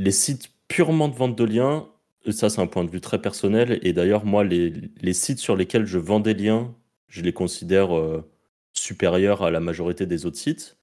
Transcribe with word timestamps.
les 0.00 0.12
sites 0.12 0.50
purement 0.68 1.08
de 1.08 1.14
vente 1.14 1.36
de 1.36 1.44
liens, 1.44 1.88
ça 2.30 2.48
c'est 2.48 2.60
un 2.60 2.66
point 2.66 2.84
de 2.84 2.90
vue 2.90 3.02
très 3.02 3.20
personnel. 3.20 3.78
Et 3.82 3.92
d'ailleurs, 3.92 4.24
moi, 4.24 4.44
les, 4.44 5.12
sites 5.12 5.38
sur 5.38 5.56
lesquels 5.56 5.86
je 5.86 5.98
vends 5.98 6.20
des 6.20 6.34
liens, 6.34 6.74
je 7.08 7.20
les 7.22 7.34
considère 7.34 7.96
euh, 7.96 8.24
supérieurs 8.72 9.42
à 9.42 9.50
la 9.50 9.60
majorité 9.60 10.06
des 10.06 10.24
autres 10.24 10.38
sites. 10.38 10.78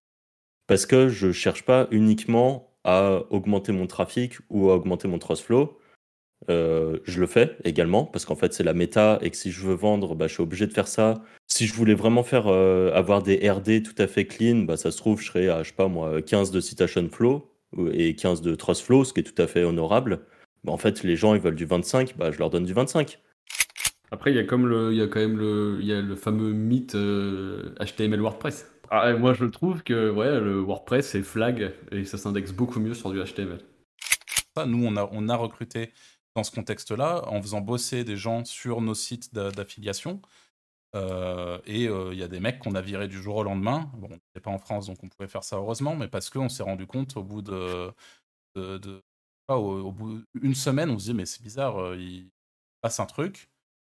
Parce 0.68 0.86
que 0.86 1.10
je 1.10 1.32
cherche 1.32 1.64
pas 1.64 1.88
uniquement 1.92 2.76
à 2.84 3.24
augmenter 3.32 3.72
mon 3.72 3.88
trafic 3.88 4.38
ou 4.50 4.70
à 4.70 4.76
augmenter 4.76 5.08
mon 5.08 5.18
trust 5.18 5.44
flow. 5.44 5.80
Euh, 6.50 7.00
je 7.06 7.20
le 7.20 7.26
fais 7.26 7.58
également 7.64 8.06
parce 8.06 8.24
qu'en 8.24 8.36
fait 8.36 8.54
c'est 8.54 8.64
la 8.64 8.74
méta 8.74 9.18
et 9.24 9.32
que 9.32 9.38
si 9.38 9.52
je 9.52 9.62
veux 9.62 9.74
vendre, 9.74 10.14
bah, 10.14 10.28
je 10.28 10.34
suis 10.34 10.44
obligé 10.44 10.68
de 10.68 10.74
faire 10.74 10.88
ça. 10.88 11.24
Si 11.48 11.66
je 11.66 11.74
voulais 11.74 11.96
vraiment 11.96 12.24
faire 12.24 12.48
euh, 12.48 12.92
avoir 12.94 13.24
des 13.24 13.50
RD 13.50 13.82
tout 13.84 13.96
à 13.98 14.08
fait 14.08 14.28
clean, 14.28 14.58
bah, 14.60 14.78
ça 14.78 14.92
se 14.92 14.98
trouve 14.98 15.20
je 15.20 15.28
serais 15.28 15.50
à 15.50 15.64
je 15.64 15.70
sais 15.70 15.76
pas 15.76 15.88
moi 15.88 16.22
15 16.22 16.52
de 16.52 16.62
citation 16.62 17.10
flow 17.12 17.50
et 17.92 18.16
15 18.16 18.42
de 18.42 18.56
trust 18.56 18.84
flow, 18.84 19.04
ce 19.04 19.14
qui 19.14 19.22
est 19.22 19.24
tout 19.24 19.42
à 19.42 19.48
fait 19.48 19.64
honorable. 19.64 20.26
Bah, 20.64 20.72
en 20.72 20.78
fait 20.78 21.04
les 21.04 21.16
gens 21.16 21.34
ils 21.34 21.42
veulent 21.42 21.56
du 21.56 21.66
25, 21.66 22.18
bah, 22.18 22.32
je 22.32 22.40
leur 22.40 22.50
donne 22.50 22.66
du 22.66 22.74
25. 22.74 23.20
Après 24.12 24.32
il 24.32 24.36
y 24.36 24.40
a 24.40 24.44
comme 24.44 24.68
le, 24.68 24.94
il 24.94 24.98
y 24.98 25.02
a 25.02 25.08
quand 25.08 25.20
même 25.20 25.38
le, 25.38 25.78
il 25.82 25.88
y 25.88 25.94
a 25.94 26.02
le 26.02 26.16
fameux 26.16 26.52
mythe 26.52 26.94
HTML 26.94 28.20
euh, 28.20 28.22
WordPress. 28.22 28.72
Ah, 28.90 29.14
moi 29.14 29.34
je 29.34 29.46
trouve 29.46 29.84
que 29.84 30.10
ouais, 30.10 30.40
le 30.40 30.60
WordPress 30.60 31.10
c'est 31.10 31.24
flag 31.24 31.74
et 31.92 32.06
ça 32.06 32.18
s'indexe 32.18 32.54
beaucoup 32.54 32.80
mieux 32.80 32.94
sur 32.94 33.12
du 33.12 33.22
HTML. 33.22 33.60
Nous 34.66 34.86
on 34.86 34.96
a, 34.96 35.08
on 35.12 35.30
a 35.30 35.36
recruté 35.36 35.92
dans 36.38 36.44
ce 36.44 36.52
contexte-là, 36.52 37.24
en 37.28 37.42
faisant 37.42 37.62
bosser 37.62 38.04
des 38.04 38.16
gens 38.16 38.46
sur 38.46 38.80
nos 38.80 38.94
sites 38.94 39.34
d'affiliation. 39.34 40.22
Euh, 40.96 41.60
et 41.66 41.88
euh, 41.88 42.14
il 42.14 42.20
y 42.20 42.24
a 42.24 42.28
des 42.28 42.40
mecs 42.40 42.60
qu'on 42.60 42.76
a 42.76 42.82
virés 42.82 43.08
du 43.08 43.22
jour 43.22 43.38
au 43.38 43.44
lendemain. 43.44 43.92
Bon, 43.98 44.08
on 44.08 44.14
n'était 44.14 44.42
pas 44.42 44.52
en 44.52 44.60
France, 44.60 44.88
donc 44.88 44.98
on 45.04 45.10
pouvait 45.10 45.28
faire 45.28 45.44
ça 45.44 45.58
heureusement, 45.58 45.96
mais 45.96 46.08
parce 46.08 46.30
qu'on 46.30 46.50
s'est 46.50 46.64
rendu 46.64 46.88
compte 46.88 47.18
au 47.18 47.24
bout 47.24 47.42
de, 47.42 47.92
d'une 48.56 50.56
semaine, 50.56 50.90
on 50.90 51.00
se 51.00 51.06
dit 51.06 51.14
mais 51.14 51.26
c'est 51.26 51.42
bizarre, 51.42 51.78
euh, 51.78 51.98
il 51.98 52.32
passe 52.82 53.00
un 53.00 53.06
truc. 53.06 53.50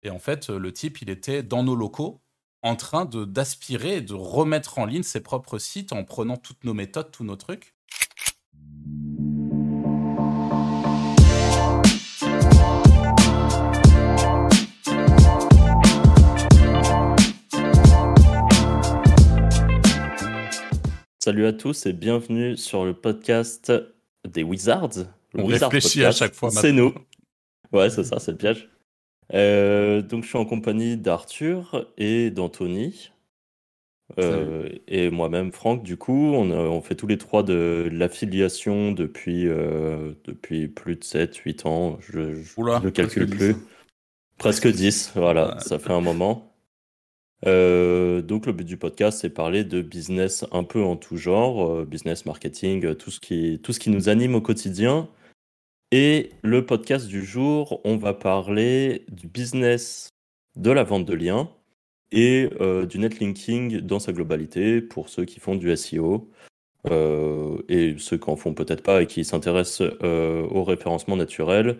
Et 0.02 0.10
en 0.10 0.18
fait, 0.18 0.48
le 0.48 0.72
type, 0.72 1.02
il 1.02 1.10
était 1.10 1.42
dans 1.42 1.62
nos 1.62 1.76
locaux, 1.76 2.22
en 2.62 2.76
train 2.76 3.04
d'aspirer, 3.04 4.00
de 4.00 4.14
remettre 4.14 4.78
en 4.78 4.86
ligne 4.86 5.02
ses 5.02 5.22
propres 5.22 5.58
sites 5.58 5.92
en 5.92 6.04
prenant 6.04 6.36
toutes 6.36 6.64
nos 6.64 6.74
méthodes, 6.74 7.10
tous 7.10 7.24
nos 7.24 7.36
trucs. 7.36 7.74
Salut 21.22 21.44
à 21.44 21.52
tous 21.52 21.84
et 21.84 21.92
bienvenue 21.92 22.56
sur 22.56 22.86
le 22.86 22.94
podcast 22.94 23.70
des 24.26 24.42
Wizards. 24.42 25.04
On 25.34 25.44
réfléchit 25.44 26.02
à 26.02 26.12
chaque 26.12 26.32
fois. 26.32 26.50
C'est 26.50 26.72
nous. 26.72 26.94
Ouais, 27.72 27.90
c'est 27.90 28.04
ça, 28.04 28.18
c'est 28.18 28.30
le 28.30 28.38
piège. 28.38 28.70
Euh, 29.34 30.00
donc, 30.00 30.24
je 30.24 30.28
suis 30.28 30.38
en 30.38 30.46
compagnie 30.46 30.96
d'Arthur 30.96 31.86
et 31.98 32.30
d'Anthony. 32.30 33.10
Euh, 34.18 34.70
et 34.88 35.10
moi-même, 35.10 35.52
Franck, 35.52 35.82
du 35.82 35.98
coup, 35.98 36.32
on, 36.34 36.80
fait 36.80 36.94
tous 36.94 37.06
les 37.06 37.18
trois 37.18 37.42
de 37.42 37.90
l'affiliation 37.92 38.90
depuis, 38.90 39.46
euh, 39.46 40.14
depuis 40.24 40.68
plus 40.68 40.96
de 40.96 41.04
7, 41.04 41.36
8 41.36 41.66
ans. 41.66 41.98
Je 42.00 42.20
ne 42.20 42.88
calcule 42.88 43.28
plus. 43.28 43.56
Presque 44.38 44.68
10, 44.68 45.12
voilà, 45.16 45.60
ça 45.60 45.78
fait 45.78 45.92
un 45.92 46.00
moment. 46.00 46.49
Euh, 47.46 48.20
donc 48.22 48.46
le 48.46 48.52
but 48.52 48.64
du 48.64 48.76
podcast, 48.76 49.20
c'est 49.20 49.30
parler 49.30 49.64
de 49.64 49.80
business 49.80 50.44
un 50.52 50.64
peu 50.64 50.82
en 50.82 50.96
tout 50.96 51.16
genre, 51.16 51.70
euh, 51.70 51.84
business, 51.84 52.26
marketing, 52.26 52.84
euh, 52.84 52.94
tout 52.94 53.10
ce, 53.10 53.20
qui, 53.20 53.60
tout 53.62 53.72
ce 53.72 53.80
qui 53.80 53.90
nous 53.90 54.08
anime 54.08 54.34
au 54.34 54.40
quotidien. 54.40 55.08
Et 55.90 56.30
le 56.42 56.64
podcast 56.66 57.08
du 57.08 57.24
jour, 57.24 57.80
on 57.84 57.96
va 57.96 58.14
parler 58.14 59.04
du 59.08 59.26
business 59.26 60.10
de 60.56 60.70
la 60.70 60.84
vente 60.84 61.04
de 61.04 61.14
liens 61.14 61.50
et 62.12 62.48
du 62.88 62.98
netlinking 62.98 63.80
dans 63.80 64.00
sa 64.00 64.12
globalité 64.12 64.80
pour 64.80 65.08
ceux 65.08 65.24
qui 65.24 65.40
font 65.40 65.54
du 65.54 65.76
SEO 65.76 66.28
et 66.88 67.94
ceux 67.98 68.18
qui 68.18 68.30
en 68.30 68.36
font 68.36 68.54
peut-être 68.54 68.82
pas 68.82 69.02
et 69.02 69.06
qui 69.06 69.24
s'intéressent 69.24 69.82
au 70.02 70.64
référencement 70.64 71.16
naturel. 71.16 71.78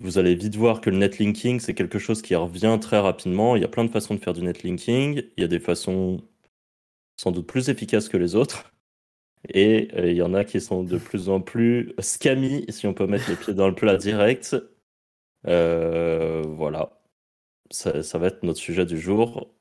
Vous 0.00 0.18
allez 0.18 0.34
vite 0.34 0.56
voir 0.56 0.80
que 0.80 0.88
le 0.88 0.96
netlinking, 0.96 1.60
c'est 1.60 1.74
quelque 1.74 1.98
chose 1.98 2.22
qui 2.22 2.34
revient 2.34 2.78
très 2.80 2.98
rapidement. 2.98 3.56
Il 3.56 3.62
y 3.62 3.64
a 3.64 3.68
plein 3.68 3.84
de 3.84 3.90
façons 3.90 4.14
de 4.14 4.20
faire 4.20 4.32
du 4.32 4.42
netlinking. 4.42 5.22
Il 5.36 5.40
y 5.40 5.44
a 5.44 5.48
des 5.48 5.60
façons 5.60 6.22
sans 7.16 7.30
doute 7.30 7.46
plus 7.46 7.68
efficaces 7.68 8.08
que 8.08 8.16
les 8.16 8.34
autres. 8.34 8.72
Et 9.48 9.88
euh, 9.94 10.10
il 10.10 10.16
y 10.16 10.22
en 10.22 10.34
a 10.34 10.44
qui 10.44 10.60
sont 10.60 10.82
de 10.82 10.98
plus 10.98 11.28
en 11.28 11.40
plus 11.40 11.94
scammy, 11.98 12.64
si 12.68 12.86
on 12.86 12.94
peut 12.94 13.06
mettre 13.06 13.28
les 13.28 13.36
pieds 13.36 13.54
dans 13.54 13.68
le 13.68 13.74
plat 13.74 13.96
direct. 13.96 14.56
Euh, 15.46 16.42
voilà. 16.46 17.00
Ça, 17.70 18.02
ça, 18.02 18.18
va 18.18 18.28
être 18.28 18.42
notre 18.44 18.60
sujet 18.60 18.86
du 18.86 18.98
jour. 18.98 19.52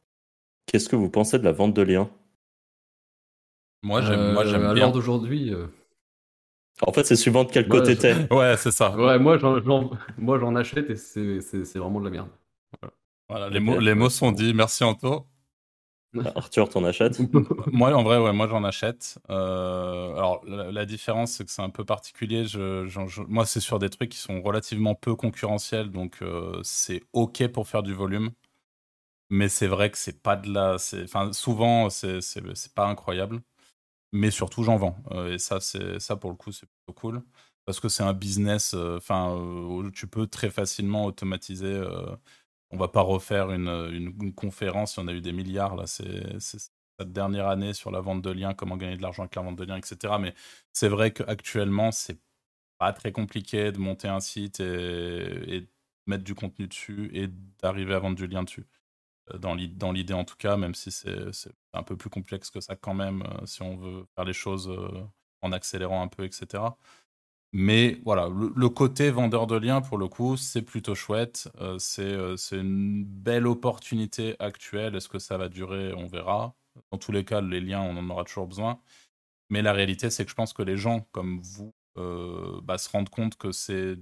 Qu'est-ce 0.66 0.88
que 0.88 0.96
vous 0.96 1.10
pensez 1.10 1.40
de 1.40 1.44
la 1.44 1.52
vente 1.52 1.74
de 1.74 1.82
liens? 1.82 2.10
Moi, 3.84 4.02
j'aime 4.02 4.20
euh, 4.20 4.44
bien. 4.44 4.70
À 4.70 4.74
l'heure 4.74 4.92
d'aujourd'hui, 4.92 5.54
en 6.86 6.94
fait, 6.94 7.04
c'est 7.04 7.16
suivant 7.16 7.44
de 7.44 7.52
quel 7.52 7.68
côté 7.68 7.96
t'es. 7.96 8.16
Ouais, 8.32 8.56
c'est 8.58 8.72
ça. 8.72 8.96
Ouais, 8.96 9.20
moi 9.20 9.38
j'en 9.38 10.56
achète 10.56 10.90
et 10.90 10.96
c'est 10.96 11.78
vraiment 11.78 12.00
de 12.00 12.06
la 12.06 12.12
merde. 12.12 12.30
Voilà, 13.30 13.50
les, 13.50 13.60
mots, 13.60 13.80
les 13.80 13.96
mots 13.96 14.10
sont 14.10 14.32
dits. 14.32 14.54
Merci 14.54 14.84
Anto. 14.84 15.26
Arthur, 16.36 16.68
t'en 16.68 16.84
achètes? 16.84 17.22
Moi, 17.72 17.94
en 17.94 18.04
vrai, 18.04 18.18
ouais, 18.18 18.34
moi 18.34 18.48
j'en 18.48 18.66
achète. 18.66 19.18
Euh, 19.30 20.14
alors, 20.16 20.44
la, 20.46 20.86
différence, 20.86 21.32
c'est 21.32 21.46
que 21.46 21.52
c'est 21.52 21.62
un 21.62 21.70
peu 21.70 21.86
particulier. 21.86 22.46
Je, 22.46 23.22
moi, 23.30 23.46
c'est 23.46 23.62
sur 23.62 23.80
des 23.80 23.90
trucs 23.90 24.10
qui 24.10 24.18
sont 24.18 24.42
relativement 24.42 24.94
peu 24.94 25.16
concurrentiels, 25.16 25.90
donc 25.90 26.18
euh, 26.22 26.60
c'est 26.64 27.04
ok 27.14 27.48
pour 27.48 27.68
faire 27.68 27.84
du 27.84 27.94
volume. 27.94 28.32
Mais 29.30 29.48
c'est 29.48 29.68
vrai 29.68 29.90
que 29.90 29.98
c'est 29.98 30.22
pas 30.22 30.36
de 30.36 30.52
la. 30.52 30.76
Enfin, 31.04 31.32
souvent, 31.32 31.90
c'est 31.90 32.74
pas 32.76 32.88
incroyable 32.88 33.42
mais 34.12 34.32
surtout 34.32 34.64
j'en 34.64 34.78
vends. 34.78 34.98
Euh, 35.12 35.34
et 35.34 35.40
ça, 35.40 35.60
c'est 35.60 36.00
ça 36.00 36.16
pour 36.16 36.30
le 36.32 36.36
coup, 36.36 36.52
c'est 36.52 36.68
plutôt 36.68 36.94
cool 36.94 37.24
parce 37.66 37.80
que 37.80 37.90
c'est 37.90 38.04
un 38.04 38.14
business. 38.14 38.74
Euh, 38.74 38.98
enfin, 38.98 39.36
où 39.36 39.90
tu 39.92 40.08
peux 40.08 40.28
très 40.28 40.50
facilement 40.50 41.06
automatiser. 41.06 41.68
Euh, 41.68 42.16
on 42.72 42.78
va 42.78 42.88
pas 42.88 43.02
refaire 43.02 43.52
une, 43.52 43.68
une, 44.20 44.34
conférence. 44.34 44.96
Il 44.98 45.02
y 45.02 45.04
en 45.04 45.08
a 45.10 45.14
eu 45.14 45.22
des 45.22 45.34
milliards 45.34 45.76
là. 45.76 45.88
C'est 45.88 46.40
cette 46.40 47.12
dernière 47.14 47.48
année 47.48 47.74
sur 47.74 47.92
la 47.92 48.02
vente 48.02 48.22
de 48.22 48.32
liens, 48.32 48.54
comment 48.54 48.78
gagner 48.78 48.98
de 48.98 49.02
l'argent 49.02 49.24
avec 49.24 49.36
la 49.36 49.42
vente 49.42 49.58
de 49.58 49.66
liens, 49.66 49.78
etc. 49.78 50.16
Mais 50.20 50.34
c'est 50.74 50.88
vrai 50.90 51.12
qu'actuellement, 51.12 51.92
c'est 51.92 52.20
pas 52.80 52.94
très 52.94 53.12
compliqué 53.12 53.72
de 53.72 53.80
monter 53.80 54.08
un 54.08 54.20
site 54.22 54.60
et, 54.62 55.56
et 55.58 55.70
mettre 56.08 56.24
du 56.24 56.36
contenu 56.36 56.68
dessus 56.68 57.12
et 57.14 57.28
d'arriver 57.62 57.94
à 57.96 58.00
vendre 58.00 58.16
du 58.18 58.28
lien 58.28 58.44
dessus 58.44 58.66
dans 59.40 59.92
l'idée 59.92 60.14
en 60.14 60.26
tout 60.26 60.36
cas, 60.38 60.58
même 60.58 60.76
si 60.76 60.92
c'est 60.92 61.52
un 61.74 61.84
peu 61.84 61.96
plus 61.96 62.10
complexe 62.10 62.50
que 62.50 62.62
ça 62.62 62.76
quand 62.76 62.94
même, 62.94 63.24
euh, 63.24 63.46
si 63.46 63.62
on 63.62 63.78
veut 63.78 64.06
faire 64.16 64.26
les 64.26 64.34
choses 64.34 64.70
euh, 64.70 65.04
en 65.42 65.52
accélérant 65.52 66.02
un 66.02 66.08
peu, 66.08 66.24
etc. 66.24 66.64
Mais 67.54 68.00
voilà, 68.06 68.30
le, 68.30 68.70
côté 68.70 69.12
vendeur 69.12 69.46
de 69.46 69.58
liens, 69.58 69.82
pour 69.82 69.98
le 69.98 70.08
coup, 70.08 70.38
c'est 70.38 70.62
plutôt 70.62 70.96
chouette. 70.96 71.50
Euh, 71.60 71.78
c'est 71.80 72.58
une 72.58 73.04
belle 73.04 73.46
opportunité 73.46 74.36
actuelle. 74.40 74.96
Est-ce 74.96 75.10
que 75.10 75.20
ça 75.20 75.38
va 75.38 75.50
durer? 75.50 75.94
On 75.94 76.08
verra. 76.08 76.56
Dans 76.92 76.98
tous 76.98 77.12
les 77.12 77.26
cas, 77.26 77.42
les 77.42 77.60
liens, 77.60 77.82
on 77.82 77.98
en 77.98 78.10
aura 78.10 78.24
toujours 78.24 78.48
besoin. 78.48 78.80
Mais 79.50 79.62
la 79.62 79.74
réalité, 79.74 80.10
c'est 80.10 80.24
que 80.24 80.32
je 80.32 80.36
pense 80.36 80.54
que 80.54 80.64
les 80.64 80.78
gens 80.78 81.02
comme 81.12 81.42
vous 81.42 81.74
bah, 82.64 82.78
se 82.78 82.90
rendent 82.90 83.10
compte 83.10 83.36
que 83.38 83.52
c'est 83.52 83.98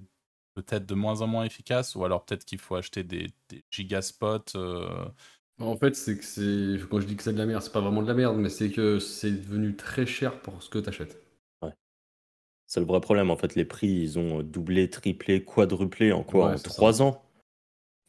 peut-être 0.62 0.86
de 0.86 0.96
moins 0.96 1.22
en 1.22 1.28
moins 1.28 1.44
efficace, 1.44 1.96
ou 1.96 2.04
alors 2.06 2.26
peut-être 2.26 2.46
qu'il 2.46 2.60
faut 2.60 2.76
acheter 2.76 3.04
des, 3.04 3.28
gigaspots. 3.72 4.56
Euh. 4.56 5.06
En 5.60 5.78
fait, 5.78 5.96
c'est 5.96 6.18
que 6.18 6.24
c'est. 6.24 6.78
Quand 6.90 7.00
je 7.00 7.06
dis 7.06 7.16
que 7.16 7.24
c'est 7.24 7.34
de 7.34 7.38
la 7.38 7.46
merde, 7.46 7.62
c'est 7.62 7.74
pas 7.74 7.82
vraiment 7.82 8.02
de 8.02 8.08
la 8.08 8.14
merde, 8.14 8.38
mais 8.38 8.50
c'est 8.50 8.72
que 8.72 9.00
c'est 9.00 9.32
devenu 9.32 9.76
très 9.76 10.06
cher 10.06 10.42
pour 10.42 10.62
ce 10.64 10.70
que 10.70 10.80
tu 10.80 10.90
achètes. 10.90 11.22
Ouais. 11.62 11.74
C'est 12.68 12.80
le 12.80 12.86
vrai 12.86 13.02
problème. 13.02 13.30
En 13.30 13.36
fait, 13.36 13.56
les 13.56 13.66
prix, 13.66 13.90
ils 13.90 14.20
ont 14.20 14.42
doublé, 14.42 14.90
triplé, 14.90 15.44
quadruplé 15.44 16.12
en 16.12 16.24
quoi 16.24 16.54
En 16.54 16.56
trois 16.56 17.02
ans? 17.02 17.24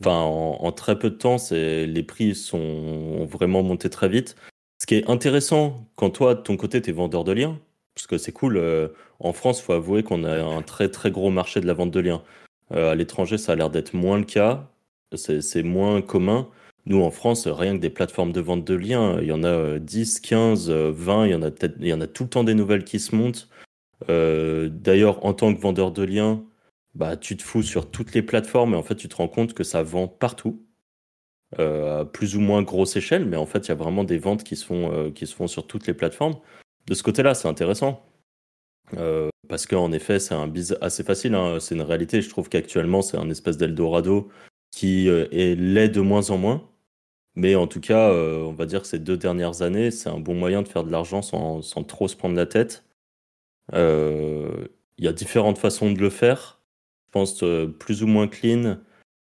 Enfin, 0.01 0.21
en, 0.21 0.73
très 0.73 0.99
peu 0.99 1.11
de 1.11 1.17
temps, 1.17 1.37
les 1.51 2.03
prix 2.03 2.35
sont, 2.35 2.59
ont 2.59 3.27
vraiment 3.27 3.63
monté 3.63 3.91
très 3.91 4.09
vite. 4.09 4.35
Ce 4.81 4.87
qui 4.87 4.95
est 4.95 5.11
intéressant, 5.11 5.87
quand 5.95 6.09
toi, 6.09 6.35
de 6.35 6.41
ton 6.41 6.57
côté, 6.57 6.81
tu 6.81 6.89
es 6.89 6.93
vendeur 6.95 7.23
de 7.23 7.33
liens, 7.33 7.61
parce 7.95 8.07
que 8.07 8.19
c'est 8.19 8.33
cool. 8.33 8.57
Euh, 8.57 8.89
en 9.19 9.33
France, 9.33 9.61
faut 9.61 9.73
avouer 9.73 10.03
qu'on 10.03 10.25
a 10.25 10.43
un 10.43 10.63
très 10.63 10.89
très 10.89 11.11
gros 11.11 11.31
marché 11.31 11.61
de 11.61 11.67
la 11.67 11.75
vente 11.75 11.91
de 11.91 12.01
liens. 12.01 12.23
Euh, 12.73 12.93
à 12.93 12.95
l'étranger, 12.95 13.39
ça 13.39 13.53
a 13.53 13.57
l'air 13.57 13.71
d'être 13.71 13.95
moins 13.95 14.19
le 14.19 14.25
cas. 14.25 14.69
C'est 15.15 15.63
moins 15.63 16.03
commun. 16.03 16.49
Nous, 16.87 17.03
en 17.03 17.11
France, 17.11 17.47
rien 17.47 17.77
que 17.77 17.81
des 17.81 17.91
plateformes 17.91 18.33
de 18.33 18.41
vente 18.41 18.65
de 18.65 18.75
liens, 18.75 19.19
il 19.21 19.27
y 19.29 19.33
en 19.33 19.45
a 19.45 19.79
10, 19.79 20.21
15, 20.21 20.71
20, 20.71 21.27
il 21.27 21.33
y 21.33 21.35
en 21.35 21.43
a, 21.43 21.51
il 21.81 21.89
y 21.89 21.93
en 21.93 22.01
a 22.01 22.07
tout 22.07 22.25
le 22.25 22.31
temps 22.31 22.45
des 22.45 22.55
nouvelles 22.55 22.85
qui 22.85 23.01
se 23.01 23.15
montent. 23.15 23.49
Euh, 24.09 24.69
d'ailleurs, 24.71 25.25
en 25.27 25.35
tant 25.35 25.55
que 25.55 25.61
vendeur 25.61 25.93
de 25.93 26.05
liens, 26.05 26.43
bah, 26.95 27.17
tu 27.17 27.37
te 27.37 27.43
fous 27.43 27.63
sur 27.63 27.91
toutes 27.91 28.15
les 28.15 28.23
plateformes 28.23 28.75
et 28.75 28.77
en 28.77 28.83
fait, 28.83 28.97
tu 28.97 29.09
te 29.09 29.17
rends 29.17 29.29
compte 29.29 29.55
que 29.55 29.65
ça 29.65 29.83
vend 29.83 30.09
partout. 30.09 30.65
à 31.59 32.05
plus 32.13 32.37
ou 32.37 32.41
moins 32.41 32.63
grosse 32.63 32.97
échelle, 32.97 33.25
mais 33.27 33.37
en 33.37 33.47
fait, 33.47 33.67
il 33.67 33.69
y 33.71 33.73
a 33.73 33.75
vraiment 33.75 34.05
des 34.05 34.19
ventes 34.19 34.45
qui 34.45 34.57
se 34.57 34.65
font, 34.65 35.11
qui 35.13 35.27
se 35.27 35.35
font 35.35 35.49
sur 35.49 35.67
toutes 35.67 35.87
les 35.89 35.95
plateformes 35.95 36.37
de 36.87 36.95
ce 36.95 37.03
côté-là, 37.03 37.35
c'est 37.35 37.49
intéressant. 37.49 38.05
parce 39.49 39.67
qu'en 39.67 39.93
effet, 39.93 40.19
c'est 40.21 40.35
un 40.35 40.49
biz 40.49 40.77
assez 40.81 41.05
facile. 41.05 41.35
Hein. 41.35 41.59
C'est 41.61 41.75
une 41.75 41.83
réalité. 41.83 42.23
Je 42.23 42.29
trouve 42.29 42.49
qu'actuellement, 42.49 43.03
c'est 43.03 43.17
un 43.17 43.31
espèce 43.31 43.57
d'Eldorado 43.57 44.31
qui 44.71 45.09
est 45.09 45.55
l'est 45.59 45.89
de 45.89 46.01
moins 46.01 46.31
en 46.31 46.39
moins. 46.39 46.69
Mais 47.37 47.55
en 47.55 47.67
tout 47.67 47.81
cas, 47.81 48.13
on 48.13 48.53
va 48.53 48.67
dire 48.67 48.83
que 48.83 48.89
ces 48.89 48.99
deux 48.99 49.17
dernières 49.17 49.63
années, 49.63 49.91
c'est 49.91 50.09
un 50.09 50.19
bon 50.21 50.35
moyen 50.35 50.63
de 50.63 50.69
faire 50.69 50.85
de 50.85 50.91
l'argent 50.91 51.23
sans, 51.23 51.63
sans, 51.63 51.85
trop 51.85 52.09
se 52.09 52.17
prendre 52.17 52.37
la 52.37 52.47
tête. 52.47 52.85
Il 53.73 54.69
y 54.99 55.09
a 55.09 55.13
différentes 55.13 55.59
façons 55.59 55.93
de 55.93 56.01
le 56.01 56.11
faire. 56.11 56.61
Je 57.07 57.13
pense 57.13 57.45
plus 57.79 58.03
ou 58.03 58.07
moins 58.07 58.29
clean 58.29 58.79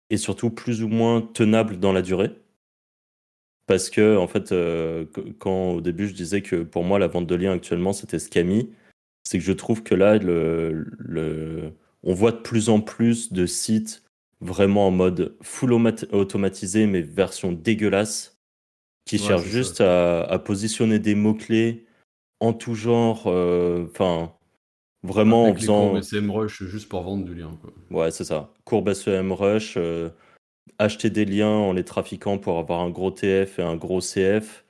et 0.09 0.17
surtout 0.17 0.49
plus 0.49 0.83
ou 0.83 0.87
moins 0.87 1.21
tenable 1.21 1.79
dans 1.79 1.93
la 1.93 2.01
durée. 2.01 2.31
Parce 3.69 3.91
que, 3.91 4.17
en 4.17 4.27
fait, 4.27 4.51
euh, 4.51 5.05
quand 5.37 5.73
au 5.73 5.81
début 5.81 6.07
je 6.07 6.15
disais 6.15 6.41
que 6.41 6.63
pour 6.63 6.83
moi 6.83 6.97
la 6.97 7.05
vente 7.05 7.27
de 7.27 7.35
liens 7.35 7.53
actuellement 7.53 7.93
c'était 7.93 8.17
Scammy, 8.17 8.71
c'est 9.23 9.37
que 9.37 9.43
je 9.43 9.51
trouve 9.51 9.83
que 9.83 9.93
là, 9.93 10.17
le, 10.17 10.87
le, 10.97 11.73
on 12.01 12.15
voit 12.15 12.31
de 12.31 12.37
plus 12.37 12.69
en 12.69 12.81
plus 12.81 13.31
de 13.31 13.45
sites 13.45 14.01
vraiment 14.41 14.87
en 14.87 14.91
mode 14.91 15.35
full 15.43 15.71
automatisé, 15.73 16.87
mais 16.87 17.01
version 17.01 17.51
dégueulasse, 17.51 18.39
qui 19.05 19.19
cherchent 19.19 19.45
juste 19.45 19.81
à, 19.81 20.41
positionner 20.43 20.97
des 20.97 21.13
mots-clés 21.13 21.85
en 22.39 22.53
tout 22.53 22.73
genre, 22.73 23.27
euh, 23.27 23.85
enfin, 23.91 24.33
vraiment 25.03 25.43
en 25.43 25.53
faisant. 25.53 26.01
SEMrush 26.01 26.63
juste 26.63 26.89
pour 26.89 27.03
vendre 27.03 27.23
du 27.23 27.35
lien. 27.35 27.55
Quoi. 27.61 27.71
Ouais, 27.91 28.09
c'est 28.09 28.23
ça. 28.23 28.51
Courbe 28.63 28.93
SEMrush. 28.93 29.75
Euh, 29.77 30.09
acheter 30.77 31.09
des 31.09 31.25
liens 31.25 31.47
en 31.47 31.73
les 31.73 31.83
trafiquant 31.83 32.37
pour 32.37 32.59
avoir 32.59 32.81
un 32.81 32.89
gros 32.89 33.11
TF 33.11 33.59
et 33.59 33.63
un 33.63 33.75
gros 33.75 33.99
CF, 33.99 34.63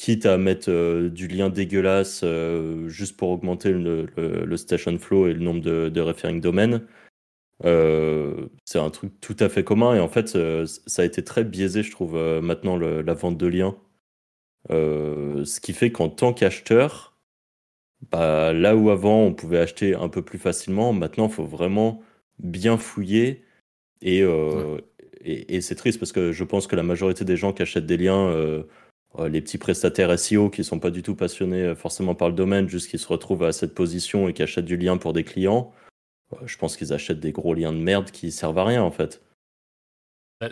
quitte 0.00 0.24
à 0.24 0.38
mettre 0.38 0.70
euh, 0.70 1.10
du 1.10 1.28
lien 1.28 1.50
dégueulasse 1.50 2.22
euh, 2.24 2.88
juste 2.88 3.18
pour 3.18 3.28
augmenter 3.28 3.70
le, 3.70 4.56
station 4.56 4.98
flow 4.98 5.26
et 5.26 5.34
le 5.34 5.40
nombre 5.40 5.60
de, 5.60 5.90
de 5.90 6.00
referring 6.00 6.40
domaines. 6.40 6.86
Euh, 7.66 8.48
c'est 8.64 8.78
un 8.78 8.88
truc 8.88 9.12
tout 9.20 9.36
à 9.40 9.50
fait 9.50 9.62
commun 9.62 9.94
et 9.94 10.00
en 10.00 10.08
fait 10.08 10.38
ça 10.64 11.02
a 11.02 11.04
été 11.04 11.22
très 11.22 11.44
biaisé 11.44 11.82
je 11.82 11.90
trouve 11.90 12.16
maintenant 12.42 12.78
la 12.78 13.12
vente 13.12 13.36
de 13.36 13.46
liens. 13.46 13.76
ce 14.70 15.60
qui 15.60 15.74
fait 15.74 15.92
qu'en 15.92 16.08
tant 16.08 16.32
qu'acheteur, 16.32 17.14
bah, 18.10 18.54
là 18.54 18.76
où 18.76 18.88
avant 18.88 19.24
on 19.24 19.34
pouvait 19.34 19.58
acheter 19.58 19.94
un 19.94 20.08
peu 20.08 20.22
plus 20.22 20.38
facilement, 20.38 20.94
maintenant 20.94 21.26
il 21.26 21.32
faut 21.32 21.44
vraiment 21.44 22.02
bien 22.38 22.78
fouiller 22.78 23.44
et, 24.00 24.24
et, 25.22 25.60
c'est 25.60 25.74
triste 25.74 25.98
parce 25.98 26.12
que 26.12 26.32
je 26.32 26.44
pense 26.44 26.66
que 26.66 26.76
la 26.76 26.82
majorité 26.82 27.24
des 27.24 27.36
gens 27.36 27.52
qui 27.52 27.62
achètent 27.62 27.86
des 27.86 27.96
liens, 27.96 28.28
euh, 28.28 28.62
euh, 29.18 29.28
les 29.28 29.40
petits 29.40 29.58
prestataires 29.58 30.18
SEO 30.18 30.50
qui 30.50 30.64
sont 30.64 30.78
pas 30.78 30.90
du 30.90 31.02
tout 31.02 31.14
passionnés 31.14 31.62
euh, 31.62 31.74
forcément 31.74 32.14
par 32.14 32.28
le 32.28 32.34
domaine, 32.34 32.68
juste 32.68 32.88
qu'ils 32.88 32.98
se 32.98 33.08
retrouvent 33.08 33.44
à 33.44 33.52
cette 33.52 33.74
position 33.74 34.28
et 34.28 34.32
qui 34.32 34.42
achètent 34.42 34.64
du 34.64 34.76
lien 34.76 34.96
pour 34.96 35.12
des 35.12 35.24
clients, 35.24 35.72
je 36.44 36.56
pense 36.56 36.76
qu'ils 36.76 36.92
achètent 36.92 37.20
des 37.20 37.32
gros 37.32 37.54
liens 37.54 37.72
de 37.72 37.78
merde 37.78 38.10
qui 38.10 38.32
servent 38.32 38.58
à 38.58 38.64
rien 38.64 38.82
en 38.82 38.90
fait. 38.90 39.22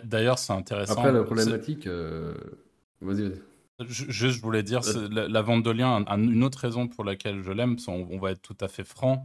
D'ailleurs, 0.04 0.38
c'est 0.38 0.52
intéressant. 0.52 0.92
Après, 0.92 1.12
la 1.12 1.22
problématique. 1.22 1.86
Vas-y, 1.86 3.22
vas-y. 3.22 3.40
Juste, 3.86 4.36
je 4.36 4.42
voulais 4.42 4.64
dire, 4.64 4.80
la, 5.10 5.40
vente 5.40 5.62
de 5.62 5.70
liens, 5.70 6.04
une 6.08 6.42
autre 6.42 6.58
raison 6.58 6.88
pour 6.88 7.04
laquelle 7.04 7.42
je 7.42 7.52
l'aime, 7.52 7.76
on, 7.86 8.18
va 8.18 8.32
être 8.32 8.42
tout 8.42 8.56
à 8.60 8.66
fait 8.66 8.82
franc, 8.82 9.24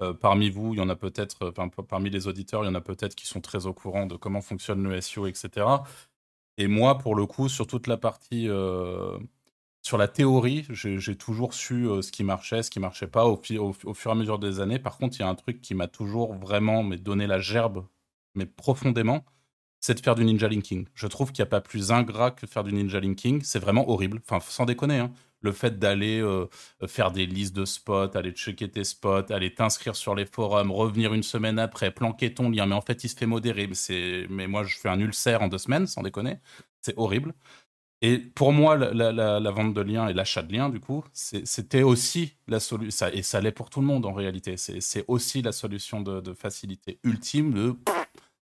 euh, 0.00 0.12
parmi 0.14 0.50
vous, 0.50 0.74
il 0.74 0.78
y 0.78 0.80
en 0.80 0.88
a 0.88 0.96
peut-être, 0.96 1.52
euh, 1.58 1.82
parmi 1.88 2.10
les 2.10 2.26
auditeurs, 2.26 2.64
il 2.64 2.66
y 2.66 2.70
en 2.70 2.74
a 2.74 2.80
peut-être 2.80 3.14
qui 3.14 3.26
sont 3.26 3.40
très 3.40 3.66
au 3.66 3.74
courant 3.74 4.06
de 4.06 4.16
comment 4.16 4.40
fonctionne 4.40 4.82
le 4.82 5.00
SEO, 5.00 5.26
etc. 5.26 5.66
Et 6.58 6.66
moi, 6.66 6.98
pour 6.98 7.14
le 7.14 7.26
coup, 7.26 7.48
sur 7.48 7.66
toute 7.66 7.86
la 7.86 7.96
partie, 7.96 8.48
euh, 8.48 9.18
sur 9.82 9.98
la 9.98 10.08
théorie, 10.08 10.66
j'ai 10.70 11.16
toujours 11.16 11.54
su 11.54 11.86
ce 12.02 12.12
qui 12.12 12.24
marchait, 12.24 12.62
ce 12.62 12.70
qui 12.70 12.80
marchait 12.80 13.06
pas 13.06 13.26
au, 13.26 13.36
fur 13.36 14.10
et 14.10 14.10
à 14.10 14.14
mesure 14.14 14.38
des 14.38 14.60
années. 14.60 14.78
Par 14.78 14.98
contre, 14.98 15.16
il 15.18 15.20
y 15.20 15.24
a 15.24 15.28
un 15.28 15.34
truc 15.34 15.60
qui 15.60 15.74
m'a 15.74 15.88
toujours 15.88 16.34
vraiment 16.34 16.82
mais, 16.82 16.98
donné 16.98 17.26
la 17.26 17.38
gerbe, 17.40 17.86
mais 18.34 18.46
profondément, 18.46 19.24
c'est 19.80 19.94
de 19.94 20.00
faire 20.00 20.14
du 20.14 20.24
ninja 20.24 20.48
linking. 20.48 20.86
Je 20.94 21.06
trouve 21.08 21.32
qu'il 21.32 21.42
n'y 21.42 21.48
a 21.48 21.50
pas 21.50 21.60
plus 21.60 21.90
ingrat 21.90 22.30
que 22.30 22.46
faire 22.46 22.64
du 22.64 22.72
ninja 22.72 23.00
linking. 23.00 23.42
C'est 23.42 23.58
vraiment 23.58 23.88
horrible. 23.90 24.20
Enfin, 24.24 24.40
sans 24.40 24.66
déconner. 24.66 24.98
Hein 24.98 25.12
le 25.42 25.52
fait 25.52 25.78
d'aller 25.78 26.20
euh, 26.20 26.46
faire 26.86 27.12
des 27.12 27.26
listes 27.26 27.54
de 27.54 27.64
spots, 27.64 28.16
aller 28.16 28.32
checker 28.32 28.70
tes 28.70 28.84
spots, 28.84 29.30
aller 29.30 29.54
t'inscrire 29.54 29.96
sur 29.96 30.14
les 30.14 30.26
forums, 30.26 30.70
revenir 30.70 31.14
une 31.14 31.22
semaine 31.22 31.58
après, 31.58 31.90
planquer 31.90 32.32
ton 32.34 32.50
lien, 32.50 32.66
mais 32.66 32.74
en 32.74 32.80
fait 32.80 33.04
il 33.04 33.08
se 33.08 33.16
fait 33.16 33.26
modérer. 33.26 33.68
Mais, 33.68 34.26
mais 34.30 34.46
moi 34.46 34.64
je 34.64 34.76
fais 34.78 34.88
un 34.88 35.00
ulcère 35.00 35.42
en 35.42 35.48
deux 35.48 35.58
semaines, 35.58 35.86
sans 35.86 36.02
déconner. 36.02 36.38
C'est 36.80 36.94
horrible. 36.96 37.34
Et 38.04 38.18
pour 38.18 38.52
moi, 38.52 38.76
la, 38.76 39.50
vente 39.52 39.74
de 39.74 39.80
liens 39.80 40.08
et 40.08 40.12
l'achat 40.12 40.42
de 40.42 40.52
liens, 40.52 40.68
du 40.68 40.80
coup, 40.80 41.04
c'était 41.12 41.84
aussi 41.84 42.34
la 42.48 42.58
solution, 42.58 43.06
et 43.12 43.22
ça 43.22 43.40
l'est 43.40 43.52
pour 43.52 43.70
tout 43.70 43.80
le 43.80 43.86
monde 43.86 44.04
en 44.04 44.12
réalité, 44.12 44.56
c'est 44.56 45.04
aussi 45.06 45.40
la 45.40 45.52
solution 45.52 46.00
de, 46.00 46.34
facilité 46.34 46.98
ultime 47.04 47.54
de 47.54 47.76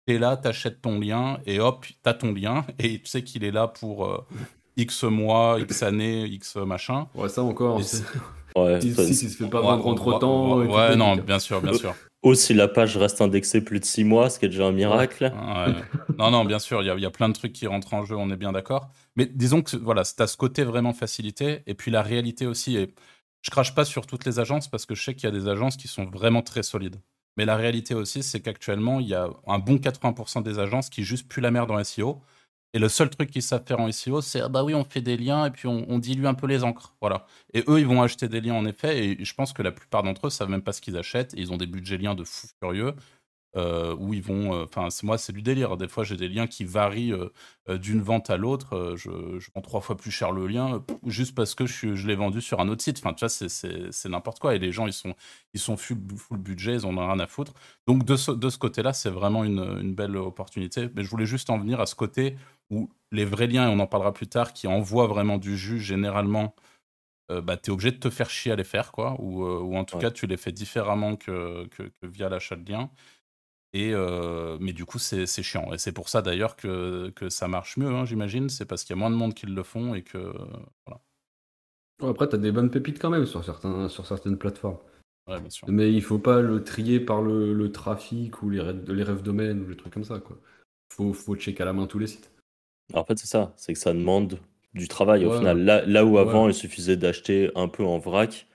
t'es 0.05 0.17
là, 0.17 0.37
t'achètes 0.37 0.81
ton 0.81 0.97
lien, 0.97 1.39
et 1.45 1.59
hop, 1.59 1.85
t'as 2.01 2.13
ton 2.13 2.33
lien, 2.33 2.65
et 2.79 3.01
tu 3.01 3.07
sais 3.07 3.21
qu'il 3.23 3.43
est 3.43 3.51
là 3.51 3.67
pour, 3.67 4.05
euh, 4.05 4.25
X 4.79 5.03
mois, 5.03 5.57
X 5.59 5.83
années, 5.83 6.25
X 6.25 6.55
machin. 6.55 7.07
Ouais, 7.15 7.29
ça 7.29 7.43
encore. 7.43 7.77
Ouais, 8.55 8.81
si, 8.81 8.95
si, 8.95 9.13
si, 9.13 9.29
se 9.29 9.43
fait 9.43 9.49
pas 9.49 9.61
vendre 9.61 9.85
entre 9.85 10.19
temps. 10.19 10.57
Ouais, 10.59 10.95
non, 10.95 11.15
bien 11.15 11.39
sûr, 11.39 11.61
bien 11.61 11.73
sûr. 11.73 11.95
Aussi, 12.21 12.53
la 12.53 12.67
page 12.67 12.97
reste 12.97 13.21
indexée 13.21 13.61
plus 13.61 13.79
de 13.79 13.85
6 13.85 14.03
mois, 14.03 14.29
ce 14.29 14.39
qui 14.39 14.45
est 14.45 14.49
déjà 14.49 14.65
un 14.65 14.71
miracle. 14.71 15.31
non, 16.17 16.31
non, 16.31 16.43
bien 16.43 16.59
sûr, 16.59 16.81
il 16.81 16.85
y, 16.85 17.01
y, 17.01 17.05
a 17.05 17.11
plein 17.11 17.29
de 17.29 17.33
trucs 17.33 17.53
qui 17.53 17.67
rentrent 17.67 17.93
en 17.93 18.03
jeu, 18.03 18.15
on 18.15 18.29
est 18.29 18.35
bien 18.35 18.51
d'accord. 18.51 18.89
Mais 19.15 19.25
disons 19.25 19.61
que 19.61 19.77
voilà, 19.77 20.03
c'est 20.03 20.19
à 20.19 20.27
ce 20.27 20.35
côté 20.35 20.63
vraiment 20.63 20.93
facilité, 20.93 21.61
et 21.65 21.75
puis 21.75 21.91
la 21.91 22.01
réalité 22.01 22.45
aussi. 22.45 22.75
Et 22.75 22.93
je 23.41 23.51
crache 23.51 23.73
pas 23.73 23.85
sur 23.85 24.05
toutes 24.05 24.25
les 24.25 24.39
agences 24.39 24.67
parce 24.67 24.85
que 24.85 24.95
je 24.95 25.03
sais 25.03 25.13
qu'il 25.13 25.25
y 25.25 25.27
a 25.27 25.37
des 25.37 25.47
agences 25.47 25.77
qui 25.77 25.87
sont 25.87 26.05
vraiment 26.05 26.41
très 26.41 26.63
solides. 26.63 26.97
Mais 27.37 27.45
la 27.45 27.55
réalité 27.55 27.93
aussi, 27.93 28.21
c'est 28.21 28.41
qu'actuellement, 28.41 28.99
il 28.99 29.07
y 29.07 29.15
a 29.15 29.29
un 29.47 29.59
bon 29.59 29.75
80% 29.75 30.43
des 30.43 30.59
agences 30.59 30.89
qui 30.89 31.03
juste 31.03 31.29
puent 31.29 31.39
la 31.39 31.51
merde 31.51 31.69
dans 31.69 31.81
SEO 31.81 32.21
et 32.73 32.79
le 32.79 32.89
seul 32.89 33.09
truc 33.09 33.31
qu'ils 33.31 33.41
savent 33.41 33.65
faire 33.65 33.79
en 33.79 33.91
SEO, 33.91 34.21
c'est 34.21 34.41
ah 34.41 34.49
bah 34.49 34.63
oui, 34.63 34.75
on 34.75 34.83
fait 34.83 35.01
des 35.01 35.17
liens 35.17 35.45
et 35.45 35.51
puis 35.51 35.67
on, 35.67 35.97
dilue 35.99 36.25
un 36.25 36.35
peu 36.35 36.45
les 36.47 36.63
encres. 36.63 36.95
Voilà. 37.01 37.25
Et 37.53 37.63
eux, 37.67 37.79
ils 37.79 37.87
vont 37.87 38.01
acheter 38.01 38.27
des 38.27 38.41
liens 38.41 38.53
en 38.53 38.65
effet. 38.65 39.05
Et 39.05 39.25
je 39.25 39.33
pense 39.33 39.53
que 39.53 39.63
la 39.63 39.71
plupart 39.71 40.03
d'entre 40.03 40.27
eux 40.27 40.29
savent 40.29 40.49
même 40.49 40.61
pas 40.61 40.71
ce 40.73 40.81
qu'ils 40.81 40.97
achètent. 40.97 41.33
Ils 41.35 41.51
ont 41.51 41.57
des 41.57 41.65
budgets 41.65 41.97
liens 41.97 42.15
de 42.15 42.23
fous 42.23 42.47
furieux. 42.59 42.93
Euh, 43.55 43.95
où 43.97 44.13
ils 44.13 44.21
vont. 44.21 44.53
Euh, 44.53 44.65
enfin, 44.65 44.89
moi, 45.01 45.17
c'est 45.17 45.33
du 45.33 45.41
délire. 45.41 45.75
Des 45.75 45.87
fois, 45.87 46.03
j'ai 46.03 46.15
des 46.15 46.27
liens 46.29 46.45
qui 46.45 46.65
varient 46.65 47.13
euh, 47.13 47.77
d'une 47.79 47.99
vente 47.99 48.29
à 48.29 48.37
l'autre. 48.37 48.93
Je, 48.95 49.39
je, 49.39 49.49
vends 49.55 49.61
trois 49.61 49.81
fois 49.81 49.97
plus 49.97 50.11
cher 50.11 50.31
le 50.31 50.45
lien 50.45 50.83
juste 51.07 51.33
parce 51.33 51.55
que 51.55 51.65
je, 51.65 51.95
je 51.95 52.07
l'ai 52.07 52.15
vendu 52.15 52.41
sur 52.41 52.59
un 52.59 52.67
autre 52.69 52.83
site. 52.83 52.99
Enfin, 52.99 53.13
tu 53.15 53.25
vois, 53.25 53.29
c'est 53.29 54.09
n'importe 54.09 54.39
quoi. 54.39 54.53
Et 54.53 54.59
les 54.59 54.71
gens, 54.71 54.85
ils 54.85 54.93
sont, 54.93 55.15
ils 55.55 55.59
sont 55.59 55.77
full, 55.77 55.97
full 56.15 56.37
budget, 56.37 56.75
ils 56.75 56.85
en 56.85 56.95
ont 56.95 57.07
rien 57.07 57.19
à 57.19 57.25
foutre. 57.25 57.53
Donc, 57.87 58.05
de 58.05 58.15
ce, 58.15 58.31
de 58.31 58.49
ce 58.49 58.59
côté-là, 58.59 58.93
c'est 58.93 59.09
vraiment 59.09 59.43
une, 59.43 59.79
une, 59.81 59.95
belle 59.95 60.15
opportunité. 60.15 60.89
Mais 60.95 61.03
je 61.03 61.09
voulais 61.09 61.25
juste 61.25 61.49
en 61.49 61.57
venir 61.57 61.79
à 61.79 61.87
ce 61.87 61.95
côté 61.95 62.35
où 62.69 62.89
les 63.11 63.25
vrais 63.25 63.47
liens, 63.47 63.69
et 63.69 63.73
on 63.73 63.79
en 63.79 63.87
parlera 63.87 64.13
plus 64.13 64.27
tard, 64.27 64.53
qui 64.53 64.67
envoient 64.67 65.07
vraiment 65.07 65.37
du 65.37 65.57
jus, 65.57 65.79
généralement, 65.79 66.55
bah, 67.29 67.57
tu 67.57 67.69
es 67.69 67.73
obligé 67.73 67.91
de 67.91 67.97
te 67.97 68.09
faire 68.09 68.29
chier 68.29 68.51
à 68.51 68.55
les 68.55 68.63
faire, 68.63 68.91
quoi. 68.91 69.15
Ou, 69.19 69.43
ou 69.43 69.75
en 69.75 69.85
tout 69.85 69.99
cas, 69.99 70.09
tu 70.09 70.25
les 70.25 70.37
fais 70.37 70.51
différemment 70.51 71.15
que, 71.15 71.67
que, 71.67 71.83
que 71.83 72.07
via 72.07 72.27
l'achat 72.29 72.55
de 72.55 72.71
liens. 72.71 72.89
Et 73.73 73.93
mais 74.59 74.73
du 74.73 74.85
coup, 74.85 74.99
c'est 74.99 75.43
chiant. 75.43 75.71
Et 75.73 75.77
c'est 75.77 75.91
pour 75.91 76.09
ça 76.09 76.21
d'ailleurs 76.21 76.55
que, 76.55 77.09
que, 77.15 77.29
ça 77.29 77.47
marche 77.47 77.77
mieux, 77.77 77.89
hein, 77.89 78.05
j'imagine. 78.05 78.49
C'est 78.49 78.65
parce 78.65 78.83
qu'il 78.83 78.95
y 78.95 78.99
a 78.99 78.99
moins 78.99 79.11
de 79.11 79.15
monde 79.15 79.33
qui 79.33 79.45
le 79.45 79.63
font 79.63 79.93
et 79.93 80.01
que. 80.01 80.33
Voilà. 80.85 81.01
après, 82.01 82.27
tu 82.27 82.35
as 82.35 82.39
des 82.39 82.51
bonnes 82.51 82.71
pépites 82.71 82.99
quand 82.99 83.09
même 83.09 83.25
sur, 83.25 83.43
certains, 83.43 83.89
sur 83.89 84.05
certaines 84.05 84.37
plateformes. 84.37 84.79
Ouais, 85.27 85.39
bien 85.39 85.49
sûr. 85.49 85.67
Mais 85.69 85.93
il 85.93 86.01
faut 86.01 86.17
pas 86.17 86.41
le 86.41 86.63
trier 86.63 86.99
par 86.99 87.21
le, 87.21 87.53
le 87.53 87.71
trafic 87.71 88.41
ou 88.41 88.49
les, 88.49 88.73
les 88.87 89.03
rêves 89.03 89.21
domaines 89.21 89.61
ou 89.61 89.69
les 89.69 89.77
trucs 89.77 89.93
comme 89.93 90.03
ça. 90.03 90.19
Quoi. 90.19 90.37
Faut, 90.91 91.13
faut 91.13 91.35
checker 91.35 91.61
à 91.61 91.65
la 91.65 91.73
main 91.73 91.85
tous 91.85 91.99
les 91.99 92.07
sites. 92.07 92.31
En 92.93 93.03
fait, 93.03 93.17
c'est 93.17 93.27
ça. 93.27 93.53
C'est 93.57 93.73
que 93.73 93.79
ça 93.79 93.93
demande 93.93 94.39
du 94.73 94.87
travail 94.87 95.25
au 95.25 95.37
final. 95.37 95.63
Là, 95.63 95.85
là 95.85 96.05
où 96.05 96.17
avant, 96.17 96.47
il 96.47 96.53
suffisait 96.53 96.97
d'acheter 96.97 97.51
un 97.55 97.67
peu 97.67 97.83
en 97.83 97.97
vrac, 97.97 98.47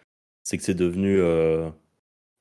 c'est 0.42 0.56
que 0.56 0.62
c'est 0.62 0.74
devenu. 0.74 1.20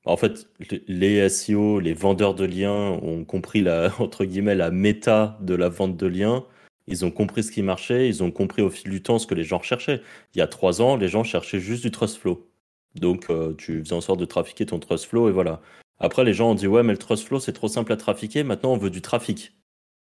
En 0.06 0.16
fait, 0.16 0.48
les 0.86 1.28
SEO, 1.28 1.80
les 1.80 1.94
vendeurs 1.94 2.34
de 2.34 2.44
liens 2.44 2.90
ont 3.02 3.24
compris 3.24 3.62
la, 3.62 3.90
entre 3.98 4.24
guillemets, 4.24 4.54
la 4.54 4.70
méta 4.70 5.38
de 5.40 5.54
la 5.54 5.68
vente 5.68 5.96
de 5.96 6.06
liens. 6.06 6.44
Ils 6.86 7.04
ont 7.06 7.10
compris 7.10 7.42
ce 7.42 7.50
qui 7.50 7.62
marchait, 7.62 8.08
ils 8.08 8.22
ont 8.22 8.30
compris 8.30 8.60
au 8.60 8.68
fil 8.68 8.90
du 8.90 9.02
temps 9.02 9.18
ce 9.18 9.26
que 9.26 9.34
les 9.34 9.44
gens 9.44 9.58
recherchaient. 9.58 10.02
Il 10.34 10.38
y 10.38 10.42
a 10.42 10.46
trois 10.46 10.82
ans, 10.82 10.96
les 10.96 11.08
gens 11.08 11.24
cherchaient 11.24 11.60
juste 11.60 11.82
du 11.82 11.90
trust 11.90 12.18
flow. 12.18 12.46
Donc, 12.94 13.30
euh, 13.30 13.54
tu 13.56 13.80
faisais 13.82 13.94
en 13.94 14.02
sorte 14.02 14.20
de 14.20 14.26
trafiquer 14.26 14.66
ton 14.66 14.78
trust 14.78 15.06
flow 15.06 15.28
et 15.30 15.32
voilà. 15.32 15.62
Après, 15.98 16.24
les 16.24 16.34
gens 16.34 16.50
ont 16.50 16.54
dit 16.54 16.66
ouais, 16.66 16.82
mais 16.82 16.92
le 16.92 16.98
trust 16.98 17.26
flow, 17.26 17.40
c'est 17.40 17.54
trop 17.54 17.68
simple 17.68 17.92
à 17.92 17.96
trafiquer. 17.96 18.44
Maintenant, 18.44 18.74
on 18.74 18.76
veut 18.76 18.90
du 18.90 19.00
trafic. 19.00 19.54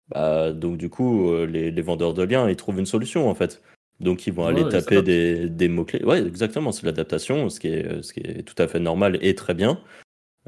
Bah, 0.09 0.51
donc, 0.51 0.77
du 0.77 0.89
coup, 0.89 1.31
euh, 1.31 1.45
les, 1.45 1.81
vendeurs 1.81 2.13
de 2.13 2.23
liens, 2.23 2.49
ils 2.49 2.55
trouvent 2.55 2.79
une 2.79 2.85
solution 2.85 3.29
en 3.29 3.35
fait. 3.35 3.61
Donc, 3.99 4.27
ils 4.27 4.33
vont 4.33 4.45
aller 4.45 4.67
taper 4.69 5.01
des, 5.01 5.49
des 5.49 5.67
mots-clés. 5.67 6.03
Ouais, 6.03 6.21
exactement, 6.21 6.71
c'est 6.71 6.85
l'adaptation, 6.85 7.49
ce, 7.49 7.59
qui 7.59 7.67
est, 7.69 8.03
ce 8.03 8.13
qui 8.13 8.19
est 8.19 8.43
tout 8.43 8.61
à 8.61 8.67
fait 8.67 8.79
normal 8.79 9.17
et 9.21 9.33
très 9.33 9.53
bien. 9.53 9.81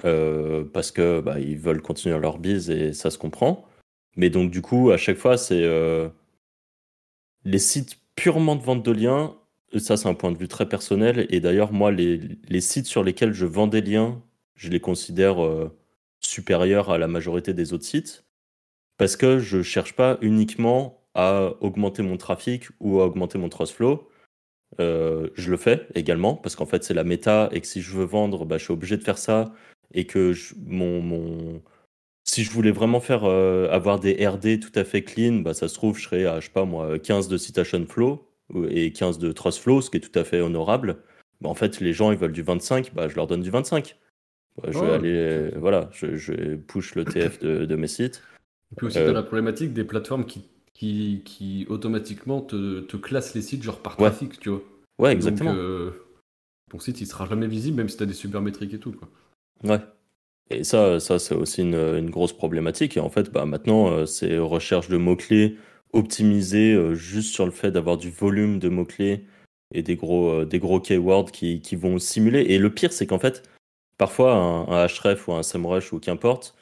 Euh, 0.05 0.63
parce 0.63 0.91
que 0.91 1.19
bah, 1.19 1.39
ils 1.39 1.57
veulent 1.57 1.81
continuer 1.81 2.17
leur 2.19 2.37
bise 2.37 2.69
et 2.69 2.93
ça 2.93 3.09
se 3.09 3.17
comprend. 3.17 3.65
Mais 4.15 4.29
donc, 4.29 4.51
du 4.51 4.61
coup, 4.61 4.91
à 4.91 4.97
chaque 4.97 5.17
fois, 5.17 5.37
c'est. 5.37 5.63
Euh, 5.63 6.09
les 7.45 7.59
sites 7.59 7.97
purement 8.15 8.55
de 8.55 8.61
vente 8.61 8.83
de 8.83 8.91
liens 8.91 9.35
ça, 9.77 9.97
c'est 9.97 10.07
un 10.07 10.15
point 10.15 10.31
de 10.31 10.37
vue 10.37 10.47
très 10.47 10.67
personnel. 10.67 11.27
Et 11.29 11.39
d'ailleurs, 11.39 11.71
moi, 11.71 11.91
les, 11.91 12.19
les 12.47 12.61
sites 12.61 12.87
sur 12.87 13.03
lesquels 13.03 13.33
je 13.33 13.45
vends 13.45 13.67
des 13.67 13.81
liens, 13.81 14.21
je 14.55 14.69
les 14.69 14.79
considère 14.79 15.43
euh, 15.43 15.69
supérieurs 16.19 16.89
à 16.89 16.97
la 16.97 17.07
majorité 17.07 17.53
des 17.53 17.73
autres 17.73 17.85
sites 17.85 18.25
parce 18.99 19.15
que 19.15 19.39
je 19.39 19.63
cherche 19.63 19.93
pas 19.93 20.17
uniquement 20.21 21.01
à 21.15 21.53
augmenter 21.61 22.03
mon 22.03 22.17
trafic 22.17 22.67
ou 22.79 22.99
à 22.99 23.05
augmenter 23.05 23.39
mon 23.39 23.49
trust 23.49 23.73
flow. 23.73 24.09
Euh, 24.79 25.29
je 25.33 25.49
le 25.49 25.57
fais 25.57 25.87
également 25.95 26.35
parce 26.35 26.55
qu'en 26.55 26.65
fait, 26.65 26.83
c'est 26.83 26.93
la 26.93 27.05
méta 27.05 27.49
et 27.53 27.61
que 27.61 27.65
si 27.65 27.81
je 27.81 27.95
veux 27.95 28.03
vendre, 28.03 28.45
bah, 28.45 28.57
je 28.57 28.65
suis 28.65 28.73
obligé 28.73 28.97
de 28.97 29.03
faire 29.03 29.17
ça 29.17 29.53
et 29.93 30.05
que 30.05 30.33
mon, 30.67 31.01
mon... 31.01 31.61
si 32.25 32.43
je 32.43 32.51
voulais 32.51 32.71
vraiment 32.71 32.99
faire 32.99 33.23
euh, 33.23 33.69
avoir 33.71 34.01
des 34.01 34.27
RD 34.27 34.59
tout 34.59 34.77
à 34.77 34.83
fait 34.83 35.01
clean, 35.01 35.35
bah, 35.35 35.53
ça 35.53 35.69
se 35.69 35.75
trouve, 35.75 35.97
je 35.97 36.03
serais 36.03 36.25
à, 36.25 36.41
je 36.41 36.47
sais 36.47 36.51
pas 36.51 36.65
moi, 36.65 36.99
15 36.99 37.29
de 37.29 37.37
citation 37.37 37.85
flow 37.87 38.29
et 38.69 38.91
15 38.91 39.17
de 39.17 39.31
trust 39.31 39.59
flow, 39.59 39.79
ce 39.81 39.89
qui 39.89 39.97
est 39.97 40.01
tout 40.01 40.19
à 40.19 40.25
fait 40.25 40.41
honorable. 40.41 40.97
Bah, 41.39 41.49
en 41.49 41.55
fait, 41.55 41.79
les 41.79 41.93
gens, 41.93 42.11
ils 42.11 42.17
veulent 42.17 42.33
du 42.33 42.43
25, 42.43 42.93
bah, 42.93 43.07
je 43.07 43.15
leur 43.15 43.27
donne 43.27 43.41
du 43.41 43.49
25. 43.49 43.97
je 44.67 44.77
vais 44.77 44.91
aller, 44.91 45.51
voilà, 45.55 45.89
je, 45.93 46.17
je, 46.17 46.55
push 46.55 46.95
le 46.95 47.05
TF 47.05 47.39
de, 47.39 47.65
de 47.65 47.75
mes 47.77 47.87
sites. 47.87 48.21
Et 48.71 48.75
puis 48.75 48.87
aussi, 48.87 48.97
tu 48.97 49.03
as 49.03 49.07
euh, 49.07 49.13
la 49.13 49.23
problématique 49.23 49.73
des 49.73 49.83
plateformes 49.83 50.25
qui, 50.25 50.43
qui, 50.73 51.21
qui 51.25 51.65
automatiquement 51.69 52.41
te, 52.41 52.81
te, 52.81 52.97
classent 52.97 53.33
les 53.33 53.41
sites 53.41 53.63
genre 53.63 53.79
par 53.79 53.97
trafic, 53.97 54.39
tu 54.39 54.49
vois. 54.49 54.61
Ouais, 54.99 55.11
exactement. 55.11 55.51
Donc, 55.51 55.59
euh, 55.59 55.91
ton 56.69 56.79
site, 56.79 57.01
il 57.01 57.07
sera 57.07 57.25
jamais 57.25 57.47
visible, 57.47 57.77
même 57.77 57.89
si 57.89 57.97
tu 57.97 58.03
as 58.03 58.05
des 58.05 58.13
super 58.13 58.41
métriques 58.41 58.73
et 58.73 58.79
tout, 58.79 58.91
quoi. 58.91 59.09
Ouais. 59.63 59.79
Et 60.51 60.63
ça, 60.63 60.99
ça 60.99 61.19
c'est 61.19 61.35
aussi 61.35 61.61
une, 61.61 61.75
une, 61.75 62.09
grosse 62.09 62.33
problématique. 62.33 62.97
Et 62.97 62.99
en 62.99 63.09
fait, 63.09 63.31
bah, 63.31 63.45
maintenant, 63.45 63.91
euh, 63.91 64.05
c'est 64.05 64.37
recherche 64.37 64.89
de 64.89 64.97
mots-clés 64.97 65.57
optimisé 65.93 66.73
euh, 66.73 66.95
juste 66.95 67.33
sur 67.33 67.45
le 67.45 67.51
fait 67.51 67.71
d'avoir 67.71 67.97
du 67.97 68.09
volume 68.09 68.59
de 68.59 68.69
mots-clés 68.69 69.25
et 69.73 69.83
des 69.83 69.95
gros, 69.95 70.29
euh, 70.29 70.45
des 70.45 70.59
gros 70.59 70.79
keywords 70.79 71.31
qui, 71.31 71.61
qui, 71.61 71.75
vont 71.75 71.99
simuler. 71.99 72.41
Et 72.41 72.57
le 72.57 72.73
pire, 72.73 72.93
c'est 72.93 73.05
qu'en 73.05 73.19
fait, 73.19 73.43
parfois, 73.97 74.33
un, 74.33 74.67
un, 74.69 74.87
href 74.87 75.27
ou 75.27 75.33
un 75.33 75.43
SEMrush 75.43 75.93
ou 75.93 75.99
qu'importe 75.99 76.55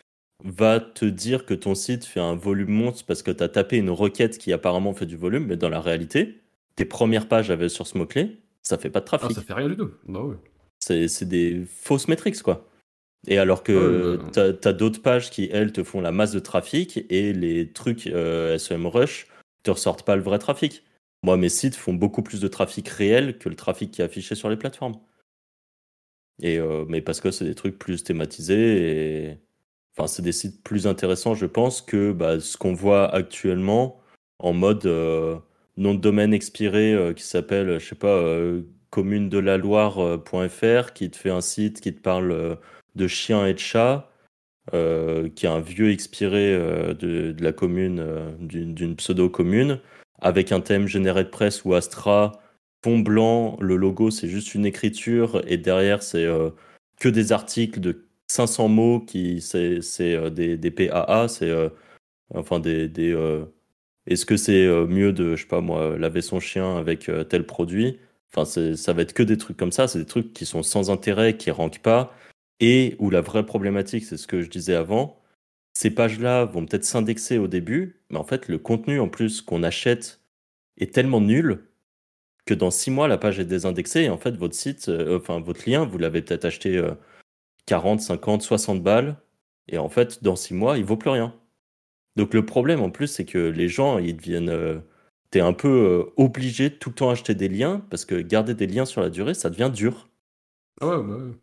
va 0.44 0.80
te 0.80 1.06
dire 1.06 1.46
que 1.46 1.54
ton 1.54 1.76
site 1.76 2.06
fait 2.06 2.20
un 2.20 2.36
volume 2.36 2.70
monte 2.70 3.04
parce 3.04 3.24
que 3.24 3.32
tu 3.32 3.44
as 3.44 3.50
tapé 3.50 3.78
une 3.78 3.90
requête 3.90 4.38
qui 4.38 4.54
apparemment 4.54 4.94
fait 4.94 5.06
du 5.06 5.18
volume, 5.18 5.48
mais 5.48 5.58
dans 5.58 5.70
la 5.70 5.82
réalité, 5.82 6.42
tes 6.76 6.86
premières 6.86 7.28
pages 7.28 7.50
avaient 7.50 7.70
sur 7.70 7.88
ce 7.88 7.98
mot-clé, 7.98 8.38
ça 8.62 8.78
fait 8.78 8.90
pas 8.90 9.00
de 9.00 9.06
ah, 9.06 9.18
trafic. 9.18 9.36
ça 9.36 9.42
fait 9.42 9.54
rien 9.54 9.70
du 9.70 9.78
tout. 9.78 9.92
Bah 10.08 10.22
c'est 10.80 11.28
des 11.28 11.66
fausses 11.66 12.08
métriques, 12.08 12.42
quoi. 12.42 12.70
Et 13.28 13.40
alors 13.40 13.64
que 13.64 14.20
tu 14.32 14.40
as, 14.40 14.74
d'autres 14.74 15.02
pages 15.02 15.30
qui, 15.32 15.50
elles, 15.52 15.72
te 15.74 15.84
font 15.84 16.02
la 16.02 16.12
masse 16.12 16.32
de 16.32 16.40
trafic 16.40 17.06
et 17.10 17.34
les 17.34 17.74
trucs 17.74 18.08
euh, 18.08 18.58
SEMrush 18.58 19.28
te 19.64 19.72
ressortent 19.72 20.04
pas 20.04 20.16
le 20.16 20.22
vrai 20.22 20.40
trafic. 20.40 20.84
Moi, 21.24 21.36
mes 21.36 21.50
sites 21.50 21.76
font 21.76 21.94
beaucoup 21.94 22.22
plus 22.22 22.40
de 22.40 22.48
trafic 22.48 22.88
réel 22.88 23.38
que 23.38 23.50
le 23.50 23.56
trafic 23.56 23.92
qui 23.92 24.02
est 24.02 24.06
affiché 24.06 24.36
sur 24.36 24.50
les 24.50 24.56
plateformes. 24.56 24.96
Et, 26.42 26.60
euh, 26.60 26.86
mais 26.88 27.02
parce 27.02 27.20
que 27.20 27.32
c'est 27.32 27.46
des 27.46 27.56
trucs 27.56 27.80
plus 27.80 28.04
thématisés 28.04 29.30
et. 29.32 29.38
Enfin, 29.98 30.08
c'est 30.08 30.22
des 30.22 30.32
sites 30.32 30.64
plus 30.64 30.88
intéressants, 30.88 31.34
je 31.36 31.46
pense, 31.46 31.82
que 31.82 32.12
bah, 32.12 32.40
ce 32.40 32.58
qu'on 32.58 32.74
voit 32.74 33.14
actuellement 33.14 34.00
en 34.40 34.54
mode 34.54 34.86
euh, 34.86 35.38
nom 35.78 35.94
de 35.94 36.00
domaine 36.00 36.34
expiré 36.34 36.94
euh, 36.94 37.14
qui 37.14 37.24
s'appelle, 37.24 37.80
je 37.80 37.86
sais 37.88 37.96
pas, 37.96 38.24
commune 38.92 39.30
de 39.30 39.40
la 39.40 39.58
Loire.fr, 39.58 40.94
qui 40.94 41.10
te 41.10 41.18
fait 41.18 41.30
un 41.32 41.42
site 41.42 41.82
qui 41.82 41.94
te 41.94 42.02
parle 42.02 42.58
de 42.96 43.08
chiens 43.08 43.46
et 43.48 43.54
de 43.54 43.60
chats, 43.60 44.10
euh, 44.74 45.30
qui 45.30 45.46
est 45.46 45.50
un 45.50 45.62
vieux 45.62 45.92
expiré 45.92 46.54
euh, 46.54 46.94
de, 46.94 47.34
la 47.40 47.54
commune, 47.54 48.00
euh, 48.02 48.30
d'une 48.40 48.98
pseudo-commune, 48.98 49.80
avec 50.20 50.52
un 50.52 50.60
thème 50.60 50.88
généré 50.88 51.24
de 51.24 51.30
presse 51.30 51.64
ou 51.64 51.74
Astra, 51.74 52.34
fond 52.84 53.00
blanc, 53.00 53.58
le 53.62 53.78
logo 53.78 54.12
c'est 54.12 54.28
juste 54.28 54.56
une 54.56 54.66
écriture, 54.66 55.42
et 55.48 55.58
derrière 55.58 56.04
c'est 56.04 56.28
que 57.00 57.08
des 57.08 57.32
articles 57.32 57.80
de 57.80 58.07
500 58.28 58.68
mots, 58.68 59.00
qui 59.02 59.42
c'est 59.42 59.80
des, 60.32 60.58
des, 60.58 60.72
PAA, 60.72 61.28
c'est 61.28 61.52
enfin 62.34 62.60
des... 62.60 62.88
des 62.88 63.16
est-ce 64.08 64.26
que 64.26 64.38
c'est 64.38 64.68
mieux 64.88 65.12
de, 65.12 65.36
je 65.36 65.42
sais 65.42 65.48
pas 65.48 65.62
moi, 65.62 65.98
laver 65.98 66.22
son 66.22 66.40
chien 66.40 66.78
avec 66.78 67.12
tel 67.30 67.46
produit? 67.46 68.00
Enfin, 68.34 68.46
ça 68.46 68.94
va 68.94 69.02
être 69.02 69.14
que 69.14 69.24
des 69.24 69.38
trucs 69.38 69.58
comme 69.58 69.72
ça, 69.72 69.88
c'est 69.88 70.00
des 70.00 70.06
trucs 70.06 70.34
qui 70.34 70.46
sont 70.46 70.64
sans 70.64 70.90
intérêt, 70.90 71.38
qui 71.38 71.52
rankent 71.52 71.82
pas, 71.82 72.14
et 72.60 72.96
où 73.00 73.10
la 73.10 73.22
vraie 73.22 73.46
problématique, 73.46 74.06
c'est 74.06 74.18
ce 74.18 74.28
que 74.28 74.42
je 74.42 74.50
disais 74.50 74.76
avant, 74.76 75.22
ces 75.78 75.92
pages-là 75.92 76.46
vont 76.46 76.66
peut-être 76.66 76.86
s'indexer 76.86 77.38
au 77.38 77.48
début, 77.48 78.02
mais 78.10 78.18
en 78.18 78.24
fait, 78.24 78.48
le 78.48 78.58
contenu 78.58 79.00
en 79.00 79.10
plus 79.10 79.42
qu'on 79.42 79.64
achète 79.64 80.22
est 80.78 80.94
tellement 80.94 81.22
nul 81.22 81.66
que 82.46 82.54
dans 82.56 82.72
six 82.72 82.92
mois, 82.92 83.08
la 83.08 83.18
page 83.18 83.40
est 83.40 83.46
désindexée 83.46 84.04
et 84.04 84.10
en 84.10 84.18
fait, 84.18 84.36
votre 84.38 84.56
site, 84.56 84.90
euh, 84.90 85.20
enfin, 85.20 85.40
votre 85.40 85.70
lien, 85.70 85.86
vous 85.86 85.98
l'avez 86.00 86.22
peut-être 86.24 86.46
acheté 86.46 86.82
40, 87.68 88.02
50, 88.02 88.42
60 88.42 88.82
balles 88.82 89.18
et 89.68 89.78
en 89.78 89.90
fait, 89.90 90.24
dans 90.24 90.36
six 90.36 90.54
mois, 90.54 90.78
il 90.78 90.86
vaut 90.86 90.98
plus 90.98 91.10
rien. 91.10 91.34
Donc, 92.16 92.34
le 92.34 92.46
problème 92.46 92.82
en 92.82 92.90
plus, 92.90 93.08
c'est 93.08 93.26
que 93.26 93.38
les 93.38 93.68
gens, 93.68 94.00
ils 94.00 94.16
deviennent. 94.16 94.50
Euh, 94.50 94.80
T'es 95.30 95.42
un 95.42 95.52
peu 95.52 95.68
euh, 95.68 96.14
obligé 96.16 96.70
de 96.70 96.76
tout 96.76 96.90
le 96.90 96.96
temps 96.96 97.10
acheter 97.10 97.36
des 97.36 97.50
liens 97.50 97.86
parce 97.90 98.06
que 98.06 98.16
garder 98.16 98.54
des 98.54 98.66
liens 98.66 98.86
sur 98.86 99.02
la 99.02 99.10
durée, 99.10 99.34
ça 99.34 99.50
devient 99.50 99.70
dur. 99.74 100.08
Ah 100.80 100.88
ouais, 100.88 101.04
bah 101.04 101.16
ouais. 101.18 101.34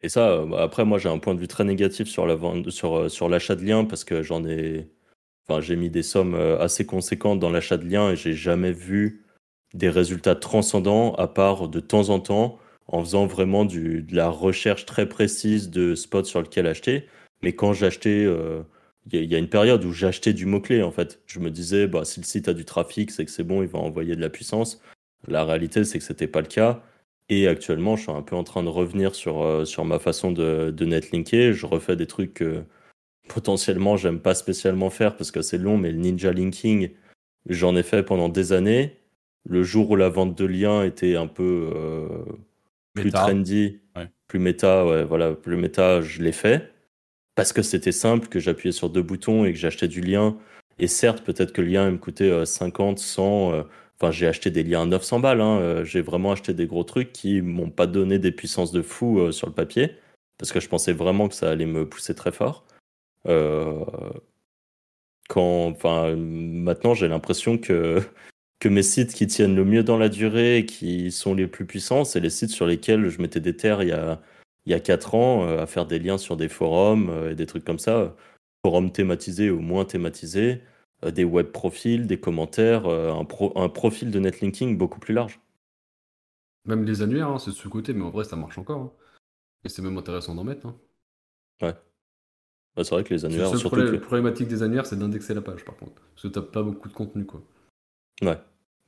Et 0.00 0.08
ça, 0.08 0.30
euh, 0.30 0.46
bah, 0.46 0.62
après, 0.62 0.86
moi, 0.86 0.98
j'ai 0.98 1.10
un 1.10 1.18
point 1.18 1.34
de 1.34 1.40
vue 1.40 1.48
très 1.48 1.64
négatif 1.64 2.08
sur 2.08 2.26
la 2.26 2.34
vente, 2.34 2.70
sur, 2.70 3.10
sur 3.10 3.28
l'achat 3.28 3.56
de 3.56 3.62
liens 3.62 3.84
parce 3.84 4.04
que 4.04 4.22
j'en 4.22 4.44
ai, 4.46 4.88
enfin, 5.46 5.60
j'ai 5.60 5.76
mis 5.76 5.90
des 5.90 6.02
sommes 6.02 6.34
assez 6.34 6.86
conséquentes 6.86 7.40
dans 7.40 7.50
l'achat 7.50 7.76
de 7.76 7.86
liens 7.86 8.10
et 8.10 8.16
j'ai 8.16 8.32
jamais 8.32 8.72
vu 8.72 9.26
des 9.74 9.90
résultats 9.90 10.34
transcendants 10.34 11.14
à 11.16 11.28
part 11.28 11.68
de 11.68 11.80
temps 11.80 12.08
en 12.08 12.20
temps 12.20 12.58
en 12.88 13.00
faisant 13.04 13.26
vraiment 13.26 13.64
du, 13.64 14.02
de 14.02 14.16
la 14.16 14.28
recherche 14.28 14.86
très 14.86 15.08
précise 15.08 15.70
de 15.70 15.94
spots 15.94 16.24
sur 16.24 16.42
lequel 16.42 16.66
acheter. 16.66 17.06
Mais 17.42 17.52
quand 17.52 17.72
j'achetais, 17.72 18.26
il 19.10 19.24
y, 19.24 19.34
a 19.34 19.38
une 19.38 19.48
période 19.48 19.84
où 19.84 19.92
j'achetais 19.92 20.32
du 20.32 20.46
mot-clé 20.46 20.82
en 20.82 20.92
fait. 20.92 21.20
Je 21.26 21.40
me 21.40 21.50
disais, 21.50 21.86
bah, 21.88 22.04
si 22.04 22.20
le 22.20 22.24
site 22.24 22.48
a 22.48 22.54
du 22.54 22.64
trafic, 22.64 23.10
c'est 23.10 23.24
que 23.24 23.30
c'est 23.30 23.42
bon, 23.42 23.62
il 23.62 23.68
va 23.68 23.78
envoyer 23.78 24.14
de 24.14 24.20
la 24.20 24.30
puissance. 24.30 24.80
La 25.26 25.44
réalité, 25.44 25.84
c'est 25.84 25.98
que 25.98 26.04
c'était 26.04 26.28
pas 26.28 26.40
le 26.40 26.46
cas. 26.46 26.82
Et 27.28 27.48
actuellement, 27.48 27.96
je 27.96 28.02
suis 28.02 28.12
un 28.12 28.22
peu 28.22 28.36
en 28.36 28.44
train 28.44 28.62
de 28.62 28.68
revenir 28.68 29.14
sur, 29.14 29.42
euh, 29.42 29.64
sur 29.64 29.84
ma 29.84 29.98
façon 29.98 30.32
de, 30.32 30.70
de 30.70 30.84
netlinker. 30.84 31.52
Je 31.52 31.66
refais 31.66 31.96
des 31.96 32.06
trucs 32.06 32.34
que 32.34 32.64
potentiellement 33.28 33.96
j'aime 33.96 34.20
pas 34.20 34.34
spécialement 34.34 34.90
faire 34.90 35.16
parce 35.16 35.30
que 35.30 35.42
c'est 35.42 35.58
long, 35.58 35.78
mais 35.78 35.92
le 35.92 35.98
ninja 35.98 36.32
linking, 36.32 36.90
j'en 37.48 37.76
ai 37.76 37.82
fait 37.82 38.02
pendant 38.02 38.28
des 38.28 38.52
années. 38.52 38.96
Le 39.44 39.62
jour 39.62 39.90
où 39.90 39.96
la 39.96 40.08
vente 40.08 40.36
de 40.36 40.44
liens 40.44 40.84
était 40.84 41.16
un 41.16 41.26
peu 41.26 41.70
euh, 41.74 42.24
plus 42.94 43.10
trendy, 43.10 43.80
plus 44.28 44.38
méta, 44.38 44.86
ouais, 44.86 45.04
voilà, 45.04 45.32
plus 45.32 45.56
méta, 45.56 46.00
je 46.00 46.22
l'ai 46.22 46.32
fait. 46.32 46.72
Parce 47.34 47.52
que 47.52 47.62
c'était 47.62 47.92
simple, 47.92 48.28
que 48.28 48.40
j'appuyais 48.40 48.72
sur 48.72 48.90
deux 48.90 49.02
boutons 49.02 49.44
et 49.44 49.52
que 49.52 49.58
j'achetais 49.58 49.88
du 49.88 50.00
lien. 50.00 50.36
Et 50.78 50.86
certes, 50.86 51.22
peut-être 51.24 51.52
que 51.52 51.62
le 51.62 51.68
lien 51.68 51.90
me 51.90 51.98
coûtait 51.98 52.44
50, 52.44 52.98
100, 52.98 53.64
Enfin, 54.02 54.10
j'ai 54.10 54.26
acheté 54.26 54.50
des 54.50 54.64
liens 54.64 54.82
à 54.82 54.86
900 54.86 55.20
balles. 55.20 55.40
Hein. 55.40 55.60
Euh, 55.60 55.84
j'ai 55.84 56.00
vraiment 56.02 56.32
acheté 56.32 56.54
des 56.54 56.66
gros 56.66 56.82
trucs 56.82 57.12
qui 57.12 57.40
m'ont 57.40 57.70
pas 57.70 57.86
donné 57.86 58.18
des 58.18 58.32
puissances 58.32 58.72
de 58.72 58.82
fou 58.82 59.20
euh, 59.20 59.30
sur 59.30 59.46
le 59.46 59.52
papier 59.52 59.96
parce 60.38 60.50
que 60.50 60.58
je 60.58 60.68
pensais 60.68 60.92
vraiment 60.92 61.28
que 61.28 61.36
ça 61.36 61.50
allait 61.50 61.66
me 61.66 61.88
pousser 61.88 62.14
très 62.16 62.32
fort. 62.32 62.64
Euh, 63.28 63.84
quand, 65.28 65.68
enfin, 65.68 66.16
maintenant, 66.16 66.94
j'ai 66.94 67.06
l'impression 67.06 67.58
que 67.58 68.02
que 68.62 68.68
mes 68.68 68.82
sites 68.82 69.12
qui 69.12 69.26
tiennent 69.26 69.56
le 69.56 69.64
mieux 69.64 69.82
dans 69.82 69.98
la 69.98 70.08
durée 70.08 70.58
et 70.58 70.66
qui 70.66 71.10
sont 71.10 71.34
les 71.34 71.48
plus 71.48 71.66
puissants, 71.66 72.04
c'est 72.04 72.20
les 72.20 72.30
sites 72.30 72.50
sur 72.50 72.66
lesquels 72.66 73.08
je 73.08 73.20
mettais 73.20 73.40
des 73.40 73.56
terres 73.56 73.82
il 73.82 73.88
y 73.88 73.92
a 73.92 74.20
il 74.64 74.70
y 74.70 74.74
a 74.74 74.80
4 74.80 75.16
ans 75.16 75.58
à 75.58 75.66
faire 75.66 75.86
des 75.86 75.98
liens 75.98 76.18
sur 76.18 76.36
des 76.36 76.48
forums 76.48 77.10
et 77.28 77.34
des 77.34 77.46
trucs 77.46 77.64
comme 77.64 77.80
ça, 77.80 78.14
forums 78.64 78.92
thématisés 78.92 79.50
ou 79.50 79.58
moins 79.58 79.84
thématisés 79.84 80.62
euh, 81.04 81.10
des 81.10 81.24
web 81.24 81.48
profils, 81.48 82.06
des 82.06 82.20
commentaires, 82.20 82.86
euh, 82.86 83.12
un, 83.12 83.26
un, 83.56 83.68
profil 83.68 84.10
de 84.10 84.18
netlinking 84.18 84.78
beaucoup 84.78 85.00
plus 85.00 85.14
large. 85.14 85.40
Même 86.64 86.84
les 86.84 87.02
annuaires, 87.02 87.28
hein, 87.28 87.38
c'est 87.38 87.50
de 87.50 87.56
ce 87.56 87.68
côté, 87.68 87.92
mais 87.92 88.04
en 88.04 88.10
vrai, 88.10 88.24
ça 88.24 88.36
marche 88.36 88.58
encore. 88.58 88.80
Hein. 88.80 88.92
Et 89.64 89.68
c'est 89.68 89.82
même 89.82 89.98
intéressant 89.98 90.34
d'en 90.34 90.44
mettre. 90.44 90.66
Hein. 90.66 90.76
Ouais. 91.60 91.74
Bah, 92.76 92.84
c'est 92.84 92.90
vrai 92.90 93.02
que 93.02 93.12
les 93.12 93.24
annuaires. 93.24 93.52
Le 93.52 93.58
seul 93.58 94.00
problématique 94.00 94.48
des 94.48 94.62
annuaires, 94.62 94.86
c'est 94.86 94.98
d'indexer 94.98 95.34
la 95.34 95.42
page, 95.42 95.64
par 95.64 95.76
contre. 95.76 96.00
Parce 96.14 96.22
que 96.22 96.28
t'as 96.28 96.42
pas 96.42 96.62
beaucoup 96.62 96.88
de 96.88 96.94
contenu, 96.94 97.26
quoi. 97.26 97.42
Ouais. 98.22 98.38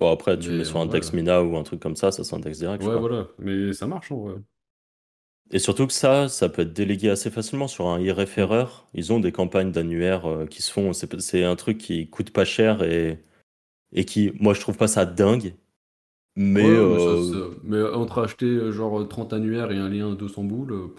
Bon, 0.01 0.11
après, 0.11 0.39
tu 0.39 0.51
mets 0.51 0.65
sur 0.65 0.79
un 0.79 0.83
Index 0.83 1.13
Mina 1.13 1.43
ou 1.43 1.57
un 1.57 1.63
truc 1.63 1.81
comme 1.81 1.97
ça, 1.97 2.11
ça 2.11 2.25
s'indexe 2.25 2.59
direct. 2.59 2.83
Ouais, 2.85 2.99
voilà. 2.99 3.29
Mais 3.39 3.73
ça 3.73 3.87
marche, 3.87 4.11
en 4.11 4.17
vrai. 4.17 4.35
Et 5.51 5.59
surtout 5.59 5.87
que 5.87 5.93
ça, 5.93 6.29
ça 6.29 6.49
peut 6.49 6.63
être 6.63 6.73
délégué 6.73 7.11
assez 7.11 7.31
facilement 7.31 7.69
sur 7.69 7.87
un 7.87 8.01
IRF 8.01 8.39
Ils 8.95 9.13
ont 9.13 9.21
des 9.21 9.31
campagnes 9.31 9.71
d'annuaires 9.71 10.27
euh, 10.27 10.47
qui 10.47 10.63
se 10.63 10.73
font. 10.73 10.93
C'est 10.93 11.45
un 11.45 11.57
truc 11.57 11.79
qui 11.79 12.09
coûte 12.09 12.31
pas 12.31 12.45
cher 12.45 12.83
et, 12.83 13.23
et 13.93 14.05
qui, 14.05 14.33
moi, 14.41 14.55
je 14.55 14.61
trouve 14.61 14.77
pas 14.77 14.89
ça 14.89 15.05
dingue. 15.05 15.55
Mais, 16.37 16.67
euh, 16.67 17.55
mais, 17.63 17.81
entre 17.81 18.23
acheter 18.23 18.47
euh, 18.47 18.73
genre 18.73 19.07
30 19.07 19.33
annuaires 19.35 19.71
et 19.71 19.77
un 19.77 19.89
lien 19.89 20.13
à 20.13 20.17
200 20.17 20.43
boules. 20.45 20.91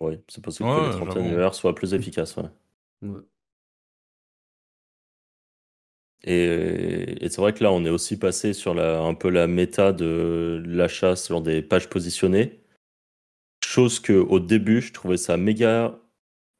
Oui, 0.00 0.18
c'est 0.28 0.42
possible 0.42 0.70
que 0.70 0.86
les 0.86 0.90
30 0.90 1.16
annuaires 1.18 1.54
soient 1.54 1.74
plus 1.74 1.92
efficaces. 1.92 2.36
Ouais. 3.02 3.20
Et, 6.24 7.16
c'est 7.22 7.38
vrai 7.38 7.52
que 7.54 7.62
là, 7.64 7.72
on 7.72 7.84
est 7.84 7.90
aussi 7.90 8.18
passé 8.18 8.52
sur 8.52 8.78
un 8.78 9.14
peu 9.14 9.30
la 9.30 9.46
méta 9.46 9.92
de 9.92 10.62
l'achat 10.66 11.16
sur 11.16 11.40
des 11.42 11.62
pages 11.62 11.88
positionnées. 11.88 12.60
Chose 13.64 14.00
que 14.00 14.12
au 14.12 14.40
début, 14.40 14.80
je 14.80 14.92
trouvais 14.92 15.16
ça 15.16 15.36
méga, 15.36 15.98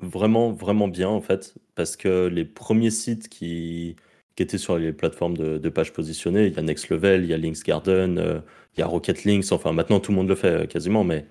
vraiment, 0.01 0.53
vraiment 0.53 0.89
bien 0.89 1.09
en 1.09 1.21
fait, 1.21 1.55
parce 1.75 1.97
que 1.97 2.27
les 2.27 2.45
premiers 2.45 2.91
sites 2.91 3.29
qui, 3.29 3.97
étaient 4.39 4.59
sur 4.59 4.79
les 4.79 4.95
plateformes 4.95 5.37
de, 5.37 5.59
de 5.59 5.69
pages 5.69 5.93
positionnées, 5.93 6.47
il 6.47 6.55
y 6.55 6.59
a 6.59 6.63
Next 6.63 6.89
Level, 6.89 7.25
il 7.25 7.29
y 7.29 7.35
a 7.35 7.37
Links 7.37 7.63
Garden, 7.63 8.19
euh, 8.19 8.41
il 8.75 8.81
y 8.81 8.83
a 8.83 8.87
Rocket 8.87 9.25
Links, 9.25 9.53
enfin 9.53 9.73
maintenant 9.73 10.01
tout 10.01 10.13
le 10.13 10.17
monde 10.17 10.29
le 10.29 10.35
fait 10.35 10.63
euh, 10.63 10.67
quasiment, 10.67 11.05
mais 11.05 11.27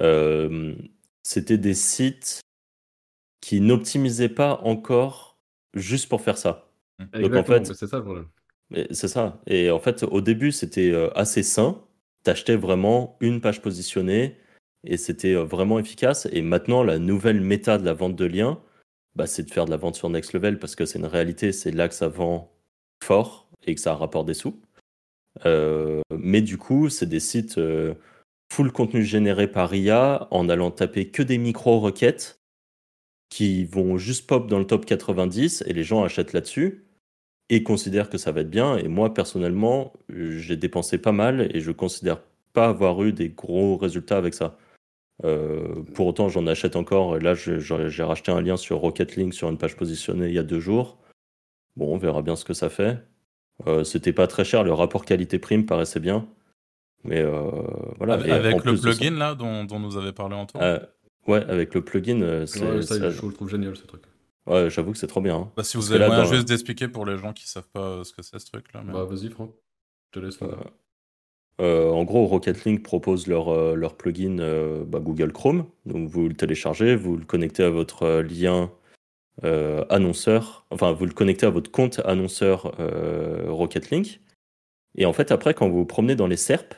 euh, 0.00 0.76
c'était 1.24 1.58
des 1.58 1.74
sites 1.74 2.40
qui 3.40 3.60
n'optimisaient 3.60 4.28
pas 4.28 4.60
encore 4.62 5.38
juste 5.74 6.08
pour 6.08 6.20
faire 6.20 6.38
ça. 6.38 6.65
Donc 6.98 7.34
en 7.34 7.44
fait, 7.44 7.66
c'est 7.74 7.86
ça 7.86 7.98
le 7.98 8.04
problème. 8.04 8.26
C'est 8.90 9.08
ça. 9.08 9.40
Et 9.46 9.70
en 9.70 9.78
fait, 9.78 10.02
au 10.02 10.20
début, 10.20 10.52
c'était 10.52 10.90
euh, 10.90 11.10
assez 11.16 11.42
sain. 11.42 11.82
T'achetais 12.24 12.56
vraiment 12.56 13.16
une 13.20 13.40
page 13.40 13.62
positionnée 13.62 14.36
et 14.84 14.96
c'était 14.96 15.34
euh, 15.34 15.44
vraiment 15.44 15.78
efficace. 15.78 16.26
Et 16.32 16.42
maintenant, 16.42 16.82
la 16.82 16.98
nouvelle 16.98 17.40
méta 17.40 17.78
de 17.78 17.84
la 17.84 17.92
vente 17.92 18.16
de 18.16 18.24
liens, 18.24 18.60
bah, 19.14 19.26
c'est 19.26 19.44
de 19.44 19.50
faire 19.50 19.66
de 19.66 19.70
la 19.70 19.76
vente 19.76 19.96
sur 19.96 20.10
Next 20.10 20.32
Level 20.32 20.58
parce 20.58 20.74
que 20.74 20.84
c'est 20.84 20.98
une 20.98 21.06
réalité, 21.06 21.52
c'est 21.52 21.70
là 21.70 21.88
que 21.88 21.94
ça 21.94 22.08
vend 22.08 22.52
fort 23.02 23.48
et 23.66 23.74
que 23.74 23.80
ça 23.80 23.94
rapporte 23.94 24.26
des 24.26 24.34
sous. 24.34 24.60
Euh, 25.44 26.00
mais 26.10 26.40
du 26.40 26.58
coup, 26.58 26.88
c'est 26.88 27.06
des 27.06 27.20
sites 27.20 27.58
euh, 27.58 27.94
full 28.52 28.72
contenu 28.72 29.04
généré 29.04 29.50
par 29.50 29.74
IA 29.74 30.28
en 30.30 30.48
allant 30.48 30.70
taper 30.70 31.10
que 31.10 31.22
des 31.22 31.38
micro-requêtes 31.38 32.40
qui 33.28 33.64
vont 33.64 33.98
juste 33.98 34.26
pop 34.26 34.48
dans 34.48 34.58
le 34.58 34.66
top 34.66 34.86
90 34.86 35.64
et 35.66 35.72
les 35.72 35.84
gens 35.84 36.04
achètent 36.04 36.32
là-dessus 36.32 36.85
et 37.48 37.62
considèrent 37.62 38.10
que 38.10 38.18
ça 38.18 38.32
va 38.32 38.40
être 38.40 38.50
bien. 38.50 38.76
Et 38.76 38.88
moi, 38.88 39.12
personnellement, 39.14 39.92
j'ai 40.08 40.56
dépensé 40.56 40.98
pas 40.98 41.12
mal 41.12 41.48
et 41.54 41.60
je 41.60 41.70
considère 41.72 42.20
pas 42.52 42.66
avoir 42.68 43.02
eu 43.02 43.12
des 43.12 43.28
gros 43.28 43.76
résultats 43.76 44.16
avec 44.16 44.34
ça. 44.34 44.58
Euh, 45.24 45.82
pour 45.94 46.06
autant, 46.08 46.28
j'en 46.28 46.46
achète 46.46 46.76
encore. 46.76 47.16
Et 47.16 47.20
là, 47.20 47.34
j'ai 47.34 48.02
racheté 48.02 48.32
un 48.32 48.40
lien 48.40 48.56
sur 48.56 48.78
Rocket 48.78 49.16
Link 49.16 49.32
sur 49.34 49.48
une 49.48 49.58
page 49.58 49.76
positionnée 49.76 50.26
il 50.28 50.34
y 50.34 50.38
a 50.38 50.42
deux 50.42 50.60
jours. 50.60 50.98
Bon, 51.76 51.94
on 51.94 51.98
verra 51.98 52.22
bien 52.22 52.36
ce 52.36 52.44
que 52.44 52.54
ça 52.54 52.68
fait. 52.68 52.98
Euh, 53.66 53.84
C'était 53.84 54.12
pas 54.12 54.26
très 54.26 54.44
cher, 54.44 54.64
le 54.64 54.72
rapport 54.72 55.04
qualité-prix 55.04 55.58
me 55.58 55.66
paraissait 55.66 56.00
bien. 56.00 56.26
Mais 57.04 57.20
euh, 57.20 57.50
voilà. 57.98 58.14
Avec, 58.14 58.26
Et 58.26 58.32
en 58.32 58.34
avec 58.34 58.64
le 58.64 58.76
ça- 58.76 58.90
plugin 58.90 59.16
là 59.16 59.34
dont, 59.34 59.64
dont 59.64 59.78
nous 59.78 59.96
avait 59.96 60.12
parlé 60.12 60.34
Antoine? 60.34 60.62
Euh, 60.64 60.78
ouais, 61.28 61.44
avec 61.44 61.72
le 61.74 61.82
plugin, 61.82 62.44
c'est- 62.46 62.64
Ouais, 62.64 62.82
ça, 62.82 62.98
ça- 62.98 63.10
je 63.10 63.24
le 63.24 63.32
trouve 63.32 63.48
génial 63.48 63.76
ce 63.76 63.84
truc. 63.86 64.02
Ouais, 64.46 64.70
j'avoue 64.70 64.92
que 64.92 64.98
c'est 64.98 65.06
trop 65.06 65.20
bien. 65.20 65.36
hein. 65.36 65.52
Bah, 65.56 65.64
si 65.64 65.76
vous 65.76 65.92
avez 65.92 66.06
moyen 66.06 66.22
dans- 66.24 66.32
juste 66.32 66.48
d'expliquer 66.48 66.88
pour 66.88 67.04
les 67.06 67.18
gens 67.18 67.32
qui 67.32 67.48
savent 67.48 67.68
pas 67.72 67.80
euh, 67.80 68.04
ce 68.04 68.12
que 68.12 68.22
c'est 68.22 68.38
ce 68.38 68.46
truc 68.46 68.72
là. 68.72 68.82
mais- 68.84 68.92
Bah 68.92 69.04
vas-y 69.04 69.28
Franck, 69.30 69.52
je 70.14 70.20
te 70.20 70.24
laisse. 70.24 70.40
là. 70.40 70.48
Euh, 71.60 71.88
en 71.90 72.04
gros, 72.04 72.26
Rocket 72.26 72.64
Link 72.64 72.82
propose 72.82 73.26
leur, 73.28 73.48
euh, 73.48 73.74
leur 73.74 73.96
plugin 73.96 74.38
euh, 74.40 74.84
bah, 74.84 75.00
Google 75.00 75.32
Chrome. 75.32 75.64
Donc 75.86 76.08
vous 76.08 76.28
le 76.28 76.34
téléchargez, 76.34 76.96
vous 76.96 77.16
le 77.16 77.24
connectez 77.24 77.62
à 77.62 77.70
votre 77.70 78.02
euh, 78.02 78.22
lien 78.22 78.70
euh, 79.44 79.84
annonceur, 79.90 80.66
enfin 80.70 80.92
vous 80.92 81.04
le 81.06 81.12
connectez 81.12 81.44
à 81.46 81.50
votre 81.50 81.70
compte 81.70 82.00
annonceur 82.04 82.74
euh, 82.80 83.46
Rocket 83.48 83.90
Link. 83.90 84.20
Et 84.96 85.04
en 85.06 85.12
fait, 85.12 85.30
après, 85.30 85.52
quand 85.54 85.68
vous 85.68 85.78
vous 85.78 85.86
promenez 85.86 86.14
dans 86.16 86.26
les 86.26 86.36
SERP, 86.38 86.74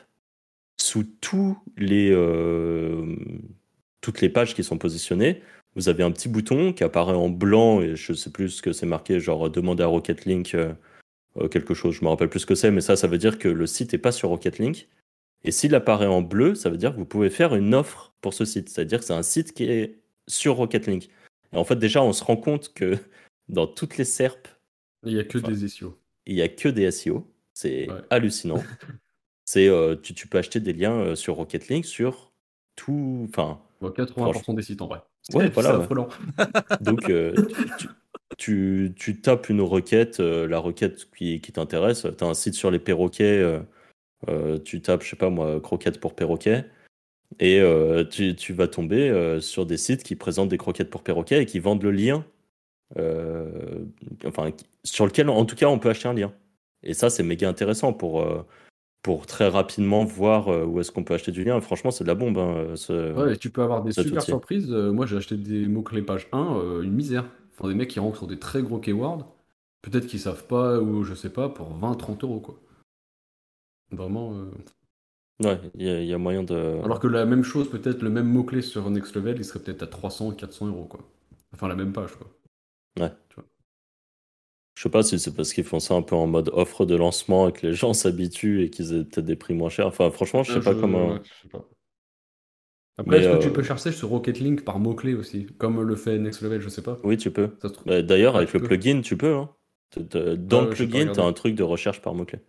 sous 0.81 1.03
tous 1.21 1.57
les, 1.77 2.09
euh, 2.11 3.15
toutes 4.01 4.21
les 4.21 4.29
pages 4.29 4.53
qui 4.55 4.63
sont 4.63 4.77
positionnées, 4.77 5.41
vous 5.79 5.89
avez 5.89 6.03
un 6.03 6.11
petit 6.11 6.27
bouton 6.29 6.73
qui 6.73 6.83
apparaît 6.83 7.13
en 7.13 7.29
blanc 7.29 7.81
et 7.81 7.95
je 7.95 8.13
sais 8.13 8.29
plus 8.31 8.49
ce 8.49 8.61
que 8.61 8.73
c'est 8.73 8.85
marqué, 8.85 9.19
genre 9.19 9.49
demander 9.49 9.83
à 9.83 9.87
Rocket 9.87 10.25
Link 10.25 10.53
euh, 10.55 10.73
euh, 11.37 11.47
quelque 11.47 11.73
chose, 11.73 11.95
je 11.95 12.03
me 12.03 12.09
rappelle 12.09 12.29
plus 12.29 12.41
ce 12.41 12.45
que 12.45 12.55
c'est, 12.55 12.69
mais 12.71 12.81
ça, 12.81 12.95
ça 12.95 13.07
veut 13.07 13.17
dire 13.17 13.39
que 13.39 13.47
le 13.47 13.65
site 13.65 13.93
n'est 13.93 13.99
pas 13.99 14.11
sur 14.11 14.29
Rocket 14.29 14.57
Link. 14.59 14.87
Et 15.45 15.51
s'il 15.51 15.73
apparaît 15.75 16.05
en 16.07 16.21
bleu, 16.21 16.53
ça 16.53 16.69
veut 16.69 16.75
dire 16.77 16.91
que 16.91 16.97
vous 16.97 17.05
pouvez 17.05 17.29
faire 17.29 17.55
une 17.55 17.73
offre 17.73 18.13
pour 18.19 18.33
ce 18.33 18.43
site. 18.43 18.67
C'est-à-dire 18.67 18.99
que 18.99 19.05
c'est 19.05 19.13
un 19.13 19.23
site 19.23 19.53
qui 19.53 19.63
est 19.63 19.99
sur 20.27 20.55
Rocket 20.57 20.85
Link. 20.87 21.07
Et 21.53 21.57
en 21.57 21.63
fait, 21.63 21.77
déjà, 21.77 22.03
on 22.03 22.11
se 22.11 22.23
rend 22.25 22.35
compte 22.35 22.73
que 22.73 22.97
dans 23.47 23.65
toutes 23.67 23.97
les 23.97 24.03
SERP, 24.05 24.47
Il 25.05 25.13
y 25.13 25.19
a 25.19 25.23
que 25.23 25.37
Enfin, 25.37 25.51
des 25.51 25.67
SEO. 25.69 25.97
il 26.25 26.35
n'y 26.35 26.41
a 26.41 26.49
que 26.49 26.67
des 26.67 26.91
SEO. 26.91 27.25
C'est 27.53 27.89
Ouais. 27.89 28.01
hallucinant. 28.09 28.61
c'est, 29.45 29.69
euh, 29.69 29.95
tu, 29.95 30.13
tu 30.13 30.27
peux 30.27 30.37
acheter 30.39 30.59
des 30.59 30.73
liens 30.73 30.93
euh, 30.99 31.15
sur 31.15 31.35
Rocket 31.35 31.69
Link 31.69 31.85
sur 31.85 32.33
tout. 32.75 33.25
Enfin, 33.29 33.61
Bon, 33.81 33.89
80% 33.91 34.53
des 34.53 34.61
sites 34.61 34.81
en 34.81 34.87
vrai. 34.87 35.01
Ouais, 35.33 35.49
voilà, 35.49 35.79
ouais. 35.79 35.87
donc, 36.81 37.09
euh, 37.09 37.33
tu, 37.67 37.77
tu- 38.37 38.93
tu 38.95 39.21
tapes 39.21 39.49
une 39.49 39.61
requête, 39.61 40.19
euh, 40.19 40.47
la 40.47 40.59
requête 40.59 41.09
qui, 41.15 41.39
qui 41.41 41.51
t'intéresse. 41.51 42.05
Tu 42.17 42.23
as 42.23 42.27
un 42.27 42.33
site 42.33 42.53
sur 42.55 42.71
les 42.71 42.79
perroquets. 42.79 43.37
euh, 43.39 43.59
euh, 44.27 44.57
tu 44.59 44.81
tapes, 44.81 45.03
je 45.03 45.09
sais 45.09 45.15
pas 45.15 45.29
moi, 45.29 45.61
croquettes 45.61 45.99
pour 45.99 46.15
perroquets. 46.15 46.65
Et 47.39 47.61
tu, 48.09 48.35
tu 48.35 48.53
vas 48.53 48.67
tomber 48.67 49.37
sur 49.39 49.65
des 49.67 49.77
sites 49.77 50.03
qui 50.03 50.15
présentent 50.15 50.49
des 50.49 50.57
croquettes 50.57 50.89
pour 50.89 51.03
perroquets 51.03 51.43
et 51.43 51.45
qui 51.45 51.59
vendent 51.59 51.83
le 51.83 51.91
lien. 51.91 52.25
enfin, 54.25 54.51
sur 54.83 55.05
lequel, 55.05 55.29
en 55.29 55.45
tout 55.45 55.55
cas, 55.55 55.67
on 55.67 55.79
peut 55.79 55.89
acheter 55.89 56.07
un 56.07 56.13
lien. 56.13 56.33
Et 56.83 56.93
ça, 56.93 57.09
c'est 57.09 57.23
méga 57.23 57.47
intéressant 57.47 57.93
pour, 57.93 58.25
pour 59.01 59.25
très 59.25 59.47
rapidement 59.47 60.03
voir 60.03 60.49
euh, 60.49 60.65
où 60.65 60.79
est-ce 60.79 60.91
qu'on 60.91 61.03
peut 61.03 61.13
acheter 61.13 61.31
du 61.31 61.43
lien. 61.43 61.59
Franchement, 61.61 61.91
c'est 61.91 62.03
de 62.03 62.09
la 62.09 62.15
bombe. 62.15 62.37
hein, 62.37 62.75
ce- 62.75 63.13
Ouais, 63.13 63.33
et 63.33 63.37
tu 63.37 63.49
peux 63.49 63.61
avoir 63.61 63.81
des 63.83 63.91
super 63.91 64.17
outil. 64.21 64.25
surprises. 64.27 64.71
Euh, 64.71 64.91
moi, 64.91 65.05
j'ai 65.05 65.17
acheté 65.17 65.37
des 65.37 65.67
mots-clés 65.67 66.01
page 66.01 66.27
1, 66.31 66.57
euh, 66.57 66.81
une 66.81 66.93
misère. 66.93 67.25
Enfin, 67.57 67.69
des 67.69 67.75
mecs 67.75 67.89
qui 67.89 67.99
rentrent 67.99 68.17
sur 68.17 68.27
des 68.27 68.39
très 68.39 68.61
gros 68.61 68.79
keywords. 68.79 69.25
Peut-être 69.81 70.07
qu'ils 70.07 70.19
savent 70.19 70.45
pas, 70.47 70.79
ou 70.79 71.03
je 71.03 71.13
sais 71.13 71.29
pas, 71.29 71.47
pour 71.49 71.69
20-30 71.73 72.23
euros, 72.23 72.39
quoi. 72.41 72.59
Vraiment. 73.91 74.33
euh, 74.33 74.51
Ouais, 75.41 75.57
il 75.75 75.83
y, 75.85 75.89
a- 75.89 76.01
il 76.01 76.07
y 76.07 76.13
a 76.13 76.17
moyen 76.17 76.43
de. 76.43 76.81
Alors 76.83 76.99
que 76.99 77.07
la 77.07 77.25
même 77.25 77.43
chose, 77.43 77.69
peut-être 77.69 78.01
le 78.01 78.09
même 78.09 78.27
mot-clé 78.27 78.61
sur 78.61 78.89
Next 78.89 79.15
Level, 79.15 79.37
il 79.37 79.45
serait 79.45 79.59
peut-être 79.61 79.83
à 79.83 79.87
300 79.87 80.31
400 80.31 80.67
euros, 80.67 80.83
quoi. 80.83 80.99
Enfin, 81.53 81.69
la 81.69 81.75
même 81.75 81.93
page, 81.93 82.11
quoi. 82.17 82.27
Je 84.79 84.83
sais 84.83 84.89
pas 84.89 85.03
si 85.03 85.19
c'est 85.19 85.35
parce 85.35 85.51
qu'ils 85.51 85.65
font 85.65 85.81
ça 85.81 85.93
un 85.93 86.01
peu 86.01 86.15
en 86.15 86.25
mode 86.25 86.51
offre 86.53 86.85
de 86.85 86.95
lancement 86.95 87.49
et 87.49 87.51
que 87.51 87.67
les 87.67 87.73
gens 87.75 87.93
s'habituent 87.93 88.63
et 88.63 88.69
qu'ils 88.69 88.93
aient 88.93 89.03
peut-être 89.03 89.25
des 89.25 89.35
prix 89.35 89.53
moins 89.53 89.67
chers. 89.67 89.87
Enfin, 89.87 90.09
franchement, 90.09 90.41
je 90.41 90.53
sais 90.53 90.61
pas 90.61 90.73
comment. 90.73 91.15
ouais, 91.15 91.19
je 91.21 91.41
sais 91.41 91.49
pas. 91.49 91.67
Après, 92.97 93.17
est-ce 93.17 93.27
que 93.27 93.33
euh, 93.33 93.39
tu 93.49 93.51
peux 93.51 93.61
chercher 93.61 93.91
sur 93.91 94.07
Rocket 94.07 94.39
Link 94.39 94.63
par 94.63 94.79
mot-clé 94.79 95.15
aussi 95.15 95.47
Comme 95.57 95.81
le 95.81 95.95
fait 95.97 96.17
Next 96.17 96.41
Level, 96.41 96.61
je 96.61 96.69
sais 96.69 96.81
pas. 96.81 96.97
Oui, 97.03 97.17
tu 97.17 97.29
peux. 97.29 97.49
Bah, 97.85 98.01
D'ailleurs, 98.01 98.37
avec 98.37 98.53
le 98.53 98.61
peux. 98.61 98.67
plugin, 98.67 99.01
tu 99.01 99.17
peux. 99.17 99.35
hein. 99.35 99.49
T- 99.89 100.37
Dans 100.37 100.61
Ah 100.61 100.63
le 100.63 100.69
plugin, 100.69 101.09
tu 101.11 101.19
as 101.19 101.25
un 101.25 101.33
truc 101.33 101.55
de 101.55 101.63
recherche 101.63 102.01
par 102.01 102.13
mot-clé. 102.13 102.39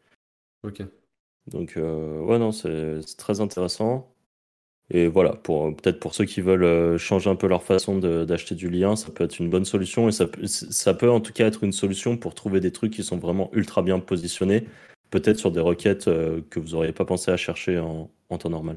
Ok. 0.62 0.82
Donc, 1.48 1.76
euh, 1.76 2.20
ouais, 2.20 2.38
non, 2.38 2.52
c'est 2.52 3.00
très 3.16 3.40
intéressant. 3.40 4.09
Et 4.92 5.06
voilà, 5.06 5.34
pour 5.36 5.74
peut-être 5.76 6.00
pour 6.00 6.14
ceux 6.14 6.24
qui 6.24 6.40
veulent 6.40 6.64
euh, 6.64 6.98
changer 6.98 7.30
un 7.30 7.36
peu 7.36 7.46
leur 7.46 7.62
façon 7.62 7.98
d'acheter 7.98 8.54
du 8.56 8.68
lien, 8.68 8.96
ça 8.96 9.10
peut 9.12 9.24
être 9.24 9.38
une 9.38 9.48
bonne 9.48 9.64
solution. 9.64 10.08
Et 10.08 10.12
ça 10.12 10.26
peut, 10.26 10.46
ça 10.46 10.94
peut 10.94 11.10
en 11.10 11.20
tout 11.20 11.32
cas 11.32 11.46
être 11.46 11.62
une 11.62 11.72
solution 11.72 12.16
pour 12.16 12.34
trouver 12.34 12.60
des 12.60 12.72
trucs 12.72 12.92
qui 12.92 13.04
sont 13.04 13.18
vraiment 13.18 13.50
ultra 13.52 13.82
bien 13.82 14.00
positionnés, 14.00 14.66
peut-être 15.10 15.38
sur 15.38 15.52
des 15.52 15.60
requêtes 15.60 16.08
euh, 16.08 16.40
que 16.50 16.58
vous 16.58 16.70
n'auriez 16.70 16.92
pas 16.92 17.04
pensé 17.04 17.30
à 17.30 17.36
chercher 17.36 17.78
en, 17.78 18.10
en 18.30 18.38
temps 18.38 18.50
normal. 18.50 18.76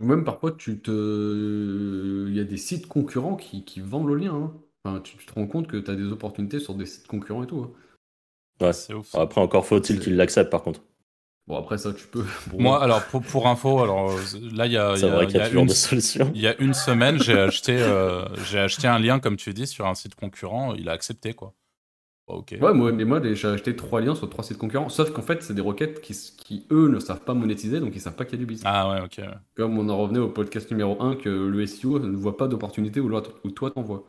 Ou 0.00 0.06
Même 0.06 0.24
parfois, 0.24 0.52
tu 0.52 0.80
te... 0.80 2.26
il 2.28 2.34
y 2.34 2.40
a 2.40 2.44
des 2.44 2.56
sites 2.56 2.88
concurrents 2.88 3.36
qui, 3.36 3.64
qui 3.64 3.80
vendent 3.80 4.08
le 4.08 4.16
lien. 4.16 4.34
hein. 4.34 4.52
Enfin, 4.84 5.00
tu, 5.00 5.16
tu 5.16 5.26
te 5.26 5.32
rends 5.32 5.46
compte 5.46 5.68
que 5.68 5.76
tu 5.76 5.90
as 5.90 5.94
des 5.94 6.10
opportunités 6.10 6.58
sur 6.58 6.74
des 6.74 6.86
sites 6.86 7.06
concurrents 7.06 7.44
et 7.44 7.46
tout. 7.46 7.60
hein. 7.60 7.70
Ouais. 8.60 8.72
C'est 8.72 8.94
ouf. 8.94 9.06
ça. 9.08 9.20
Après, 9.22 9.40
encore 9.40 9.66
faut-il 9.66 10.00
qu'ils 10.00 10.16
l'acceptent 10.16 10.50
par 10.50 10.62
contre. 10.62 10.82
Bon, 11.46 11.58
après 11.58 11.76
ça, 11.78 11.92
tu 11.92 12.06
peux. 12.06 12.24
Bon, 12.46 12.62
Moi, 12.62 12.82
alors 12.82 13.04
pour, 13.04 13.22
pour 13.22 13.46
info, 13.46 13.80
alors 13.82 14.12
euh, 14.12 14.20
là 14.54 14.66
il 14.66 14.72
y 14.72 14.78
a, 14.78 14.96
y 14.96 15.04
a- 15.04 15.24
y 15.24 15.32
y 15.32 15.38
a 15.38 15.48
une, 15.50 15.66
des 15.66 15.74
solutions. 15.74 16.30
il 16.34 16.40
y 16.40 16.46
a 16.46 16.58
une 16.60 16.72
semaine, 16.74 17.20
j'ai 17.22 17.38
acheté, 17.38 17.76
euh, 17.80 18.24
j'ai 18.44 18.58
acheté 18.58 18.88
un 18.88 18.98
lien 18.98 19.20
comme 19.20 19.36
tu 19.36 19.52
dis 19.52 19.66
sur 19.66 19.86
un 19.86 19.94
site 19.94 20.14
concurrent. 20.14 20.74
Il 20.74 20.88
a 20.88 20.92
accepté 20.92 21.34
quoi. 21.34 21.54
Ok. 22.26 22.54
Ouais, 22.58 22.72
moi, 22.72 22.90
mais 22.92 23.04
moi 23.04 23.20
j'ai 23.34 23.48
acheté 23.48 23.76
trois 23.76 24.00
liens 24.00 24.14
sur 24.14 24.30
trois 24.30 24.42
sites 24.42 24.56
concurrents. 24.56 24.88
Sauf 24.88 25.10
qu'en 25.12 25.20
fait, 25.20 25.42
c'est 25.42 25.52
des 25.54 25.60
requêtes 25.60 26.00
qui, 26.00 26.14
qui, 26.38 26.66
eux, 26.70 26.88
ne 26.88 26.98
savent 26.98 27.20
pas 27.20 27.34
monétiser, 27.34 27.80
donc 27.80 27.92
ils 27.94 28.00
savent 28.00 28.16
pas 28.16 28.24
qu'il 28.24 28.34
y 28.38 28.42
a 28.42 28.44
du 28.44 28.46
business. 28.46 28.66
Ah 28.66 28.88
ouais, 28.88 29.00
ok. 29.02 29.20
Comme 29.54 29.78
on 29.78 29.88
en 29.90 29.98
revenait 29.98 30.20
au 30.20 30.30
podcast 30.30 30.70
numéro 30.70 31.00
1, 31.02 31.16
que 31.16 31.28
le 31.28 31.66
SEO 31.66 31.98
ne 31.98 32.16
voit 32.16 32.38
pas 32.38 32.48
d'opportunité 32.48 33.00
où, 33.00 33.14
où 33.44 33.50
toi 33.50 33.70
t'en 33.70 33.82
vois. 33.82 34.04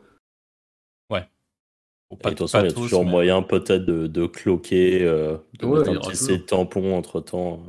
Bon, 2.10 2.16
pas, 2.16 2.30
de 2.30 2.36
toute 2.36 2.48
façon, 2.48 2.64
il 2.64 2.68
y 2.68 2.70
a 2.70 2.72
toujours 2.74 3.04
mais- 3.04 3.10
moyen 3.10 3.42
peut-être 3.42 3.84
de, 3.84 4.06
de 4.06 4.26
cloquer, 4.26 5.02
euh, 5.02 5.38
de 5.58 5.66
Ouais, 5.66 5.78
mettre 5.78 5.90
un 6.08 6.10
petit 6.10 6.44
tampon 6.46 6.96
entre 6.96 7.20
temps 7.20 7.64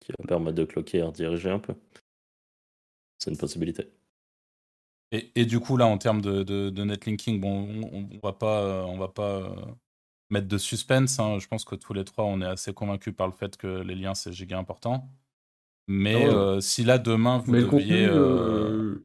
qui 0.00 0.12
va 0.18 0.24
permettre 0.26 0.56
de 0.56 0.64
cloquer 0.64 0.98
et 0.98 1.02
rediriger 1.02 1.50
un 1.50 1.58
peu. 1.58 1.74
C'est 3.18 3.30
une 3.30 3.36
possibilité. 3.38 3.88
Et, 5.12 5.30
et 5.34 5.44
du 5.46 5.60
coup, 5.60 5.76
là, 5.76 5.86
en 5.86 5.98
termes 5.98 6.20
de, 6.20 6.42
de, 6.42 6.70
de 6.70 6.84
netlinking, 6.84 7.40
bon, 7.40 7.68
on, 7.92 8.08
on 8.12 8.18
va 8.22 8.32
pas, 8.32 8.60
euh, 8.62 8.82
on 8.84 8.98
va 8.98 9.08
pas 9.08 9.36
euh, 9.42 9.54
mettre 10.30 10.48
de 10.48 10.58
suspense. 10.58 11.20
hein. 11.20 11.38
Je 11.38 11.46
pense 11.46 11.64
que 11.64 11.74
tous 11.74 11.92
les 11.92 12.04
trois, 12.04 12.24
on 12.24 12.40
est 12.40 12.46
assez 12.46 12.72
convaincus 12.72 13.14
par 13.14 13.26
le 13.26 13.32
fait 13.32 13.56
que 13.56 13.66
les 13.82 13.94
liens, 13.94 14.14
c'est 14.14 14.32
giga 14.32 14.58
important. 14.58 15.08
Mais 15.86 16.14
Ah 16.26 16.34
euh, 16.34 16.60
si 16.60 16.82
là, 16.82 16.98
demain, 16.98 17.38
vous 17.38 17.52
mais 17.52 17.60
le 17.60 17.66
deviez... 17.66 18.06
contenu. 18.06 18.08
euh, 18.08 18.94
euh, 18.94 19.04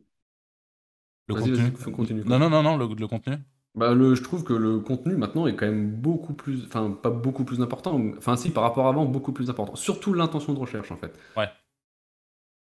le 1.28 1.36
contenu 1.36 2.24
Non, 2.26 2.40
non, 2.40 2.50
non, 2.50 2.64
non, 2.64 2.78
le, 2.78 2.88
le 2.96 3.08
contenu 3.08 3.36
Bah, 3.76 3.94
le, 3.94 4.16
je 4.16 4.24
trouve 4.24 4.44
que 4.44 4.54
le 4.54 4.80
contenu 4.80 5.16
maintenant 5.16 5.48
est 5.48 5.56
quand 5.56 5.68
même 5.68 5.92
beaucoup 5.92 6.34
plus, 6.34 6.66
enfin 6.66 6.92
pas 6.92 7.12
beaucoup 7.12 7.46
plus 7.46 7.62
important, 7.62 8.00
enfin 8.18 8.36
si 8.36 8.50
par 8.50 8.64
rapport 8.64 8.88
à 8.88 8.90
avant 8.90 9.06
beaucoup 9.06 9.32
plus 9.32 9.50
important. 9.50 9.76
Surtout 9.76 10.14
l'intention 10.14 10.54
de 10.54 10.60
recherche 10.60 10.92
en 10.92 10.98
fait. 10.98 11.14
Ouais. 11.38 11.48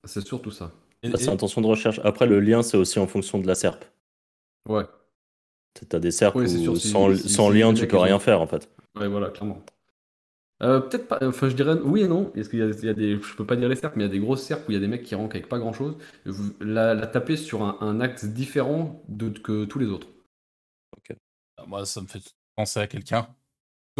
C'est 0.06 0.26
surtout 0.26 0.52
ça. 0.52 0.72
Bah, 1.04 1.12
c'est 1.18 1.28
l'intention 1.28 1.62
de 1.62 1.68
recherche. 1.68 2.00
Après, 2.04 2.26
le 2.26 2.40
lien, 2.40 2.62
c'est 2.62 2.78
aussi 2.78 3.00
en 3.00 3.08
fonction 3.08 3.40
de 3.40 3.48
la 3.48 3.56
SERP. 3.56 3.86
Ouais. 4.68 4.86
T'as 5.88 6.00
des 6.00 6.12
SERP 6.12 6.36
Ouais, 6.36 6.48
c'est 6.48 6.58
où 6.58 6.64
sûr, 6.64 6.78
si- 6.78 6.90
sans, 6.90 7.16
si- 7.16 7.30
sans 7.30 7.52
si 7.52 7.58
lien, 7.58 7.68
les 7.70 7.74
tu 7.76 7.82
mecs, 7.82 7.92
peux 7.92 7.98
ils 7.98 8.00
rien 8.02 8.20
faire 8.20 8.42
en 8.42 8.48
fait. 8.48 8.70
Ouais, 8.96 9.08
voilà, 9.08 9.30
clairement. 9.30 9.64
Euh, 10.62 10.82
peut-être 10.82 11.08
pas, 11.08 11.20
enfin 11.22 11.48
je 11.48 11.56
dirais 11.56 11.76
oui 11.86 12.02
et 12.02 12.08
non, 12.10 12.26
parce 12.36 12.50
qu'il 12.50 12.60
y 12.60 12.62
a, 12.62 12.68
il 12.68 12.86
y 12.86 12.90
a 12.90 12.94
des, 12.94 13.22
je 13.22 13.36
peux 13.36 13.46
pas 13.46 13.56
dire 13.56 13.70
les 13.70 13.76
cercles, 13.78 13.98
mais 13.98 14.04
il 14.04 14.08
y 14.08 14.10
a 14.10 14.12
des 14.12 14.20
grosses 14.20 14.44
cercles 14.44 14.66
où 14.68 14.72
il 14.72 14.74
y 14.74 14.78
a 14.78 14.82
des 14.82 14.88
mecs 14.90 15.04
qui 15.04 15.16
rankent 15.16 15.34
avec 15.36 15.48
pas 15.48 15.58
grand 15.58 15.72
chose. 15.72 15.96
Vous 16.26 16.52
la, 16.60 16.94
la 16.94 17.08
taper 17.08 17.38
sur 17.38 17.64
un, 17.64 17.78
un 17.80 18.02
axe 18.02 18.26
différent 18.26 19.02
de, 19.08 19.30
que 19.30 19.64
tous 19.64 19.80
les 19.80 19.88
autres. 19.88 20.08
Ah, 21.60 21.66
Moi, 21.68 21.86
ça 21.86 22.02
me 22.02 22.08
fait 22.08 22.24
penser 22.56 22.80
à 22.80 22.88
quelqu'un. 22.88 23.28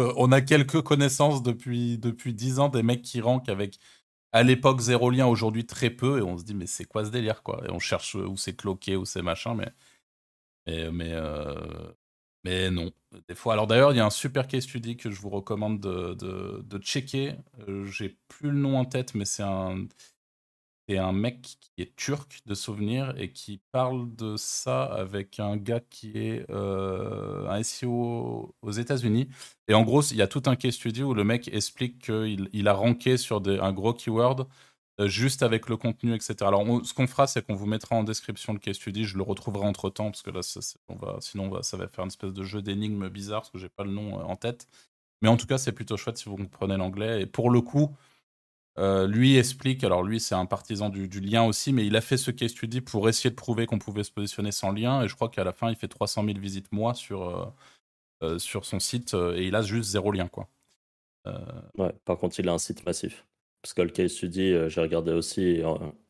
Euh, 0.00 0.12
On 0.16 0.32
a 0.32 0.40
quelques 0.40 0.82
connaissances 0.82 1.42
depuis, 1.42 1.98
depuis 1.98 2.34
10 2.34 2.58
ans 2.60 2.68
des 2.68 2.82
mecs 2.82 3.02
qui 3.02 3.20
rankent 3.20 3.48
avec, 3.48 3.78
à 4.32 4.42
l'époque, 4.44 4.80
zéro 4.80 5.10
lien, 5.10 5.26
aujourd'hui 5.26 5.66
très 5.66 5.90
peu, 5.90 6.18
et 6.20 6.22
on 6.22 6.38
se 6.38 6.44
dit, 6.44 6.54
mais 6.54 6.66
c'est 6.66 6.84
quoi 6.86 7.04
ce 7.04 7.10
délire, 7.10 7.42
quoi? 7.42 7.62
Et 7.66 7.70
on 7.72 7.78
cherche 7.80 8.14
où 8.16 8.36
c'est 8.36 8.56
cloqué, 8.56 8.96
où 8.96 9.04
c'est 9.06 9.22
machin, 9.22 9.54
mais. 9.54 9.72
Mais, 10.66 10.90
mais, 10.92 11.12
euh, 11.12 11.92
mais 12.44 12.70
non. 12.70 12.90
Des 13.28 13.34
fois. 13.34 13.54
Alors 13.54 13.66
d'ailleurs, 13.66 13.92
il 13.92 13.96
y 13.96 14.00
a 14.00 14.06
un 14.06 14.10
super 14.10 14.46
case 14.46 14.64
study 14.64 14.96
que 14.96 15.10
je 15.10 15.20
vous 15.20 15.30
recommande 15.30 15.80
de, 15.80 16.14
de, 16.62 16.78
checker. 16.78 17.34
Euh, 17.68 17.86
J'ai 17.86 18.18
plus 18.28 18.50
le 18.50 18.58
nom 18.58 18.78
en 18.78 18.84
tête, 18.84 19.14
mais 19.14 19.24
c'est 19.24 19.42
un. 19.42 19.86
Un 20.98 21.12
mec 21.12 21.58
qui 21.60 21.82
est 21.82 21.94
turc 21.96 22.40
de 22.46 22.54
souvenir 22.54 23.14
et 23.16 23.32
qui 23.32 23.60
parle 23.72 24.14
de 24.14 24.36
ça 24.36 24.84
avec 24.84 25.38
un 25.40 25.56
gars 25.56 25.80
qui 25.80 26.12
est 26.16 26.44
euh, 26.50 27.48
un 27.48 27.62
SEO 27.62 28.54
aux 28.62 28.70
États-Unis. 28.70 29.28
Et 29.68 29.74
en 29.74 29.82
gros, 29.82 30.02
il 30.02 30.16
y 30.16 30.22
a 30.22 30.26
tout 30.26 30.42
un 30.46 30.56
case 30.56 30.74
study 30.74 31.02
où 31.02 31.14
le 31.14 31.24
mec 31.24 31.48
explique 31.52 31.98
qu'il 32.06 32.48
il 32.52 32.68
a 32.68 32.72
ranké 32.74 33.16
sur 33.16 33.42
un 33.46 33.72
gros 33.72 33.94
keyword 33.94 34.46
euh, 35.00 35.08
juste 35.08 35.42
avec 35.42 35.68
le 35.68 35.76
contenu, 35.76 36.14
etc. 36.14 36.36
Alors, 36.42 36.64
ce 36.84 36.92
qu'on 36.92 37.06
fera, 37.06 37.26
c'est 37.26 37.44
qu'on 37.44 37.54
vous 37.54 37.66
mettra 37.66 37.96
en 37.96 38.04
description 38.04 38.52
le 38.52 38.58
case 38.58 38.76
study. 38.76 39.04
Je 39.04 39.16
le 39.16 39.22
retrouverai 39.22 39.66
entre 39.66 39.88
temps 39.88 40.10
parce 40.10 40.22
que 40.22 40.30
là, 40.30 40.40
on 40.88 40.96
va, 40.96 41.16
sinon, 41.20 41.62
ça 41.62 41.76
va 41.76 41.88
faire 41.88 42.04
une 42.04 42.08
espèce 42.08 42.32
de 42.32 42.42
jeu 42.42 42.60
d'énigmes 42.60 43.08
bizarre 43.08 43.40
parce 43.40 43.50
que 43.50 43.58
j'ai 43.58 43.70
pas 43.70 43.84
le 43.84 43.92
nom 43.92 44.20
euh, 44.20 44.24
en 44.24 44.36
tête. 44.36 44.68
Mais 45.22 45.28
en 45.28 45.36
tout 45.36 45.46
cas, 45.46 45.58
c'est 45.58 45.72
plutôt 45.72 45.96
chouette 45.96 46.18
si 46.18 46.28
vous 46.28 46.36
comprenez 46.36 46.76
l'anglais. 46.76 47.22
Et 47.22 47.26
pour 47.26 47.50
le 47.50 47.60
coup, 47.62 47.96
euh, 48.78 49.06
lui 49.06 49.36
explique, 49.36 49.84
alors 49.84 50.02
lui 50.02 50.20
c'est 50.20 50.34
un 50.34 50.46
partisan 50.46 50.88
du, 50.88 51.08
du 51.08 51.20
lien 51.20 51.42
aussi, 51.44 51.72
mais 51.72 51.86
il 51.86 51.96
a 51.96 52.00
fait 52.00 52.16
ce 52.16 52.30
case 52.30 52.50
study 52.52 52.80
pour 52.80 53.08
essayer 53.08 53.30
de 53.30 53.34
prouver 53.34 53.66
qu'on 53.66 53.78
pouvait 53.78 54.04
se 54.04 54.12
positionner 54.12 54.52
sans 54.52 54.70
lien, 54.72 55.02
et 55.02 55.08
je 55.08 55.14
crois 55.14 55.28
qu'à 55.28 55.44
la 55.44 55.52
fin 55.52 55.68
il 55.70 55.76
fait 55.76 55.88
300 55.88 56.24
000 56.24 56.38
visites 56.38 56.70
mois 56.72 56.94
sur, 56.94 57.22
euh, 57.28 57.46
euh, 58.22 58.38
sur 58.38 58.64
son 58.64 58.80
site, 58.80 59.14
et 59.14 59.46
il 59.46 59.54
a 59.54 59.62
juste 59.62 59.90
zéro 59.90 60.12
lien 60.12 60.28
quoi. 60.28 60.48
Euh, 61.26 61.38
Ouais, 61.76 61.92
par 62.04 62.18
contre, 62.18 62.38
il 62.40 62.48
a 62.48 62.52
un 62.52 62.58
site 62.58 62.84
massif. 62.86 63.26
Parce 63.62 63.74
que 63.74 63.82
le 63.82 63.90
case 63.90 64.12
study, 64.12 64.54
j'ai 64.68 64.80
regardé 64.80 65.12
aussi, 65.12 65.56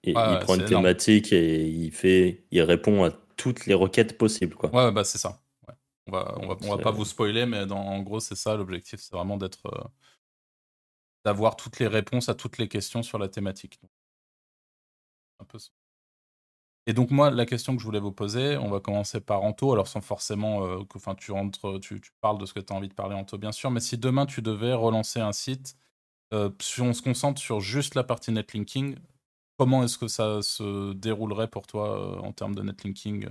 il 0.05 0.17
ouais, 0.17 0.39
prend 0.41 0.55
une 0.55 0.61
énorme. 0.61 0.67
thématique 0.85 1.33
et 1.33 1.67
il 1.69 1.91
fait, 1.91 2.45
il 2.53 2.63
répond 2.63 3.03
à 3.05 3.11
toutes 3.37 3.67
les 3.67 3.75
requêtes 3.75 4.17
possibles, 4.17 4.55
quoi. 4.55 4.73
ouais, 4.73 4.93
bah 4.93 5.03
c'est 5.03 5.19
ça. 5.19 5.41
Ouais. 5.67 5.75
On 6.07 6.13
va, 6.13 6.35
on 6.39 6.47
va, 6.47 6.57
on 6.63 6.69
va 6.71 6.77
C'est- 6.77 6.83
pas 6.83 6.91
vous 6.93 7.05
spoiler, 7.05 7.47
mais 7.47 7.67
dans, 7.67 7.79
en 7.81 8.03
gros 8.03 8.21
c'est 8.21 8.37
ça 8.37 8.55
l'objectif, 8.55 9.01
c'est 9.01 9.13
vraiment 9.17 9.37
d'être, 9.37 9.63
d'avoir 11.25 11.57
toutes 11.57 11.79
les 11.79 11.87
réponses 11.87 12.29
à 12.29 12.35
toutes 12.35 12.59
les 12.59 12.69
questions 12.69 13.03
sur 13.03 13.19
la 13.19 13.29
thématique. 13.29 13.81
Et 16.87 16.93
donc 16.93 17.11
moi, 17.11 17.31
la 17.31 17.47
question 17.47 17.75
que 17.75 17.81
je 17.81 17.85
voulais 17.87 18.01
vous 18.01 18.13
poser, 18.13 18.57
on 18.57 18.71
va 18.71 18.81
commencer 18.81 19.21
par 19.21 19.43
Anto, 19.43 19.73
alors 19.73 19.87
sans 19.87 20.01
forcément 20.01 20.65
euh, 20.65 20.85
que, 20.85 20.99
tu 21.15 21.33
rentres, 21.33 21.79
tu, 21.81 22.01
parles 22.21 22.39
de 22.39 22.47
ce 22.47 22.55
que 22.55 22.61
tu 22.61 22.73
as 22.73 22.77
envie 22.77 22.89
de 22.89 22.95
parler 22.95 23.15
Anto, 23.15 23.39
bien 23.39 23.53
sûr, 23.53 23.71
mais 23.71 23.81
si 23.81 23.99
demain 23.99 24.27
tu 24.27 24.43
devais 24.43 24.73
relancer 24.73 25.21
un 25.21 25.33
site, 25.33 25.77
euh, 26.33 26.51
si 26.61 26.81
on 26.81 26.93
se 26.93 27.03
concentre 27.03 27.41
sur 27.41 27.61
juste 27.61 27.95
la 27.95 28.05
partie 28.05 28.33
netlinking, 28.33 28.97
comment 29.59 29.85
est-ce 29.85 29.99
que 29.99 30.09
ça 30.09 30.43
se 30.43 30.93
déroulerait 30.95 31.49
pour 31.49 31.67
toi 31.67 32.01
euh, 32.01 32.19
en 32.21 32.33
termes 32.33 32.55
de 32.55 32.63
netlinking 32.63 33.29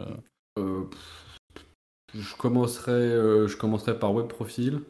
je 2.13 2.35
commencerai, 2.35 3.47
je 3.47 3.55
commencerai 3.55 3.97
par 3.97 4.13
web 4.13 4.27
profil. 4.27 4.81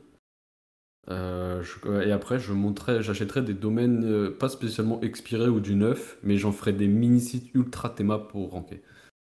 Euh, 1.07 1.63
je- 1.63 2.01
et 2.07 2.12
après, 2.12 2.39
je 2.39 2.53
monterai, 2.53 3.01
j'achèterai 3.01 3.41
des 3.41 3.53
domaines 3.53 4.03
euh, 4.05 4.29
pas 4.31 4.49
spécialement 4.49 5.01
expirés 5.01 5.47
ou 5.47 5.59
du 5.59 5.75
neuf, 5.75 6.17
mais 6.23 6.38
j'en 6.38 6.51
ferai 6.51 6.73
des 6.73 6.88
mini-sites 6.88 7.49
ultra 7.55 7.89
théma 7.89 8.19
pour 8.19 8.51
ranker. 8.51 8.83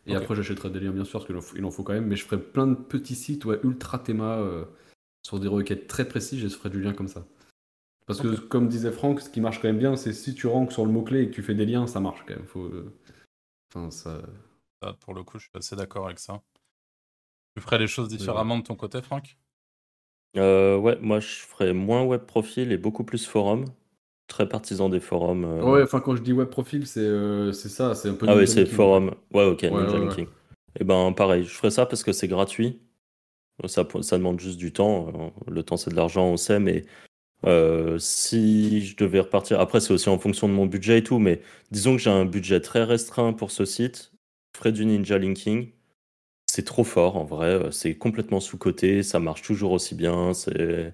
Et 0.06 0.16
Ok. 0.16 0.22
après, 0.22 0.36
j'achèterai 0.36 0.70
des 0.70 0.80
liens, 0.80 0.92
bien 0.92 1.06
sûr, 1.06 1.20
parce 1.20 1.26
qu'il 1.26 1.36
en, 1.38 1.42
faut- 1.42 1.56
il 1.58 1.66
en 1.66 1.72
faut 1.72 1.84
quand 1.84 1.94
même, 1.94 2.08
mais 2.08 2.16
je 2.16 2.26
ferai 2.26 2.40
plein 2.42 2.68
de 2.68 2.76
petits 2.76 3.16
sites 3.16 3.46
ouais, 3.46 3.60
ultra 3.64 3.98
théma 4.00 4.38
euh, 4.40 4.66
sur 5.24 5.40
des 5.40 5.48
requêtes 5.48 5.88
très 5.88 6.08
précises 6.08 6.44
et 6.44 6.50
je 6.50 6.56
ferai 6.56 6.70
du 6.70 6.82
lien 6.82 6.94
comme 6.94 7.08
ça. 7.08 7.26
Parce 8.06 8.20
que, 8.20 8.28
Ok. 8.28 8.48
comme 8.50 8.68
disait 8.68 8.92
Franck, 8.92 9.22
ce 9.22 9.30
qui 9.30 9.42
marche 9.42 9.62
quand 9.62 9.68
même 9.70 9.78
bien, 9.78 9.96
c'est 9.96 10.14
si 10.14 10.36
tu 10.36 10.48
rankes 10.48 10.72
sur 10.74 10.86
le 10.86 10.92
mot-clé 10.92 11.22
et 11.24 11.30
que 11.30 11.34
tu 11.36 11.42
fais 11.44 11.56
des 11.56 11.66
liens, 11.66 11.88
ça 11.88 12.00
marche 12.00 12.24
quand 12.28 12.36
même. 12.36 12.46
Faut, 12.46 12.66
euh, 12.66 12.94
Enfin, 13.74 13.90
ça. 13.90 14.22
Ça, 14.84 14.94
Pour 15.00 15.14
le 15.14 15.24
coup, 15.24 15.40
je 15.40 15.44
suis 15.46 15.52
assez 15.56 15.76
d'accord 15.76 16.06
avec 16.08 16.20
ça. 16.20 16.42
Tu 17.56 17.62
ferais 17.62 17.78
les 17.80 17.88
choses 17.88 18.10
différemment 18.10 18.58
de 18.58 18.64
ton 18.64 18.76
côté, 18.76 19.02
Franck? 19.02 19.38
Euh, 20.38 20.78
ouais, 20.78 20.98
moi 21.02 21.20
je 21.20 21.28
ferais 21.28 21.74
moins 21.74 22.04
web 22.04 22.22
profil 22.22 22.72
et 22.72 22.78
beaucoup 22.78 23.04
plus 23.04 23.26
forum. 23.26 23.66
Très 24.28 24.48
partisan 24.48 24.88
des 24.88 25.02
forums. 25.02 25.44
euh. 25.44 25.62
Ouais, 25.64 25.84
enfin, 25.84 26.00
quand 26.00 26.16
je 26.16 26.22
dis 26.22 26.32
web 26.32 26.48
profil, 26.50 26.88
c'est 26.88 27.02
euh, 27.02 27.52
c'est 27.52 27.68
ça, 27.70 27.96
c'est 27.96 28.10
un 28.10 28.14
peu. 28.14 28.26
Ah 28.30 28.36
ouais, 28.36 28.42
Ninja 28.42 28.54
c'est 28.54 28.60
Linking. 28.62 28.76
forum. 28.76 29.12
Ouais, 29.34 29.44
ok, 29.46 29.60
Ouais, 29.64 29.70
Ninja 29.72 29.86
ouais, 29.86 30.00
ouais. 30.00 30.00
Linking. 30.08 30.28
Et 30.80 30.84
ben 30.86 31.12
pareil, 31.12 31.44
je 31.44 31.50
ferais 31.54 31.72
ça 31.72 31.86
parce 31.86 32.02
que 32.04 32.14
c'est 32.14 32.30
gratuit. 32.30 32.80
Ça, 33.68 33.86
ça 34.02 34.18
demande 34.18 34.40
juste 34.40 34.58
du 34.58 34.72
temps. 34.74 35.10
Euh, 35.48 35.52
Le 35.52 35.64
temps, 35.64 35.78
c'est 35.78 35.92
de 35.92 35.96
l'argent, 35.96 36.26
on 36.26 36.38
sait, 36.38 36.60
mais 36.60 36.86
euh, 37.46 37.98
si 38.00 38.86
je 38.86 38.96
devais 38.98 39.20
repartir. 39.22 39.60
Après, 39.60 39.80
c'est 39.82 39.94
aussi 39.94 40.10
en 40.10 40.20
fonction 40.20 40.48
de 40.48 40.54
mon 40.54 40.66
budget 40.68 41.00
et 41.00 41.04
tout, 41.04 41.20
mais 41.20 41.42
disons 41.72 41.96
que 41.98 42.02
j'ai 42.02 42.10
un 42.12 42.26
budget 42.26 42.62
très 42.62 42.84
restreint 42.84 43.34
pour 43.34 43.52
ce 43.52 43.66
site. 43.66 44.14
Je 44.54 44.60
ferais 44.60 44.72
du 44.72 44.86
Ninja 44.86 45.18
Linking. 45.20 45.72
C'est 46.54 46.66
trop 46.66 46.84
fort 46.84 47.16
en 47.16 47.24
vrai, 47.24 47.48
euh, 47.48 47.72
c'est 47.72 47.96
complètement 47.98 48.42
sous-coté, 48.42 49.04
ça 49.04 49.20
marche 49.22 49.42
toujours 49.42 49.72
aussi 49.72 49.96
bien. 49.96 50.34
C'est. 50.34 50.94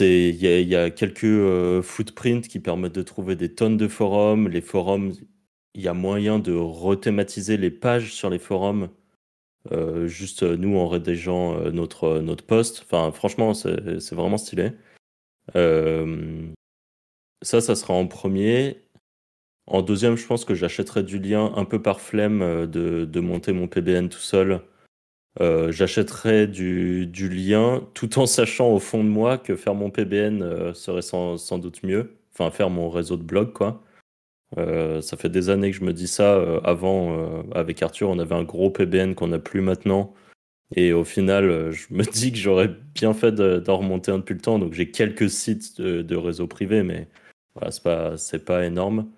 Il 0.00 0.34
y, 0.36 0.74
a- 0.74 0.90
quelques 0.90 1.22
euh, 1.24 1.80
footprints 1.80 2.48
qui 2.48 2.58
permettent 2.58 2.94
de 2.96 3.02
trouver 3.02 3.36
des 3.36 3.54
tonnes 3.54 3.76
de 3.76 3.86
forums. 3.86 4.48
Les 4.48 4.60
forums, 4.60 5.12
il 5.74 5.82
y 5.82 5.86
a 5.88 5.94
moyen 5.94 6.40
de 6.40 6.52
rethématiser 6.52 7.56
les 7.56 7.70
pages 7.70 8.12
sur 8.12 8.28
les 8.28 8.40
forums. 8.40 8.90
Euh, 9.72 10.08
juste 10.08 10.42
nous 10.42 10.76
en 10.78 10.88
rédigeant 10.88 11.70
notre, 11.70 12.20
notre 12.20 12.44
post. 12.44 12.82
Enfin, 12.84 13.12
franchement, 13.12 13.54
c'est 13.54 14.12
vraiment 14.14 14.38
stylé. 14.38 14.72
Ça, 17.42 17.60
ça 17.60 17.76
sera 17.76 17.94
en 17.94 18.08
premier. 18.08 18.83
En 19.66 19.82
deuxième, 19.82 20.16
je 20.16 20.26
pense 20.26 20.44
que 20.44 20.54
j'achèterai 20.54 21.02
du 21.02 21.18
lien 21.18 21.52
un 21.56 21.64
peu 21.64 21.80
par 21.80 22.00
flemme 22.00 22.42
euh, 22.42 22.66
de, 22.66 23.20
monter 23.20 23.52
mon 23.52 23.66
PBN 23.66 24.08
tout 24.08 24.18
seul. 24.18 24.60
Euh, 25.40 25.72
j'achèterai 25.72 26.46
du, 26.46 27.06
lien 27.28 27.86
tout 27.94 28.18
en 28.18 28.26
sachant 28.26 28.70
au 28.70 28.78
fond 28.78 29.02
de 29.02 29.08
moi 29.08 29.38
que 29.38 29.56
faire 29.56 29.74
mon 29.74 29.90
PBN 29.90 30.42
euh, 30.42 30.74
serait 30.74 31.02
sans, 31.02 31.58
doute 31.58 31.82
mieux. 31.82 32.16
Enfin, 32.34 32.50
faire 32.50 32.70
mon 32.70 32.90
réseau 32.90 33.16
de 33.16 33.22
blog, 33.22 33.52
quoi. 33.52 33.82
Ça 34.56 35.16
fait 35.16 35.30
des 35.30 35.50
années 35.50 35.72
que 35.72 35.76
je 35.76 35.84
me 35.84 35.92
dis 35.92 36.06
ça. 36.06 36.40
Avant, 36.64 37.44
avec 37.52 37.82
Arthur, 37.82 38.08
on 38.08 38.18
avait 38.20 38.34
un 38.36 38.44
gros 38.44 38.70
PBN 38.70 39.14
qu'on 39.14 39.28
n'a 39.28 39.40
plus 39.40 39.60
maintenant. 39.60 40.14
Et 40.76 40.92
au 40.92 41.04
final, 41.04 41.72
je 41.72 41.86
me 41.90 42.04
dis 42.04 42.32
que 42.32 42.38
j'aurais 42.38 42.68
bien 42.94 43.14
fait 43.14 43.32
de- 43.32 43.58
d'en 43.58 43.78
remonter 43.78 44.12
un 44.12 44.18
depuis 44.18 44.34
le 44.34 44.40
temps. 44.40 44.58
Donc 44.58 44.74
j'ai 44.74 44.90
quelques 44.90 45.30
sites 45.30 45.80
de, 45.80 46.16
réseau 46.16 46.46
privé, 46.46 46.82
mais 46.84 47.08
voilà, 47.54 48.16
c'est 48.16 48.44
pas 48.44 48.64
énorme. 48.64 49.08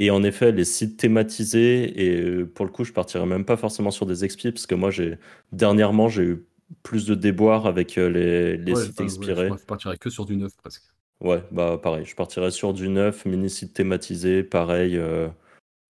Et 0.00 0.10
en 0.12 0.22
effet, 0.22 0.52
les 0.52 0.64
sites 0.64 0.96
thématisés, 0.96 2.02
et 2.08 2.20
euh, 2.22 2.46
pour 2.46 2.64
le 2.64 2.70
coup, 2.70 2.84
je 2.84 2.92
partirais 2.92 3.26
même 3.26 3.44
pas 3.44 3.56
forcément 3.56 3.90
sur 3.90 4.06
des 4.06 4.24
expis, 4.24 4.52
parce 4.52 4.66
que 4.66 4.76
moi, 4.76 4.90
j'ai 4.90 5.18
dernièrement, 5.52 6.08
j'ai 6.08 6.22
eu 6.22 6.46
plus 6.84 7.04
de 7.06 7.14
déboires 7.16 7.66
avec 7.66 7.98
euh, 7.98 8.08
les, 8.08 8.56
les 8.56 8.74
Ouais, 8.74 8.82
sites 8.84 8.92
enfin, 8.92 9.02
ouais, 9.02 9.04
expirés. 9.04 9.48
je 9.58 9.64
partirais 9.64 9.98
que 9.98 10.08
sur 10.10 10.24
du 10.24 10.36
neuf 10.36 10.54
presque. 10.56 10.84
Ouais, 11.20 11.42
bah 11.50 11.80
pareil, 11.82 12.04
je 12.06 12.14
partirais 12.14 12.52
sur 12.52 12.72
du 12.72 12.88
neuf, 12.88 13.24
mini-site 13.26 13.74
thématisé, 13.74 14.44
pareil. 14.44 14.96
euh, 14.96 15.28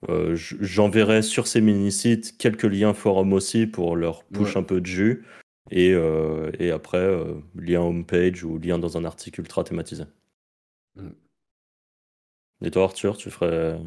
euh, 0.08 0.34
J'enverrai 0.36 1.22
sur 1.22 1.46
ces 1.46 1.60
mini-sites 1.60 2.38
quelques 2.38 2.64
liens 2.64 2.94
forum 2.94 3.32
aussi 3.34 3.66
pour 3.66 3.96
leur 3.96 4.24
push 4.24 4.56
Ouais. 4.56 4.56
un 4.56 4.62
peu 4.62 4.80
de 4.80 4.86
jus. 4.86 5.24
Et, 5.70 5.92
euh, 5.92 6.50
et 6.58 6.70
après, 6.70 7.06
lien 7.56 7.82
homepage 7.82 8.42
ou 8.44 8.58
lien 8.58 8.78
dans 8.78 8.96
un 8.96 9.04
article 9.04 9.40
ultra 9.42 9.64
thématisé. 9.64 10.04
Mm. 10.96 11.27
Et 12.62 12.70
toi, 12.70 12.84
Arthur, 12.84 13.16
tu 13.16 13.30
ferais. 13.30 13.78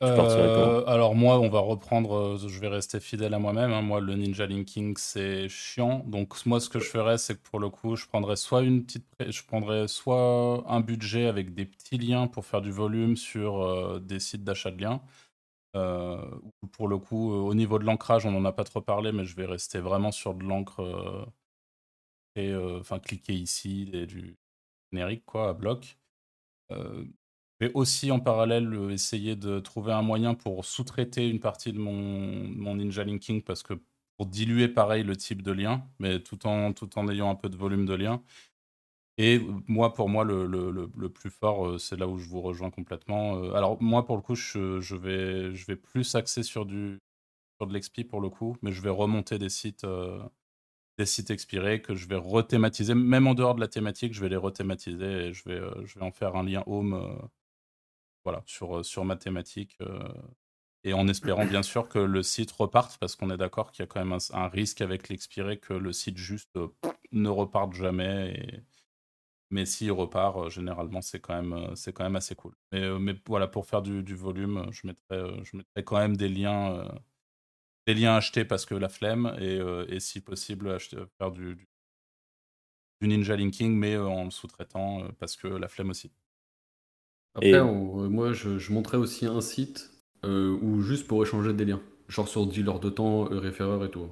Tu 0.00 0.06
Euh, 0.08 0.84
alors 0.86 1.14
moi, 1.14 1.38
on 1.38 1.48
va 1.48 1.60
reprendre, 1.60 2.14
euh, 2.14 2.36
je 2.48 2.58
vais 2.58 2.66
rester 2.66 2.98
fidèle 2.98 3.34
à 3.34 3.38
moi-même. 3.38 3.72
hein. 3.72 3.82
Moi, 3.82 4.00
le 4.00 4.14
ninja 4.16 4.46
linking, 4.46 4.96
c'est 4.96 5.48
chiant. 5.48 6.00
Donc 6.06 6.44
moi, 6.44 6.58
ce 6.58 6.68
que 6.68 6.80
je 6.80 6.86
ferais, 6.88 7.18
c'est 7.18 7.36
que 7.36 7.42
pour 7.48 7.60
le 7.60 7.70
coup, 7.70 7.94
je 7.94 8.06
prendrais 8.06 8.34
soit 8.34 8.62
une 8.62 8.84
petite, 8.84 9.06
je 9.28 9.42
prendrais 9.44 9.86
soit 9.86 10.64
un 10.68 10.80
budget 10.80 11.26
avec 11.26 11.54
des 11.54 11.66
petits 11.66 11.98
liens 11.98 12.26
pour 12.26 12.44
faire 12.44 12.62
du 12.62 12.72
volume 12.72 13.16
sur 13.16 13.62
euh, 13.62 14.00
des 14.00 14.18
sites 14.18 14.42
d'achat 14.42 14.72
de 14.72 14.80
liens, 14.82 15.00
pour 16.72 16.88
le 16.88 16.98
coup, 16.98 17.32
au 17.32 17.54
niveau 17.54 17.78
de 17.78 17.84
l'ancrage, 17.84 18.26
on 18.26 18.30
n'en 18.32 18.44
a 18.44 18.52
pas 18.52 18.64
trop 18.64 18.80
parlé, 18.80 19.12
mais 19.12 19.24
je 19.24 19.36
vais 19.36 19.46
rester 19.46 19.78
vraiment 19.78 20.10
sur 20.12 20.34
de 20.34 20.44
l'encre 20.44 20.80
et 22.36 22.54
enfin 22.54 22.98
cliquer 22.98 23.34
ici 23.34 23.88
et 23.92 24.06
du 24.06 24.36
générique 24.92 25.24
quoi 25.26 25.50
à 25.50 25.52
bloc. 25.54 25.98
Vais 27.66 27.72
aussi 27.74 28.10
en 28.10 28.20
parallèle 28.20 28.90
essayer 28.90 29.36
de 29.36 29.60
trouver 29.60 29.92
un 29.92 30.02
moyen 30.02 30.34
pour 30.34 30.64
sous-traiter 30.64 31.28
une 31.28 31.40
partie 31.40 31.72
de 31.72 31.78
mon, 31.78 31.92
mon 31.92 32.76
Ninja 32.76 33.04
Linking 33.04 33.42
parce 33.42 33.62
que 33.62 33.74
pour 34.16 34.26
diluer 34.26 34.68
pareil 34.68 35.02
le 35.04 35.16
type 35.16 35.42
de 35.42 35.52
lien, 35.52 35.84
mais 35.98 36.20
tout 36.20 36.46
en, 36.46 36.72
tout 36.72 36.98
en 36.98 37.08
ayant 37.08 37.30
un 37.30 37.34
peu 37.34 37.48
de 37.48 37.56
volume 37.56 37.86
de 37.86 37.94
lien. 37.94 38.22
Et 39.18 39.40
moi, 39.68 39.92
pour 39.92 40.08
moi, 40.08 40.24
le, 40.24 40.46
le, 40.46 40.70
le, 40.70 41.08
plus 41.08 41.30
fort, 41.30 41.78
c'est 41.78 41.96
là 41.98 42.08
où 42.08 42.18
je 42.18 42.28
vous 42.28 42.40
rejoins 42.40 42.70
complètement. 42.70 43.52
alors 43.52 43.80
moi, 43.82 44.06
pour 44.06 44.16
le 44.16 44.22
coup, 44.22 44.34
je, 44.34 44.80
je, 44.80 44.96
vais, 44.96 45.54
je 45.54 45.66
vais 45.66 45.76
plus 45.76 46.14
axer 46.14 46.42
sur, 46.42 46.66
du, 46.66 46.98
sur 47.58 47.66
de 47.66 47.72
l'expi 47.74 48.04
pour 48.04 48.20
le 48.20 48.30
coup, 48.30 48.56
mais 48.62 48.72
je 48.72 48.80
vais 48.80 48.90
remonter 48.90 49.38
des 49.38 49.50
sites, 49.50 49.86
des 50.98 51.06
sites 51.06 51.30
expirés 51.30 51.82
que 51.82 51.94
je 51.94 52.08
vais 52.08 52.16
rethématiser, 52.16 52.94
même 52.94 53.26
en 53.26 53.34
dehors 53.34 53.54
de 53.54 53.60
la 53.60 53.68
thématique, 53.68 54.14
je 54.14 54.20
vais 54.20 54.30
les 54.30 54.36
rethématiser 54.36 55.26
et 55.26 55.32
je 55.32 55.44
vais, 55.48 55.60
je 55.84 55.98
vais 55.98 56.04
en 56.04 56.12
faire 56.12 56.36
un 56.36 56.44
lien 56.44 56.64
home 56.66 57.28
voilà, 58.24 58.42
sur, 58.46 58.84
sur 58.84 59.04
ma 59.04 59.16
thématique 59.16 59.78
et 60.84 60.94
en 60.94 61.06
espérant 61.08 61.46
bien 61.46 61.62
sûr 61.62 61.88
que 61.88 61.98
le 61.98 62.22
site 62.22 62.50
reparte, 62.52 62.98
parce 62.98 63.14
qu'on 63.16 63.30
est 63.30 63.36
d'accord 63.36 63.70
qu'il 63.70 63.82
y 63.82 63.84
a 63.84 63.86
quand 63.86 64.04
même 64.04 64.18
un, 64.32 64.48
risque 64.48 64.80
avec 64.80 65.08
l'expiré 65.08 65.58
que 65.58 65.74
le 65.74 65.92
site 65.92 66.16
juste 66.16 66.58
ne 67.12 67.28
reparte 67.28 67.74
jamais. 67.74 68.64
Mais 69.50 69.66
s'il 69.66 69.92
repart, 69.92 70.48
généralement, 70.50 71.02
c'est 71.02 71.20
quand, 71.20 71.40
même, 71.40 71.74
quand 71.94 72.04
même 72.04 72.16
assez 72.16 72.34
cool. 72.34 72.54
Mais, 72.72 72.98
mais 72.98 73.14
voilà, 73.26 73.46
pour 73.46 73.66
faire 73.66 73.82
du, 73.82 74.14
volume, 74.14 74.66
je 74.72 74.86
mettrais, 74.86 75.44
je 75.44 75.82
quand 75.82 75.98
même 75.98 76.16
des 76.16 76.28
liens, 76.28 76.90
des 77.86 77.94
liens 77.94 78.16
achetés 78.16 78.44
parce 78.44 78.66
que 78.66 78.74
la 78.74 78.88
flemme, 78.88 79.36
et, 79.40 79.60
et 79.88 80.00
si 80.00 80.20
possible, 80.20 80.78
faire 80.80 81.30
du, 81.30 81.56
du, 83.00 83.08
ninja 83.08 83.36
linking, 83.36 83.76
mais 83.76 83.96
en 83.96 84.24
le 84.24 84.30
sous-traitant 84.30 85.06
parce 85.18 85.36
que 85.36 85.48
la 85.48 85.68
flemme 85.68 85.90
aussi. 85.90 86.12
Après, 87.34 87.62
moi, 87.62 88.32
je, 88.32 88.58
je 88.58 88.72
montrais 88.72 88.98
aussi 88.98 89.26
un 89.26 89.40
site 89.40 89.90
euh, 90.24 90.56
ou 90.62 90.80
juste 90.80 91.06
pour 91.06 91.22
échanger 91.22 91.52
des 91.52 91.64
liens. 91.64 91.82
Genre 92.08 92.28
sur 92.28 92.46
dealer 92.46 92.78
de 92.78 92.90
temps, 92.90 93.30
euh, 93.32 93.38
référeur 93.38 93.84
et 93.84 93.90
tout. 93.90 94.08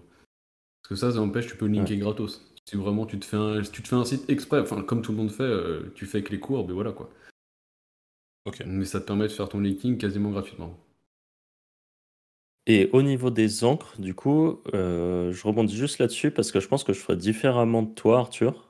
Parce 0.83 0.89
que 0.89 0.95
ça, 0.97 1.13
ça 1.13 1.21
empêche, 1.21 1.47
tu 1.47 1.57
peux 1.57 1.67
linker 1.67 1.99
gratos. 1.99 2.47
Si 2.65 2.77
vraiment 2.77 3.07
tu 3.07 3.19
te 3.19 3.25
fais 3.25 3.37
un, 3.37 3.63
tu 3.63 3.83
te 3.83 3.89
fais 3.89 3.97
un 3.97 4.05
site 4.05 4.29
exprès, 4.31 4.61
enfin 4.61 4.83
comme 4.83 5.03
tout 5.03 5.13
le 5.13 5.19
monde 5.19 5.31
fait, 5.31 5.43
euh, 5.43 5.93
tu 5.95 6.07
fais 6.07 6.19
avec 6.19 6.31
les 6.31 6.41
courbes 6.41 6.71
et 6.71 6.75
voilà 6.75 6.93
quoi. 6.93 7.11
Mais 8.67 8.85
ça 8.85 9.01
te 9.01 9.07
permet 9.07 9.25
de 9.25 9.33
faire 9.33 9.49
ton 9.49 9.61
linking 9.61 9.99
quasiment 9.99 10.31
gratuitement. 10.31 10.77
Et 12.67 12.89
au 12.93 13.03
niveau 13.03 13.31
des 13.31 13.65
encres, 13.65 14.01
du 14.01 14.15
coup, 14.15 14.61
je 14.73 15.43
rebondis 15.47 15.77
juste 15.77 15.99
là-dessus 15.99 16.31
parce 16.31 16.53
que 16.53 16.61
je 16.61 16.69
pense 16.69 16.85
que 16.85 16.93
je 16.93 17.01
ferais 17.01 17.17
différemment 17.17 17.83
de 17.83 17.93
toi, 17.95 18.21
Arthur. 18.21 18.70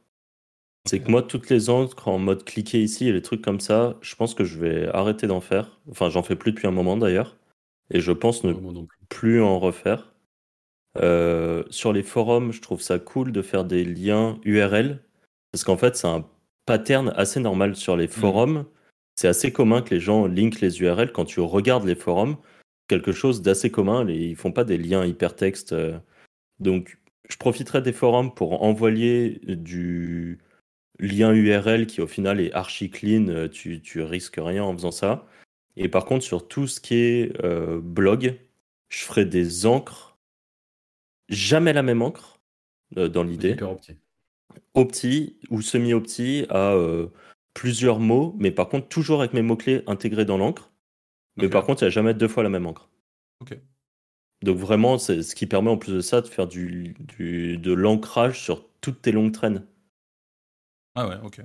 C'est 0.86 1.00
que 1.00 1.10
moi, 1.10 1.22
toutes 1.22 1.50
les 1.50 1.68
encres 1.68 2.08
en 2.08 2.18
mode 2.18 2.44
cliquer 2.44 2.82
ici 2.82 3.08
et 3.08 3.12
les 3.12 3.22
trucs 3.22 3.42
comme 3.42 3.60
ça, 3.60 3.98
je 4.00 4.14
pense 4.14 4.34
que 4.34 4.44
je 4.44 4.58
vais 4.58 4.88
arrêter 4.88 5.26
d'en 5.26 5.40
faire. 5.40 5.78
Enfin, 5.90 6.08
j'en 6.08 6.22
fais 6.22 6.36
plus 6.36 6.52
depuis 6.52 6.66
un 6.66 6.72
moment 6.72 6.96
d'ailleurs. 6.96 7.36
Et 7.90 8.00
je 8.00 8.12
pense 8.12 8.44
ne 8.44 8.54
plus 9.08 9.42
en 9.42 9.58
refaire. 9.58 10.14
Euh, 10.98 11.64
sur 11.70 11.92
les 11.92 12.02
forums, 12.02 12.52
je 12.52 12.60
trouve 12.60 12.80
ça 12.80 12.98
cool 12.98 13.32
de 13.32 13.42
faire 13.42 13.64
des 13.64 13.84
liens 13.84 14.38
URL. 14.44 15.02
Parce 15.52 15.64
qu'en 15.64 15.76
fait, 15.76 15.96
c'est 15.96 16.06
un 16.06 16.26
pattern 16.66 17.12
assez 17.16 17.40
normal 17.40 17.76
sur 17.76 17.96
les 17.96 18.06
mm. 18.06 18.10
forums. 18.10 18.64
C'est 19.16 19.28
assez 19.28 19.52
commun 19.52 19.82
que 19.82 19.94
les 19.94 20.00
gens 20.00 20.26
linkent 20.26 20.60
les 20.60 20.80
URL 20.80 21.12
quand 21.12 21.26
tu 21.26 21.40
regardes 21.40 21.84
les 21.84 21.94
forums. 21.94 22.36
Quelque 22.88 23.12
chose 23.12 23.42
d'assez 23.42 23.70
commun. 23.70 24.08
Ils 24.08 24.36
font 24.36 24.52
pas 24.52 24.64
des 24.64 24.78
liens 24.78 25.04
hypertextes. 25.04 25.72
Euh. 25.72 25.98
Donc, 26.58 26.98
je 27.28 27.36
profiterai 27.36 27.82
des 27.82 27.92
forums 27.92 28.34
pour 28.34 28.62
envoyer 28.62 29.40
du 29.46 30.38
lien 31.00 31.32
URL 31.32 31.86
qui 31.86 32.00
au 32.00 32.06
final 32.06 32.40
est 32.40 32.52
archi 32.52 32.90
clean, 32.90 33.28
euh, 33.28 33.48
tu, 33.48 33.80
tu 33.80 34.02
risques 34.02 34.38
rien 34.38 34.62
en 34.62 34.72
faisant 34.74 34.90
ça. 34.90 35.26
Et 35.76 35.88
par 35.88 36.04
contre, 36.04 36.24
sur 36.24 36.46
tout 36.46 36.66
ce 36.66 36.80
qui 36.80 36.94
est 36.94 37.44
euh, 37.44 37.80
blog, 37.80 38.38
je 38.88 39.04
ferai 39.04 39.24
des 39.24 39.66
encres, 39.66 40.18
jamais 41.28 41.72
la 41.72 41.82
même 41.82 42.02
encre 42.02 42.40
euh, 42.96 43.08
dans 43.08 43.22
l'idée. 43.22 43.56
Opti 44.74 45.36
ou 45.48 45.62
semi-opti 45.62 46.46
à 46.50 46.76
plusieurs 47.54 47.98
mots, 47.98 48.34
mais 48.38 48.50
par 48.50 48.68
contre, 48.68 48.88
toujours 48.88 49.20
avec 49.20 49.32
mes 49.32 49.42
mots-clés 49.42 49.82
intégrés 49.86 50.24
dans 50.24 50.38
l'encre. 50.38 50.72
Mais 51.36 51.48
par 51.48 51.64
contre, 51.64 51.82
il 51.82 51.86
n'y 51.86 51.88
a 51.88 51.90
jamais 51.90 52.14
deux 52.14 52.28
fois 52.28 52.42
la 52.42 52.48
même 52.48 52.66
encre. 52.66 52.88
Donc 54.42 54.56
vraiment, 54.56 54.98
c'est 54.98 55.22
ce 55.22 55.34
qui 55.34 55.46
permet 55.46 55.70
en 55.70 55.76
plus 55.76 55.92
de 55.92 56.00
ça 56.00 56.20
de 56.20 56.26
faire 56.26 56.46
du, 56.46 56.94
du 56.98 57.58
de 57.58 57.72
l'ancrage 57.72 58.40
sur 58.40 58.66
toutes 58.80 59.02
tes 59.02 59.12
longues 59.12 59.32
traînes. 59.32 59.66
Ah 60.94 61.08
ouais, 61.08 61.16
ok. 61.22 61.40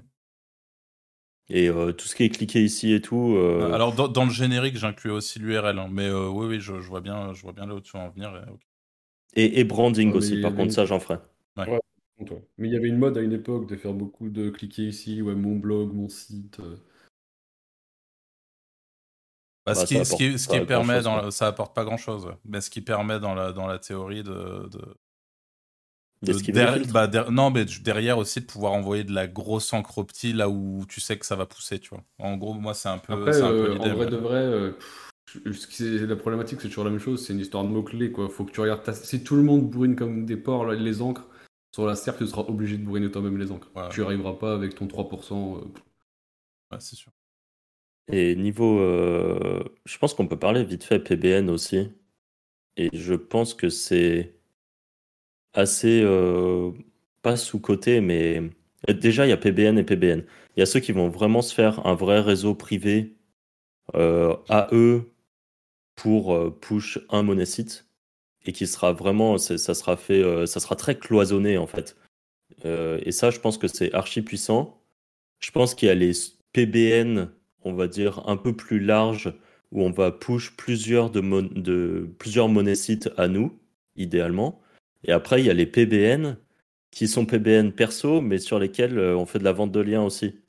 Et 1.50 1.70
tout 1.70 2.08
ce 2.08 2.16
qui 2.16 2.24
est 2.24 2.30
cliqué 2.30 2.64
ici 2.64 2.94
et 2.94 3.02
tout. 3.02 3.38
Alors 3.72 3.94
dans, 3.94 4.26
le 4.26 4.32
générique, 4.32 4.78
j'inclus 4.78 5.12
aussi 5.12 5.38
l'URL, 5.40 5.78
hein, 5.78 5.90
mais 5.92 6.12
oui, 6.12 6.48
oui, 6.48 6.60
je, 6.60 6.74
vois 6.74 7.02
bien, 7.02 7.34
je 7.34 7.44
vois 7.44 7.54
bien 7.54 7.68
là 7.68 7.76
où 7.76 7.82
tu 7.82 7.92
vas 7.92 8.04
en 8.04 8.10
venir. 8.10 8.34
Et, 9.36 9.64
branding 9.64 10.12
aussi, 10.14 10.42
par 10.42 10.56
contre, 10.56 10.74
ça 10.74 10.86
j'en 10.86 11.00
ferai. 11.00 11.18
Ouais. 11.58 11.80
Mais 12.58 12.70
il 12.70 12.74
y 12.74 12.78
avait 12.78 12.88
une 12.88 12.98
mode 12.98 13.18
à 13.18 13.22
une 13.22 13.34
époque 13.34 13.68
de 13.68 13.76
faire 13.76 13.94
beaucoup 13.94 14.30
de 14.30 14.50
cliquer 14.50 14.84
ici, 14.84 15.22
ouais, 15.22 15.36
mon 15.36 15.56
blog, 15.56 15.94
mon 15.94 16.08
site. 16.08 16.60
Bah, 19.66 19.74
ce, 19.74 19.86
qui, 19.86 20.06
ce, 20.06 20.16
qui, 20.16 20.38
ce 20.38 20.48
qui, 20.48 20.60
permet, 20.62 21.02
dans 21.02 21.32
ça 21.32 21.48
apporte 21.48 21.76
pas 21.76 21.84
grand 21.84 21.98
chose, 21.98 22.32
mais 22.46 22.62
ce 22.62 22.70
qui 22.70 22.82
permet 22.82 23.20
dans 23.20 23.34
la, 23.34 23.52
dans 23.52 23.66
la 23.66 23.80
théorie 23.80 24.22
de, 24.22 24.70
bah, 26.22 27.08
non, 27.30 27.52
mais 27.52 27.66
derrière 27.84 28.18
aussi 28.18 28.42
de 28.42 28.46
pouvoir 28.46 28.74
envoyer 28.74 29.04
de 29.04 29.14
la 29.14 29.28
grosse 29.28 29.74
encre 29.74 29.98
opti 29.98 30.34
là 30.34 30.50
où 30.50 30.86
tu 30.88 31.02
sais 31.02 31.18
que 31.18 31.26
ça 31.26 31.36
va 31.36 31.46
pousser, 31.46 31.80
tu 31.80 31.90
vois. 31.90 32.04
En 32.20 32.38
gros, 32.38 32.54
moi, 32.54 32.74
c'est 32.74 32.90
un 32.90 32.98
peu. 32.98 33.14
Après, 33.14 33.42
euh, 33.42 33.78
en 33.78 33.96
vrai 33.96 34.06
de 34.08 34.16
vrai, 34.16 34.44
euh, 34.44 34.72
la 35.46 36.16
problématique, 36.16 36.62
c'est 36.62 36.68
toujours 36.70 36.86
la 36.86 36.92
même 36.92 37.00
chose. 37.00 37.26
C'est 37.26 37.34
une 37.34 37.40
histoire 37.40 37.64
de 37.64 37.70
mots-clés, 37.70 38.12
quoi. 38.12 38.30
Faut 38.30 38.46
que 38.46 38.52
tu 38.52 38.62
regardes. 38.62 38.90
Si 38.94 39.24
tout 39.24 39.36
le 39.36 39.44
monde 39.44 39.70
bourrine 39.70 39.96
comme 39.96 40.26
des 40.26 40.38
porcs 40.38 40.72
les 40.72 41.02
encres, 41.02 41.28
sur 41.74 41.86
la 41.86 41.96
serre, 41.96 42.18
tu 42.18 42.26
seras 42.26 42.44
obligé 42.44 42.78
de 42.78 42.84
bourriner 42.84 43.12
toi-même 43.12 43.38
les 43.38 43.52
encres. 43.52 43.70
Tu 43.92 44.04
arriveras 44.04 44.34
pas 44.34 44.54
avec 44.54 44.76
ton 44.76 44.88
3%. 44.88 45.58
Euh. 45.58 45.62
Ouais, 46.72 46.80
c'est 46.80 46.96
sûr. 46.96 47.12
Et 48.12 48.36
niveau. 48.36 48.80
je 48.80 49.98
pense 49.98 50.14
qu'on 50.14 50.28
peut 50.28 50.40
parler 50.40 50.64
vite 50.64 50.84
fait 50.84 51.00
PBN 51.00 51.50
aussi. 51.50 51.90
Et 52.78 52.90
je 52.94 53.14
pense 53.14 53.54
que 53.54 53.70
c'est 53.70 54.35
assez, 55.56 56.02
euh, 56.04 56.72
pas 57.22 57.38
sous-côté, 57.38 58.02
mais 58.02 58.44
déjà, 58.88 59.26
il 59.26 59.30
y 59.30 59.34
a 59.34 59.38
PBN 59.38 59.78
et 59.80 59.84
PBN. 59.84 60.24
Il 60.56 60.60
y 60.60 60.64
a 60.64 60.66
ceux 60.66 60.80
qui 60.80 60.92
vont 60.92 61.10
vraiment 61.10 61.42
se 61.42 61.54
faire 61.54 61.86
un 61.88 61.96
vrai 61.96 62.20
réseau 62.20 62.54
privé 62.54 63.16
euh, 63.96 64.36
à 64.50 64.68
eux 64.72 65.12
pour 65.96 66.34
euh, 66.36 66.52
push 66.52 67.00
un 67.10 67.24
money 67.24 67.46
site 67.46 67.88
et 68.46 68.54
qui 68.54 68.68
sera 68.68 68.94
vraiment, 68.94 69.38
ça 69.38 69.58
sera 69.58 69.98
fait, 69.98 70.46
ça 70.46 70.60
sera 70.60 70.76
très 70.76 71.00
cloisonné 71.00 71.58
en 71.58 71.66
fait. 71.66 71.98
et 72.64 73.12
ça, 73.12 73.32
je 73.32 73.40
pense 73.40 73.58
que 73.58 73.68
c'est 73.68 73.92
archi 73.94 74.22
puissant. 74.22 74.80
Je 75.40 75.50
pense 75.50 75.74
qu'il 75.74 75.88
y 75.88 75.92
a 75.92 75.96
les 75.96 76.12
PBN, 76.54 77.30
on 77.64 77.74
va 77.74 77.88
dire, 77.88 78.22
un 78.28 78.38
peu 78.38 78.56
plus 78.56 78.80
larges 78.80 79.34
où 79.72 79.82
on 79.84 79.90
va 79.90 80.12
push 80.12 80.56
plusieurs, 80.56 81.10
de, 81.10 81.22
de 81.60 82.08
plusieurs 82.20 82.48
money 82.48 82.76
sites 82.76 83.10
à 83.18 83.28
nous, 83.28 83.58
idéalement. 83.96 84.62
Et 85.06 85.12
après, 85.12 85.42
il 85.42 85.46
y 85.46 85.50
a 85.50 85.54
les 85.54 85.66
PBN 85.66 86.38
qui 86.92 87.08
sont 87.08 87.26
PBN 87.26 87.72
perso, 87.72 88.22
mais 88.22 88.40
sur 88.40 88.60
lesquels 88.60 88.98
euh, 88.98 89.18
on 89.18 89.26
fait 89.26 89.40
de 89.40 89.44
la 89.44 89.52
vente 89.52 89.72
de 89.72 89.80
liens 89.80 90.04
aussi. 90.04 90.40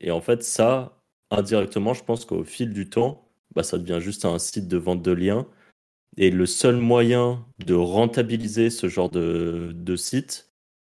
Et 0.00 0.10
en 0.10 0.20
fait, 0.20 0.42
ça, 0.42 1.02
indirectement, 1.30 1.94
je 1.94 2.04
pense 2.04 2.24
qu'au 2.24 2.44
fil 2.44 2.72
du 2.72 2.88
temps, 2.88 3.28
bah, 3.54 3.62
ça 3.62 3.78
devient 3.78 4.00
juste 4.00 4.24
un 4.24 4.38
site 4.38 4.68
de 4.68 4.76
vente 4.76 5.02
de 5.02 5.12
liens. 5.12 5.46
Et 6.18 6.30
le 6.30 6.46
seul 6.46 6.76
moyen 6.76 7.44
de 7.64 7.74
rentabiliser 7.74 8.70
ce 8.70 8.88
genre 8.88 9.10
de, 9.10 9.72
de 9.74 9.96
site, 9.96 10.50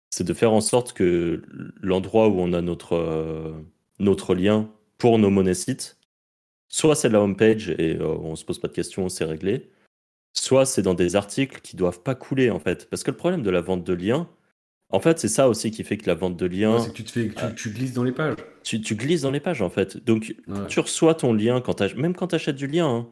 c'est 0.10 0.24
de 0.24 0.34
faire 0.34 0.54
en 0.54 0.62
sorte 0.62 0.94
que 0.94 1.44
l'endroit 1.82 2.30
où 2.30 2.40
on 2.40 2.54
a 2.54 2.62
notre, 2.62 2.94
euh, 2.94 3.54
notre 4.00 4.36
lien 4.36 4.72
pour 4.98 5.20
nos 5.20 5.30
monnaies 5.30 5.54
sites, 5.56 6.00
soit 6.70 6.96
c'est 6.96 7.10
la 7.10 7.22
homepage 7.22 7.70
et 7.72 7.98
euh, 7.98 8.08
on 8.08 8.36
se 8.36 8.46
pose 8.46 8.60
pas 8.60 8.68
de 8.68 8.74
questions, 8.74 9.10
c'est 9.10 9.26
réglé, 9.26 9.70
soit 10.38 10.66
c'est 10.66 10.82
dans 10.82 10.94
des 10.94 11.16
articles 11.16 11.62
qui 11.62 11.76
doivent 11.76 12.02
pas 12.02 12.16
couler 12.16 12.52
en 12.52 12.60
fait. 12.60 12.90
Parce 12.90 13.04
que 13.04 13.12
le 13.12 13.18
problème 13.18 13.42
de 13.42 13.50
la 13.50 13.62
vente 13.62 13.84
de 13.84 13.94
liens, 13.94 14.30
en 14.90 15.00
fait, 15.00 15.20
c'est 15.20 15.28
ça 15.28 15.50
aussi 15.50 15.72
qui 15.72 15.84
fait 15.84 15.98
que 15.98 16.08
la 16.08 16.16
vente 16.16 16.38
de 16.38 16.46
liens. 16.46 16.80
c'est 16.80 16.92
que 16.92 16.96
tu, 16.96 17.04
te 17.04 17.12
fais, 17.12 17.32
tu, 17.56 17.70
glisses 17.72 17.94
dans 17.94 18.04
les 18.04 18.12
pages. 18.12 18.36
Tu, 18.64 18.82
tu, 18.82 18.96
glisses 18.96 19.22
dans 19.22 19.32
les 19.32 19.40
pages 19.40 19.62
en 19.62 19.70
fait. 19.70 19.98
Donc, 19.98 20.36
tu 20.68 20.80
reçois 20.80 21.16
ton 21.16 21.34
lien, 21.34 21.62
quand 21.62 21.82
même 21.96 22.16
quand 22.16 22.28
tu 22.28 22.36
achètes 22.36 22.56
du 22.56 22.68
lien, 22.68 22.88
hein, 22.88 23.08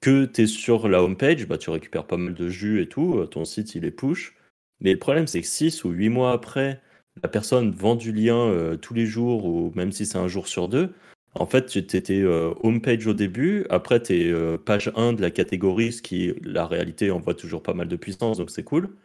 que 0.00 0.24
tu 0.24 0.42
es 0.42 0.46
sur 0.46 0.88
la 0.88 1.02
homepage, 1.02 1.46
bah, 1.46 1.58
tu 1.58 1.70
récupères 1.70 2.06
pas 2.06 2.16
mal 2.16 2.34
de 2.34 2.48
jus 2.48 2.80
et 2.80 2.88
tout, 2.88 3.18
euh, 3.18 3.26
ton 3.26 3.44
site 3.44 3.74
il 3.74 3.84
est 3.84 3.90
push. 3.90 4.36
Mais 4.80 4.92
le 4.92 4.98
problème, 4.98 5.26
c'est 5.26 5.42
que 5.42 5.46
6 5.46 5.84
ou 5.84 5.90
8 5.90 6.08
mois 6.08 6.32
après, 6.32 6.80
la 7.22 7.28
personne 7.28 7.70
vend 7.70 7.96
du 7.96 8.12
lien 8.12 8.38
euh, 8.38 8.76
tous 8.76 8.94
les 8.94 9.04
jours, 9.04 9.44
ou 9.44 9.72
même 9.74 9.92
si 9.92 10.06
c'est 10.06 10.18
un 10.18 10.28
jour 10.28 10.48
sur 10.48 10.68
deux, 10.68 10.94
En 11.34 11.46
fait, 11.46 11.66
tu 11.66 11.78
étais 11.78 12.20
euh, 12.22 12.52
homepage 12.62 13.06
au 13.06 13.14
début, 13.14 13.64
après 13.70 14.02
tu 14.02 14.14
es 14.14 14.32
euh, 14.32 14.58
page 14.58 14.90
1 14.96 15.12
de 15.12 15.22
la 15.22 15.30
catégorie, 15.30 15.92
ce 15.92 16.02
qui, 16.02 16.34
la 16.42 16.66
réalité, 16.66 17.10
envoie 17.10 17.34
toujours 17.34 17.62
pas 17.62 17.74
mal 17.74 17.88
de 17.88 17.96
puissance, 17.96 18.38
donc 18.38 18.50
c'est 18.50 18.64
cool. 18.64 18.96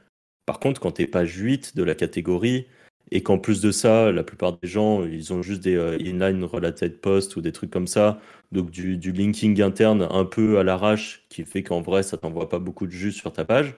Par 0.46 0.60
contre, 0.60 0.82
quand 0.82 0.94
tu 0.94 1.04
es 1.04 1.08
page 1.08 1.36
8 1.36 1.76
de 1.76 1.84
la 1.84 1.96
catégorie, 1.96 2.68
et 3.12 3.22
qu'en 3.22 3.38
plus 3.38 3.62
de 3.62 3.72
ça, 3.72 4.12
la 4.12 4.24
plupart 4.24 4.58
des 4.58 4.68
gens, 4.68 5.06
ils 5.06 5.32
ont 5.32 5.44
juste 5.44 5.62
des 5.62 5.76
euh, 5.76 5.98
inline 6.00 6.44
related 6.44 7.00
posts 7.00 7.36
ou 7.36 7.42
des 7.42 7.52
trucs 7.52 7.70
comme 7.70 7.88
ça, 7.88 8.20
donc 8.52 8.72
du, 8.72 8.98
du 8.98 9.12
linking 9.12 9.62
interne 9.62 10.08
un 10.10 10.26
peu 10.26 10.58
à 10.58 10.64
l'arrache, 10.64 11.26
qui 11.30 11.44
fait 11.44 11.62
qu'en 11.62 11.82
vrai, 11.82 12.02
ça 12.02 12.18
t'envoie 12.18 12.50
pas 12.50 12.60
beaucoup 12.60 12.88
de 12.88 12.92
jus 12.92 13.12
sur 13.12 13.32
ta 13.32 13.46
page, 13.46 13.78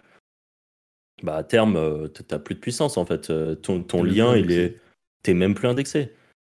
bah 1.23 1.37
à 1.37 1.43
terme, 1.43 1.77
euh, 1.77 2.07
tu 2.07 2.23
t'as 2.23 2.39
plus 2.39 2.55
de 2.55 2.59
puissance 2.59 2.97
en 2.97 3.05
fait. 3.05 3.29
Euh, 3.29 3.55
ton, 3.55 3.81
ton 3.83 4.03
lien, 4.03 4.35
il 4.35 4.51
est. 4.51 4.79
T'es 5.23 5.33
même 5.33 5.55
plus 5.55 5.67
indexé. 5.67 6.13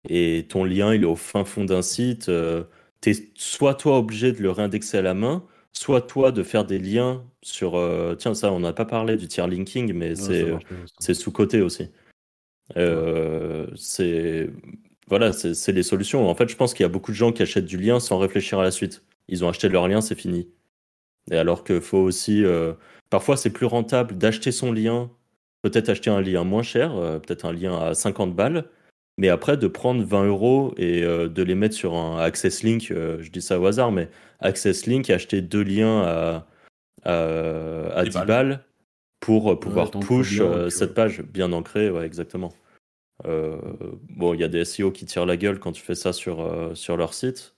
Et 0.10 0.46
ton 0.50 0.64
lien, 0.66 0.94
il 0.94 1.04
est 1.04 1.06
au 1.06 1.16
fin 1.16 1.46
fond 1.46 1.66
d'un 1.66 1.82
site. 1.82 2.30
euh, 2.30 2.64
t'es 3.02 3.14
soit 3.36 3.76
toi 3.76 3.98
obligé 3.98 4.32
de 4.32 4.42
le 4.42 4.52
réindexer 4.52 4.98
à 4.98 5.02
la 5.02 5.14
main, 5.14 5.44
soit 5.72 6.02
toi 6.02 6.32
de 6.32 6.44
faire 6.44 6.66
des 6.66 6.80
liens 6.80 7.24
sur. 7.42 7.76
euh, 7.76 8.16
Tiens, 8.16 8.34
ça, 8.34 8.52
on 8.52 8.60
n'a 8.60 8.74
pas 8.74 8.86
parlé 8.86 9.16
du 9.18 9.28
tier 9.28 9.46
linking, 9.48 9.94
mais 9.94 10.10
Ouais, 10.10 10.60
c'est 11.00 11.14
sous-côté 11.14 11.62
aussi. 11.62 11.90
Euh, 12.78 13.68
c'est 13.76 14.50
voilà, 15.10 15.34
c'est 15.34 15.72
les 15.74 15.84
solutions. 15.84 16.28
En 16.30 16.34
fait, 16.36 16.48
je 16.50 16.56
pense 16.56 16.74
qu'il 16.74 16.84
y 16.84 16.86
a 16.86 16.90
beaucoup 16.90 17.12
de 17.12 17.16
gens 17.18 17.32
qui 17.34 17.42
achètent 17.42 17.66
du 17.66 17.78
lien 17.78 18.00
sans 18.00 18.18
réfléchir 18.18 18.60
à 18.60 18.64
la 18.64 18.72
suite. 18.72 19.04
Ils 19.28 19.44
ont 19.44 19.50
acheté 19.50 19.68
leur 19.70 19.88
lien, 19.88 20.02
c'est 20.02 20.16
fini. 20.16 20.48
Et 21.32 21.36
alors 21.38 21.64
qu'il 21.64 21.82
faut 21.82 21.98
aussi, 22.00 22.44
euh, 22.44 22.74
parfois, 23.10 23.38
c'est 23.38 23.50
plus 23.52 23.66
rentable 23.66 24.18
d'acheter 24.18 24.52
son 24.52 24.72
lien, 24.72 25.12
peut-être 25.62 25.90
acheter 25.90 26.10
un 26.10 26.22
lien 26.22 26.44
moins 26.46 26.64
cher, 26.64 26.96
euh, 26.96 27.20
peut-être 27.20 27.46
un 27.46 27.52
lien 27.54 27.78
à 27.80 27.94
50 27.94 28.34
balles, 28.36 28.66
mais 29.18 29.30
après 29.30 29.58
de 29.58 29.68
prendre 29.68 30.04
20 30.04 30.26
euros 30.26 30.74
et 30.78 31.04
euh, 31.04 31.28
de 31.30 31.44
les 31.44 31.56
mettre 31.56 31.76
sur 31.76 31.96
un 31.96 32.20
Access 32.20 32.64
Link, 32.64 32.90
euh, 32.92 33.18
je 33.22 33.30
dis 33.32 33.42
ça 33.42 33.60
au 33.60 33.66
hasard, 33.66 33.92
mais 33.92 34.10
Access 34.40 34.86
Link, 34.88 35.10
acheter 35.10 35.42
deux 35.42 35.64
liens 35.64 36.02
à, 36.02 36.48
à, 37.04 37.94
à 37.96 38.04
10 38.04 38.10
10 38.10 38.14
balles. 38.16 38.28
balles 38.28 38.66
pour 39.20 39.52
euh, 39.52 39.60
pouvoir 39.60 39.92
t'ancres 39.92 40.08
push 40.08 40.38
bien, 40.40 40.46
euh, 40.46 40.70
cette 40.70 40.94
page 40.94 41.22
bien 41.22 41.52
ancrée, 41.54 41.90
ouais, 41.90 42.06
exactement. 42.06 42.54
Euh, 43.26 43.58
bon, 44.10 44.34
il 44.34 44.40
y 44.42 44.44
a 44.44 44.48
des 44.48 44.66
SEO 44.66 44.92
qui 44.92 45.06
tirent 45.06 45.26
la 45.26 45.38
gueule 45.38 45.60
quand 45.60 45.72
tu 45.72 45.82
fais 45.82 45.96
ça 45.96 46.12
sur, 46.12 46.42
euh, 46.42 46.74
sur 46.76 46.98
leur 46.98 47.14
site, 47.14 47.56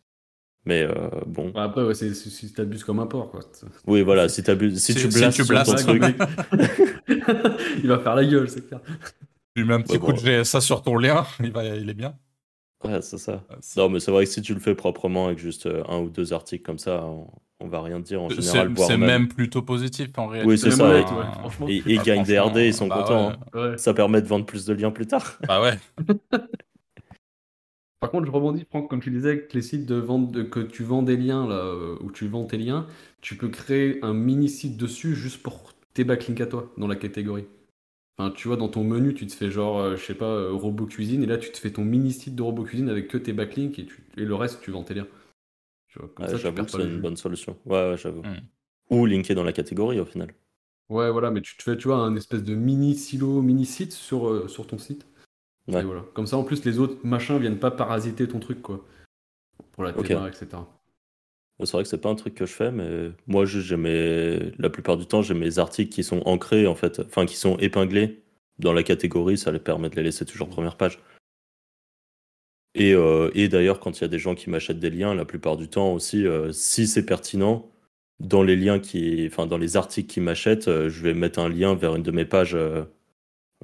mais 0.65 0.84
euh, 0.84 0.94
bon. 1.26 1.50
Bah, 1.52 1.63
après, 1.63 1.84
ouais, 1.84 1.96
c'est 1.96 2.13
si 2.13 2.54
t'abuses 2.54 2.84
comme 2.84 3.00
un 3.00 3.08
porc, 3.08 3.32
quoi. 3.32 3.39
Oui, 3.88 4.02
voilà, 4.02 4.28
si, 4.30 4.44
t'abuses- 4.44 4.78
si, 4.78 4.94
Si- 4.94 5.00
tu 5.00 5.10
si 5.12 5.18
blastes 5.20 5.38
tu 5.38 5.46
sur 5.46 5.63
ton 5.63 5.72
blastes, 5.74 5.88
truc, 5.88 6.04
Il 7.82 7.88
va 7.88 8.00
faire 8.00 8.15
la 8.15 8.26
gueule, 8.26 8.50
c'est 8.50 8.68
clair. 8.68 8.82
Tu 9.56 9.62
lui 9.62 9.68
mets 9.70 9.76
un 9.76 9.82
petit 9.82 9.94
Ouais, 9.94 10.00
coup 10.00 10.08
bon. 10.08 10.13
de 10.13 10.18
GSA 10.44 10.60
sur 10.62 10.82
ton 10.82 10.98
lien, 10.98 11.26
il, 11.44 11.52
va, 11.52 11.63
il 11.65 11.89
est 11.89 11.94
bien. 11.94 12.18
ouais, 12.84 13.02
c'est 13.02 13.18
ça. 13.18 13.36
Ouais, 13.50 13.58
c'est- 13.62 13.80
Non, 13.80 13.89
mais 13.89 14.00
c'est 14.00 14.12
vrai 14.12 14.26
que 14.26 14.30
si 14.32 14.41
tu 14.41 14.54
le 14.54 14.60
fais 14.60 14.76
proprement 14.76 15.28
avec 15.28 15.39
juste 15.39 15.65
euh, 15.65 15.84
un 15.88 16.00
ou 16.00 16.10
deux 16.10 16.34
articles 16.34 16.63
comme 16.63 16.80
ça, 16.80 17.06
on, 17.06 17.28
on 17.62 17.68
va 17.68 17.82
rien 17.82 18.00
dire 18.02 18.22
en 18.22 18.30
C'est 18.30 18.41
général. 18.41 18.74
c'est 18.78 18.98
même- 18.98 19.08
même 19.08 19.28
plutôt 19.30 19.62
positif 19.62 20.10
en 20.18 20.28
réalité. 20.28 20.50
Oui, 20.52 20.58
c'est 20.58 20.72
ça, 20.72 20.89
et- 20.98 21.02
ouais, 21.04 21.32
franchement. 21.39 21.68
Et 21.70 21.82
ils 21.86 22.00
Ah, 22.00 22.04
gagnent 22.04 22.24
des 22.26 22.38
RD, 22.38 22.58
ils 22.58 22.74
sont 22.74 22.88
bah 22.88 22.98
contents. 23.02 23.28
ouais. 23.30 23.36
hein. 23.54 23.72
Ouais. 23.72 23.78
Ça 23.78 23.94
permet 23.94 24.22
de 24.22 24.28
vendre 24.28 24.46
plus 24.46 24.65
de 24.65 24.74
liens 24.74 24.91
plus 24.91 25.08
tard. 25.08 25.39
Bah 25.48 25.62
ouais. 25.62 25.80
Par 28.02 28.12
contre, 28.12 28.26
je 28.28 28.32
rebondis, 28.32 28.65
Franck, 28.70 28.89
comme 28.89 29.00
tu 29.00 29.10
disais, 29.10 29.30
avec 29.30 29.54
les 29.54 29.62
sites 29.62 29.86
de 29.86 29.96
vente 29.96 30.32
de- 30.32 30.44
que 30.44 30.60
tu 30.60 30.84
vends 30.84 31.02
des 31.02 31.18
liens, 31.18 31.48
là, 31.48 31.56
euh, 31.56 31.96
où 32.02 32.12
tu 32.12 32.28
vends 32.28 32.44
tes 32.46 32.58
liens, 32.58 32.88
tu 33.22 33.36
peux 33.36 33.48
créer 33.50 34.00
un 34.04 34.13
mini 34.13 34.50
site 34.50 34.78
dessus 34.78 35.15
juste 35.15 35.41
pour 35.41 35.74
tes 35.94 36.04
backlinks 36.04 36.41
à 36.41 36.46
toi, 36.46 36.72
dans 36.78 36.88
la 36.88 36.98
catégorie. 36.98 37.46
Enfin, 38.17 38.32
tu 38.32 38.47
vois, 38.47 38.56
dans 38.58 38.69
ton 38.69 38.84
menu, 38.84 39.13
tu 39.13 39.28
te 39.28 39.34
fais 39.34 39.51
genre, 39.51 39.78
euh, 39.80 39.95
je 39.97 40.04
sais 40.06 40.15
pas, 40.15 40.25
euh, 40.25 40.51
robot 40.54 40.86
cuisine, 40.86 41.21
et 41.23 41.25
là, 41.25 41.38
tu 41.38 41.51
te 41.51 41.58
fais 41.58 41.71
ton 41.71 41.84
mini 41.84 42.13
site 42.13 42.36
de 42.36 42.41
robot 42.41 42.63
cuisine 42.63 42.89
avec 42.89 43.10
que 43.10 43.17
tes 43.17 43.34
backlinks, 43.34 43.78
et, 43.78 43.86
tu- 43.86 44.06
et 44.15 44.23
le 44.23 44.36
reste, 44.36 44.62
tu 44.62 44.71
vends 44.71 44.84
tes 44.84 44.93
liens. 44.93 45.08
Tu 45.89 45.99
vois, 45.99 46.10
comme 46.15 46.25
Ouais, 46.25 46.32
ça, 46.32 46.38
j'avoue 46.38 46.63
que 46.63 46.71
c'est 46.71 46.78
une 46.84 47.01
bonne 47.01 47.17
solution. 47.17 47.58
Ouais, 47.65 47.89
ouais, 47.89 47.97
j'avoue. 47.97 48.21
Hmm. 48.21 48.39
Ou 48.89 49.06
linker 49.06 49.36
dans 49.36 49.43
la 49.43 49.51
catégorie 49.54 49.99
au 49.99 50.06
final. 50.06 50.34
Ouais, 50.89 51.10
voilà, 51.12 51.32
mais 51.32 51.41
tu 51.41 51.58
te 51.58 51.63
fais, 51.63 51.75
tu 51.75 51.88
vois, 51.88 51.97
un 51.97 52.15
espèce 52.15 52.43
de 52.43 52.56
mini 52.56 52.95
silo, 52.95 53.41
mini 53.41 53.65
site 53.65 53.91
sur, 53.91 54.30
euh, 54.30 54.47
sur 54.47 54.67
ton 54.67 54.78
site. 54.78 55.06
Ouais. 55.67 55.82
Et 55.82 55.84
voilà. 55.84 56.06
Comme 56.13 56.28
ça, 56.28 56.38
en 56.38 56.43
plus, 56.43 56.63
les 56.63 56.80
autres 56.80 57.06
machins 57.06 57.38
viennent 57.39 57.60
pas 57.60 57.71
parasiter 57.71 58.28
ton 58.28 58.39
truc, 58.39 58.62
quoi. 58.62 58.86
Pour 59.73 59.84
la 59.84 59.89
Ok. 59.97 60.08
TVA, 60.08 60.30
etc. 60.30 60.63
C'est 61.63 61.72
vrai 61.72 61.84
que 61.84 61.89
c'est 61.89 62.02
pas 62.02 62.10
un 62.10 62.15
truc 62.15 62.36
que 62.36 62.46
je 62.46 62.54
fais, 62.54 62.72
mais 62.72 63.12
moi, 63.28 63.46
la 63.46 64.70
plupart 64.70 64.98
du 64.98 65.06
temps, 65.06 65.22
j'ai 65.22 65.34
mes 65.34 65.58
articles 65.58 65.94
qui 65.94 66.04
sont 66.04 66.22
ancrés, 66.26 66.68
en 66.68 66.76
fait, 66.76 67.00
enfin, 67.00 67.26
qui 67.26 67.38
sont 67.38 67.58
épinglés 67.60 68.22
dans 68.60 68.74
la 68.74 68.84
catégorie, 68.84 69.38
ça 69.38 69.52
les 69.52 69.60
permet 69.60 69.89
de 69.89 69.96
les 69.96 70.04
laisser 70.04 70.26
toujours 70.26 70.50
première 70.50 70.76
page. 70.76 71.00
Et, 72.74 72.94
euh, 72.94 73.32
et 73.34 73.48
d'ailleurs, 73.48 73.80
quand 73.80 73.98
il 73.98 74.02
y 74.02 74.04
a 74.04 74.10
des 74.10 74.20
gens 74.20 74.36
qui 74.36 74.50
m'achètent 74.50 74.80
des 74.80 74.89
liens, 74.89 75.15
la 75.15 75.24
plupart 75.24 75.56
du 75.56 75.70
temps 75.70 75.94
aussi, 75.94 76.28
euh, 76.28 76.52
si 76.52 76.88
c'est 76.88 77.06
pertinent, 77.06 77.72
dans 78.20 78.44
les 78.44 78.58
liens 78.58 78.80
qui, 78.80 79.26
enfin, 79.32 79.46
dans 79.48 79.58
les 79.58 79.78
articles 79.78 80.12
qu'ils 80.13 80.24
m'achètent, 80.24 80.68
euh, 80.68 80.89
je 80.89 81.02
vais 81.04 81.13
mettre 81.13 81.39
un 81.39 81.48
lien 81.50 81.74
vers 81.76 81.96
une 81.96 82.04
de 82.04 82.12
mes 82.12 82.26
pages 82.26 82.58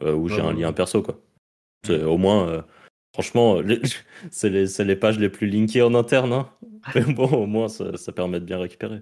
où 0.02 0.30
j'ai 0.30 0.42
un 0.42 0.54
lien 0.54 0.72
perso, 0.74 1.02
quoi. 1.02 1.20
C'est- 1.86 2.04
Au 2.04 2.18
moins, 2.18 2.66
franchement, 3.14 3.60
les- 3.62 3.82
c'est 4.32 4.50
les, 4.50 4.66
les 4.86 4.96
pages 4.96 5.20
les 5.20 5.30
plus 5.30 5.48
linkées 5.48 5.82
en 5.82 5.94
interne, 5.94 6.34
hein. 6.34 6.50
Mais 6.96 7.02
bon, 7.14 7.26
au 7.32 7.46
moins, 7.46 7.68
ça, 7.68 7.98
ça 7.98 8.12
permet 8.12 8.40
de 8.40 8.46
bien 8.46 8.60
récupérer. 8.60 9.02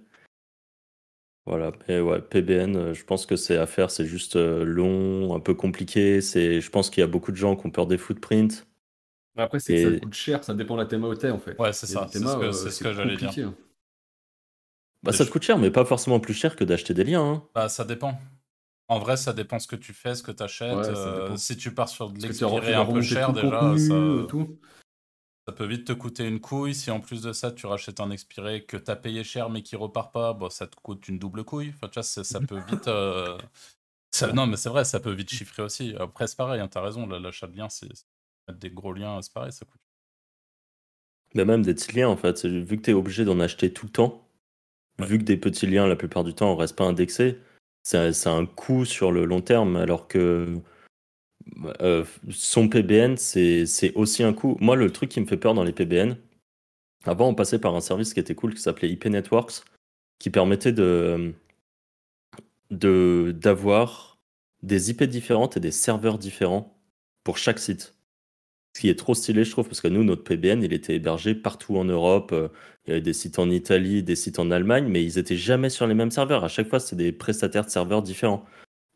Voilà, 1.46 1.72
mais 1.88 2.00
ouais, 2.00 2.22
PBN, 2.22 2.76
euh, 2.76 2.94
je 2.94 3.04
pense 3.04 3.26
que 3.26 3.36
c'est 3.36 3.58
à 3.58 3.66
faire, 3.66 3.90
c'est 3.90 4.06
juste 4.06 4.36
euh, 4.36 4.64
long, 4.64 5.34
un 5.36 5.40
peu 5.40 5.56
compliqué. 5.56 6.22
C'est, 6.22 6.62
je 6.62 6.70
pense 6.70 6.92
qu'il 6.92 7.02
y 7.02 7.04
a 7.04 7.08
beaucoup 7.08 7.32
de 7.32 7.38
gens 7.38 7.56
qui 7.56 7.66
ont 7.66 7.72
peur 7.72 7.88
des 7.88 7.98
footprints. 7.98 8.68
Après, 9.36 9.60
c'est 9.60 9.74
que 9.74 9.80
Et- 9.80 9.94
ça 9.96 10.00
coûte 10.00 10.14
cher, 10.14 10.44
ça 10.44 10.54
dépend 10.54 10.76
de 10.76 10.82
la 10.82 10.86
théma 10.86 11.08
où 11.08 11.16
t'es, 11.16 11.32
en 11.32 11.40
fait. 11.40 11.58
Ouais, 11.58 11.74
c'est 11.74 11.88
ça. 11.88 12.08
C'est 12.12 12.20
ce 12.20 12.24
que, 12.24 12.44
euh, 12.44 12.52
c'est 12.52 12.70
ce 12.72 12.84
que 12.84 12.94
j'allais 12.94 13.16
dire. 13.16 13.34
hein. 13.48 13.56
Bah, 15.02 15.12
Et 15.12 15.16
ça 15.18 15.26
te 15.26 15.32
coûte 15.32 15.44
cher, 15.44 15.58
mais 15.58 15.72
pas 15.72 15.86
forcément 15.86 16.20
plus 16.20 16.34
cher 16.34 16.56
que 16.56 16.64
d'acheter 16.64 16.94
des 16.94 17.06
liens. 17.06 17.24
hein. 17.24 17.44
Bah, 17.56 17.70
ça 17.70 17.86
dépend. 17.86 18.20
En 18.90 19.00
vrai, 19.00 19.18
ça 19.18 19.34
dépend 19.34 19.60
ce 19.60 19.68
que 19.68 19.76
tu 19.76 19.94
fais, 19.94 20.14
ce 20.14 20.22
que 20.24 20.32
tu 20.32 20.44
achètes. 20.44 20.76
Ouais, 20.76 21.38
si 21.38 21.56
tu 21.58 21.74
pars 21.74 21.88
sur 21.90 22.10
de 22.12 22.20
l'expiré 22.22 22.74
un 22.74 22.86
peu 22.86 23.02
cher 23.02 23.34
déjà, 23.34 23.50
contenu, 23.50 23.80
ça, 23.80 23.96
tout. 24.28 24.60
Ça 25.50 25.56
peut 25.56 25.66
vite 25.66 25.86
te 25.86 25.94
coûter 25.94 26.28
une 26.28 26.40
couille. 26.40 26.76
Si 26.76 26.92
en 26.92 27.00
plus 27.00 27.24
de 27.24 27.34
ça, 27.34 27.52
tu 27.52 27.66
rachètes 27.66 28.00
un 28.00 28.12
expiré 28.12 28.66
que 28.66 28.78
tu 28.78 28.92
as 28.92 28.96
payé 28.96 29.24
cher 29.24 29.50
mais 29.50 29.64
qui 29.64 29.76
repart 29.76 30.14
pas, 30.14 30.34
bon, 30.34 30.48
ça 30.52 30.68
te 30.68 30.76
coûte 30.76 31.08
une 31.08 31.18
double 31.18 31.44
couille. 31.44 31.74
Enfin, 31.76 31.88
tu 31.88 31.96
vois, 31.96 32.04
ça 32.04 32.40
peut 32.40 32.60
vite. 32.68 32.88
euh, 32.88 33.36
ça- 34.12 34.32
non, 34.32 34.46
mais 34.46 34.58
c'est 34.58 34.70
vrai, 34.70 34.86
ça 34.86 35.00
peut 35.00 35.12
vite 35.12 35.32
chiffrer 35.32 35.64
aussi. 35.64 35.96
Après, 36.00 36.28
c'est 36.28 36.38
pareil, 36.38 36.62
hein, 36.62 36.68
t'as 36.68 36.82
raison, 36.82 37.08
l'achat 37.08 37.48
de 37.48 37.58
liens, 37.58 37.68
c'est 37.68 37.90
des 38.54 38.70
gros 38.70 38.94
liens, 38.94 39.20
c'est 39.24 39.34
pareil, 39.34 39.52
ça 39.52 39.66
coûte. 39.66 39.82
Mais 41.34 41.46
même 41.46 41.64
des 41.64 41.74
petits 41.74 41.96
liens, 41.96 42.10
en 42.10 42.18
fait. 42.18 42.46
Vu 42.46 42.78
que 42.78 42.84
tu 42.84 42.92
es 42.92 42.94
obligé 42.94 43.26
d'en 43.26 43.40
acheter 43.40 43.74
tout 43.74 43.88
le 43.88 43.92
temps, 43.92 44.28
Ouais. 45.00 45.08
vu 45.08 45.18
que 45.18 45.24
des 45.24 45.38
petits 45.38 45.66
liens, 45.66 45.88
la 45.88 45.96
plupart 45.96 46.24
du 46.24 46.36
temps, 46.36 46.54
ne 46.54 46.60
restent 46.60 46.76
pas 46.76 46.86
indexés, 46.86 47.40
c'est 47.84 48.14
c'est 48.14 48.30
un 48.30 48.46
coût 48.46 48.86
sur 48.86 49.12
le 49.12 49.26
long 49.26 49.42
terme, 49.42 49.78
alors 49.78 50.08
que 50.08 50.62
euh, 51.82 52.04
son 52.30 52.70
PBN, 52.70 53.18
c'est 53.18 53.94
aussi 53.96 54.24
un 54.24 54.34
coût. 54.34 54.58
Moi, 54.60 54.76
le 54.76 54.92
truc 54.92 55.10
qui 55.10 55.20
me 55.22 55.26
fait 55.26 55.38
peur 55.38 55.54
dans 55.54 55.64
les 55.64 55.74
PBN, 55.74 56.18
avant, 57.06 57.30
on 57.30 57.36
passait 57.36 57.60
par 57.60 57.76
un 57.76 57.82
service 57.82 58.14
qui 58.14 58.20
était 58.20 58.36
cool, 58.36 58.54
qui 58.54 58.62
s'appelait 58.62 58.90
IP 58.90 59.06
Networks, 59.06 59.64
qui 60.20 60.30
permettait 60.30 60.74
de- 60.74 61.34
d'avoir 62.72 64.20
des 64.64 64.92
IP 64.92 65.04
différentes 65.04 65.58
et 65.58 65.60
des 65.60 65.72
serveurs 65.72 66.18
différents 66.18 66.78
pour 67.24 67.38
chaque 67.38 67.60
site. 67.60 67.96
Ce 68.76 68.82
qui 68.82 68.90
est 68.90 68.96
trop 68.96 69.16
stylé, 69.16 69.44
je 69.44 69.52
trouve, 69.52 69.68
parce 69.68 69.82
que 69.82 69.88
nous, 69.88 70.04
notre 70.04 70.24
PBN, 70.24 70.64
il 70.64 70.74
était 70.74 70.96
hébergé 70.96 71.34
partout 71.36 71.78
en 71.78 71.86
Europe. 71.86 72.32
euh, 72.34 72.50
Il 72.86 72.90
y 72.90 72.94
avait 72.94 73.02
des 73.02 73.14
sites 73.14 73.40
en 73.40 73.50
Italie, 73.50 74.04
des 74.04 74.16
sites 74.16 74.40
en 74.40 74.52
Allemagne, 74.52 74.88
mais 74.88 75.04
ils 75.04 75.18
étaient 75.18 75.38
jamais 75.38 75.70
sur 75.70 75.86
les 75.88 75.94
mêmes 75.96 76.12
serveurs. 76.12 76.44
À 76.44 76.48
chaque 76.48 76.70
fois, 76.70 76.80
c'était 76.80 77.04
des 77.04 77.12
prestataires 77.12 77.66
de 77.66 77.70
serveurs 77.70 78.02
différents. 78.02 78.46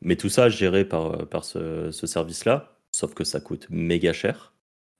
Mais 0.03 0.15
tout 0.15 0.29
ça 0.29 0.49
géré 0.49 0.85
par, 0.85 1.27
par 1.29 1.43
ce, 1.45 1.91
ce 1.91 2.07
service-là, 2.07 2.77
sauf 2.91 3.13
que 3.15 3.23
ça 3.23 3.39
coûte 3.39 3.67
méga 3.69 4.13
cher. 4.13 4.53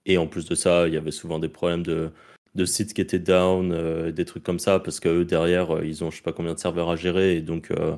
Et 0.06 0.18
en 0.18 0.26
plus 0.26 0.46
de 0.46 0.54
ça, 0.54 0.88
il 0.88 0.94
y 0.94 0.96
avait 0.96 1.12
souvent 1.12 1.38
des 1.38 1.48
problèmes 1.48 1.84
de, 1.84 2.10
de 2.54 2.64
sites 2.64 2.94
qui 2.94 3.00
étaient 3.00 3.18
down, 3.18 3.72
euh, 3.72 4.12
des 4.12 4.24
trucs 4.24 4.42
comme 4.42 4.58
ça, 4.58 4.80
parce 4.80 5.00
qu'eux, 5.00 5.24
derrière, 5.24 5.76
euh, 5.76 5.86
ils 5.86 6.04
ont 6.04 6.10
je 6.10 6.16
sais 6.16 6.22
pas 6.22 6.32
combien 6.32 6.54
de 6.54 6.58
serveurs 6.58 6.90
à 6.90 6.96
gérer. 6.96 7.36
Et 7.36 7.42
donc, 7.42 7.70
euh, 7.70 7.96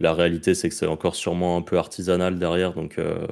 la 0.00 0.14
réalité, 0.14 0.54
c'est 0.54 0.68
que 0.68 0.74
c'est 0.74 0.86
encore 0.86 1.14
sûrement 1.14 1.56
un 1.56 1.62
peu 1.62 1.78
artisanal 1.78 2.38
derrière. 2.38 2.74
Donc, 2.74 2.98
euh, 2.98 3.26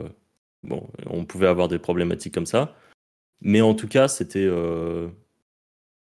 bon, 0.62 0.88
on 1.06 1.24
pouvait 1.24 1.48
avoir 1.48 1.68
des 1.68 1.78
problématiques 1.78 2.34
comme 2.34 2.46
ça. 2.46 2.76
Mais 3.42 3.60
en 3.60 3.74
tout 3.74 3.88
cas, 3.88 4.08
c'était 4.08 4.46
euh, 4.46 5.08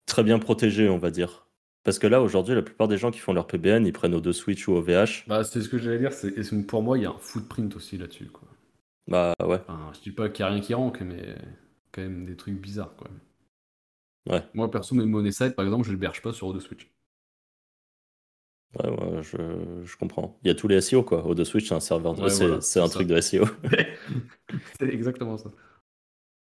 très 0.07 0.23
bien 0.25 0.39
protégé, 0.39 0.89
on 0.89 0.99
va 0.99 1.11
dire. 1.11 1.44
Parce 1.85 1.99
que 1.99 2.07
là, 2.07 2.23
aujourd'hui, 2.23 2.55
la 2.55 2.63
plupart 2.63 2.89
des 2.89 2.97
gens 2.97 3.11
qui 3.11 3.19
font 3.21 3.33
leur 3.35 3.47
PBN, 3.47 3.87
ils 3.87 3.93
prennent 3.93 4.15
O2 4.17 4.33
Switch 4.33 4.67
ou 4.69 4.73
OVH. 4.73 5.25
Bah, 5.29 5.45
c'est 5.45 5.61
ce 5.61 5.69
que 5.69 5.79
j'allais 5.79 5.99
dire, 5.99 6.13
c'est 6.13 6.33
pour 6.67 6.83
moi, 6.83 6.97
il 6.99 7.03
y 7.03 7.07
a 7.07 7.11
un 7.11 7.19
footprint 7.19 7.77
aussi 7.77 7.99
là-dessus, 7.99 8.27
quoi. 8.27 8.49
Bah 9.07 9.35
ouais. 9.43 9.61
Enfin, 9.69 9.93
je 9.95 10.01
dis 10.01 10.11
pas 10.13 10.31
qu'il 10.31 10.45
n'y 10.45 10.51
a 10.51 10.55
rien 10.55 10.63
qui 10.63 10.73
rank, 10.73 11.03
mais 11.03 11.37
quand 11.93 12.01
même 12.01 12.25
des 12.25 12.37
trucs 12.37 12.59
bizarres, 12.59 12.97
quoi. 12.97 13.09
Ouais. 14.31 14.43
Moi, 14.55 14.71
perso, 14.71 14.95
mes 14.95 15.05
money 15.05 15.31
site, 15.31 15.55
par 15.55 15.67
exemple, 15.67 15.87
je 15.87 15.93
le 15.93 15.99
berge 15.99 16.23
pas 16.23 16.33
sur 16.33 16.49
O2 16.49 16.61
Switch. 16.61 16.91
Ouais, 18.83 18.91
ouais, 18.91 19.23
je, 19.23 19.85
je 19.85 19.97
comprends. 19.97 20.39
Il 20.43 20.49
y 20.49 20.51
a 20.51 20.55
tous 20.55 20.67
les 20.69 20.81
SEO, 20.81 21.03
quoi. 21.05 21.23
O2 21.23 21.45
Switch, 21.45 21.69
c'est 21.69 21.75
un 21.75 21.81
serveur, 21.81 22.15
de- 22.15 22.23
Ouais, 22.23 22.31
c'est 22.31 22.47
voilà, 22.47 22.87
un 22.87 22.89
truc 22.89 23.07
de 23.07 23.21
SEO. 23.21 23.45
c'est 24.79 24.89
exactement 24.89 25.37
ça. 25.37 25.51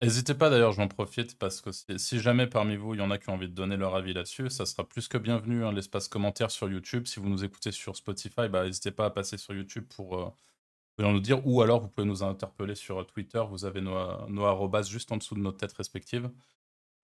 N'hésitez 0.02 0.32
pas 0.34 0.48
d'ailleurs, 0.48 0.72
j'en 0.72 0.88
profite 0.88 1.38
parce 1.38 1.60
que 1.60 1.70
si, 1.72 2.20
jamais 2.20 2.46
parmi 2.46 2.76
vous 2.76 2.94
il 2.94 3.00
y 3.00 3.02
en 3.02 3.10
a 3.10 3.18
qui 3.18 3.28
ont 3.28 3.34
envie 3.34 3.50
de 3.50 3.54
donner 3.54 3.76
leur 3.76 3.94
avis 3.94 4.14
là-dessus, 4.14 4.48
ça 4.48 4.64
sera 4.64 4.88
plus 4.88 5.08
que 5.08 5.18
bienvenu 5.18 5.62
hein, 5.62 5.72
l'espace 5.72 6.08
commentaire 6.08 6.50
sur 6.50 6.70
YouTube. 6.70 7.06
Si 7.06 7.20
vous 7.20 7.28
nous 7.28 7.44
écoutez 7.44 7.70
sur 7.70 7.94
Spotify, 7.96 8.48
bah, 8.48 8.64
n'hésitez 8.64 8.92
pas 8.92 9.06
à 9.06 9.10
passer 9.10 9.36
sur 9.36 9.52
YouTube 9.54 9.84
pour 9.94 10.18
euh, 10.18 10.32
nous 10.98 11.20
dire, 11.20 11.46
ou 11.46 11.60
alors 11.60 11.80
vous 11.80 11.88
pouvez 11.88 12.06
nous 12.06 12.22
interpeller 12.22 12.74
sur 12.74 13.06
Twitter. 13.06 13.42
Vous 13.50 13.66
avez 13.66 13.82
nos, 13.82 14.26
nos 14.28 14.44
arrobas 14.46 14.84
juste 14.84 15.12
en 15.12 15.18
dessous 15.18 15.34
de 15.34 15.40
notre 15.40 15.58
tête 15.58 15.72
respective. 15.74 16.30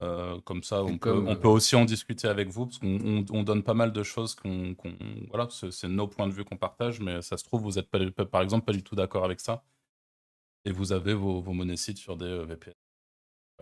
Euh, 0.02 0.40
comme 0.42 0.62
ça, 0.62 0.82
on, 0.82 0.98
peut, 0.98 1.24
on 1.26 1.36
peut, 1.36 1.48
aussi 1.48 1.76
en 1.76 1.84
discuter 1.84 2.28
avec 2.28 2.48
vous 2.48 2.66
parce 2.66 2.78
qu'on 2.78 3.24
on, 3.30 3.42
donne 3.42 3.62
pas 3.62 3.74
mal 3.74 3.92
de 3.92 4.02
choses 4.02 4.34
qu'on, 4.34 4.76
voilà, 5.28 5.48
c'est 5.50 5.88
nos 5.88 6.06
points 6.06 6.28
de 6.28 6.32
vue 6.32 6.44
qu'on 6.44 6.58
partage, 6.58 7.00
mais 7.00 7.22
ça 7.22 7.36
se 7.38 7.44
trouve 7.44 7.62
vous 7.62 7.78
êtes 7.78 7.88
par 8.30 8.42
exemple 8.42 8.66
pas 8.66 8.72
du 8.72 8.82
tout 8.82 8.94
d'accord 8.94 9.24
avec 9.24 9.40
ça 9.40 9.64
et 10.66 10.72
vous 10.72 10.92
avez 10.92 11.14
vos, 11.14 11.40
vos 11.40 11.52
monnaies 11.54 11.76
sites 11.78 11.98
sur 11.98 12.16
des 12.16 12.44
VPN 12.44 12.74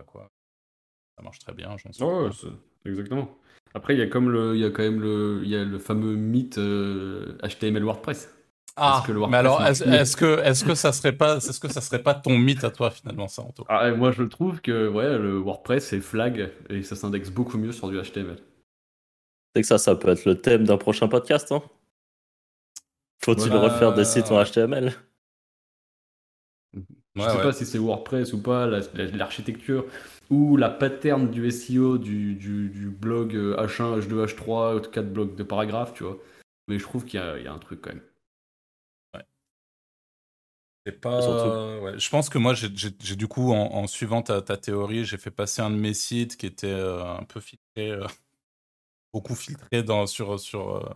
quoi. 0.03 0.29
Ça 1.17 1.23
marche 1.23 1.39
très 1.39 1.53
bien, 1.53 1.75
j'en 1.77 1.91
suis. 1.91 2.03
Oh, 2.03 2.29
exactement. 2.85 3.29
Après, 3.73 3.93
il 3.93 3.99
y 3.99 4.01
a 4.01 4.07
comme 4.07 4.29
le, 4.29 4.55
il 4.55 4.61
y 4.61 4.65
a 4.65 4.69
quand 4.69 4.83
même 4.83 5.01
le, 5.01 5.41
il 5.43 5.49
y 5.49 5.55
a 5.55 5.63
le 5.63 5.79
fameux 5.79 6.15
mythe 6.15 6.55
HTML 6.55 7.81
euh, 7.81 7.85
WordPress. 7.85 8.31
Ah, 8.77 9.03
mais 9.29 9.37
alors, 9.37 9.65
est-ce 9.65 10.17
que, 10.17 10.39
est-ce 10.41 10.65
que 10.65 10.75
ça 10.75 10.91
serait 10.91 11.13
pas, 11.13 11.37
est-ce 11.37 11.61
que 11.61 11.69
ça 11.69 11.79
serait 11.79 12.03
pas 12.03 12.13
ton 12.13 12.37
mythe 12.37 12.65
à 12.65 12.71
toi 12.71 12.91
finalement 12.91 13.29
ça, 13.29 13.41
Anto? 13.41 13.65
Ah, 13.69 13.91
Moi, 13.91 14.11
je 14.11 14.23
trouve 14.23 14.59
que 14.59 14.89
ouais, 14.89 15.17
le 15.17 15.37
WordPress 15.37 15.87
c'est 15.87 16.01
flag 16.01 16.51
et 16.69 16.83
ça 16.83 16.97
s'indexe 16.97 17.29
beaucoup 17.29 17.57
mieux 17.57 17.71
sur 17.71 17.87
du 17.89 17.97
HTML. 18.01 18.37
C'est 19.55 19.61
que 19.61 19.67
ça, 19.67 19.77
ça 19.77 19.95
peut 19.95 20.09
être 20.09 20.25
le 20.25 20.41
thème 20.41 20.65
d'un 20.65 20.77
prochain 20.77 21.07
podcast, 21.07 21.53
hein? 21.53 21.63
Faut-il 23.23 23.53
refaire 23.55 23.93
des 23.93 24.03
sites 24.03 24.31
en 24.31 24.43
HTML 24.43 24.93
je 27.15 27.21
ne 27.21 27.29
sais 27.29 27.41
pas 27.41 27.53
si 27.53 27.65
c'est 27.65 27.77
WordPress 27.77 28.33
ou 28.33 28.41
pas, 28.41 28.67
l'architecture 28.67 29.85
ou 30.29 30.57
la 30.57 30.69
pattern 30.69 31.29
du 31.29 31.49
SEO 31.51 31.97
du, 31.97 32.35
du, 32.35 32.89
blog 32.89 33.35
H1, 33.35 34.01
H2, 34.01 34.25
H3, 34.25 34.89
4 34.89 35.13
blocs 35.13 35.35
de 35.35 35.43
paragraphes, 35.43 35.93
tu 35.93 36.03
vois. 36.03 36.17
Mais 36.67 36.79
je 36.79 36.83
trouve 36.83 37.05
qu'il 37.05 37.19
y, 37.19 37.43
y, 37.43 37.47
a 37.47 37.53
un 37.53 37.59
truc 37.59 37.81
quand 37.81 37.91
même. 37.91 38.03
Ouais. 39.13 39.23
C'est 40.85 40.99
pas. 40.99 41.79
Ouais. 41.79 41.99
Je 41.99 42.09
pense 42.09 42.29
que 42.29 42.37
moi, 42.37 42.53
j'ai 42.53 42.69
du 42.69 43.27
coup, 43.27 43.53
en, 43.53 43.85
suivant 43.87 44.21
ta, 44.23 44.41
ta 44.41 44.57
théorie, 44.57 45.05
j'ai 45.05 45.17
fait 45.17 45.31
passer 45.31 45.61
un 45.61 45.69
de 45.69 45.75
mes 45.75 45.93
sites 45.93 46.37
qui 46.37 46.47
était 46.47 46.67
euh, 46.67 47.03
un 47.05 47.23
peu 47.23 47.39
filtré, 47.39 47.91
euh, 47.91 48.07
beaucoup 49.13 49.35
filtré 49.35 49.83
dans, 49.83 50.07
sur, 50.07 50.39
sur 50.39 50.77
euh, 50.77 50.89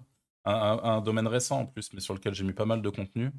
un, 0.46 0.80
un, 0.84 1.02
domaine 1.02 1.28
récent 1.28 1.60
en 1.60 1.66
plus, 1.68 1.94
mais 1.94 2.00
sur 2.00 2.16
lequel 2.16 2.34
j'ai 2.34 2.44
mis 2.44 2.54
pas 2.54 2.66
mal 2.66 2.82
de 2.82 2.90
contenu. 2.90 3.32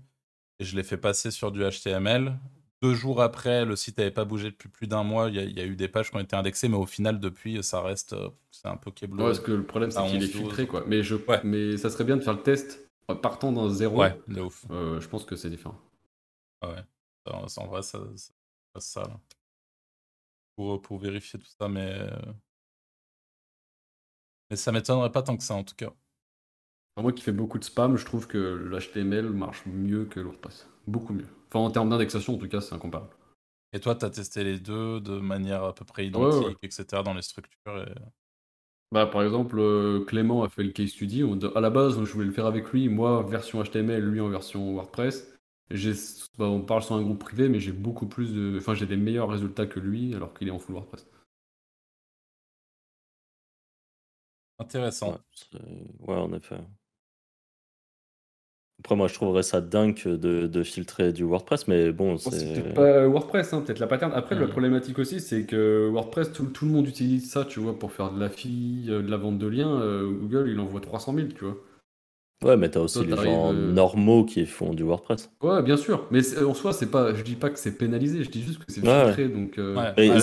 Et 0.61 0.65
je 0.65 0.77
l'ai 0.77 0.85
fait 0.85 0.99
passer 0.99 1.31
sur 1.31 1.51
du 1.51 1.63
HTML 1.63 2.39
deux 2.83 2.95
jours 2.95 3.21
après, 3.21 3.65
le 3.65 3.77
site 3.77 3.99
n'avait 3.99 4.11
pas 4.11 4.25
bougé 4.25 4.51
depuis 4.51 4.69
plus 4.69 4.87
d'un 4.87 5.03
mois. 5.03 5.29
Il 5.29 5.37
y, 5.37 5.61
a 5.61 5.65
eu 5.67 5.77
des 5.77 5.89
pages 5.89 6.11
qui 6.11 6.17
ont 6.17 6.21
été 6.21 6.35
indexées, 6.35 6.69
mais 6.69 6.77
au 6.77 6.87
final, 6.87 7.21
depuis, 7.21 7.63
ça 7.63 7.83
reste. 7.83 8.15
Euh, 8.15 8.31
c'est 8.51 8.69
un 8.69 8.77
peu 8.77 8.91
keblo. 8.91 9.25
parce 9.25 9.41
que 9.41 9.53
le 9.53 9.65
problème, 9.65 9.91
c'est 9.91 10.07
qu'il 10.07 10.23
est 10.23 10.27
filtré, 10.27 10.67
quoi. 10.67 10.85
Mais, 10.87 11.03
je, 11.03 11.17
mais 11.45 11.77
ça 11.77 11.91
serait 11.91 12.05
bien 12.05 12.17
de 12.17 12.23
faire 12.23 12.35
le 12.35 12.43
test 12.43 12.91
partant 13.15 13.53
d'un 13.53 13.69
zéro. 13.69 14.01
Ouais, 14.01 14.19
de 14.29 14.41
ouf. 14.41 14.65
Euh, 14.71 15.01
je 15.01 15.09
pense 15.09 15.25
que 15.25 15.37
c'est 15.37 15.51
différent. 15.51 15.79
Ah 16.63 16.71
ouais. 16.71 16.85
En 17.27 17.67
vrai, 17.67 17.83
ça, 17.83 18.01
ça, 18.17 18.81
ça 18.81 19.01
là. 19.03 19.21
Pour, 20.57 20.81
pour, 20.83 20.99
vérifier 20.99 21.39
tout 21.39 21.51
ça, 21.59 21.69
mais. 21.69 21.99
Euh, 21.99 22.33
mais 24.51 24.57
ça 24.57 24.73
m'étonnerait 24.73 25.13
pas 25.13 25.23
tant 25.23 25.37
que 25.37 25.43
ça, 25.43 25.55
en 25.55 25.65
tout 25.65 25.77
cas. 25.77 25.93
moi 26.97 27.13
qui 27.13 27.23
fais 27.23 27.33
beaucoup 27.33 27.59
de 27.59 27.65
spam, 27.65 27.97
je 27.97 28.05
trouve 28.05 28.27
que 28.27 28.39
l'HTML 28.39 29.31
marche 29.31 29.65
mieux 29.67 30.07
que 30.07 30.19
l'WordPress. 30.19 30.69
Beaucoup 30.87 31.13
mieux. 31.13 31.29
Enfin, 31.53 31.65
en 31.65 31.71
termes 31.71 31.91
d'indexation, 31.91 32.35
en 32.35 32.39
tout 32.39 32.49
cas, 32.49 32.61
c'est 32.61 32.75
incomparable. 32.75 33.11
Et 33.73 33.81
toi, 33.81 33.95
tu 33.95 34.05
as 34.05 34.11
testé 34.11 34.45
les 34.45 34.59
deux 34.59 35.01
de 35.01 35.19
manière 35.19 35.65
à 35.65 35.75
peu 35.75 35.85
près 35.85 36.07
identique, 36.07 36.59
etc., 36.63 37.03
dans 37.05 37.15
les 37.15 37.23
structures 37.23 37.85
bah, 38.93 39.07
Par 39.07 39.23
exemple, 39.23 39.59
euh, 39.59 40.05
Clément 40.05 40.43
a 40.43 40.49
fait 40.49 40.63
le 40.63 40.71
case 40.71 40.91
study. 40.91 41.25
à 41.55 41.61
la 41.61 41.71
base, 41.71 42.03
je 42.05 42.13
voulais 42.13 42.27
le 42.27 42.33
faire 42.33 42.47
avec 42.47 42.71
lui, 42.71 42.89
moi, 42.89 43.25
version 43.29 43.63
HTML, 43.63 44.03
lui 44.03 44.21
en 44.21 44.29
version 44.29 44.75
WordPress. 44.75 45.37
Bah, 46.39 46.47
on 46.47 46.63
parle 46.63 46.83
sur 46.83 46.97
un 46.97 47.03
groupe 47.03 47.21
privé, 47.21 47.49
mais 47.49 47.61
j'ai 47.61 47.73
beaucoup 47.73 48.07
plus 48.07 48.33
de. 48.33 48.57
Enfin, 48.59 48.75
j'ai 48.75 48.87
des 48.87 48.97
meilleurs 48.97 49.29
résultats 49.29 49.67
que 49.67 49.79
lui, 49.79 50.15
alors 50.15 50.35
qu'il 50.35 50.49
est 50.49 50.53
en 50.53 50.59
full 50.59 50.75
WordPress. 50.75 51.07
Intéressant. 54.59 55.19
ouais 56.01 56.17
en 56.17 56.33
effet. 56.33 56.61
Après, 58.81 58.97
moi, 58.97 59.09
je 59.09 59.15
trouverais 59.15 59.43
ça 59.43 59.61
dingue 59.61 60.03
de, 60.05 60.63
filtrer 60.63 61.13
du 61.13 61.23
WordPress, 61.23 61.69
mais 61.69 61.93
bon, 61.93 62.17
c'est. 62.17 62.55
peut-être 62.55 62.75
pas 62.75 63.07
WordPress, 63.07 63.53
hein, 63.53 63.63
peut-être 63.65 63.79
la 63.79 63.87
pattern. 63.87 64.11
Après, 64.15 64.35
la 64.35 64.47
problématique 64.47 64.99
aussi, 64.99 65.21
c'est 65.21 65.45
que 65.45 65.89
WordPress, 65.89 66.33
tout, 66.33 66.49
le 66.63 66.71
monde 66.71 66.89
utilise 66.89 67.31
ça, 67.31 67.45
tu 67.45 67.61
vois, 67.61 67.79
pour 67.79 67.93
faire 67.93 68.11
de 68.11 68.19
la 68.19 68.31
fille, 68.31 68.87
euh, 68.89 69.03
de 69.03 69.11
la 69.11 69.19
vente 69.19 69.39
de 69.39 69.47
liens. 69.47 69.81
Euh, 69.81 70.11
Google, 70.11 70.49
il 70.51 70.59
envoie 70.61 70.81
300 70.81 71.15
000, 71.15 71.27
tu 71.29 71.45
vois. 71.45 71.59
Ouais, 72.43 72.57
mais 72.57 72.71
t'as 72.71 72.81
aussi 72.81 73.05
les 73.05 73.15
gens 73.15 73.53
euh, 73.53 73.71
normaux 73.71 74.25
qui 74.25 74.47
font 74.47 74.73
du 74.73 74.83
WordPress. 74.83 75.31
Ouais, 75.43 75.63
bien 75.63 75.77
sûr. 75.77 76.07
Mais 76.11 76.21
en 76.43 76.55
soi, 76.55 76.73
c'est 76.73 76.91
pas, 76.91 77.13
je 77.13 77.23
dis 77.23 77.35
pas 77.35 77.51
que 77.51 77.59
c'est 77.59 77.77
pénalisé, 77.77 78.25
je 78.25 78.31
dis 78.31 78.43
juste 78.43 78.61
que 78.61 78.73
c'est 78.73 78.81
filtré. 78.81 79.29
Donc, 79.29 79.61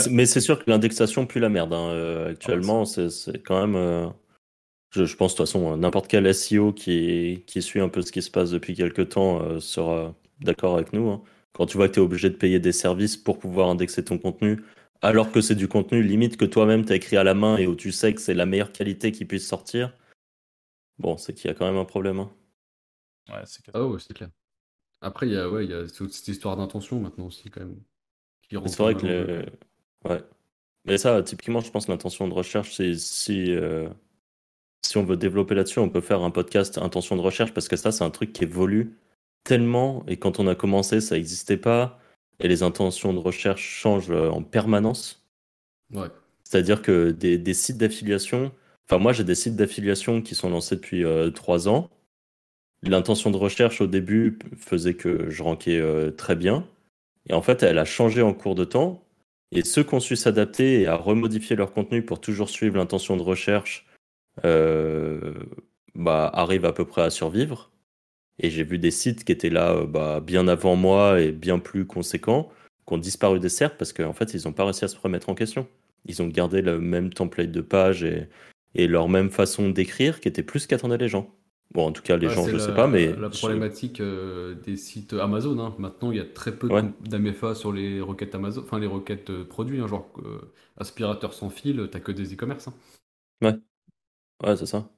Mais, 0.10 0.26
c'est 0.26 0.41
sûr 0.41 0.58
que 0.58 0.70
l'indexation 0.70 1.28
pue 1.28 1.39
la 1.39 1.49
merde. 1.49 1.74
Hein, 1.74 2.26
actuellement, 2.32 2.86
c'est 2.86 3.43
quand 3.45 3.68
même. 3.68 4.12
Je, 4.91 5.01
pense 5.15 5.33
de 5.33 5.38
toute 5.38 5.45
façon, 5.45 5.75
n'importe 5.77 6.07
quel 6.07 6.33
SEO 6.33 6.71
qui, 6.73 7.43
qui 7.45 7.61
suit 7.61 7.81
un 7.81 7.89
peu 7.89 8.01
ce 8.01 8.11
qui 8.11 8.21
se 8.21 8.31
passe 8.31 8.51
depuis 8.51 8.73
quelques 8.73 9.09
temps 9.09 9.41
euh, 9.41 9.59
sera 9.59 10.15
d'accord 10.39 10.75
avec 10.75 10.93
nous. 10.93 11.09
Hein. 11.09 11.21
Quand 11.53 11.65
tu 11.65 11.77
vois 11.77 11.88
que 11.89 11.95
tu 11.95 11.99
es 11.99 12.03
obligé 12.03 12.29
de 12.29 12.35
payer 12.35 12.59
des 12.59 12.71
services 12.71 13.17
pour 13.17 13.39
pouvoir 13.39 13.69
indexer 13.69 14.03
ton 14.03 14.17
contenu, 14.17 14.63
alors 15.01 15.31
que 15.31 15.41
c'est 15.41 15.55
du 15.55 15.67
contenu 15.67 16.01
limite 16.01 16.38
que 16.38 16.45
toi-même 16.45 16.85
tu 16.85 16.93
as 16.93 16.95
écrit 16.95 17.17
à 17.17 17.23
la 17.23 17.33
main 17.33 17.57
et 17.57 17.67
où 17.67 17.75
tu 17.75 17.91
sais 17.91 18.13
que 18.13 18.21
c'est 18.21 18.33
la 18.33 18.45
meilleure 18.45 18.71
qualité 18.71 19.11
qui 19.11 19.25
puisse 19.25 19.47
sortir, 19.47 19.93
bon, 20.99 21.17
c'est 21.17 21.33
qu'il 21.33 21.47
y 21.47 21.51
a 21.51 21.53
quand 21.53 21.65
même 21.65 21.77
un 21.77 21.85
problème. 21.85 22.19
Hein. 22.19 22.31
Ouais, 23.29 23.41
c'est 23.45 23.63
clair. 23.63 23.75
Ah 23.75 23.97
c'est 23.99 24.13
clair. 24.13 24.29
Après, 25.01 25.27
il 25.27 25.33
y 25.33 25.38
a, 25.38 25.49
ouais, 25.49 25.65
il 25.65 25.71
y 25.71 25.73
a 25.73 25.88
cette 25.88 26.27
histoire 26.27 26.57
d'intention 26.57 26.99
maintenant 26.99 27.27
aussi, 27.27 27.49
quand 27.49 27.61
même. 27.61 27.79
C'est 28.49 28.77
vrai 28.77 28.95
que. 28.95 29.05
Le... 29.05 29.45
Ouais. 30.05 30.23
Mais 30.85 30.97
ça, 30.97 31.21
typiquement, 31.21 31.59
je 31.59 31.69
pense 31.69 31.88
l'intention 31.88 32.27
de 32.27 32.33
recherche, 32.33 32.73
c'est 32.75 32.95
si. 32.95 33.51
Euh, 33.51 33.89
si 34.88 34.97
on 34.97 35.03
veut 35.03 35.17
développer 35.17 35.55
là-dessus, 35.55 35.79
on 35.79 35.89
peut 35.89 36.01
faire 36.01 36.21
un 36.21 36.31
podcast 36.31 36.77
intention 36.77 37.15
de 37.15 37.21
recherche 37.21 37.53
parce 37.53 37.67
que 37.67 37.75
ça, 37.75 37.91
c'est 37.91 38.03
un 38.03 38.09
truc 38.09 38.33
qui 38.33 38.43
évolue 38.43 38.97
tellement. 39.43 40.03
Et 40.07 40.17
quand 40.17 40.39
on 40.39 40.47
a 40.47 40.55
commencé, 40.55 41.01
ça 41.01 41.15
n'existait 41.15 41.57
pas. 41.57 41.99
Et 42.39 42.47
les 42.47 42.63
intentions 42.63 43.13
de 43.13 43.19
recherche 43.19 43.61
changent 43.61 44.11
euh, 44.11 44.29
en 44.29 44.43
permanence. 44.43 45.25
Ouais. 45.93 46.07
C'est-à-dire 46.43 46.81
que 46.81 47.11
des, 47.11 47.53
sites 47.53 47.77
d'affiliation, 47.77 48.51
enfin, 48.88 48.99
moi, 48.99 49.11
j'ai 49.11 49.23
des 49.23 49.35
sites 49.35 49.55
d'affiliation 49.55 50.21
qui 50.21 50.35
sont 50.35 50.49
lancés 50.49 50.75
depuis 50.75 51.03
euh, 51.03 51.31
trois 51.31 51.67
ans. 51.67 51.89
L'intention 52.83 53.31
de 53.31 53.38
recherche 53.38 53.81
au 53.81 53.88
début 53.88 54.38
faisait 54.57 54.93
que 54.93 55.29
je 55.29 55.43
ranquais 55.43 55.79
euh, 55.79 56.11
très 56.11 56.35
bien. 56.35 56.67
Et 57.29 57.33
en 57.33 57.41
fait, 57.41 57.63
elle 57.63 57.79
a 57.79 57.85
changé 57.85 58.21
en 58.21 58.33
cours 58.33 58.55
de 58.55 58.63
temps. 58.63 59.03
Et 59.51 59.63
ceux 59.63 59.83
qui 59.83 59.95
ont 59.95 59.99
su 59.99 60.15
s'adapter 60.15 60.81
et 60.81 60.88
à 60.88 60.95
remodifier 60.95 61.55
leur 61.55 61.73
contenu 61.73 62.03
pour 62.03 62.21
toujours 62.21 62.49
suivre 62.49 62.77
l'intention 62.77 63.17
de 63.17 63.23
recherche 63.23 63.86
bah, 64.43 66.29
arrivent 66.33 66.65
à 66.65 66.73
peu 66.73 66.85
près 66.85 67.01
à 67.01 67.09
survivre. 67.09 67.71
Et 68.39 68.49
j'ai 68.49 68.63
vu 68.63 68.77
des 68.77 68.91
sites 68.91 69.23
qui 69.23 69.31
étaient 69.31 69.49
là 69.49 69.71
euh, 69.71 69.85
bah, 69.85 70.19
bien 70.19 70.47
avant 70.47 70.75
moi 70.75 71.19
et 71.19 71.31
bien 71.31 71.59
plus 71.59 71.85
conséquents, 71.85 72.51
qui 72.88 72.93
ont 72.93 72.97
disparu 72.97 73.39
des 73.39 73.49
cercles 73.49 73.77
parce 73.77 73.93
qu'en 73.93 74.13
fait, 74.13 74.33
ils 74.33 74.45
n'ont 74.45 74.53
pas 74.53 74.63
réussi 74.63 74.85
à 74.85 74.88
se 74.88 74.97
remettre 74.97 75.29
en 75.29 75.35
question. 75.35 75.67
Ils 76.05 76.21
ont 76.21 76.27
gardé 76.27 76.61
le 76.61 76.79
même 76.79 77.11
template 77.11 77.51
de 77.51 77.61
page 77.61 78.03
et, 78.03 78.29
et 78.75 78.88
leur 78.88 79.09
même 79.09 79.31
façon 79.31 79.69
d'écrire 79.69 80.19
qui 80.19 80.27
était 80.27 80.43
plus 80.43 80.67
qu'attendaient 80.67 80.97
les 80.97 81.09
gens. 81.09 81.33
Bon, 81.71 81.88
en 81.88 81.91
tout 81.91 82.01
cas, 82.01 82.15
les 82.15 82.29
gens, 82.29 82.47
je 82.47 82.53
ne 82.53 82.59
sais 82.59 82.73
pas, 82.73 82.88
mais. 82.88 83.13
La 83.13 83.29
problématique 83.29 83.99
euh, 83.99 84.55
des 84.55 84.77
sites 84.77 85.11
Amazon, 85.13 85.59
hein. 85.59 85.75
maintenant, 85.79 86.11
il 86.11 86.17
y 86.17 86.21
a 86.21 86.25
très 86.25 86.55
peu 86.55 86.69
d'AMFA 87.01 87.55
sur 87.55 87.73
les 87.73 87.99
requêtes 87.99 88.35
Amazon, 88.35 88.61
enfin 88.61 88.79
les 88.79 88.88
requêtes 88.88 89.43
produits, 89.43 89.81
hein, 89.81 89.88
genre 89.88 90.09
aspirateur 90.77 91.33
sans 91.33 91.49
fil, 91.49 91.89
t'as 91.91 91.99
que 91.99 92.13
des 92.13 92.33
e-commerce. 92.33 92.69
Hein. 92.69 92.73
Ouais. 93.41 93.55
Ouais, 94.43 94.55
c'est 94.55 94.65
ça. 94.65 94.89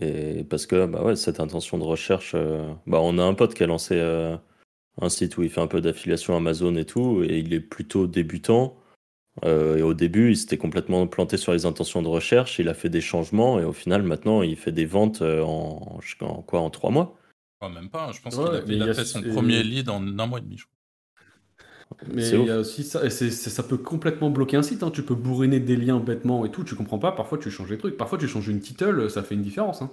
Et 0.00 0.44
parce 0.44 0.66
que, 0.66 0.86
bah 0.86 1.02
ouais, 1.02 1.16
cette 1.16 1.40
intention 1.40 1.76
de 1.78 1.84
recherche, 1.84 2.32
euh, 2.34 2.72
bah 2.86 3.00
on 3.02 3.18
a 3.18 3.22
un 3.22 3.34
pote 3.34 3.54
qui 3.54 3.62
a 3.62 3.66
lancé 3.66 3.96
euh, 3.96 4.36
un 5.00 5.08
site 5.10 5.36
où 5.36 5.42
il 5.42 5.50
fait 5.50 5.60
un 5.60 5.66
peu 5.66 5.80
d'affiliation 5.82 6.34
Amazon 6.34 6.76
et 6.76 6.86
tout, 6.86 7.22
et 7.22 7.38
il 7.38 7.52
est 7.52 7.60
plutôt 7.60 8.06
débutant. 8.06 8.78
Euh, 9.44 9.76
et 9.76 9.82
au 9.82 9.94
début, 9.94 10.30
il 10.30 10.36
s'était 10.36 10.58
complètement 10.58 11.06
planté 11.06 11.36
sur 11.36 11.52
les 11.52 11.66
intentions 11.66 12.02
de 12.02 12.08
recherche, 12.08 12.58
il 12.58 12.68
a 12.68 12.74
fait 12.74 12.90
des 12.90 13.00
changements, 13.00 13.58
et 13.60 13.64
au 13.64 13.72
final, 13.72 14.02
maintenant, 14.02 14.42
il 14.42 14.56
fait 14.56 14.72
des 14.72 14.86
ventes 14.86 15.22
en, 15.22 15.98
en 16.20 16.42
quoi, 16.42 16.60
en 16.60 16.70
trois 16.70 16.90
mois? 16.90 17.18
même 17.62 17.90
pas, 17.90 18.08
hein, 18.08 18.12
je 18.12 18.20
pense 18.20 18.34
qu'il 18.34 18.82
a, 18.82 18.94
fait 18.94 19.04
son 19.04 19.22
premier 19.22 19.62
lead 19.62 19.88
en 19.88 20.18
un 20.18 20.26
mois 20.26 20.38
et 20.38 20.42
demi, 20.42 20.58
je 20.58 20.64
crois. 20.64 20.81
Mais 22.12 22.28
il 22.28 22.44
y 22.44 22.50
a 22.50 22.58
aussi 22.58 22.84
ça, 22.84 23.04
et 23.04 23.10
ça 23.10 23.62
peut 23.62 23.78
complètement 23.78 24.30
bloquer 24.30 24.56
un 24.56 24.62
site. 24.62 24.82
Hein. 24.82 24.90
Tu 24.90 25.02
peux 25.02 25.14
bourriner 25.14 25.60
des 25.60 25.76
liens 25.76 25.98
bêtement 25.98 26.44
et 26.44 26.50
tout, 26.50 26.64
tu 26.64 26.74
comprends 26.74 26.98
pas. 26.98 27.12
Parfois, 27.12 27.38
tu 27.38 27.50
changes 27.50 27.68
des 27.68 27.78
trucs. 27.78 27.96
Parfois, 27.96 28.18
tu 28.18 28.28
changes 28.28 28.48
une 28.48 28.60
title, 28.60 29.10
ça 29.10 29.22
fait 29.22 29.34
une 29.34 29.42
différence. 29.42 29.82
Hein. 29.82 29.90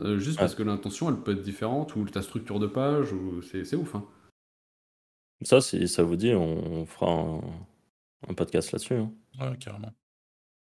Euh, 0.00 0.18
juste 0.18 0.38
parce 0.38 0.54
que 0.54 0.62
l'intention, 0.62 1.08
elle 1.08 1.16
peut 1.16 1.32
être 1.32 1.42
différente, 1.42 1.96
ou 1.96 2.04
ta 2.04 2.22
structure 2.22 2.60
de 2.60 2.66
page, 2.66 3.12
ou 3.12 3.42
c'est 3.42 3.74
ouf. 3.74 3.94
Hein. 3.94 4.04
Ça, 5.42 5.60
si 5.60 5.88
ça 5.88 6.02
vous 6.02 6.16
dit, 6.16 6.34
on, 6.34 6.86
fera 6.86 7.40
un 8.28 8.34
podcast 8.34 8.72
là-dessus. 8.72 8.94
Hein. 8.94 9.12
Ouais, 9.40 9.56
carrément. 9.58 9.92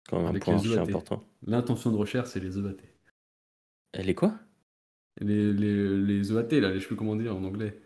Quand 0.09 0.19
même 0.19 0.27
un 0.27 0.31
Avec 0.31 0.45
point 0.45 0.57
les 0.57 0.73
EAT. 0.73 0.79
important. 0.79 1.23
L'intention 1.47 1.91
de 1.91 1.97
recherche, 1.97 2.29
c'est 2.29 2.41
les 2.41 2.59
EAT. 2.59 2.77
Elle 3.93 4.09
est 4.09 4.15
quoi? 4.15 4.35
Les, 5.21 5.53
les, 5.53 5.99
les 5.99 6.33
EAT, 6.33 6.61
là, 6.61 6.75
je 6.75 6.81
sais 6.81 6.87
plus 6.87 6.97
comment 6.97 7.17
dire 7.17 7.35
en 7.35 7.45
anglais. 7.45 7.81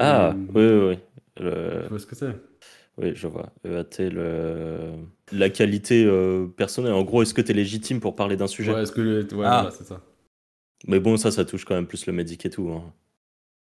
Ah, 0.00 0.34
les- 0.34 0.40
oui, 0.40 0.50
oui, 0.54 0.88
oui. 0.88 0.98
Le- 1.40 1.82
Tu 1.84 1.88
vois 1.88 1.98
ce 1.98 2.06
que 2.06 2.14
c'est 2.14 2.34
Oui, 2.98 3.12
je 3.14 3.26
vois. 3.26 3.52
EAT, 3.64 4.10
le... 4.10 4.92
la 5.32 5.48
qualité 5.50 6.04
euh, 6.04 6.46
personnelle. 6.46 6.92
En 6.92 7.02
gros, 7.04 7.22
est-ce 7.22 7.32
que 7.34 7.40
tu 7.40 7.50
es 7.52 7.54
légitime 7.54 8.00
pour 8.00 8.14
parler 8.16 8.36
d'un 8.36 8.46
sujet? 8.46 8.72
Ouais, 8.74 8.82
est-ce 8.82 8.92
que 8.92 9.22
ouais, 9.34 9.44
Ah. 9.46 9.62
voilà, 9.62 9.70
c'est 9.70 9.84
ça. 9.84 10.02
Mais 10.86 11.00
bon, 11.00 11.16
ça, 11.16 11.30
ça 11.30 11.44
touche 11.44 11.64
quand 11.64 11.74
même 11.74 11.86
plus 11.86 12.06
le 12.06 12.12
médic 12.12 12.44
et 12.44 12.50
tout. 12.50 12.68
hein. 12.70 12.92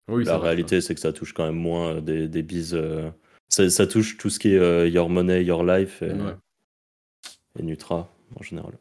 Oui, 0.09 0.25
la 0.25 0.39
réalité, 0.39 0.81
c'est 0.81 0.95
que 0.95 1.01
ça 1.01 1.13
touche 1.13 1.33
quand 1.35 1.45
même 1.45 1.57
moins 1.57 2.01
des, 2.01 2.29
des 2.29 2.43
bises. 2.43 2.75
euh, 2.75 3.11
Ça, 3.49 3.69
ça 3.71 3.87
touche 3.87 4.17
tout 4.19 4.31
ce 4.31 4.39
qui 4.39 4.55
est 4.55 4.59
euh, 4.59 4.87
Your 4.89 5.11
Money, 5.11 5.43
Your 5.45 5.65
Life 5.65 6.01
et, 6.03 6.13
Ouais. 6.13 6.35
et 7.59 7.63
Nutra 7.63 8.09
en 8.37 8.43
général. 8.43 8.79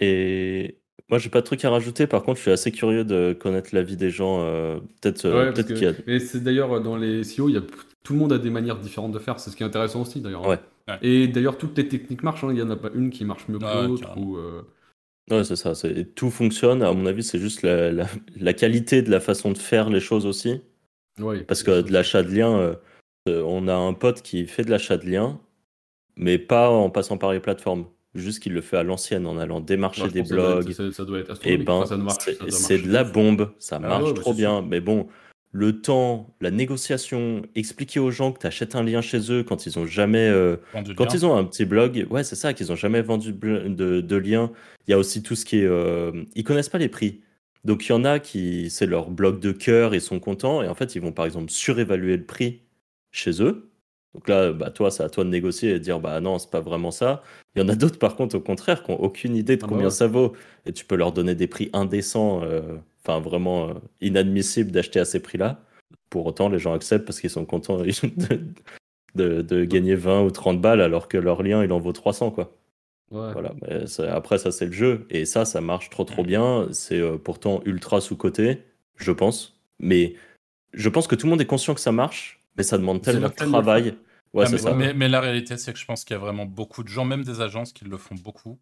Et 0.00 0.78
moi, 1.10 1.18
j'ai 1.18 1.30
pas 1.30 1.40
de 1.40 1.46
truc 1.46 1.64
à 1.64 1.70
rajouter. 1.70 2.06
Par 2.06 2.22
contre, 2.22 2.36
je 2.36 2.42
suis 2.42 2.50
assez 2.50 2.70
curieux 2.72 3.04
de 3.04 3.32
connaître 3.38 3.70
l'avis 3.74 3.96
des 3.96 4.10
gens. 4.10 4.40
euh, 4.42 4.78
peut-être 5.00 5.24
euh, 5.24 5.46
Ouais, 5.48 5.54
que- 5.54 5.62
qu'il 5.62 5.82
y 5.82 5.86
a. 5.86 5.92
Et 6.06 6.20
c'est 6.20 6.40
d'ailleurs 6.42 6.80
dans 6.82 6.96
les 6.96 7.24
SEO, 7.24 7.48
il 7.48 7.54
y 7.54 7.58
a, 7.58 7.62
tout 8.02 8.12
le 8.12 8.18
monde 8.18 8.32
a 8.32 8.38
des 8.38 8.50
manières 8.50 8.78
différentes 8.78 9.12
de 9.12 9.18
faire. 9.18 9.40
C'est 9.40 9.50
ce 9.50 9.56
qui 9.56 9.62
est 9.62 9.66
intéressant 9.66 10.02
aussi 10.02 10.20
d'ailleurs. 10.20 10.44
hein. 10.50 10.58
Ouais. 10.88 10.98
Et 11.02 11.28
d'ailleurs, 11.28 11.58
toutes 11.58 11.76
les 11.76 11.88
techniques 11.88 12.22
marchent. 12.22 12.44
hein. 12.44 12.50
Il 12.52 12.58
y 12.58 12.62
en 12.62 12.70
a 12.70 12.76
pas 12.76 12.90
une 12.94 13.10
qui 13.10 13.24
marche 13.24 13.46
mieux 13.48 13.58
que 13.58 13.64
Ouais, 13.64 13.86
l'autre. 13.88 14.16
Ou, 14.18 14.36
euh, 14.36 14.62
Ouais, 15.30 15.44
c'est 15.44 15.56
ça. 15.56 15.72
Tout 16.14 16.30
fonctionne. 16.30 16.82
À 16.82 16.92
mon 16.94 17.04
avis, 17.04 17.22
c'est 17.22 17.38
juste 17.38 17.62
la, 17.62 17.92
la- 17.92 18.06
la 18.36 18.52
qualité 18.54 19.02
de 19.02 19.10
la 19.10 19.20
façon 19.20 19.52
de 19.52 19.58
faire 19.58 19.90
les 19.90 20.00
choses 20.00 20.24
aussi. 20.24 20.60
ouais, 21.20 21.42
Parce 21.44 21.62
que 21.62 21.82
de 21.82 21.92
l'achat 21.92 22.22
de 22.22 22.34
liens, 22.34 22.58
euh, 22.58 22.74
euh, 23.28 23.42
on 23.46 23.68
a 23.68 23.74
un 23.74 23.92
pote 23.92 24.22
qui 24.22 24.46
fait 24.46 24.62
de 24.64 24.70
l'achat 24.70 24.96
de 24.96 25.06
liens, 25.06 25.38
mais 26.16 26.38
pas 26.38 26.70
en 26.70 26.88
passant 26.88 27.18
par 27.18 27.32
les 27.32 27.40
plateformes. 27.40 27.84
Juste 28.14 28.42
qu'il 28.42 28.54
le 28.54 28.60
fait 28.62 28.76
à 28.78 28.82
l'ancienne, 28.82 29.26
en 29.26 29.36
allant 29.38 29.60
démarcher 29.60 30.08
des 30.08 30.22
blogs. 30.22 30.70
être- 30.70 30.72
ça, 30.76 30.92
ça 30.92 31.04
doit 31.04 31.18
être 31.18 31.30
Et 31.30 31.32
astronomique. 31.32 31.66
ben, 31.66 31.84
c'est 32.50 32.78
de 32.78 32.92
la 32.92 33.04
bombe, 33.04 33.52
ça 33.58 33.76
Ah 33.76 33.86
marche 33.88 34.08
ouais, 34.08 34.14
trop 34.14 34.32
bien. 34.34 34.62
Mais 34.62 34.80
bon, 34.80 35.08
le 35.52 35.80
temps, 35.80 36.34
la 36.40 36.50
négociation, 36.50 37.42
expliquer 37.54 38.00
aux 38.00 38.10
gens 38.10 38.32
que 38.32 38.40
tu 38.40 38.46
achètes 38.46 38.74
un 38.76 38.82
lien 38.82 39.00
chez 39.02 39.30
eux 39.30 39.42
quand 39.42 39.66
ils 39.66 39.78
ont 39.78 39.86
jamais, 39.86 40.26
euh, 40.28 40.56
quand 40.96 41.04
ils 41.14 41.26
ont 41.26 41.36
un 41.36 41.44
petit 41.44 41.64
blog, 41.64 42.06
ouais, 42.10 42.24
c'est 42.24 42.34
ça, 42.36 42.54
qu'ils 42.54 42.72
ont 42.72 42.76
jamais 42.76 43.02
vendu 43.02 43.32
de, 43.32 44.00
de 44.00 44.16
lien. 44.16 44.50
Il 44.86 44.90
y 44.90 44.94
a 44.94 44.98
aussi 44.98 45.22
tout 45.22 45.34
ce 45.36 45.44
qui 45.44 45.58
est, 45.60 45.66
euh, 45.66 46.24
ils 46.34 46.44
connaissent 46.44 46.68
pas 46.70 46.78
les 46.78 46.88
prix. 46.88 47.20
Donc 47.64 47.84
il 47.86 47.90
y 47.90 47.92
en 47.92 48.04
a 48.04 48.18
qui, 48.20 48.70
c'est 48.70 48.86
leur 48.86 49.10
blog 49.10 49.40
de 49.40 49.52
cœur, 49.52 49.94
ils 49.94 50.00
sont 50.00 50.20
contents 50.20 50.62
et 50.62 50.68
en 50.68 50.74
fait 50.74 50.94
ils 50.94 51.02
vont 51.02 51.12
par 51.12 51.26
exemple 51.26 51.50
surévaluer 51.50 52.16
le 52.16 52.24
prix 52.24 52.62
chez 53.10 53.42
eux. 53.42 53.67
Donc 54.14 54.28
là, 54.28 54.52
bah 54.52 54.70
toi, 54.70 54.90
c'est 54.90 55.02
à 55.02 55.08
toi 55.10 55.24
de 55.24 55.28
négocier 55.28 55.70
et 55.70 55.72
de 55.74 55.78
dire 55.78 56.00
bah 56.00 56.20
non, 56.20 56.38
c'est 56.38 56.50
pas 56.50 56.60
vraiment 56.60 56.90
ça. 56.90 57.22
Il 57.54 57.62
y 57.62 57.64
en 57.64 57.68
a 57.68 57.74
d'autres 57.74 57.98
par 57.98 58.16
contre 58.16 58.36
au 58.36 58.40
contraire 58.40 58.82
qui 58.82 58.90
ont 58.90 59.00
aucune 59.00 59.36
idée 59.36 59.56
de 59.56 59.62
Ah 59.62 59.66
bah 59.66 59.70
combien 59.70 59.86
ouais. 59.86 59.92
ça 59.92 60.06
vaut 60.06 60.32
et 60.66 60.72
tu 60.72 60.84
peux 60.84 60.96
leur 60.96 61.12
donner 61.12 61.34
des 61.34 61.46
prix 61.46 61.70
indécents, 61.72 62.42
euh, 62.42 62.76
enfin 63.04 63.20
vraiment 63.20 63.68
euh, 63.68 63.74
inadmissibles 64.00 64.70
d'acheter 64.70 64.98
à 65.00 65.04
ces 65.04 65.20
prix-là. 65.20 65.60
Pour 66.10 66.26
autant, 66.26 66.48
les 66.48 66.58
gens 66.58 66.72
acceptent 66.72 67.04
parce 67.04 67.20
qu'ils 67.20 67.30
sont 67.30 67.44
contents 67.44 67.78
de, 67.78 68.40
de, 69.14 69.42
de 69.42 69.64
gagner 69.64 69.94
20 69.94 70.22
ou 70.22 70.30
30 70.30 70.60
balles 70.60 70.80
alors 70.80 71.08
que 71.08 71.18
leur 71.18 71.42
lien 71.42 71.62
il 71.62 71.72
en 71.72 71.78
vaut 71.78 71.92
300 71.92 72.30
quoi. 72.30 72.54
Ouais. 73.10 73.32
Voilà, 73.32 73.54
mais 73.62 73.84
après 74.08 74.36
ça 74.36 74.52
c'est 74.52 74.66
le 74.66 74.72
jeu 74.72 75.06
et 75.08 75.24
ça 75.24 75.44
ça 75.46 75.60
marche 75.60 75.90
trop 75.90 76.04
trop 76.04 76.24
bien. 76.24 76.68
C'est 76.72 77.00
euh, 77.00 77.16
pourtant 77.18 77.62
ultra 77.64 78.00
sous 78.00 78.16
coté, 78.16 78.62
je 78.96 79.12
pense. 79.12 79.58
Mais 79.78 80.14
je 80.74 80.88
pense 80.88 81.06
que 81.06 81.14
tout 81.14 81.26
le 81.26 81.30
monde 81.30 81.40
est 81.40 81.46
conscient 81.46 81.74
que 81.74 81.80
ça 81.80 81.92
marche, 81.92 82.37
mais 82.58 82.64
ça 82.64 82.76
demande 82.76 83.00
tellement 83.02 83.28
de 83.28 83.34
travail. 83.34 83.96
Ouais, 84.34 84.44
Ah, 84.46 84.50
mais, 84.50 84.58
ça. 84.58 84.74
mais- 84.74 84.92
mais 84.92 85.08
la 85.08 85.20
réalité, 85.20 85.56
c'est 85.56 85.72
que 85.72 85.78
je 85.78 85.86
pense 85.86 86.04
qu'il 86.04 86.14
y 86.14 86.16
a 86.16 86.20
vraiment 86.20 86.44
beaucoup 86.44 86.82
de 86.82 86.88
gens, 86.88 87.04
même 87.06 87.24
des 87.24 87.40
agences, 87.40 87.72
qui 87.72 87.84
le 87.86 87.96
font 87.96 88.14
beaucoup. 88.16 88.60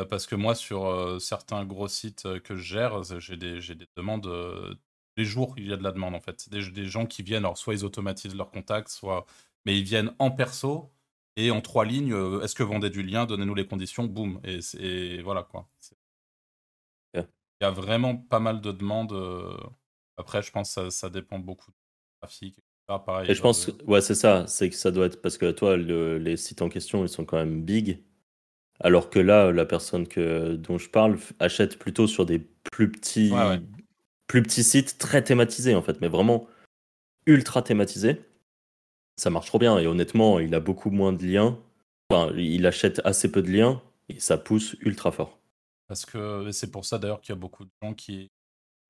Euh, 0.00 0.04
parce 0.04 0.26
que 0.26 0.34
moi, 0.34 0.54
sur 0.54 0.86
euh, 0.86 1.18
certains 1.18 1.64
gros 1.64 1.88
sites 1.88 2.26
euh, 2.26 2.40
que 2.40 2.56
je 2.56 2.62
gère, 2.62 3.02
j'ai 3.20 3.36
des, 3.36 3.60
des 3.60 3.86
demandes. 3.96 4.26
euh, 4.26 4.74
les 5.16 5.24
jours, 5.24 5.54
il 5.56 5.68
y 5.68 5.72
a 5.72 5.76
de 5.76 5.82
la 5.82 5.92
demande 5.92 6.14
en 6.14 6.20
fait. 6.20 6.48
Des, 6.50 6.70
des 6.70 6.84
gens 6.86 7.06
qui 7.06 7.22
viennent, 7.22 7.44
alors 7.44 7.56
soit 7.56 7.72
ils 7.74 7.84
automatisent 7.84 8.34
leurs 8.34 8.50
contacts, 8.50 8.88
soit. 8.90 9.24
Mais 9.64 9.78
ils 9.78 9.84
viennent 9.84 10.12
en 10.18 10.30
perso 10.30 10.90
et 11.36 11.50
en 11.50 11.60
trois 11.62 11.84
lignes 11.86 12.14
est-ce 12.42 12.54
que 12.54 12.62
vous 12.62 12.72
vendez 12.72 12.90
du 12.90 13.02
lien 13.02 13.26
Donnez-nous 13.26 13.54
les 13.54 13.66
conditions, 13.66 14.04
boum. 14.04 14.40
Et, 14.44 15.22
voilà 15.22 15.42
quoi. 15.42 15.68
Il 17.60 17.64
y 17.64 17.66
a 17.66 17.70
vraiment 17.70 18.16
pas 18.16 18.40
mal 18.40 18.60
de 18.60 18.72
demandes. 18.72 19.14
Après, 20.18 20.42
je 20.42 20.50
pense 20.52 20.74
que 20.74 20.90
ça, 20.90 20.90
ça 20.90 21.10
dépend 21.10 21.38
beaucoup 21.38 21.70
du 21.70 21.76
trafic. 22.20 22.58
etc. 22.58 22.75
Pareil, 22.86 23.30
Et 23.30 23.34
je 23.34 23.42
pense, 23.42 23.66
de- 23.66 23.72
que- 23.72 23.84
ouais, 23.84 24.00
c'est 24.00 24.14
ça. 24.14 24.46
C'est 24.46 24.70
que 24.70 24.76
ça 24.76 24.90
doit 24.92 25.06
être 25.06 25.20
parce 25.20 25.38
que 25.38 25.50
toi, 25.50 25.76
le- 25.76 26.18
les 26.18 26.36
sites 26.36 26.62
en 26.62 26.68
question, 26.68 27.04
ils 27.04 27.08
sont 27.08 27.24
quand 27.24 27.36
même 27.36 27.62
big. 27.62 28.02
Alors 28.80 29.10
que 29.10 29.18
là, 29.18 29.50
la 29.52 29.64
personne 29.64 30.06
que, 30.06 30.54
dont 30.54 30.78
je 30.78 30.88
parle 30.88 31.18
achète 31.40 31.78
plutôt 31.78 32.06
sur 32.06 32.26
des 32.26 32.38
plus 32.72 32.90
petits, 32.92 33.32
Ouais, 33.32 33.48
ouais. 33.48 33.60
plus 34.28 34.42
petits 34.42 34.62
sites 34.62 34.98
très 34.98 35.22
thématisés 35.24 35.74
en 35.74 35.82
fait, 35.82 36.00
mais 36.00 36.08
vraiment 36.08 36.46
ultra 37.26 37.62
thématisés. 37.62 38.20
Ça 39.16 39.30
marche 39.30 39.46
trop 39.46 39.58
bien 39.58 39.78
et 39.78 39.86
honnêtement, 39.86 40.38
il 40.38 40.54
a 40.54 40.60
beaucoup 40.60 40.90
moins 40.90 41.12
de 41.12 41.24
liens. 41.24 41.58
Enfin, 42.10 42.32
il 42.36 42.66
achète 42.66 43.00
assez 43.04 43.32
peu 43.32 43.42
de 43.42 43.50
liens 43.50 43.82
et 44.08 44.20
ça 44.20 44.36
pousse 44.38 44.76
ultra 44.80 45.10
fort. 45.10 45.40
Parce 45.88 46.04
que 46.04 46.50
c'est 46.52 46.70
pour 46.70 46.84
ça 46.84 46.98
d'ailleurs 46.98 47.20
qu'il 47.20 47.30
y 47.30 47.38
a 47.38 47.40
beaucoup 47.40 47.64
de 47.64 47.70
gens 47.82 47.94
qui, 47.94 48.28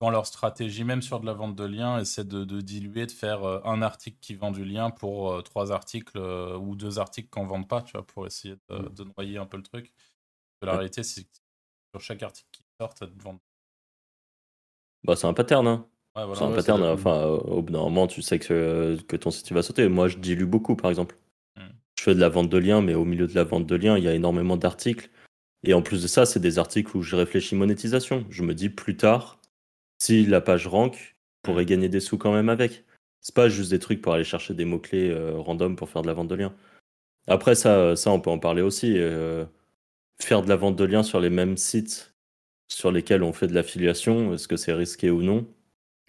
dans 0.01 0.11
leur 0.11 0.27
stratégie, 0.27 0.85
même 0.85 1.01
sur 1.03 1.21
de 1.21 1.27
la 1.27 1.33
vente 1.33 1.57
de 1.57 1.65
liens, 1.65 1.99
essaient 2.01 2.25
de, 2.25 2.45
de 2.45 2.61
diluer, 2.61 3.07
de 3.07 3.13
faire 3.13 3.45
euh, 3.45 3.61
un 3.65 3.81
article 3.83 4.19
qui 4.21 4.35
vend 4.35 4.51
du 4.51 4.65
lien 4.65 4.91
pour 4.91 5.33
euh, 5.33 5.43
trois 5.43 5.73
articles 5.73 6.19
euh, 6.19 6.57
ou 6.59 6.77
deux 6.77 6.99
articles 6.99 7.29
qu'on 7.31 7.45
ne 7.45 7.49
vende 7.49 7.69
pas, 7.69 7.83
tu 7.83 7.93
vois, 7.93 8.07
pour 8.07 8.27
essayer 8.27 8.57
de, 8.69 8.77
Mm. 8.77 8.95
de 8.95 9.05
noyer 9.17 9.39
un 9.39 9.47
peu 9.47 9.57
le 9.57 9.63
truc. 9.63 9.93
La 10.63 10.73
Ouais. 10.73 10.79
réalité, 10.79 11.03
c'est 11.03 11.25
que 11.25 11.31
sur 11.95 12.01
chaque 12.01 12.23
article 12.23 12.49
qui 12.53 12.63
sort, 12.81 12.93
ça 12.99 13.07
te 13.07 13.23
vend. 13.23 13.39
Bah, 15.05 15.17
c'est 15.17 15.27
un 15.27 15.35
pattern, 15.35 15.67
hein. 15.67 15.87
Ouais, 16.17 16.25
voilà. 16.25 16.35
C'est 16.35 16.45
un 16.45 16.49
Ouais, 16.49 16.57
pattern. 16.57 16.83
Enfin, 16.85 17.25
au 17.25 17.63
bout 17.63 17.73
d'un 17.73 17.81
moment, 17.81 18.07
tu 18.07 18.23
sais 18.23 18.39
que, 18.39 18.97
que 19.07 19.17
ton 19.17 19.31
site 19.31 19.49
il 19.51 19.55
va 19.55 19.63
sauter. 19.63 19.89
Moi, 19.89 20.09
je 20.09 20.19
dilue 20.19 20.47
beaucoup, 20.47 20.77
par 20.77 20.91
exemple. 20.91 21.17
Mm. 21.57 21.63
Je 21.99 22.03
fais 22.03 22.15
de 22.15 22.21
la 22.21 22.29
vente 22.29 22.49
de 22.49 22.59
liens, 22.59 22.83
mais 22.83 22.95
au 22.95 23.05
milieu 23.05 23.27
de 23.27 23.35
la 23.35 23.45
vente 23.45 23.67
de 23.67 23.77
liens, 23.77 23.97
il 23.97 24.05
y 24.05 24.09
a 24.09 24.15
énormément 24.15 24.57
d'articles. 24.57 25.11
Et 25.65 25.75
en 25.75 25.83
plus 25.83 26.03
de 26.03 26.09
ça, 26.09 26.27
c'est 26.27 26.41
des 26.41 26.59
articles 26.59 26.97
où 26.97 27.03
je 27.03 27.17
réfléchis 27.17 27.55
monétisation. 27.55 28.25
Je 28.31 28.43
me 28.43 28.55
dis 28.55 28.69
plus 28.69 28.97
tard, 28.97 29.41
si 29.99 30.27
la 30.27 30.41
page 30.41 30.67
rank, 30.67 31.17
je 31.45 31.51
pourrais 31.51 31.67
gagner 31.67 31.89
des 31.89 32.01
sous 32.01 32.19
quand 32.19 32.33
même 32.33 32.49
avec. 32.49 32.85
C'est 33.21 33.35
pas 33.35 33.49
juste 33.49 33.71
des 33.71 33.79
trucs 33.79 34.03
pour 34.03 34.15
aller 34.15 34.25
chercher 34.25 34.55
des 34.55 34.65
mots-clés 34.65 35.11
euh, 35.11 35.39
random 35.39 35.77
pour 35.77 35.91
faire 35.91 36.03
de 36.03 36.07
la 36.07 36.15
vente 36.15 36.29
de 36.29 36.35
liens. 36.37 36.55
Après, 37.29 37.55
ça, 37.55 37.97
ça 37.97 38.11
on 38.13 38.21
peut 38.21 38.31
en 38.31 38.39
parler 38.39 38.63
aussi. 38.63 38.99
euh, 38.99 39.47
faire 40.21 40.43
de 40.43 40.49
la 40.49 40.57
vente 40.57 40.77
de 40.77 40.85
liens 40.85 41.03
sur 41.03 41.21
les 41.21 41.31
mêmes 41.31 41.57
sites 41.57 42.15
sur 42.69 42.93
lesquels 42.93 43.23
on 43.23 43.33
fait 43.33 43.49
de 43.49 43.55
l'affiliation, 43.55 44.35
est-ce 44.35 44.49
que 44.49 44.57
c'est 44.57 44.73
risqué 44.75 45.11
ou 45.11 45.23
non? 45.23 45.47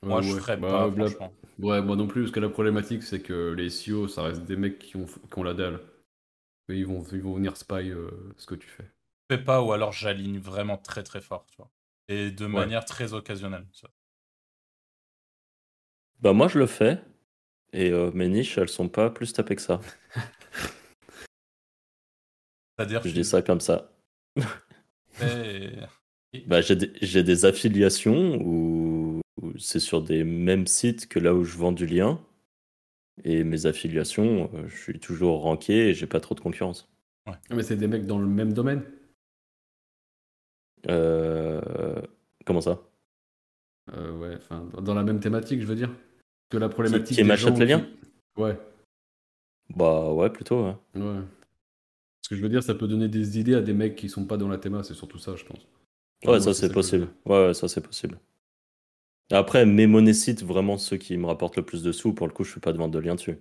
Moi, 0.03 0.17
Ouais, 0.17 0.23
je 0.23 0.33
ouais. 0.33 0.39
ferais 0.41 0.57
Bah, 0.59 0.69
pas, 0.69 0.87
bla- 0.89 1.09
franchement. 1.09 1.33
Ouais, 1.59 1.81
moi 1.81 1.95
non 1.95 2.07
plus, 2.07 2.21
parce 2.23 2.31
que 2.31 2.39
la 2.39 2.49
problématique, 2.49 3.03
c'est 3.03 3.21
que 3.21 3.51
les 3.53 3.67
SEO, 3.67 4.07
ça 4.07 4.23
reste 4.23 4.43
des 4.45 4.55
mecs 4.55 4.79
qui 4.79 4.95
ont, 4.97 5.05
qui 5.05 5.39
ont 5.39 5.43
la 5.43 5.53
dalle. 5.53 5.79
Et 6.69 6.75
ils 6.77 6.85
vont, 6.87 7.03
ils 7.13 7.21
vont 7.21 7.35
venir 7.35 7.57
spy 7.57 7.91
euh, 7.91 8.09
ce 8.37 8.45
que 8.47 8.55
tu 8.55 8.67
fais. 8.69 8.91
Je 9.29 9.37
fais 9.37 9.41
pas, 9.43 9.61
ou 9.61 9.71
alors 9.71 9.93
j'aligne 9.93 10.37
vraiment 10.37 10.77
très 10.77 11.01
très 11.01 11.21
fort, 11.21 11.45
tu 11.47 11.55
vois. 11.57 11.71
Et 12.09 12.31
de 12.31 12.45
manière 12.45 12.85
très 12.85 13.13
occasionnelle. 13.13 13.65
Bah 16.19 16.33
moi 16.33 16.47
je 16.47 16.57
le 16.57 16.65
fais 16.65 16.99
et 17.73 17.91
euh, 17.91 18.11
mes 18.13 18.27
niches 18.29 18.57
elles 18.57 18.69
sont 18.69 18.89
pas 18.89 19.09
plus 19.09 19.33
tapées 19.33 19.55
que 19.55 19.61
ça. 19.61 19.81
C'est-à-dire 22.77 23.01
Je 23.03 23.11
dis 23.11 23.25
ça 23.25 23.41
comme 23.41 23.59
ça. 23.59 23.91
et- 25.21 26.43
Bah 26.45 26.61
j'ai 26.61 26.75
des, 26.75 27.45
affiliations 27.45 28.35
où, 28.41 29.21
où 29.41 29.57
c'est 29.57 29.79
sur 29.79 30.01
des 30.01 30.23
mêmes 30.23 30.67
sites 30.67 31.07
que 31.07 31.19
là 31.19 31.33
où 31.33 31.43
je 31.43 31.57
vends 31.57 31.71
du 31.71 31.85
lien 31.85 32.21
et 33.23 33.43
mes 33.43 33.65
affiliations 33.65 34.49
euh, 34.53 34.67
je 34.67 34.77
suis 34.77 34.99
toujours 34.99 35.41
ranké 35.41 35.89
et 35.89 35.93
j'ai 35.93 36.07
pas 36.07 36.19
trop 36.19 36.35
de 36.35 36.39
concurrence. 36.39 36.89
Ah, 37.25 37.37
Mais 37.51 37.63
c'est 37.63 37.75
des 37.77 37.87
mecs 37.87 38.05
dans 38.05 38.19
le 38.19 38.27
même 38.27 38.53
domaine. 38.53 38.83
Euh, 40.87 42.01
comment 42.45 42.61
ça? 42.61 42.81
Euh, 43.93 44.11
ouais, 44.17 44.35
enfin, 44.37 44.67
dans 44.81 44.93
la 44.93 45.03
même 45.03 45.19
thématique, 45.19 45.61
je 45.61 45.65
veux 45.65 45.75
dire. 45.75 45.89
Que 46.49 46.57
la 46.57 46.69
problématique. 46.69 47.17
qui 47.17 47.23
gens 47.35 47.53
les 47.55 47.65
liens? 47.65 47.81
Qui- 47.81 48.41
Ouais, 48.41 48.57
Bah 49.75 50.11
ouais 50.13 50.29
plutôt. 50.29 50.63
ouais. 50.65 50.75
ouais. 50.95 51.19
Ce 52.21 52.29
que 52.29 52.35
je 52.35 52.41
veux 52.41 52.49
dire, 52.49 52.61
ça 52.63 52.75
peut 52.75 52.87
donner 52.87 53.07
des 53.07 53.39
idées 53.39 53.55
à 53.55 53.61
des 53.61 53.73
mecs 53.73 53.95
qui 53.95 54.09
sont 54.09 54.25
pas 54.25 54.37
dans 54.37 54.47
la 54.47 54.57
théma, 54.57 54.83
c'est 54.83 54.93
surtout 54.93 55.17
ça, 55.17 55.35
je 55.35 55.43
pense. 55.43 55.59
Ouais, 56.23 56.31
Moi, 56.31 56.39
ça 56.41 56.53
c'est 56.53 56.69
que 56.69 56.73
possible. 56.73 57.07
Ouais, 57.25 57.47
ouais, 57.47 57.53
ça 57.53 57.67
c'est 57.67 57.81
possible. 57.81 58.19
Après, 59.31 59.65
mes 59.65 59.87
monésites, 59.87 60.43
vraiment 60.43 60.77
ceux 60.77 60.97
qui 60.97 61.17
me 61.17 61.25
rapportent 61.25 61.57
le 61.57 61.63
plus 61.65 61.83
de 61.83 61.91
sous, 61.91 62.13
pour 62.13 62.27
le 62.27 62.33
coup, 62.33 62.43
je 62.43 62.51
fais 62.53 62.59
pas 62.59 62.71
de 62.73 62.77
vente 62.77 62.91
de 62.91 62.99
lien 62.99 63.15
dessus. 63.15 63.39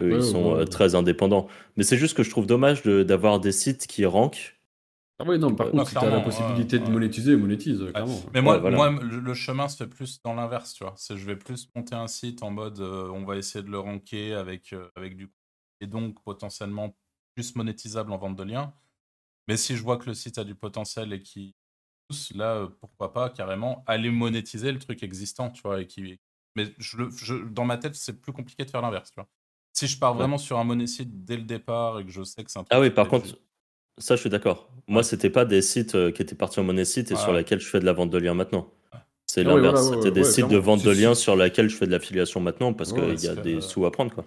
Eux, 0.00 0.10
Ouais, 0.10 0.16
ils 0.16 0.22
sont 0.22 0.44
ouais, 0.44 0.52
euh, 0.52 0.58
ouais. 0.60 0.64
très 0.66 0.94
indépendants. 0.94 1.48
Mais 1.76 1.82
c'est 1.84 1.96
juste 1.96 2.16
que 2.16 2.22
je 2.22 2.30
trouve 2.30 2.46
dommage 2.46 2.82
de- 2.82 3.02
d'avoir 3.02 3.40
des 3.40 3.52
sites 3.52 3.86
qui 3.86 4.06
rankent. 4.06 4.54
Ah 5.20 5.24
ouais, 5.24 5.36
non, 5.38 5.54
par 5.54 5.66
Ouais, 5.66 5.72
contre, 5.72 5.88
si 5.88 5.94
t'as 5.94 6.02
la 6.02 6.20
clairement, 6.20 6.24
possibilité 6.24 6.76
ouais, 6.76 6.82
de 6.82 6.86
ouais. 6.86 6.92
monétiser, 6.92 7.36
monétise, 7.36 7.84
clairement. 7.92 8.20
Mais 8.34 8.40
moi, 8.40 8.54
Ouais, 8.54 8.60
voilà. 8.60 8.76
moi 8.76 8.90
le, 9.02 9.34
chemin 9.34 9.68
se 9.68 9.76
fait 9.76 9.88
plus 9.88 10.20
dans 10.22 10.34
l'inverse, 10.34 10.74
tu 10.74 10.84
vois. 10.84 10.94
C'est 10.96 11.16
je 11.16 11.26
vais 11.26 11.36
plus 11.36 11.68
monter 11.74 11.94
un 11.96 12.06
site 12.06 12.42
en 12.42 12.50
mode 12.50 12.78
euh, 12.80 13.08
on 13.10 13.24
va 13.24 13.36
essayer 13.36 13.64
de 13.64 13.70
le 13.70 13.78
ranker 13.80 14.34
avec, 14.34 14.72
euh, 14.72 14.88
avec 14.96 15.16
du 15.16 15.32
et 15.80 15.86
donc 15.86 16.20
potentiellement 16.24 16.96
plus 17.34 17.54
monétisable 17.56 18.12
en 18.12 18.18
vente 18.18 18.36
de 18.36 18.42
liens. 18.44 18.72
Mais 19.48 19.56
si 19.56 19.76
je 19.76 19.82
vois 19.82 19.96
que 19.96 20.06
le 20.06 20.14
site 20.14 20.38
a 20.38 20.44
du 20.44 20.54
potentiel 20.54 21.12
et 21.12 21.22
qui 21.22 21.54
pousse, 22.08 22.32
là, 22.34 22.54
euh, 22.56 22.68
pourquoi 22.80 23.12
pas 23.12 23.30
carrément 23.30 23.84
aller 23.86 24.10
monétiser 24.10 24.72
le 24.72 24.78
truc 24.78 25.02
existant, 25.02 25.50
tu 25.50 25.62
vois, 25.62 25.80
et 25.80 25.86
qui... 25.86 26.18
Mais 26.56 26.72
je, 26.78 27.08
je, 27.10 27.34
dans 27.36 27.64
ma 27.64 27.78
tête, 27.78 27.94
c'est 27.94 28.20
plus 28.20 28.32
compliqué 28.32 28.64
de 28.64 28.70
faire 28.70 28.82
l'inverse, 28.82 29.10
tu 29.10 29.16
vois. 29.20 29.28
Si 29.72 29.86
je 29.86 29.98
pars 29.98 30.14
vraiment 30.14 30.38
sur 30.38 30.58
un 30.58 30.64
monosite 30.64 31.24
dès 31.24 31.36
le 31.36 31.44
départ 31.44 32.00
et 32.00 32.04
que 32.04 32.10
je 32.10 32.22
sais 32.24 32.42
que 32.42 32.50
c'est 32.50 32.58
un 32.58 32.64
Ah 32.70 32.80
oui, 32.80 32.90
par 32.90 33.06
contre, 33.08 33.36
ça, 33.98 34.16
je 34.16 34.20
suis 34.20 34.30
d'accord. 34.30 34.70
Moi, 34.86 35.02
c'était 35.02 35.30
pas 35.30 35.44
des 35.44 35.62
sites 35.62 35.94
euh, 35.94 36.10
qui 36.10 36.22
étaient 36.22 36.34
partis 36.34 36.60
en 36.60 36.64
monosite 36.64 37.10
et 37.10 37.16
sur 37.16 37.32
lesquels 37.32 37.60
je 37.60 37.68
fais 37.68 37.80
de 37.80 37.84
la 37.84 37.92
vente 37.92 38.10
de 38.10 38.18
liens 38.18 38.34
maintenant. 38.34 38.70
C'est 39.26 39.42
ah 39.42 39.44
l'inverse. 39.44 39.90
C'était 39.90 40.10
des 40.10 40.24
sites 40.24 40.48
de 40.48 40.56
vente 40.56 40.82
de 40.82 40.90
liens 40.90 41.14
sur 41.14 41.36
lesquels 41.36 41.68
je 41.68 41.76
fais 41.76 41.86
de 41.86 41.92
l'affiliation 41.92 42.40
maintenant 42.40 42.72
parce 42.72 42.92
qu'il 42.92 43.20
y 43.20 43.28
a 43.28 43.34
des 43.34 43.60
sous 43.60 43.84
à 43.84 43.92
prendre, 43.92 44.14
quoi. 44.14 44.24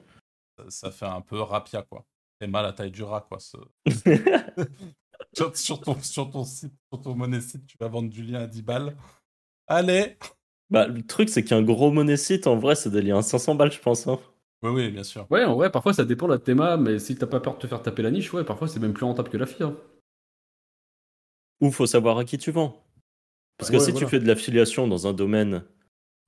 Ça, 0.70 0.92
fait 0.92 1.08
un 1.08 1.22
peu 1.22 1.42
rapia, 1.42 1.82
quoi. 1.82 2.06
C'est 2.40 2.48
mal 2.48 2.66
à 2.66 2.74
taille 2.74 2.92
du 2.92 3.02
rat, 3.02 3.26
quoi. 3.28 3.40
sur, 5.56 5.82
ton, 5.82 6.00
sur 6.02 6.30
ton 6.30 6.44
site, 6.44 6.74
sur 6.92 7.02
ton 7.02 7.16
monnaie 7.16 7.42
site, 7.42 7.66
tu 7.66 7.78
vas 7.80 7.88
vendre 7.88 8.10
du 8.10 8.24
lien 8.24 8.42
à 8.42 8.48
10 8.48 8.62
balles. 8.62 8.96
Allez 9.68 10.18
Bah, 10.70 10.88
le 10.88 11.02
truc, 11.02 11.30
c'est 11.30 11.44
qu'un 11.44 11.64
gros 11.64 11.92
monnaie 11.92 12.18
site, 12.18 12.46
en 12.46 12.58
vrai, 12.58 12.76
c'est 12.76 12.92
des 12.92 13.02
liens 13.02 13.18
à 13.18 13.24
500 13.24 13.56
balles, 13.56 13.72
je 13.72 13.80
pense. 13.80 14.08
Hein. 14.08 14.20
Oui, 14.64 14.72
oui, 14.72 14.92
bien 14.92 15.04
sûr. 15.04 15.26
Ouais, 15.32 15.44
en 15.44 15.56
vrai, 15.56 15.72
parfois, 15.72 15.94
ça 15.94 16.06
dépend 16.06 16.28
de 16.28 16.34
la 16.34 16.40
théma, 16.40 16.78
mais 16.78 17.00
si 17.00 17.16
t'as 17.16 17.26
pas 17.26 17.40
peur 17.40 17.56
de 17.56 17.60
te 17.60 17.68
faire 17.68 17.82
taper 17.82 18.04
la 18.04 18.12
niche, 18.12 18.32
ouais, 18.34 18.44
parfois, 18.44 18.68
c'est 18.68 18.80
même 18.80 18.94
plus 18.94 19.06
rentable 19.06 19.30
que 19.30 19.38
la 19.38 19.48
fille. 19.48 19.66
Hein. 19.66 19.76
Ou 21.62 21.72
faut 21.72 21.88
savoir 21.88 22.18
à 22.18 22.26
qui 22.26 22.38
tu 22.38 22.52
vends. 22.52 22.84
Parce 23.58 23.72
que 23.72 23.80
si 23.80 23.94
tu 23.94 24.08
fais 24.08 24.20
de 24.20 24.28
l'affiliation 24.28 24.88
dans 24.88 25.08
un 25.08 25.14
domaine 25.14 25.64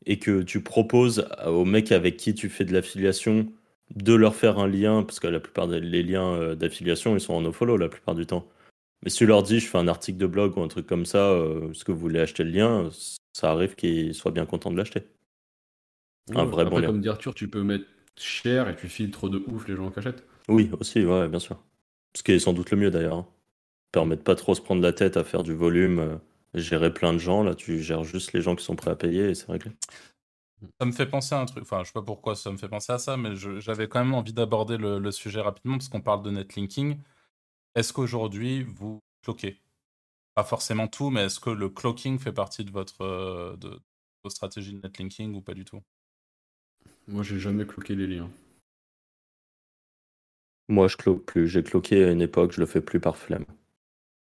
et 0.06 0.20
que 0.20 0.44
tu 0.44 0.62
proposes 0.62 1.28
aux 1.48 1.66
mecs 1.66 1.92
avec 1.92 2.18
qui 2.18 2.36
tu 2.36 2.50
fais 2.50 2.66
de 2.66 2.74
l'affiliation 2.74 3.52
de 3.96 4.14
leur 4.14 4.36
faire 4.36 4.60
un 4.60 4.68
lien, 4.68 5.04
parce 5.04 5.20
que 5.20 5.28
la 5.28 5.40
plupart 5.40 5.68
des 5.68 5.80
liens 5.80 6.34
euh, 6.36 6.56
d'affiliation, 6.56 7.16
ils 7.16 7.22
sont 7.22 7.34
en 7.34 7.42
no-follow 7.42 7.78
la 7.78 7.90
plupart 7.90 8.16
du 8.16 8.26
temps. 8.26 8.48
Mais 9.04 9.10
si 9.10 9.18
tu 9.18 9.26
leur 9.26 9.44
dis, 9.44 9.60
je 9.60 9.68
fais 9.68 9.78
un 9.78 9.88
article 9.88 10.18
de 10.18 10.28
blog 10.28 10.58
ou 10.58 10.62
un 10.62 10.68
truc 10.68 10.88
comme 10.88 11.06
ça, 11.06 11.32
euh, 11.32 11.72
est-ce 11.72 11.84
que 11.84 11.92
vous 11.92 12.00
voulez 12.00 12.20
acheter 12.20 12.44
le 12.44 12.52
lien 12.52 12.90
Ça 13.34 13.52
arrive 13.52 13.76
qu'ils 13.76 14.14
soient 14.14 14.32
bien 14.32 14.46
contents 14.46 14.72
de 14.72 14.78
l'acheter. 14.78 15.04
un 16.34 16.46
vrai 16.46 16.66
bon 16.66 16.80
lien. 16.80 16.88
Comme 16.88 17.02
dit 17.02 17.10
Arthur, 17.10 17.34
tu 17.34 17.50
peux 17.50 17.64
mettre 17.64 17.86
cher 18.18 18.70
et 18.70 18.76
tu 18.76 18.88
filtres 18.90 19.30
de 19.30 19.44
ouf 19.48 19.68
les 19.68 19.76
gens 19.76 19.92
qui 19.92 20.00
achètent. 20.00 20.26
Oui, 20.48 20.70
aussi, 20.80 21.06
ouais, 21.06 21.28
bien 21.28 21.40
sûr. 21.40 21.62
Ce 22.16 22.24
qui 22.24 22.34
est 22.34 22.40
sans 22.40 22.54
doute 22.54 22.72
le 22.72 22.78
mieux 22.78 22.92
d'ailleurs. 22.92 23.18
Hein. 23.18 23.28
Permet 23.92 24.16
de 24.16 24.22
pas 24.22 24.36
trop 24.36 24.56
se 24.56 24.62
prendre 24.62 24.82
la 24.82 24.94
tête 24.94 25.18
à 25.18 25.24
faire 25.24 25.44
du 25.44 25.54
volume, 25.54 26.00
euh, 26.00 26.16
gérer 26.54 26.94
plein 26.94 27.14
de 27.14 27.20
gens. 27.20 27.44
Là, 27.44 27.56
tu 27.56 27.82
gères 27.82 28.04
juste 28.04 28.34
les 28.34 28.42
gens 28.42 28.56
qui 28.56 28.66
sont 28.66 28.76
prêts 28.76 28.92
à 28.92 28.96
payer 28.96 29.30
et 29.30 29.36
c'est 29.36 29.52
réglé. 29.52 29.72
Ça 30.80 30.86
me 30.86 30.92
fait 30.92 31.06
penser 31.06 31.36
à 31.36 31.42
un 31.42 31.46
truc, 31.46 31.64
enfin 31.64 31.82
je 31.82 31.88
sais 31.88 31.94
pas 31.94 32.02
pourquoi 32.02 32.36
ça 32.36 32.50
me 32.50 32.58
fait 32.58 32.70
penser 32.70 32.94
à 32.94 32.98
ça, 32.98 33.18
mais 33.18 33.36
j'avais 33.36 33.90
quand 33.90 34.00
même 34.00 34.14
envie 34.14 34.32
d'aborder 34.32 34.78
le, 34.78 34.98
le, 34.98 35.12
sujet 35.12 35.42
rapidement 35.42 35.78
parce 35.78 35.90
qu'on 35.90 36.02
parle 36.02 36.24
de 36.24 36.32
netlinking. 36.32 37.00
Est-ce 37.76 37.92
qu'aujourd'hui, 37.92 38.64
vous 38.64 39.02
cloquez? 39.24 39.60
Pas 40.36 40.44
forcément 40.44 40.88
tout, 40.88 41.10
mais 41.10 41.26
est-ce 41.26 41.40
que 41.40 41.50
le 41.50 41.70
cloaking 41.70 42.18
fait 42.18 42.32
partie 42.32 42.64
de 42.64 42.72
votre, 42.72 43.02
euh, 43.02 43.56
de, 43.58 43.80
stratégie 44.30 44.74
de 44.74 44.80
netlinking 44.82 45.36
ou 45.36 45.42
pas 45.42 45.54
du 45.54 45.66
tout? 45.66 45.82
Moi, 47.08 47.24
j'ai 47.24 47.40
jamais 47.40 47.66
cloqué 47.66 47.96
les 47.96 48.08
liens. 48.08 48.30
Moi, 50.70 50.88
je 50.88 50.98
cloque 50.98 51.26
plus. 51.26 51.48
J'ai 51.48 51.64
cloqué 51.64 52.04
à 52.04 52.12
une 52.12 52.22
époque, 52.22 52.54
je 52.54 52.60
le 52.60 52.66
fais 52.66 52.82
plus 52.82 53.00
par 53.00 53.18
flemme. 53.18 53.46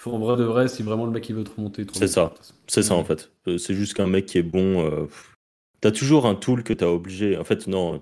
Faut 0.02 0.12
en 0.12 0.20
vrai 0.20 0.36
de 0.36 0.44
vrai, 0.44 0.68
si 0.68 0.84
vraiment 0.84 1.06
le 1.06 1.12
mec 1.12 1.30
il 1.30 1.36
veut 1.36 1.44
te 1.44 1.56
remonter. 1.56 1.86
C'est 1.94 2.08
ça. 2.08 2.34
C'est 2.68 2.84
ça 2.84 2.96
en 2.96 3.06
fait. 3.06 3.32
Euh, 3.48 3.58
c'est 3.58 3.74
juste 3.74 3.94
qu'un 3.94 4.08
mec 4.08 4.26
qui 4.26 4.38
est 4.38 4.44
bon. 4.44 4.86
Euh, 4.86 5.08
T'as 5.84 5.92
toujours 5.92 6.28
un 6.28 6.36
tool 6.36 6.64
que 6.64 6.72
t'as 6.72 6.88
obligé. 6.88 7.38
En 7.38 7.44
fait, 7.44 7.68
non. 7.68 8.02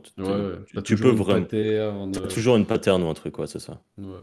tu 0.83 0.95
peux 0.95 1.09
vraiment. 1.09 1.47
T'as 1.47 2.27
toujours 2.27 2.55
une 2.55 2.67
pattern 2.67 3.01
ou 3.01 3.07
un 3.07 3.15
truc, 3.15 3.33
quoi, 3.33 3.47
c'est 3.47 3.59
ça. 3.59 3.81
Ouais. 3.97 4.19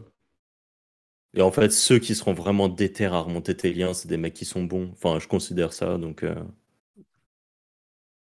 Et 1.34 1.42
en 1.42 1.50
fait, 1.50 1.72
ceux 1.72 1.98
qui 1.98 2.14
seront 2.14 2.34
vraiment 2.34 2.68
déter 2.68 3.06
à 3.06 3.18
remonter 3.18 3.56
tes 3.56 3.72
liens, 3.72 3.94
c'est 3.94 4.06
des 4.06 4.16
mecs 4.16 4.34
qui 4.34 4.44
sont 4.44 4.62
bons. 4.62 4.90
Enfin, 4.92 5.18
je 5.18 5.26
considère 5.26 5.72
ça, 5.72 5.98
donc. 5.98 6.22
Euh. 6.22 6.36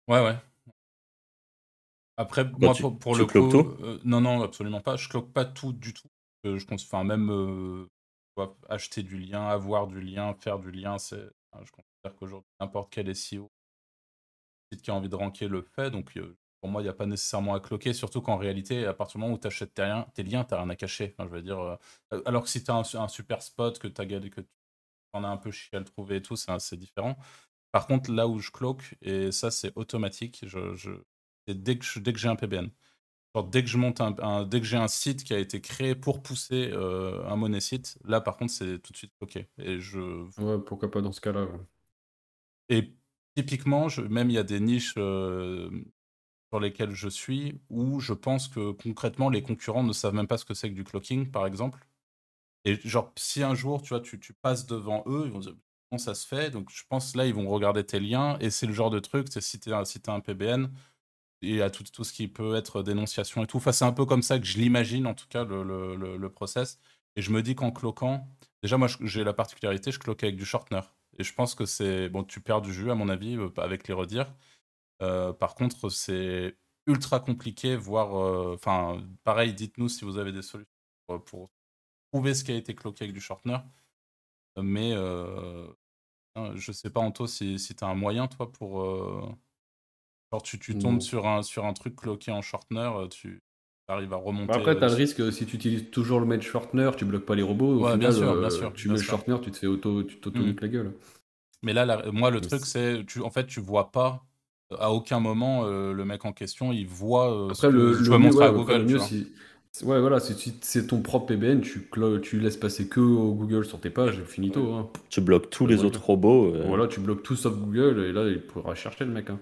Ouais, 0.08 0.22
ouais. 0.22 0.36
Après, 2.16 2.44
moi, 2.44 2.74
pour, 3.00 3.16
le 3.16 3.26
coup, 3.26 3.58
euh, 3.82 3.98
non, 4.04 4.20
non, 4.20 4.42
absolument 4.42 4.80
pas. 4.80 4.96
Je 4.96 5.08
cloque 5.08 5.32
pas 5.32 5.44
tout 5.44 5.72
du 5.72 5.92
tout. 5.92 6.08
Euh, 6.46 6.58
je 6.58 6.66
enfin, 6.72 7.02
même 7.02 7.88
acheter 8.68 9.02
du 9.02 9.18
lien, 9.18 9.46
avoir 9.46 9.86
du 9.86 10.00
lien, 10.00 10.34
faire 10.34 10.58
du 10.58 10.70
lien, 10.70 10.98
c'est. 10.98 11.24
je 11.62 11.70
considère 11.70 12.16
qu'aujourd'hui, 12.16 12.50
n'importe 12.60 12.92
quel 12.92 13.14
SEO 13.14 13.50
qui 14.82 14.90
a 14.90 14.94
envie 14.94 15.08
de 15.08 15.14
ranker 15.14 15.48
le 15.48 15.62
fait. 15.62 15.90
Donc, 15.90 16.18
pour 16.60 16.70
moi, 16.70 16.80
il 16.80 16.84
n'y 16.84 16.90
a 16.90 16.94
pas 16.94 17.06
nécessairement 17.06 17.54
à 17.54 17.60
cloquer, 17.60 17.92
surtout 17.92 18.22
qu'en 18.22 18.36
réalité, 18.36 18.86
à 18.86 18.94
partir 18.94 19.18
du 19.18 19.22
moment 19.22 19.34
où 19.34 19.38
tu 19.38 19.46
achètes 19.46 19.74
tes, 19.74 19.82
liens, 19.82 20.06
tes 20.14 20.22
liens, 20.22 20.44
tu 20.44 20.54
n'as 20.54 20.60
rien 20.60 20.70
à 20.70 20.76
cacher. 20.76 21.14
je 21.18 21.24
veux 21.24 21.42
dire, 21.42 21.60
euh, 21.60 22.22
alors 22.24 22.44
que 22.44 22.48
si 22.48 22.64
tu 22.64 22.70
as 22.70 22.74
un, 22.76 23.08
super 23.08 23.42
spot, 23.42 23.78
que 23.78 23.88
tu 23.88 24.00
as 24.00 24.06
que 24.06 24.40
tu 24.40 24.46
en 25.12 25.24
as 25.24 25.28
un 25.28 25.36
peu 25.36 25.50
chié 25.50 25.76
à 25.76 25.78
le 25.78 25.84
trouver 25.84 26.16
et 26.16 26.22
tout, 26.22 26.36
c'est 26.36 26.50
assez 26.50 26.76
différent. 26.76 27.16
Par 27.72 27.86
contre, 27.86 28.10
là 28.10 28.28
où 28.28 28.38
je 28.38 28.50
cloque, 28.50 28.94
et 29.02 29.32
ça 29.32 29.50
c'est 29.50 29.72
automatique, 29.76 30.44
je, 30.46 30.74
je 30.74 30.92
dès 31.48 31.78
que, 31.78 31.98
dès 31.98 32.12
que 32.12 32.18
j'ai 32.18 32.28
un 32.28 32.36
PBN. 32.36 32.70
dès 33.50 33.62
que 33.62 33.68
je 33.68 33.76
monte 33.78 34.00
un, 34.00 34.44
dès 34.46 34.60
que 34.60 34.66
j'ai 34.66 34.76
un 34.76 34.88
site 34.88 35.24
qui 35.24 35.34
a 35.34 35.38
été 35.38 35.60
créé 35.60 35.94
pour 35.94 36.22
pousser 36.22 36.70
euh, 36.72 37.24
un 37.28 37.36
monnaie 37.36 37.60
site, 37.60 37.98
là 38.04 38.20
par 38.20 38.36
contre 38.36 38.52
c'est 38.52 38.78
tout 38.78 38.92
de 38.92 38.96
suite 38.96 39.12
cloqué. 39.18 39.48
Et 39.58 39.80
je. 39.80 40.00
Ouais, 40.40 40.58
pourquoi 40.64 40.90
pas 40.90 41.02
dans 41.02 41.12
ce 41.12 41.20
cas-là. 41.20 41.46
Et 42.68 42.94
typiquement, 43.36 43.88
je, 43.88 44.00
même 44.02 44.30
il 44.30 44.34
y 44.34 44.38
a 44.38 44.42
des 44.42 44.60
niches 44.60 44.94
euh, 44.98 45.70
sur 46.52 46.60
lesquels 46.60 46.92
je 46.92 47.08
suis, 47.08 47.60
où 47.70 48.00
je 48.00 48.12
pense 48.12 48.48
que 48.48 48.72
concrètement, 48.72 49.28
les 49.30 49.42
concurrents 49.42 49.82
ne 49.82 49.92
savent 49.92 50.14
même 50.14 50.26
pas 50.26 50.38
ce 50.38 50.44
que 50.44 50.54
c'est 50.54 50.70
que 50.70 50.74
du 50.74 50.84
clocking, 50.84 51.30
par 51.30 51.46
exemple. 51.46 51.86
Et 52.64 52.76
genre, 52.88 53.12
si 53.16 53.42
un 53.42 53.54
jour, 53.54 53.82
tu 53.82 53.90
vois, 53.90 54.00
tu, 54.00 54.18
tu 54.20 54.32
passes 54.34 54.66
devant 54.66 55.04
eux, 55.06 55.24
ils 55.26 55.32
vont 55.32 55.40
dire 55.40 55.56
comment 55.90 55.98
ça 55.98 56.14
se 56.14 56.26
fait? 56.26 56.50
Donc, 56.50 56.70
je 56.70 56.84
pense 56.88 57.14
là, 57.16 57.26
ils 57.26 57.34
vont 57.34 57.48
regarder 57.48 57.84
tes 57.84 58.00
liens, 58.00 58.38
et 58.40 58.50
c'est 58.50 58.66
le 58.66 58.72
genre 58.72 58.90
de 58.90 59.00
truc, 59.00 59.28
c'est 59.30 59.40
si 59.40 59.60
tu 59.60 59.72
as, 59.72 59.84
si 59.84 60.00
un 60.08 60.20
PBN, 60.20 60.68
et 61.50 61.62
à 61.62 61.70
tout, 61.70 61.84
tout 61.84 62.04
ce 62.04 62.12
qui 62.12 62.28
peut 62.28 62.56
être 62.56 62.82
dénonciation 62.82 63.44
et 63.44 63.46
tout. 63.46 63.60
C'est 63.72 63.84
un 63.84 63.92
peu 63.92 64.04
comme 64.06 64.22
ça 64.22 64.38
que 64.38 64.44
je 64.46 64.58
l'imagine, 64.58 65.06
en 65.06 65.14
tout 65.14 65.26
cas, 65.28 65.44
le, 65.44 65.62
le, 65.96 66.28
process. 66.30 66.78
Et 67.16 67.22
je 67.22 67.30
me 67.30 67.42
dis 67.42 67.54
qu'en 67.54 67.70
cloquant, 67.70 68.28
déjà, 68.62 68.76
moi, 68.76 68.88
j'ai 69.00 69.24
la 69.24 69.32
particularité, 69.32 69.92
je 69.92 69.98
cloque 69.98 70.24
avec 70.24 70.36
du 70.36 70.44
shortener. 70.44 70.80
Et 71.18 71.24
je 71.24 71.34
pense 71.34 71.54
que 71.54 71.64
c'est. 71.66 72.08
Bon, 72.08 72.24
tu 72.24 72.40
perds 72.40 72.62
du 72.62 72.72
jus, 72.72 72.90
à 72.90 72.94
mon 72.94 73.08
avis, 73.08 73.36
euh, 73.36 73.50
avec 73.58 73.88
les 73.88 73.94
redires. 73.94 74.32
Euh, 75.02 75.32
par 75.32 75.54
contre, 75.54 75.88
c'est 75.90 76.56
ultra 76.86 77.20
compliqué, 77.20 77.76
voire. 77.76 78.16
Euh, 78.16 78.54
enfin, 78.54 79.02
pareil, 79.24 79.54
dites-nous 79.54 79.88
si 79.88 80.04
vous 80.04 80.18
avez 80.18 80.32
des 80.32 80.42
solutions 80.42 80.70
pour, 81.26 81.50
trouver 82.12 82.34
ce 82.34 82.44
qui 82.44 82.52
a 82.52 82.56
été 82.56 82.74
cloqué 82.74 83.04
avec 83.04 83.14
du 83.14 83.20
shortener. 83.20 83.58
Mais 84.56 84.92
euh, 84.94 85.66
hein, 86.36 86.52
je 86.56 86.72
sais 86.72 86.90
pas, 86.90 87.00
Anto, 87.00 87.26
si, 87.26 87.58
si 87.58 87.74
tu 87.74 87.84
as 87.84 87.88
un 87.88 87.94
moyen, 87.94 88.28
toi, 88.28 88.50
pour. 88.52 89.36
Genre, 90.32 90.42
tu, 90.42 90.58
tu 90.58 90.78
tombes 90.78 91.00
sur 91.00 91.26
un, 91.26 91.42
sur 91.42 91.64
un 91.64 91.72
truc 91.72 91.96
cloqué 91.96 92.32
en 92.32 92.42
shortener, 92.42 92.90
tu 93.10 93.42
arrives 93.88 94.12
à 94.12 94.16
remonter. 94.16 94.52
Après, 94.52 94.76
tu 94.76 94.84
as 94.84 94.88
le 94.88 94.94
risque, 94.94 95.32
si 95.32 95.46
tu 95.46 95.56
utilises 95.56 95.90
toujours 95.90 96.20
le 96.20 96.26
match 96.26 96.48
shortener, 96.48 96.90
tu 96.96 97.04
bloques 97.04 97.26
pas 97.26 97.34
les 97.34 97.42
robots. 97.42 97.74
Au 97.74 97.84
final, 97.84 97.98
bien 97.98 98.10
sûr, 98.10 98.40
bien 98.40 98.50
sûr, 98.50 98.72
tu 98.72 98.88
mets 98.88 98.96
le 98.96 99.02
shortener, 99.02 99.40
tu 99.40 99.50
te 99.50 99.58
fais 99.58 99.66
auto, 99.66 100.02
tu 100.02 100.16
tauto 100.18 100.40
mmh. 100.40 100.56
la 100.60 100.68
gueule. 100.68 100.92
Mais 101.62 101.72
là, 101.72 102.02
moi, 102.12 102.30
le 102.30 102.40
truc, 102.40 102.64
c'est, 102.64 103.04
tu, 103.06 103.20
en 103.20 103.30
fait, 103.30 103.46
tu 103.46 103.60
vois 103.60 103.90
pas 103.90 104.24
à 104.78 104.90
aucun 104.92 105.20
moment 105.20 105.64
euh, 105.64 105.92
le 105.92 106.04
mec 106.04 106.24
en 106.24 106.32
question 106.32 106.72
il 106.72 106.86
voit 106.86 107.32
euh, 107.32 107.50
Après, 107.50 107.70
le, 107.70 107.92
je 107.92 108.10
le 108.10 108.18
montrer 108.18 108.46
à 108.46 108.50
Google. 108.50 108.84
mieux, 108.84 108.98
si, 108.98 109.28
ouais, 109.82 110.00
voilà, 110.00 110.20
si 110.20 110.54
c'est 110.60 110.86
ton 110.86 111.00
propre 111.00 111.26
PBN, 111.26 111.60
tu, 111.60 111.88
tu 112.22 112.40
laisses 112.40 112.56
passer 112.56 112.88
que 112.88 113.00
au 113.00 113.34
Google 113.34 113.64
sur 113.64 113.80
tes 113.80 113.90
pages, 113.90 114.22
finito. 114.24 114.72
Hein. 114.72 114.88
Tu 115.10 115.20
bloques 115.20 115.50
tous 115.50 115.66
les 115.66 115.84
autres 115.84 116.02
robots. 116.02 116.54
Euh. 116.54 116.64
Voilà, 116.66 116.86
tu 116.86 117.00
bloques 117.00 117.22
tout 117.22 117.36
sauf 117.36 117.56
Google 117.56 118.04
et 118.04 118.12
là 118.12 118.28
il 118.28 118.40
pourra 118.40 118.74
chercher 118.74 119.04
le 119.04 119.12
mec. 119.12 119.30
Hein. 119.30 119.38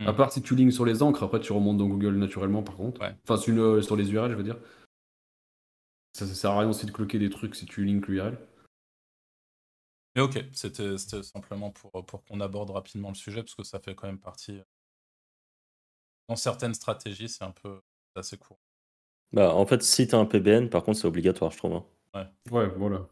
À 0.00 0.12
hmm. 0.12 0.16
part 0.16 0.32
si 0.32 0.42
tu 0.42 0.56
lignes 0.56 0.72
sur 0.72 0.84
les 0.84 1.02
encres, 1.02 1.22
après 1.22 1.40
tu 1.40 1.52
remontes 1.52 1.78
dans 1.78 1.86
Google 1.86 2.16
naturellement 2.16 2.62
par 2.62 2.76
contre. 2.76 3.00
Enfin, 3.22 3.36
sur, 3.36 3.84
sur 3.84 3.96
les 3.96 4.12
URL, 4.12 4.32
je 4.32 4.36
veux 4.36 4.42
dire. 4.42 4.58
Ça, 6.12 6.26
ça 6.26 6.34
sert 6.34 6.50
à 6.50 6.60
rien 6.60 6.68
aussi 6.68 6.86
de 6.86 6.92
cloquer 6.92 7.18
des 7.18 7.30
trucs 7.30 7.54
si 7.54 7.66
tu 7.66 7.84
links 7.84 8.06
l'URL. 8.08 8.38
Mais 10.14 10.22
ok, 10.22 10.44
c'était 10.52 10.96
simplement 10.96 11.70
pour, 11.70 12.04
pour 12.06 12.24
qu'on 12.24 12.40
aborde 12.40 12.70
rapidement 12.70 13.08
le 13.08 13.14
sujet, 13.16 13.42
parce 13.42 13.54
que 13.54 13.64
ça 13.64 13.80
fait 13.80 13.94
quand 13.94 14.06
même 14.06 14.20
partie. 14.20 14.60
Dans 16.28 16.36
certaines 16.36 16.74
stratégies, 16.74 17.28
c'est 17.28 17.44
un 17.44 17.50
peu 17.50 17.80
assez 18.14 18.38
court. 18.38 18.58
Bah, 19.32 19.52
en 19.52 19.66
fait, 19.66 19.82
si 19.82 20.06
tu 20.06 20.14
as 20.14 20.18
un 20.18 20.26
PBN, 20.26 20.68
par 20.68 20.84
contre, 20.84 20.98
c'est 20.98 21.08
obligatoire, 21.08 21.50
je 21.50 21.58
trouve. 21.58 21.74
Hein. 21.74 21.84
Ouais. 22.14 22.26
ouais, 22.52 22.68
voilà. 22.76 23.08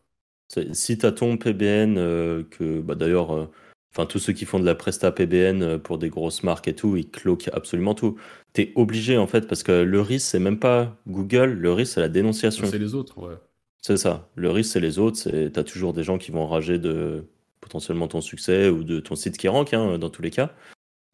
Si 0.72 0.96
tu 0.98 1.06
as 1.06 1.12
ton 1.12 1.36
PBN, 1.36 1.98
euh, 1.98 2.44
que 2.44 2.80
bah, 2.80 2.94
d'ailleurs, 2.94 3.34
euh, 3.34 3.50
enfin 3.92 4.06
tous 4.06 4.18
ceux 4.18 4.32
qui 4.32 4.44
font 4.44 4.58
de 4.58 4.64
la 4.64 4.74
presta 4.74 5.12
PBN 5.12 5.62
euh, 5.62 5.78
pour 5.78 5.98
des 5.98 6.08
grosses 6.08 6.42
marques 6.42 6.68
et 6.68 6.74
tout, 6.74 6.96
ils 6.96 7.08
cloquent 7.08 7.50
absolument 7.52 7.94
tout. 7.94 8.16
Tu 8.54 8.62
es 8.62 8.72
obligé, 8.74 9.18
en 9.18 9.26
fait, 9.26 9.46
parce 9.46 9.62
que 9.62 9.72
le 9.72 10.00
risque, 10.00 10.26
c'est 10.26 10.38
même 10.38 10.58
pas 10.58 10.96
Google, 11.06 11.52
le 11.52 11.72
risque, 11.72 11.94
c'est 11.94 12.00
la 12.00 12.08
dénonciation. 12.08 12.66
C'est 12.66 12.78
les 12.78 12.94
autres, 12.94 13.18
ouais. 13.18 13.34
C'est 13.80 13.96
ça. 13.96 14.30
Le 14.36 14.50
risque, 14.50 14.72
c'est 14.72 14.80
les 14.80 14.98
autres. 14.98 15.28
Tu 15.28 15.58
as 15.58 15.64
toujours 15.64 15.92
des 15.92 16.04
gens 16.04 16.16
qui 16.16 16.30
vont 16.30 16.46
rager 16.46 16.78
de 16.78 17.24
potentiellement 17.60 18.08
ton 18.08 18.20
succès 18.20 18.68
ou 18.68 18.84
de 18.84 19.00
ton 19.00 19.16
site 19.16 19.36
qui 19.36 19.48
rank, 19.48 19.74
hein, 19.74 19.98
dans 19.98 20.10
tous 20.10 20.22
les 20.22 20.30
cas. 20.30 20.52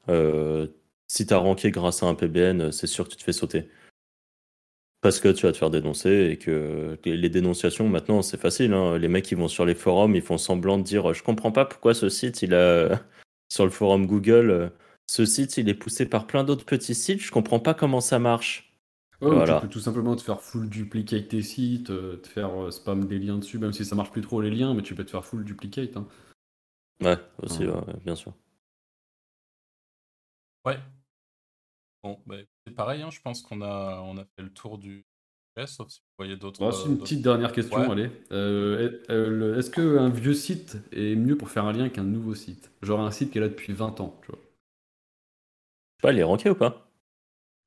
Euh, 0.08 0.66
si 1.06 1.26
tu 1.26 1.32
as 1.32 1.38
ranké 1.38 1.70
grâce 1.70 2.02
à 2.02 2.06
un 2.06 2.14
PBN, 2.14 2.70
c'est 2.70 2.86
sûr 2.86 3.06
que 3.06 3.10
tu 3.10 3.16
te 3.16 3.22
fais 3.22 3.32
sauter. 3.32 3.68
Parce 5.00 5.20
que 5.20 5.28
tu 5.28 5.46
vas 5.46 5.52
te 5.52 5.56
faire 5.58 5.70
dénoncer 5.70 6.30
et 6.32 6.38
que 6.38 6.98
les 7.04 7.28
dénonciations 7.28 7.88
maintenant 7.88 8.20
c'est 8.22 8.36
facile. 8.40 8.72
hein. 8.72 8.98
Les 8.98 9.06
mecs 9.08 9.24
qui 9.24 9.36
vont 9.36 9.46
sur 9.48 9.64
les 9.64 9.76
forums, 9.76 10.16
ils 10.16 10.22
font 10.22 10.38
semblant 10.38 10.76
de 10.78 10.82
dire 10.82 11.12
je 11.14 11.22
comprends 11.22 11.52
pas 11.52 11.64
pourquoi 11.64 11.94
ce 11.94 12.08
site 12.08 12.42
il 12.42 12.52
a 12.54 13.00
sur 13.48 13.64
le 13.64 13.70
forum 13.70 14.06
Google, 14.06 14.50
euh, 14.50 14.68
ce 15.06 15.24
site 15.24 15.56
il 15.56 15.68
est 15.68 15.74
poussé 15.74 16.06
par 16.06 16.26
plein 16.26 16.42
d'autres 16.44 16.64
petits 16.64 16.94
sites, 16.96 17.20
je 17.20 17.30
comprends 17.30 17.60
pas 17.60 17.74
comment 17.74 18.00
ça 18.00 18.18
marche. 18.18 18.64
Voilà. 19.20 19.60
Tu 19.60 19.66
peux 19.66 19.72
tout 19.72 19.80
simplement 19.80 20.14
te 20.16 20.22
faire 20.22 20.40
full 20.40 20.68
duplicate 20.68 21.28
tes 21.28 21.42
sites, 21.42 21.90
euh, 21.90 22.16
te 22.18 22.28
faire 22.28 22.50
euh, 22.66 22.70
spam 22.70 23.04
des 23.06 23.18
liens 23.18 23.38
dessus, 23.38 23.58
même 23.58 23.72
si 23.72 23.84
ça 23.84 23.96
marche 23.96 24.10
plus 24.12 24.20
trop 24.22 24.40
les 24.40 24.50
liens, 24.50 24.74
mais 24.74 24.82
tu 24.82 24.94
peux 24.94 25.04
te 25.04 25.10
faire 25.10 25.24
full 25.24 25.44
duplicate. 25.44 25.96
hein. 25.96 26.06
Ouais, 27.02 27.16
aussi, 27.42 27.60
Ouais. 27.62 27.68
ouais, 27.68 27.74
ouais, 27.86 27.94
bien 28.04 28.14
sûr. 28.16 28.32
Ouais. 30.64 30.78
Bon, 32.02 32.20
bah, 32.26 32.36
pareil, 32.68 33.02
hein, 33.02 33.10
je 33.10 33.20
pense 33.20 33.42
qu'on 33.42 33.62
a, 33.62 34.00
on 34.04 34.16
a 34.18 34.24
fait 34.24 34.42
le 34.42 34.50
tour 34.52 34.78
du 34.78 35.04
sujet, 35.56 35.66
sauf 35.66 35.88
si 35.88 36.00
vous 36.00 36.24
voyez 36.24 36.36
d'autres. 36.36 36.60
Bon, 36.60 36.70
c'est 36.72 36.88
euh, 36.88 36.92
une 36.92 36.98
petite 36.98 37.22
dernière 37.22 37.52
question, 37.52 37.80
Ouais. 37.80 37.90
allez. 37.90 38.10
Euh, 38.32 38.88
est- 39.06 39.10
euh, 39.10 39.58
Est-ce 39.58 39.70
qu'un 39.70 40.08
vieux 40.08 40.34
site 40.34 40.76
est 40.92 41.14
mieux 41.14 41.36
pour 41.36 41.50
faire 41.50 41.64
un 41.64 41.72
lien 41.72 41.88
qu'un 41.88 42.04
nouveau 42.04 42.34
site? 42.34 42.70
Genre 42.82 43.00
un 43.00 43.10
site 43.10 43.30
qui 43.30 43.38
est 43.38 43.40
là 43.40 43.48
depuis 43.48 43.72
20 43.72 44.00
ans, 44.00 44.18
tu 44.22 44.30
vois. 44.32 44.40
Je 44.40 44.46
sais 46.00 46.02
pas, 46.02 46.12
il 46.12 46.18
est 46.18 46.24
ranké 46.24 46.50
ou 46.50 46.54
pas? 46.54 46.84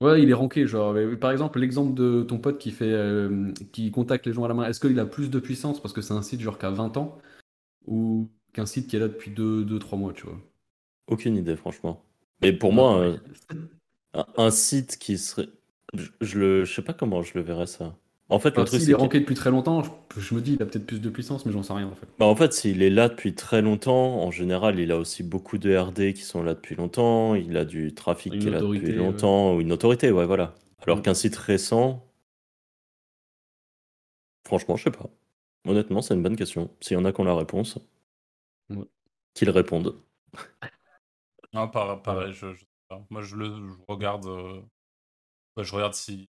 Ouais, 0.01 0.23
il 0.23 0.29
est 0.29 0.33
ranké, 0.33 0.65
genre. 0.65 0.95
par 1.19 1.31
exemple, 1.31 1.59
l'exemple 1.59 1.93
de 1.93 2.23
ton 2.23 2.39
pote 2.39 2.57
qui 2.57 2.71
fait, 2.71 2.91
euh, 2.91 3.51
qui 3.71 3.91
contacte 3.91 4.25
les 4.25 4.33
gens 4.33 4.43
à 4.43 4.47
la 4.47 4.55
main, 4.55 4.67
est-ce 4.67 4.79
qu'il 4.79 4.99
a 4.99 5.05
plus 5.05 5.29
de 5.29 5.39
puissance 5.39 5.79
parce 5.81 5.93
que 5.93 6.01
c'est 6.01 6.13
un 6.13 6.23
site 6.23 6.41
genre 6.41 6.57
qui 6.57 6.65
a 6.65 6.71
20 6.71 6.97
ans? 6.97 7.19
Ou 7.87 8.31
qu'un 8.53 8.65
site 8.65 8.87
qui 8.87 8.95
est 8.95 8.99
là 8.99 9.07
depuis 9.07 9.31
2-3 9.31 9.97
mois, 9.99 10.13
tu 10.13 10.25
vois? 10.25 10.39
Aucune 11.07 11.35
idée, 11.35 11.55
franchement. 11.55 12.03
Mais 12.41 12.53
pour 12.53 12.73
moi, 12.73 12.97
euh, 12.99 13.17
un, 14.13 14.25
un 14.37 14.51
site 14.51 14.97
qui 14.97 15.17
serait. 15.17 15.49
Je, 15.93 16.09
je 16.21 16.39
le, 16.39 16.65
je 16.65 16.73
sais 16.73 16.81
pas 16.81 16.93
comment 16.93 17.21
je 17.23 17.33
le 17.35 17.41
verrais 17.41 17.67
ça. 17.67 17.97
En 18.29 18.39
fait, 18.39 18.55
le 18.57 18.61
Enfin, 18.61 18.65
truc, 18.65 18.81
S'il 18.81 18.91
est 18.91 18.93
ranké 18.93 19.19
depuis 19.19 19.35
très 19.35 19.51
longtemps, 19.51 19.83
je, 19.83 20.19
je 20.21 20.33
me 20.35 20.41
dis 20.41 20.53
il 20.53 20.61
a 20.61 20.65
peut-être 20.65 20.85
plus 20.85 21.01
de 21.01 21.09
puissance, 21.09 21.45
mais 21.45 21.51
j'en 21.51 21.63
sais 21.63 21.73
rien 21.73 21.87
en 21.87 21.95
fait. 21.95 22.07
Bah, 22.17 22.25
en 22.25 22.35
fait, 22.35 22.53
s'il 22.53 22.81
est 22.83 22.89
là 22.89 23.09
depuis 23.09 23.35
très 23.35 23.61
longtemps, 23.61 24.23
en 24.23 24.31
général, 24.31 24.79
il 24.79 24.91
a 24.91 24.97
aussi 24.97 25.23
beaucoup 25.23 25.57
de 25.57 25.75
RD 25.75 26.13
qui 26.13 26.21
sont 26.21 26.43
là 26.43 26.53
depuis 26.53 26.75
longtemps, 26.75 27.35
il 27.35 27.57
a 27.57 27.65
du 27.65 27.93
trafic 27.93 28.33
Une 28.33 28.39
qui 28.39 28.47
est 28.47 28.51
là 28.51 28.61
depuis 28.61 28.93
ouais. 28.93 28.93
longtemps, 28.93 29.55
ou 29.55 29.61
une 29.61 29.71
autorité, 29.73 30.11
ouais, 30.11 30.25
voilà. 30.25 30.53
Alors 30.83 30.97
Mm. 30.99 31.01
qu'un 31.01 31.13
site 31.13 31.35
récent, 31.35 32.05
franchement, 34.45 34.75
je 34.77 34.83
sais 34.83 34.91
pas. 34.91 35.09
Honnêtement, 35.65 36.01
c'est 36.01 36.13
une 36.15 36.23
bonne 36.23 36.35
question. 36.35 36.69
S'il 36.81 36.95
y 36.97 36.99
en 36.99 37.05
a 37.05 37.11
qui 37.13 37.21
ont 37.21 37.23
la 37.25 37.35
réponse, 37.35 37.79
Ouais. 38.69 38.87
qu'ils 39.33 39.49
répondent. 39.49 40.01
Non, 41.53 41.69
par- 41.69 42.01
pareil, 42.01 42.33
je, 42.33 42.53
je 42.53 42.65
pas. 42.91 43.05
Moi, 43.09 43.21
je 43.21 43.35
le 43.35 43.45
je 43.69 43.75
regarde. 43.87 44.25
euh, 44.27 44.61
bah, 45.55 45.63
je 45.63 45.73
regarde 45.75 45.93
si. 45.93 46.29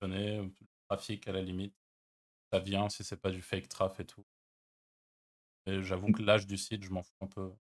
Tenez, 0.00 0.42
le 0.42 0.52
trafic 0.88 1.26
à 1.28 1.32
la 1.32 1.40
limite. 1.42 1.74
Ça 2.52 2.58
vient, 2.60 2.88
si 2.88 3.04
c'est 3.04 3.20
pas 3.20 3.30
du 3.30 3.42
fake 3.42 3.68
traf 3.68 4.00
et 4.00 4.04
tout. 4.06 4.24
Et 5.66 5.82
j'avoue 5.82 6.12
que 6.12 6.22
l'âge 6.22 6.46
du 6.46 6.58
site, 6.58 6.84
je 6.84 6.90
m'en 6.90 7.02
fous 7.02 7.14
un 7.22 7.26
peu. 7.26 7.52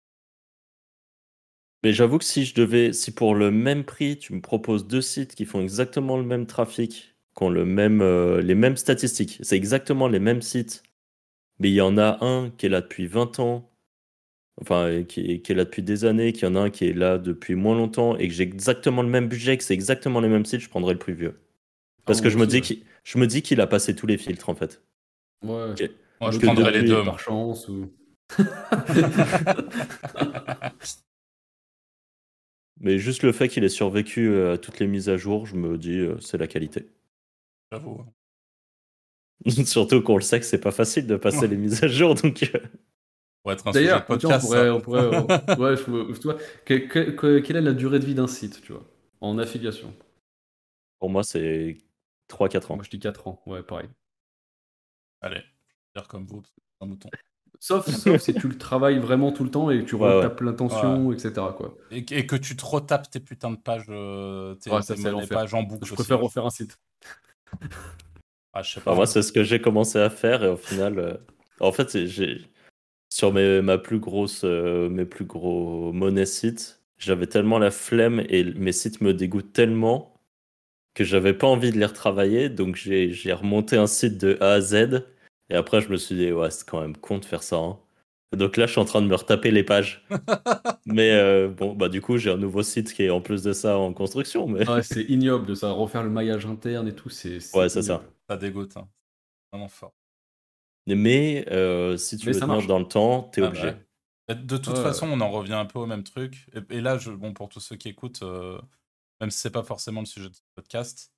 Mais 1.84 1.94
j'avoue 1.94 2.18
que 2.18 2.26
si 2.26 2.46
je 2.46 2.54
devais, 2.56 2.94
si 2.94 3.12
pour 3.14 3.36
le 3.36 3.52
même 3.52 3.84
prix, 3.86 4.18
tu 4.18 4.34
me 4.34 4.42
proposes 4.42 4.86
deux 4.88 5.02
sites 5.02 5.36
qui 5.36 5.46
font 5.46 5.62
exactement 5.62 6.18
le 6.18 6.24
même 6.24 6.46
trafic, 6.46 7.16
qui 7.38 7.44
ont 7.44 7.50
le 7.50 7.66
même, 7.66 8.02
euh, 8.02 8.42
les 8.42 8.56
mêmes 8.56 8.76
statistiques, 8.78 9.40
c'est 9.42 9.56
exactement 9.56 10.08
les 10.08 10.20
mêmes 10.20 10.42
sites, 10.42 10.84
mais 11.60 11.70
il 11.72 11.76
y 11.76 11.82
en 11.82 11.98
a 11.98 12.24
un 12.26 12.52
qui 12.52 12.68
est 12.68 12.70
là 12.70 12.82
depuis 12.82 13.08
20 13.08 13.40
ans, 13.40 13.69
enfin, 14.62 14.86
euh, 14.88 15.04
qui 15.04 15.22
est, 15.32 15.40
qui 15.42 15.52
est 15.52 15.56
là 15.56 15.66
depuis 15.66 15.82
des 15.84 16.06
années, 16.06 16.34
qu'il 16.34 16.44
y 16.44 16.52
en 16.52 16.56
a 16.56 16.60
un 16.60 16.70
qui 16.70 16.86
est 16.86 16.94
là 16.94 17.18
depuis 17.18 17.56
moins 17.56 17.76
longtemps, 17.76 18.16
et 18.18 18.28
que 18.28 18.34
j'ai 18.34 18.44
exactement 18.44 19.02
le 19.02 19.10
même 19.10 19.28
budget, 19.28 19.58
que 19.58 19.64
c'est 19.64 19.74
exactement 19.74 20.20
les 20.20 20.30
mêmes 20.30 20.46
sites, 20.46 20.62
je 20.62 20.70
prendrais 20.70 20.94
le 20.94 21.00
plus 21.00 21.14
vieux. 21.14 21.40
Parce 22.06 22.20
Ah, 22.20 22.24
que 22.24 22.30
je 22.30 22.38
me, 22.38 22.46
dis 22.48 22.56
ouais. 22.56 22.62
qu'il, 22.62 22.84
je 23.04 23.18
me 23.18 23.28
dis 23.28 23.42
qu'il 23.42 23.62
a 23.62 23.68
passé 23.68 23.96
tous 23.96 24.08
les 24.08 24.18
filtres, 24.18 24.50
en 24.50 24.56
fait. 24.56 24.82
Ouais. 25.44 25.72
Ok. 25.72 25.90
Moi, 26.22 26.32
je 26.32 26.40
prendrais 26.40 26.72
les 26.72 26.84
deux. 26.84 27.04
Par 27.04 27.20
chance 27.20 27.68
ou. 27.70 27.92
Mais 32.82 32.98
juste 32.98 33.24
le 33.24 33.32
fait 33.32 33.50
qu'il 33.50 33.64
ait 33.64 33.70
survécu 33.70 34.30
euh, 34.30 34.54
à 34.54 34.58
toutes 34.58 34.80
les 34.80 34.88
mises 34.88 35.10
à 35.10 35.18
jour, 35.18 35.46
je 35.46 35.56
me 35.56 35.78
dis, 35.78 35.98
euh, 36.00 36.18
c'est 36.20 36.38
la 36.38 36.48
qualité. 36.48 36.88
J'avoue. 37.72 38.06
Surtout 39.66 40.02
qu'on 40.02 40.16
le 40.16 40.22
sait 40.22 40.40
que 40.40 40.46
c'est 40.46 40.62
pas 40.62 40.72
facile 40.72 41.06
de 41.08 41.16
passer 41.18 41.40
Ouais. 41.42 41.48
les 41.48 41.58
mises 41.58 41.84
à 41.84 41.88
jour, 41.88 42.16
donc 42.16 42.50
D'ailleurs, 43.74 44.04
on 44.04 44.06
podcast. 44.06 44.46
pourrait, 44.46 44.70
on 44.70 44.82
pourrait, 44.82 45.08
ouais, 45.58 45.76
je- 45.78 46.14
tu 46.14 46.24
vois, 46.24 46.36
que- 46.66 46.74
que- 46.88 47.12
que- 47.12 47.40
quelle 47.40 47.56
est 47.58 47.62
la 47.62 47.74
durée 47.74 48.00
de 48.00 48.06
vie 48.06 48.16
d'un 48.16 48.28
site, 48.28 48.62
tu 48.62 48.74
vois, 48.74 48.84
en 49.22 49.38
affiliation? 49.38 49.94
Pour 51.00 51.10
moi 51.10 51.24
c'est 51.24 51.78
3-4 52.28 52.72
ans. 52.72 52.76
Moi, 52.76 52.84
je 52.84 52.90
dis 52.90 53.00
4 53.00 53.28
ans, 53.28 53.42
ouais, 53.46 53.64
pareil. 53.64 53.90
Allez, 55.22 55.38
je 55.38 55.42
vais 55.42 56.02
dire 56.02 56.08
comme 56.08 56.26
vous, 56.26 56.42
parce 56.42 56.52
que 56.52 56.62
c'est 56.62 56.86
un 56.86 56.88
mouton. 56.88 57.10
Sauf, 57.62 57.90
sauf 57.90 58.22
si 58.22 58.34
tu 58.34 58.48
le 58.48 58.58
travailles 58.58 59.00
vraiment 59.00 59.34
tout 59.34 59.44
le 59.44 59.52
temps 59.52 59.70
et 59.70 59.80
que 59.80 59.86
tu 59.90 59.96
Ouais, 59.96 60.14
retapes 60.16 60.40
l'intention, 60.42 61.12
etc. 61.12 61.34
Quoi. 61.58 61.76
Et, 61.92 61.98
et 61.98 62.26
que 62.26 62.38
tu 62.38 62.56
te 62.56 62.66
retapes 62.66 63.10
tes 63.10 63.20
putins 63.20 63.52
de 63.52 63.58
pages, 63.58 63.86
euh, 63.90 64.56
tes, 64.56 64.70
Ouais, 64.72 64.82
ça, 64.82 64.96
tes- 64.96 65.02
les 65.12 65.28
pages 65.28 65.54
en 65.54 65.64
boucle. 65.64 65.86
Je 65.86 65.92
aussi. 65.94 65.96
préfère 66.04 66.20
refaire 66.22 66.46
un 66.46 66.50
site. 66.52 66.80
Ah, 68.54 68.62
je 68.62 68.72
sais 68.74 68.80
Enfin, 68.80 68.92
pas. 68.92 68.96
moi 68.96 69.06
c'est 69.08 69.22
ce 69.22 69.32
que 69.34 69.44
j'ai 69.44 69.60
commencé 69.62 70.00
à 70.00 70.10
faire 70.10 70.44
et 70.44 70.48
au 70.48 70.58
final, 70.58 71.00
euh, 71.00 71.18
en 71.60 71.72
fait 71.72 72.06
j'ai 72.06 72.50
sur 73.10 73.34
mes, 73.34 73.62
ma 73.62 73.78
plus 73.78 74.00
grosse, 74.00 74.42
euh, 74.44 74.90
mes 74.90 75.06
plus 75.06 75.26
gros 75.26 75.92
monnaies 75.94 76.26
sites, 76.26 76.82
j'avais 76.98 77.28
tellement 77.28 77.60
la 77.60 77.72
flemme 77.72 78.22
et 78.30 78.44
mes 78.44 78.72
sites 78.72 79.02
me 79.02 79.14
dégoûtent 79.14 79.54
tellement 79.54 80.14
que 80.96 81.04
j'avais 81.04 81.34
pas 81.34 81.48
envie 81.48 81.72
de 81.72 81.78
les 81.80 81.86
retravailler, 81.86 82.50
donc 82.50 82.76
j'ai 82.76 83.12
j'ai 83.12 83.34
remonté 83.34 83.78
un 83.78 83.88
site 83.88 84.18
de 84.20 84.38
A 84.42 84.54
à 84.54 84.62
Z 84.62 85.06
et 85.50 85.56
après 85.56 85.82
je 85.82 85.90
me 85.90 85.98
suis 85.98 86.16
dit 86.16 86.32
ouais 86.32 86.52
c'est 86.52 86.68
quand 86.68 86.82
même 86.82 86.98
con 86.98 87.20
de 87.20 87.26
faire 87.26 87.44
ça. 87.44 87.58
hein. 87.58 87.80
Donc 88.36 88.58
là 88.58 88.66
je 88.68 88.72
suis 88.74 88.82
en 88.82 88.86
train 88.86 89.02
de 89.02 89.08
me 89.08 89.16
retaper 89.16 89.52
les 89.52 89.64
pages. 89.64 90.06
Mais 90.86 91.12
euh, 91.14 91.48
bon 91.48 91.74
bah 91.74 91.90
du 91.90 92.02
coup 92.02 92.18
j'ai 92.18 92.32
un 92.32 92.38
nouveau 92.38 92.64
site 92.64 92.94
qui 92.94 93.04
est 93.04 93.10
en 93.10 93.22
plus 93.22 93.44
de 93.44 93.54
ça 93.54 93.78
en 93.78 93.94
construction, 93.94 94.48
mais 94.48 94.68
Ouais, 94.70 94.84
c'est 94.84 95.04
ignoble 95.04 95.46
de 95.46 95.54
ça, 95.56 95.72
refaire 95.72 96.04
le 96.04 96.10
maillage 96.10 96.46
interne 96.46 96.88
et 96.88 96.96
tout, 96.96 97.10
c'est. 97.10 97.38
Ouais, 97.56 97.70
c'est 97.70 97.84
ça. 97.84 98.04
Ça 98.30 98.38
dégoûte. 98.38 98.76
Hein. 98.78 98.88
Vraiment 99.52 99.68
fort. 99.68 99.94
Mais 100.96 101.46
euh, 101.52 101.98
si 101.98 102.18
tu 102.18 102.26
Mais 102.28 102.34
veux 102.34 102.40
ça 102.40 102.46
tenir 102.46 102.56
marche. 102.56 102.68
dans 102.68 102.80
le 102.80 102.88
temps, 102.88 103.24
t'es 103.24 103.42
Ah, 103.42 103.48
obligé. 103.48 103.72
bah, 104.28 104.36
De 104.36 104.58
toute 104.58 104.76
Ouais. 104.76 104.84
façon, 104.84 105.08
on 105.10 105.22
en 105.22 105.30
revient 105.32 105.54
un 105.54 105.66
peu 105.66 105.80
au 105.80 105.86
même 105.86 106.04
truc. 106.04 106.48
Et, 106.54 106.78
et 106.78 106.82
là, 106.82 106.98
je, 106.98 107.12
bon, 107.12 107.34
pour 107.34 107.50
tous 107.50 107.60
ceux 107.60 107.76
qui 107.76 107.90
écoutent, 107.90 108.24
euh, 108.24 108.62
même 109.22 109.32
si 109.32 109.40
c'est 109.40 109.52
pas 109.52 109.64
forcément 109.64 110.02
le 110.02 110.06
sujet 110.06 110.30
de 110.30 110.36
ce 110.36 110.42
podcast, 110.56 111.14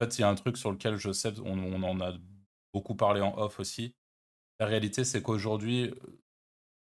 en 0.00 0.04
fait, 0.06 0.18
il 0.18 0.22
y 0.22 0.24
a 0.24 0.28
un 0.28 0.34
truc 0.34 0.56
sur 0.56 0.70
lequel 0.72 0.96
je 0.96 1.12
sais, 1.12 1.32
on, 1.40 1.58
on 1.58 1.82
en 1.82 2.00
a 2.00 2.14
beaucoup 2.74 2.94
parlé 2.96 3.20
en 3.22 3.36
off 3.38 3.60
aussi. 3.60 3.94
La 4.60 4.66
réalité, 4.66 5.04
c'est 5.04 5.22
qu'aujourd'hui, 5.22 5.90
euh, 5.90 5.94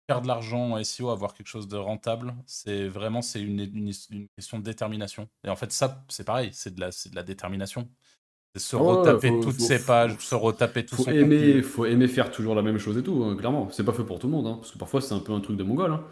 faire 0.09 0.21
de 0.21 0.27
l'argent 0.27 0.71
en 0.73 0.77
SEO, 0.77 1.09
avoir 1.09 1.33
quelque 1.33 1.47
chose 1.47 1.67
de 1.67 1.77
rentable, 1.77 2.35
c'est 2.45 2.87
vraiment 2.87 3.21
c'est 3.21 3.41
une, 3.41 3.59
une- 3.61 3.91
une 4.11 4.27
question 4.37 4.59
de 4.59 4.63
détermination. 4.63 5.29
Et 5.45 5.49
en 5.49 5.55
fait, 5.55 5.71
ça, 5.71 6.05
c'est 6.09 6.23
pareil, 6.25 6.51
c'est 6.53 6.75
de 6.75 6.79
la, 6.81 6.91
c'est 6.91 7.09
de 7.09 7.15
la 7.15 7.23
détermination. 7.23 7.89
Se 8.55 8.75
Ouais, 8.75 8.83
retaper 8.83 9.29
faut- 9.29 9.41
toutes 9.43 9.53
faut- 9.59 9.67
faut- 9.79 9.85
pages, 9.85 10.17
se 10.19 10.35
retaper 10.35 10.85
tout 10.85 10.95
Faut 10.97 11.03
son 11.03 11.11
aimer, 11.11 11.37
contenu. 11.37 11.63
faut 11.63 11.85
aimer 11.85 12.07
faire 12.07 12.29
toujours 12.31 12.53
la 12.53 12.61
même 12.61 12.77
chose 12.77 12.97
et 12.97 13.03
tout, 13.03 13.23
hein, 13.23 13.35
clairement. 13.37 13.69
C'est 13.71 13.85
pas 13.85 13.93
fait 13.93 14.03
pour 14.03 14.19
tout 14.19 14.27
le 14.27 14.31
monde, 14.33 14.47
hein, 14.47 14.55
parce 14.55 14.71
que 14.71 14.77
parfois 14.77 15.01
c'est 15.01 15.13
un 15.13 15.19
peu 15.19 15.31
un 15.31 15.39
truc 15.39 15.55
de 15.55 15.63
mongol. 15.63 15.91
Hein. 15.93 16.03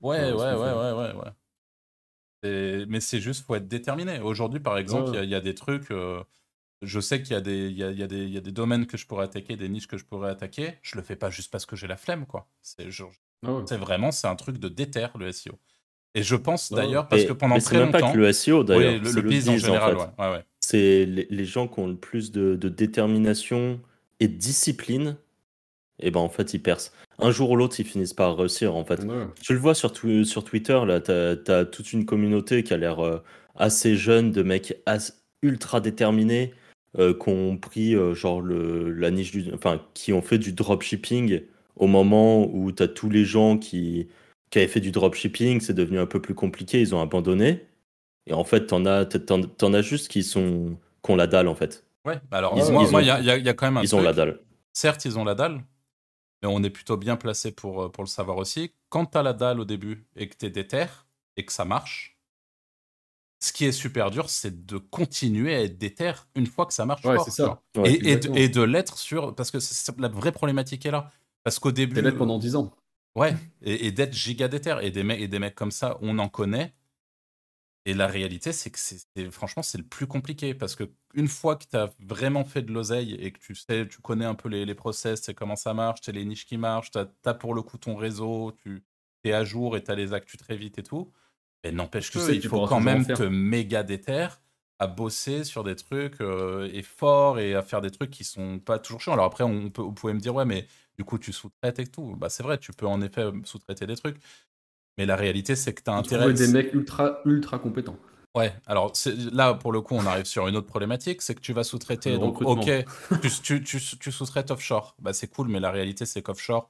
Ouais, 0.00 0.32
Ouais, 0.32 0.32
ouais, 0.32 0.54
ouais, 0.54 0.92
ouais, 0.92 1.12
ouais, 1.14 2.86
Mais 2.86 3.00
c'est 3.00 3.20
juste, 3.20 3.44
faut 3.44 3.54
être 3.54 3.68
déterminé. 3.68 4.20
Aujourd'hui, 4.20 4.60
par 4.60 4.78
exemple, 4.78 5.10
il 5.12 5.14
y 5.16 5.18
a- 5.18 5.24
il 5.24 5.30
y, 5.30 5.34
a 5.34 5.40
des 5.40 5.54
trucs. 5.54 5.90
euh, 5.90 6.22
je 6.82 7.00
sais 7.00 7.22
qu'il 7.22 7.32
y, 7.32 7.36
a 7.36 7.40
des- 7.40 7.70
y, 7.70 7.82
a, 7.82 7.90
y, 7.90 8.02
a 8.02 8.06
des- 8.06 8.24
il 8.24 8.30
y 8.30 8.36
a 8.38 8.42
des 8.42 8.52
domaines 8.52 8.86
que 8.86 8.96
je 8.96 9.06
pourrais 9.06 9.24
attaquer, 9.24 9.56
des 9.56 9.68
niches 9.68 9.86
que 9.86 9.96
je 9.98 10.04
pourrais 10.04 10.30
attaquer. 10.30 10.74
Je 10.82 10.96
le 10.96 11.02
fais 11.02 11.16
pas 11.16 11.30
juste 11.30 11.50
parce 11.50 11.66
que 11.66 11.76
j'ai 11.76 11.86
la 11.86 11.96
flemme, 11.96 12.26
quoi. 12.26 12.48
C'est 12.62 12.90
Ah 13.46 13.76
vraiment, 13.76 14.10
c'est 14.10 14.26
un 14.26 14.36
truc 14.36 14.58
de 14.58 14.68
déter, 14.68 15.06
le 15.18 15.28
SEO. 15.28 15.58
Et 16.14 16.22
je 16.22 16.36
pense 16.36 16.72
d'ailleurs, 16.72 17.08
parce 17.08 17.22
Et- 17.22 17.26
que 17.26 17.32
pendant 17.32 17.54
mais 17.54 17.60
c'est 17.60 17.66
très 17.70 17.78
même 17.78 17.86
longtemps. 17.92 18.06
pas 18.06 18.12
que 18.12 18.18
le 18.18 18.32
SEO 18.32 18.62
d'ailleurs, 18.64 18.92
oui, 18.94 18.98
le, 19.00 19.04
c'est 19.06 19.20
le 19.20 19.28
biz 19.28 19.48
en 19.48 19.56
général, 19.58 19.92
fait. 19.96 19.98
ouais. 20.02 20.06
ouais, 20.18 20.32
ouais. 20.36 20.44
C'est 20.60 21.04
les, 21.06 21.26
les 21.28 21.44
gens 21.44 21.66
qui 21.68 21.80
ont 21.80 21.88
le 21.88 21.96
plus 21.96 22.30
de, 22.32 22.54
de 22.56 22.68
détermination 22.68 23.80
et 24.20 24.28
de 24.28 24.34
discipline, 24.36 25.16
et 26.00 26.10
ben 26.10 26.20
en 26.20 26.28
fait 26.28 26.54
ils 26.54 26.62
percent. 26.62 26.92
Un 27.18 27.30
jour 27.30 27.50
ou 27.50 27.56
l'autre 27.56 27.78
ils 27.80 27.84
finissent 27.86 28.14
par 28.14 28.36
réussir 28.36 28.74
en 28.76 28.84
fait. 28.84 29.02
Ouais. 29.04 29.26
Tu 29.42 29.52
le 29.52 29.58
vois 29.58 29.74
sur, 29.74 29.90
tw- 29.92 30.24
sur 30.24 30.44
Twitter, 30.44 30.80
là, 30.86 31.00
t'as 31.00 31.36
as 31.48 31.64
toute 31.64 31.92
une 31.92 32.04
communauté 32.06 32.62
qui 32.62 32.72
a 32.74 32.76
l'air 32.76 33.04
euh, 33.04 33.18
assez 33.56 33.96
jeune, 33.96 34.30
de 34.30 34.42
mecs 34.42 34.76
as- 34.86 35.12
ultra 35.42 35.80
déterminés, 35.80 36.54
euh, 36.98 37.12
qui 37.12 37.28
ont 37.28 37.56
pris 37.56 37.94
euh, 37.94 38.14
genre 38.14 38.40
le, 38.40 38.90
la 38.92 39.10
niche 39.10 39.32
du. 39.32 39.52
Enfin, 39.52 39.80
qui 39.94 40.12
ont 40.12 40.22
fait 40.22 40.38
du 40.38 40.52
dropshipping 40.52 41.40
au 41.76 41.86
moment 41.88 42.48
où 42.54 42.70
t'as 42.72 42.86
tous 42.88 43.10
les 43.10 43.24
gens 43.24 43.58
qui, 43.58 44.08
qui 44.54 44.60
avaient 44.60 44.68
fait 44.68 44.78
du 44.80 44.92
dropshipping, 44.92 45.60
c'est 45.60 45.74
devenu 45.74 45.98
un 45.98 46.06
peu 46.06 46.22
plus 46.22 46.34
compliqué, 46.36 46.80
ils 46.80 46.94
ont 46.94 47.00
abandonné. 47.02 47.66
Et 48.28 48.32
en 48.32 48.44
fait, 48.44 48.66
t'en 48.68 48.86
as, 48.86 49.04
t'en, 49.04 49.42
t'en 49.42 49.74
as 49.74 49.82
juste 49.82 50.06
qui 50.08 50.22
sont 50.22 50.78
qui 51.02 51.10
ont 51.10 51.16
la 51.16 51.26
dalle 51.26 51.48
en 51.48 51.56
fait. 51.56 51.84
Ouais, 52.04 52.20
bah 52.30 52.38
alors, 52.38 52.56
Ils- 52.56 52.70
moi, 52.72 53.02
il 53.02 53.06
y, 53.06 53.10
a- 53.10 53.20
y 53.36 53.40
y 53.48 53.56
quand 53.56 53.66
même 53.66 53.78
un 53.78 53.82
Ils 53.82 53.96
ont 53.96 54.00
la 54.00 54.12
dalle. 54.12 54.38
Certes, 54.72 55.04
ils 55.06 55.18
ont 55.18 55.24
la 55.24 55.34
dalle, 55.34 55.64
mais 56.40 56.48
on 56.48 56.62
est 56.62 56.70
plutôt 56.70 56.96
bien 56.96 57.16
placé 57.16 57.50
pour, 57.50 57.82
euh, 57.82 57.88
pour 57.88 58.04
le 58.04 58.08
savoir 58.08 58.36
aussi. 58.36 58.72
Quand 58.90 59.06
tu 59.06 59.18
as 59.18 59.24
la 59.24 59.32
dalle 59.32 59.58
au 59.58 59.64
début 59.64 60.06
et 60.14 60.28
que 60.28 60.36
tu 60.36 60.46
es 60.46 60.50
déter 60.50 60.86
et 61.36 61.44
que 61.44 61.52
ça 61.52 61.64
marche, 61.64 62.16
ce 63.40 63.52
qui 63.52 63.64
est 63.64 63.72
super 63.72 64.10
dur, 64.12 64.30
c'est 64.30 64.64
de 64.66 64.78
continuer 64.78 65.54
à 65.56 65.62
être 65.62 65.76
déter 65.78 66.12
une 66.36 66.46
fois 66.46 66.64
que 66.66 66.72
ça 66.74 66.86
marche 66.86 67.04
Ouais, 67.04 67.16
fort. 67.16 67.24
c'est 67.24 67.32
ça. 67.32 67.60
Ouais, 67.76 67.90
et, 67.90 67.94
et 67.94 67.98
de, 67.98 68.06
exactement. 68.06 68.36
et 68.36 68.48
de 68.48 68.62
l'être 68.62 68.98
sur. 68.98 69.34
Parce 69.34 69.50
que 69.50 69.58
c'est- 69.58 69.98
la 69.98 70.08
vraie 70.08 70.32
problématique 70.32 70.86
est 70.86 70.90
là. 70.92 71.10
Parce 71.42 71.58
qu'au 71.58 71.72
début. 71.72 71.94
T'es 71.96 72.02
là 72.02 72.12
pendant 72.12 72.38
10 72.38 72.54
ans. 72.56 72.72
Ouais, 73.14 73.34
et, 73.62 73.86
et 73.86 73.92
d'être 73.92 74.12
giga 74.12 74.48
déter. 74.48 74.76
Et 74.82 74.90
des, 74.90 75.02
mecs, 75.04 75.20
et 75.20 75.28
des 75.28 75.38
mecs 75.38 75.54
comme 75.54 75.70
ça, 75.70 75.98
on 76.00 76.18
en 76.18 76.28
connaît. 76.28 76.74
Et 77.86 77.92
la 77.92 78.06
réalité, 78.06 78.52
c'est 78.52 78.70
que 78.70 78.78
c'est 78.78 78.98
c'est- 79.14 79.30
franchement, 79.30 79.62
c'est 79.62 79.76
le 79.78 79.84
plus 79.84 80.06
compliqué. 80.06 80.54
Parce 80.54 80.74
que 80.74 80.84
une 81.14 81.28
fois 81.28 81.56
que 81.56 81.64
tu 81.70 81.76
as 81.76 81.90
vraiment 82.00 82.44
fait 82.44 82.62
de 82.62 82.72
l'oseille 82.72 83.14
et 83.14 83.30
que 83.30 83.38
tu 83.38 83.54
sais, 83.54 83.86
tu 83.86 84.00
connais 84.00 84.24
un 84.24 84.34
peu 84.34 84.48
les, 84.48 84.64
les 84.64 84.74
process, 84.74 85.20
tu 85.20 85.26
sais 85.26 85.34
comment 85.34 85.56
ça 85.56 85.74
marche, 85.74 86.00
tu 86.00 86.10
les 86.12 86.24
niches 86.24 86.46
qui 86.46 86.56
marchent, 86.56 86.90
tu 86.92 86.98
as, 86.98 87.34
pour 87.34 87.54
le 87.54 87.62
coup 87.62 87.76
ton 87.78 87.94
réseau, 87.96 88.52
tu 88.62 88.82
es 89.24 89.32
à 89.32 89.44
jour 89.44 89.76
et 89.76 89.84
tu 89.84 89.90
as 89.90 89.94
les 89.94 90.12
actus 90.14 90.38
très 90.40 90.56
vite 90.56 90.78
et 90.78 90.82
tout. 90.82 91.12
Mais 91.62 91.72
n'empêche 91.72 92.10
que 92.10 92.18
que 92.18 92.32
il 92.32 92.42
faut 92.42 92.60
quand 92.62 92.80
même 92.80 93.06
te 93.06 93.22
méga 93.22 93.82
déter 93.82 94.28
à 94.78 94.86
bosser 94.86 95.44
sur 95.44 95.62
des 95.64 95.76
trucs 95.76 96.20
euh, 96.20 96.68
et 96.72 96.82
fort 96.82 97.38
et 97.38 97.54
à 97.54 97.62
faire 97.62 97.80
des 97.80 97.90
trucs 97.90 98.10
qui 98.10 98.24
sont 98.24 98.58
pas 98.58 98.78
toujours 98.78 99.00
chiants. 99.00 99.12
Alors 99.14 99.26
après, 99.26 99.44
on 99.44 99.70
peut, 99.70 99.82
vous 99.82 99.92
pouvez 99.92 100.12
me 100.14 100.20
dire, 100.20 100.34
ouais, 100.34 100.44
mais 100.44 100.66
du 100.98 101.04
coup, 101.04 101.18
tu 101.18 101.32
sous-traites 101.32 101.78
et 101.78 101.86
tout. 101.86 102.16
Bah, 102.16 102.28
c'est 102.28 102.42
vrai, 102.42 102.58
tu 102.58 102.72
peux 102.72 102.86
en 102.86 103.00
effet 103.00 103.22
euh, 103.22 103.32
sous-traiter 103.44 103.86
des 103.86 103.96
trucs. 103.96 104.16
Mais 104.98 105.06
la 105.06 105.16
réalité, 105.16 105.56
c'est 105.56 105.74
que 105.74 105.82
tu 105.82 105.90
as 105.90 105.94
intérêt. 105.94 106.32
Trouver 106.32 106.46
des 106.46 106.52
mecs 106.52 106.72
ultra, 106.72 107.20
ultra 107.24 107.58
compétents. 107.58 107.96
Ouais, 108.36 108.52
alors 108.66 108.92
là, 109.32 109.54
pour 109.54 109.70
le 109.70 109.80
coup, 109.80 109.94
on 109.94 110.06
arrive 110.06 110.24
sur 110.24 110.48
une 110.48 110.56
autre 110.56 110.66
problématique, 110.66 111.22
c'est 111.22 111.34
que 111.34 111.40
tu 111.40 111.52
vas 111.52 111.62
sous-traiter. 111.62 112.18
Donc, 112.18 112.42
ok, 112.42 112.68
tu, 113.22 113.30
tu, 113.42 113.62
tu, 113.62 113.80
tu 113.98 114.12
sous-traites 114.12 114.50
offshore. 114.50 114.96
Bah, 115.00 115.12
c'est 115.12 115.28
cool, 115.28 115.48
mais 115.48 115.60
la 115.60 115.70
réalité, 115.70 116.04
c'est 116.04 116.22
qu'offshore, 116.22 116.68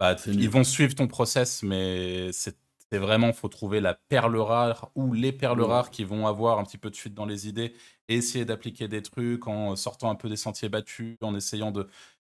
bah, 0.00 0.16
ils 0.26 0.50
vont 0.50 0.64
suivre 0.64 0.94
ton 0.94 1.06
process, 1.06 1.62
mais 1.62 2.32
c'est 2.32 2.56
c'est 2.92 2.98
vraiment, 2.98 3.32
faut 3.32 3.48
trouver 3.48 3.80
la 3.80 3.94
perle 3.94 4.36
rare 4.36 4.90
ou 4.96 5.12
les 5.12 5.30
perles 5.30 5.62
rares 5.62 5.90
qui 5.90 6.02
vont 6.02 6.26
avoir 6.26 6.58
un 6.58 6.64
petit 6.64 6.78
peu 6.78 6.90
de 6.90 6.96
fuite 6.96 7.14
dans 7.14 7.26
les 7.26 7.46
idées 7.46 7.72
et 8.08 8.16
essayer 8.16 8.44
d'appliquer 8.44 8.88
des 8.88 9.00
trucs 9.00 9.46
en 9.46 9.76
sortant 9.76 10.10
un 10.10 10.16
peu 10.16 10.28
des 10.28 10.36
sentiers 10.36 10.68
battus, 10.68 11.16
en 11.20 11.36
essayant 11.36 11.70
de 11.70 11.86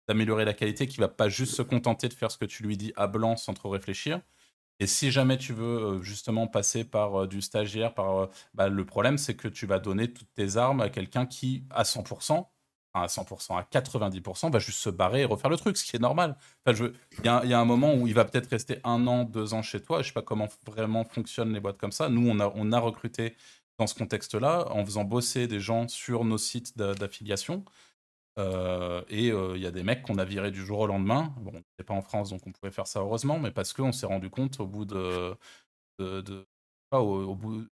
d'améliorer 0.08 0.44
la 0.44 0.54
qualité, 0.54 0.86
qui 0.86 0.98
va 1.00 1.08
pas 1.08 1.28
juste 1.28 1.54
se 1.54 1.62
contenter 1.62 2.08
de 2.08 2.14
faire 2.14 2.30
ce 2.30 2.38
que 2.38 2.44
tu 2.44 2.62
lui 2.64 2.76
dis 2.76 2.92
à 2.96 3.06
blanc 3.06 3.36
sans 3.36 3.54
trop 3.54 3.70
réfléchir. 3.70 4.20
Et 4.80 4.86
si 4.86 5.10
jamais 5.12 5.38
tu 5.38 5.52
veux 5.52 5.64
euh, 5.98 6.02
justement 6.02 6.46
passer 6.48 6.84
par 6.84 7.22
euh, 7.22 7.26
du 7.28 7.40
stagiaire, 7.40 7.94
par 7.94 8.18
euh, 8.18 8.26
bah, 8.54 8.68
le 8.68 8.84
problème, 8.84 9.18
c'est 9.18 9.36
que 9.36 9.48
tu 9.48 9.66
vas 9.66 9.78
donner 9.78 10.12
toutes 10.12 10.32
tes 10.34 10.56
armes 10.56 10.80
à 10.80 10.88
quelqu'un 10.90 11.26
qui, 11.26 11.64
à 11.70 11.84
100%, 11.84 12.50
enfin, 12.92 13.04
à 13.04 13.08
100%, 13.08 13.56
à 13.56 13.62
90%, 13.64 14.50
va 14.50 14.58
juste 14.58 14.78
se 14.78 14.90
barrer 14.90 15.22
et 15.22 15.24
refaire 15.24 15.50
le 15.50 15.56
truc, 15.56 15.76
ce 15.76 15.84
qui 15.84 15.94
est 15.96 16.00
normal. 16.00 16.36
Enfin, 16.66 16.90
il 17.20 17.24
y, 17.24 17.28
a- 17.28 17.44
y 17.44 17.52
a 17.54 17.60
un 17.60 17.64
moment 17.64 17.94
où 17.94 18.06
il 18.08 18.14
va 18.14 18.24
peut-être 18.24 18.48
rester 18.50 18.78
un 18.84 19.06
an, 19.06 19.24
deux 19.24 19.54
ans 19.54 19.62
chez 19.62 19.80
toi. 19.82 20.02
Je 20.02 20.08
sais 20.08 20.12
pas 20.14 20.22
comment 20.22 20.48
vraiment 20.66 21.04
fonctionnent 21.04 21.52
les 21.52 21.60
boîtes 21.60 21.78
comme 21.78 21.92
ça. 21.92 22.08
Nous, 22.08 22.28
on 22.28 22.40
a, 22.40 22.50
on 22.56 22.72
a 22.72 22.78
recruté 22.80 23.36
dans 23.78 23.86
ce 23.86 23.94
contexte-là 23.94 24.66
en 24.70 24.84
faisant 24.84 25.04
bosser 25.04 25.46
des 25.46 25.60
gens 25.60 25.88
sur 25.88 26.24
nos 26.24 26.38
sites 26.38 26.76
d'a- 26.76 26.94
d'affiliation. 26.94 27.64
Euh, 28.38 29.02
et 29.08 29.30
euh, 29.30 29.56
il 29.56 29.62
y 29.62 29.66
a 29.66 29.70
des 29.70 29.82
mecs 29.82 30.02
qu'on 30.02 30.18
a 30.18 30.24
virés 30.24 30.50
du 30.50 30.64
jour 30.64 30.80
au 30.80 30.86
lendemain. 30.86 31.34
Bon, 31.38 31.50
on 31.54 31.58
n'était 31.58 31.84
pas 31.84 31.94
en 31.94 32.02
France, 32.02 32.30
donc 32.30 32.40
on 32.46 32.52
pouvait 32.52 32.72
faire 32.72 32.86
ça 32.86 33.00
heureusement, 33.00 33.38
mais 33.38 33.50
parce 33.50 33.72
qu'on 33.72 33.92
s'est 33.92 34.06
rendu 34.06 34.30
compte 34.30 34.58
au 34.60 34.66
bout 34.66 34.84
de, 34.86 35.36
de, 35.98 36.46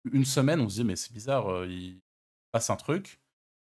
d'une 0.05 0.25
semaine, 0.25 0.61
on 0.61 0.69
se 0.69 0.75
dit 0.75 0.83
mais 0.83 0.95
c'est 0.95 1.13
bizarre, 1.13 1.49
euh, 1.51 1.67
il 1.67 2.01
passe 2.51 2.69
un 2.69 2.75
truc. 2.75 3.21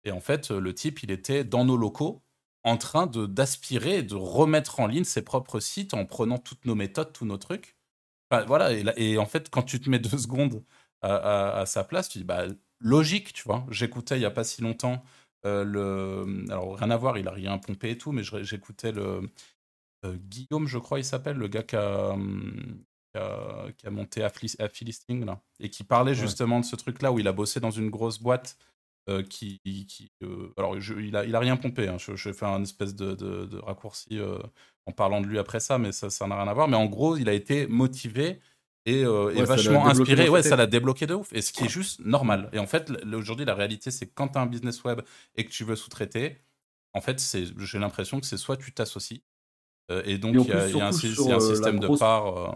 Et 0.05 0.11
en 0.11 0.19
fait, 0.19 0.51
le 0.51 0.73
type, 0.75 1.03
il 1.03 1.11
était 1.11 1.43
dans 1.43 1.65
nos 1.65 1.77
locaux, 1.77 2.23
en 2.63 2.77
train 2.77 3.07
d'aspirer, 3.07 3.99
et 3.99 4.03
de 4.03 4.15
remettre 4.15 4.79
en 4.81 4.87
ligne 4.87 5.03
ses 5.05 5.23
propres 5.23 5.59
sites 5.59 5.93
en 5.93 6.05
prenant 6.05 6.37
toutes 6.37 6.65
nos 6.65 6.75
méthodes, 6.75 7.13
tous 7.13 7.25
nos 7.25 7.37
trucs. 7.37 7.77
Voilà. 8.47 8.71
Et, 8.97 9.17
en 9.17 9.25
fait, 9.25 9.49
quand 9.49 9.63
tu 9.63 9.79
te 9.79 9.89
mets 9.89 9.99
deux 9.99 10.17
secondes 10.17 10.63
à, 11.01 11.59
à- 11.61 11.65
sa 11.65 11.83
place, 11.83 12.09
tu 12.09 12.19
dis 12.19 12.23
bah 12.23 12.45
logique, 12.79 13.33
tu 13.33 13.43
vois. 13.43 13.65
J'écoutais 13.69 14.17
il 14.17 14.21
y 14.21 14.25
a 14.25 14.31
pas 14.31 14.43
si 14.43 14.61
longtemps 14.61 15.03
euh, 15.45 15.63
le. 15.63 16.45
Alors 16.51 16.77
rien 16.77 16.91
à 16.91 16.97
voir, 16.97 17.17
il 17.17 17.27
a 17.27 17.31
rien 17.31 17.57
pompé 17.57 17.91
et 17.91 17.97
tout, 17.97 18.11
mais 18.11 18.23
j'écoutais 18.23 18.91
le 18.91 19.21
euh, 20.05 20.17
Guillaume, 20.17 20.67
je 20.67 20.77
crois, 20.77 20.99
il 20.99 21.05
s'appelle, 21.05 21.37
le 21.37 21.47
gars 21.47 21.63
qui 21.63 21.75
a, 21.75 22.15
qui 23.13 23.17
a, 23.19 23.71
qui 23.77 23.87
a 23.87 23.91
monté 23.91 24.21
Affili- 24.21 24.61
Affilisting, 24.61 25.25
là, 25.25 25.41
et 25.59 25.69
qui 25.69 25.83
parlait 25.83 26.15
justement 26.15 26.59
de 26.59 26.65
ce 26.65 26.75
truc-là 26.75 27.11
où 27.11 27.19
il 27.19 27.27
a 27.27 27.33
bossé 27.33 27.59
dans 27.59 27.71
une 27.71 27.89
grosse 27.89 28.19
boîte 28.19 28.57
euh, 29.09 29.23
qui. 29.23 29.59
qui, 29.87 30.11
euh, 30.23 30.53
alors, 30.57 30.79
je- 30.79 30.95
il, 30.95 31.15
a, 31.15 31.25
il 31.25 31.35
a 31.35 31.39
rien 31.39 31.57
pompé, 31.57 31.87
hein, 31.87 31.97
je, 31.97 32.15
je 32.15 32.31
fais 32.33 32.45
un 32.45 32.61
espèce 32.63 32.95
de, 32.95 33.13
de- 33.15 33.45
de 33.45 33.57
raccourci 33.59 34.19
euh, 34.19 34.39
en 34.85 34.91
parlant 34.91 35.21
de 35.21 35.27
lui 35.27 35.39
après 35.39 35.59
ça, 35.59 35.77
mais 35.77 35.91
ça 35.91 36.09
ça 36.09 36.27
n'a 36.27 36.35
rien 36.41 36.47
à 36.49 36.53
voir. 36.53 36.67
Mais 36.67 36.77
en 36.77 36.85
gros, 36.87 37.17
il 37.17 37.29
a 37.29 37.33
été 37.33 37.67
motivé 37.67 38.39
et, 38.85 39.03
euh, 39.05 39.25
Ouais, 39.33 39.43
vachement 39.43 39.85
inspiré. 39.87 40.29
Ouais, 40.29 40.43
ça 40.43 40.55
l'a 40.55 40.67
débloqué 40.67 41.07
de 41.07 41.13
ouf. 41.13 41.31
Et 41.33 41.41
ce 41.41 41.51
qui 41.53 41.65
est 41.65 41.69
juste 41.69 41.99
normal. 42.01 42.49
Et 42.53 42.59
en 42.59 42.67
fait, 42.67 42.91
aujourd'hui, 43.13 43.45
la 43.45 43.55
réalité, 43.55 43.91
c'est 43.91 44.07
que 44.07 44.13
quand 44.13 44.29
tu 44.29 44.37
as 44.37 44.41
un 44.41 44.45
business 44.45 44.83
web 44.83 45.01
et 45.35 45.45
que 45.45 45.51
tu 45.51 45.63
veux 45.63 45.75
sous-traiter, 45.75 46.37
en 46.93 47.01
fait, 47.01 47.21
j'ai 47.57 47.79
l'impression 47.79 48.19
que 48.19 48.25
c'est 48.25 48.37
soit 48.37 48.57
tu 48.57 48.71
t'associes, 48.73 49.23
euh, 49.91 50.01
et 50.05 50.17
donc 50.17 50.35
il 50.35 50.41
y, 50.41 50.43
y 50.43 50.47
y 50.77 50.81
a 50.81 50.85
un 50.85 50.89
euh, 50.89 51.39
système 51.39 51.79
de 51.79 51.97
part. 51.97 52.37
euh, 52.37 52.51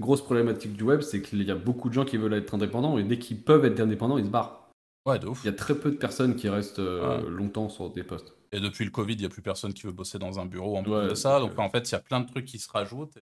Grosse 0.00 0.22
problématique 0.22 0.74
du 0.74 0.84
web, 0.84 1.00
c'est 1.00 1.22
qu'il 1.22 1.42
y 1.42 1.50
a 1.50 1.56
beaucoup 1.56 1.88
de 1.88 1.94
gens 1.94 2.04
qui 2.04 2.16
veulent 2.18 2.34
être 2.34 2.54
indépendants 2.54 2.98
et 2.98 3.02
dès 3.04 3.18
qu'ils 3.18 3.42
peuvent 3.42 3.64
être 3.64 3.80
indépendants, 3.80 4.16
ils 4.18 4.26
se 4.26 4.30
barrent. 4.30 4.70
Ouais, 5.06 5.18
de 5.18 5.26
ouf. 5.26 5.40
Il 5.42 5.46
y 5.46 5.50
a 5.50 5.54
très 5.54 5.74
peu 5.74 5.90
de 5.90 5.96
personnes 5.96 6.36
qui 6.36 6.48
restent 6.48 6.78
Ouais. 6.78 7.22
longtemps 7.28 7.68
sur 7.68 7.90
des 7.90 8.04
postes. 8.04 8.34
Et 8.52 8.60
depuis 8.60 8.84
le 8.84 8.90
Covid, 8.90 9.14
il 9.14 9.20
n'y 9.20 9.24
a 9.26 9.28
plus 9.28 9.42
personne 9.42 9.74
qui 9.74 9.82
veut 9.86 9.92
bosser 9.92 10.18
dans 10.18 10.38
un 10.38 10.46
bureau 10.46 10.76
en 10.76 10.82
plus 10.82 10.92
Ouais, 10.92 11.08
de 11.08 11.14
ça. 11.14 11.40
donc, 11.40 11.58
en 11.58 11.68
fait, 11.70 11.88
il 11.88 11.92
y 11.92 11.94
a 11.96 12.00
plein 12.00 12.20
de 12.20 12.26
trucs 12.28 12.44
qui 12.44 12.58
se 12.58 12.70
rajoutent. 12.70 13.18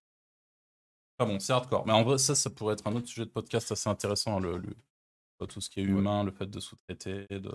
Ah 1.19 1.25
bon, 1.25 1.39
c'est 1.41 1.53
hardcore. 1.53 1.87
Mais 1.87 1.93
en 1.93 2.03
vrai, 2.05 2.19
ça, 2.19 2.35
ça 2.35 2.51
pourrait 2.51 2.75
être 2.75 2.87
un 2.87 2.95
autre 2.95 3.07
sujet 3.09 3.25
de 3.25 3.31
podcast 3.31 3.73
assez 3.73 3.89
intéressant. 3.89 4.39
Le, 4.39 4.59
le- 4.59 4.77
tout 5.49 5.61
ce 5.61 5.69
qui 5.71 5.81
est 5.81 5.85
humain, 5.85 6.25
le 6.25 6.31
fait 6.31 6.47
de 6.47 6.61
sous-traiter. 6.61 7.27
De... 7.31 7.51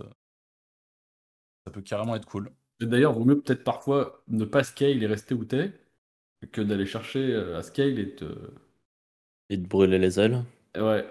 Ça 1.65 1.71
peut 1.71 1.81
carrément 1.81 2.15
être 2.15 2.25
cool. 2.25 2.51
D'ailleurs, 2.79 3.13
vaut 3.13 3.25
mieux 3.25 3.39
peut-être 3.39 3.63
parfois 3.63 4.23
ne 4.27 4.45
pas 4.45 4.63
scale 4.63 5.01
et 5.03 5.07
rester 5.07 5.35
où 5.35 5.45
t'es 5.45 5.73
que 6.51 6.61
d'aller 6.61 6.87
chercher 6.87 7.19
euh, 7.33 7.57
à 7.57 7.63
scale 7.63 7.99
et 7.99 8.15
te. 8.15 8.25
Et 9.49 9.57
de 9.57 9.67
brûler 9.67 9.99
les 9.99 10.19
ailes. 10.19 10.43
Et 10.75 10.81
Ouais, 10.81 11.05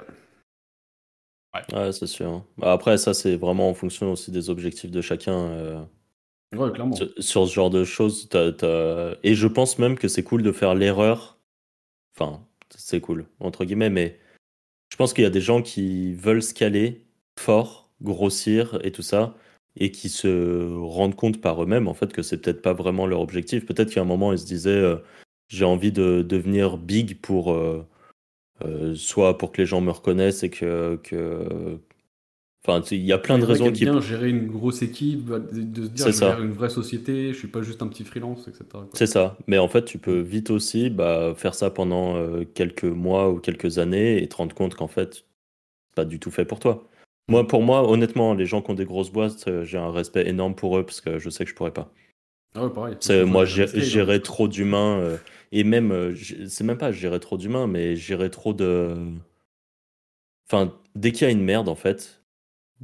Ouais, 1.72 1.92
c'est 1.92 2.07
sûr. 2.07 2.44
Bah, 2.59 2.72
Après, 2.72 2.96
ça, 2.98 3.12
c'est 3.14 3.36
vraiment 3.36 3.68
en 3.68 3.74
fonction 3.74 4.12
aussi 4.12 4.30
des 4.30 4.51
objectifs 4.51 4.90
de 4.90 5.01
chacun. 5.01 5.32
euh, 5.51 5.84
ouais, 6.55 6.70
clairement. 6.72 6.94
sur, 6.94 7.09
sur 7.18 7.48
ce 7.48 7.53
genre 7.55 7.70
de 7.70 7.84
choses. 7.84 8.28
t'as- 8.28 9.16
Et 9.22 9.34
je 9.34 9.46
pense 9.48 9.78
même 9.78 9.98
que 9.98 10.09
c'est 10.09 10.22
cool 10.24 10.42
de 10.42 10.53
faire 10.53 10.74
l'erreur. 10.74 11.39
Enfin, 12.17 12.47
c'est 12.71 13.01
cool, 13.01 13.27
entre 13.41 13.65
guillemets, 13.65 13.91
mais 13.91 14.19
je 14.91 14.97
pense 14.97 15.13
qu'il 15.15 15.25
y 15.25 15.27
a 15.27 15.31
des 15.31 15.41
gens 15.41 15.63
qui 15.63 16.15
veulent 16.15 16.43
scaler 16.43 17.07
fort, 17.39 17.91
grossir 18.03 18.79
et 18.85 18.93
tout 18.93 19.03
ça, 19.03 19.37
et 19.77 19.91
qui 19.93 20.09
se 20.09 20.77
rendent 20.79 21.17
compte 21.17 21.41
par 21.41 21.63
eux-mêmes, 21.63 21.89
en 21.89 21.95
fait, 21.95 22.13
que 22.13 22.23
c'est 22.23 22.39
peut-être 22.39 22.63
pas 22.63 22.73
vraiment 22.73 23.07
leur 23.07 23.21
objectif. 23.21 23.67
Peut-être 23.67 23.93
qu'à 23.93 24.01
un 24.03 24.05
moment, 24.05 24.33
ils 24.33 24.39
se 24.39 24.47
disaient, 24.47 24.71
euh, 24.71 24.97
j'ai 25.49 25.65
envie 25.65 25.93
de 25.93 26.23
devenir 26.23 26.77
big 26.79 27.21
pour. 27.21 27.53
euh, 27.53 27.87
euh, 28.65 28.95
soit 28.95 29.39
pour 29.39 29.53
que 29.53 29.63
les 29.63 29.67
gens 29.67 29.81
me 29.81 29.91
reconnaissent 29.91 30.43
et 30.43 30.51
que... 30.51 31.01
Enfin, 32.63 32.85
il 32.91 33.05
y 33.05 33.13
a 33.13 33.19
plein 33.19 33.39
de 33.39 33.45
raisons 33.45 33.73
qui. 33.73 33.85
bien 33.85 34.01
gérer 34.03 34.29
une 34.29 34.47
grosse 34.47 34.83
équipe, 34.83 35.31
de 35.31 35.85
se 35.85 35.89
dire 35.89 36.05
C'est 36.05 36.13
je 36.13 36.19
gère 36.19 36.43
une 36.43 36.53
vraie 36.53 36.69
société, 36.69 37.33
je 37.33 37.39
suis 37.39 37.49
pas 37.49 37.63
juste 37.63 37.81
un 37.81 37.89
petit 37.89 38.05
freelance, 38.05 38.49
etc. 38.49 38.65
C'est 38.93 39.07
ça. 39.07 39.39
Mais 39.47 39.57
en 39.57 39.69
fait, 39.69 39.87
tu 39.87 39.97
peux 39.97 40.21
vite 40.21 40.51
aussi 40.51 40.91
bah, 40.91 41.33
faire 41.35 41.55
ça 41.55 41.71
pendant 41.71 42.17
euh, 42.17 42.45
quelques 42.45 42.85
mois 42.85 43.31
ou 43.31 43.39
quelques 43.39 43.79
années 43.79 44.23
et 44.23 44.29
te 44.29 44.37
rendre 44.37 44.55
compte 44.55 44.75
qu'en 44.75 44.89
fait, 44.89 45.15
c'est 45.15 45.95
pas 45.95 46.05
du 46.05 46.21
tout 46.21 46.31
fait 46.31 46.45
pour 46.45 46.59
toi. 46.59 46.87
Moi, 47.29 47.47
pour 47.47 47.63
moi, 47.63 47.89
honnêtement, 47.89 48.35
les 48.35 48.45
gens 48.45 48.61
qui 48.61 48.71
ont 48.73 48.75
des 48.75 48.85
grosses 48.85 49.11
boîtes, 49.13 49.49
euh, 49.49 49.65
j'ai 49.65 49.79
un 49.79 49.91
respect 49.91 50.29
énorme 50.29 50.55
pour 50.55 50.77
eux 50.77 50.85
parce 50.85 51.01
que 51.01 51.19
je 51.19 51.31
sais 51.31 51.45
que 51.45 51.51
je 51.51 51.55
pourrais 51.55 51.73
pas. 51.73 51.91
Ah 52.55 52.65
ouais, 52.65 52.73
pareil. 52.73 52.97
C'est, 53.01 53.25
moi, 53.25 53.47
gérer 53.47 54.21
trop 54.21 54.49
d'humains 54.49 54.99
euh, 54.99 55.17
et 55.53 55.65
même, 55.65 56.15
c'est 56.47 56.65
même 56.65 56.77
pas 56.77 56.93
gérer 56.93 57.21
trop 57.21 57.39
d'humains, 57.39 57.67
mais 57.67 57.97
gérer 57.97 58.29
trop 58.29 58.53
de. 58.53 58.95
Enfin, 60.47 60.75
dès 60.95 61.13
qu'il 61.13 61.27
y 61.27 61.31
a 61.31 61.33
une 61.33 61.45
merde, 61.45 61.69
en 61.69 61.77
fait, 61.77 62.20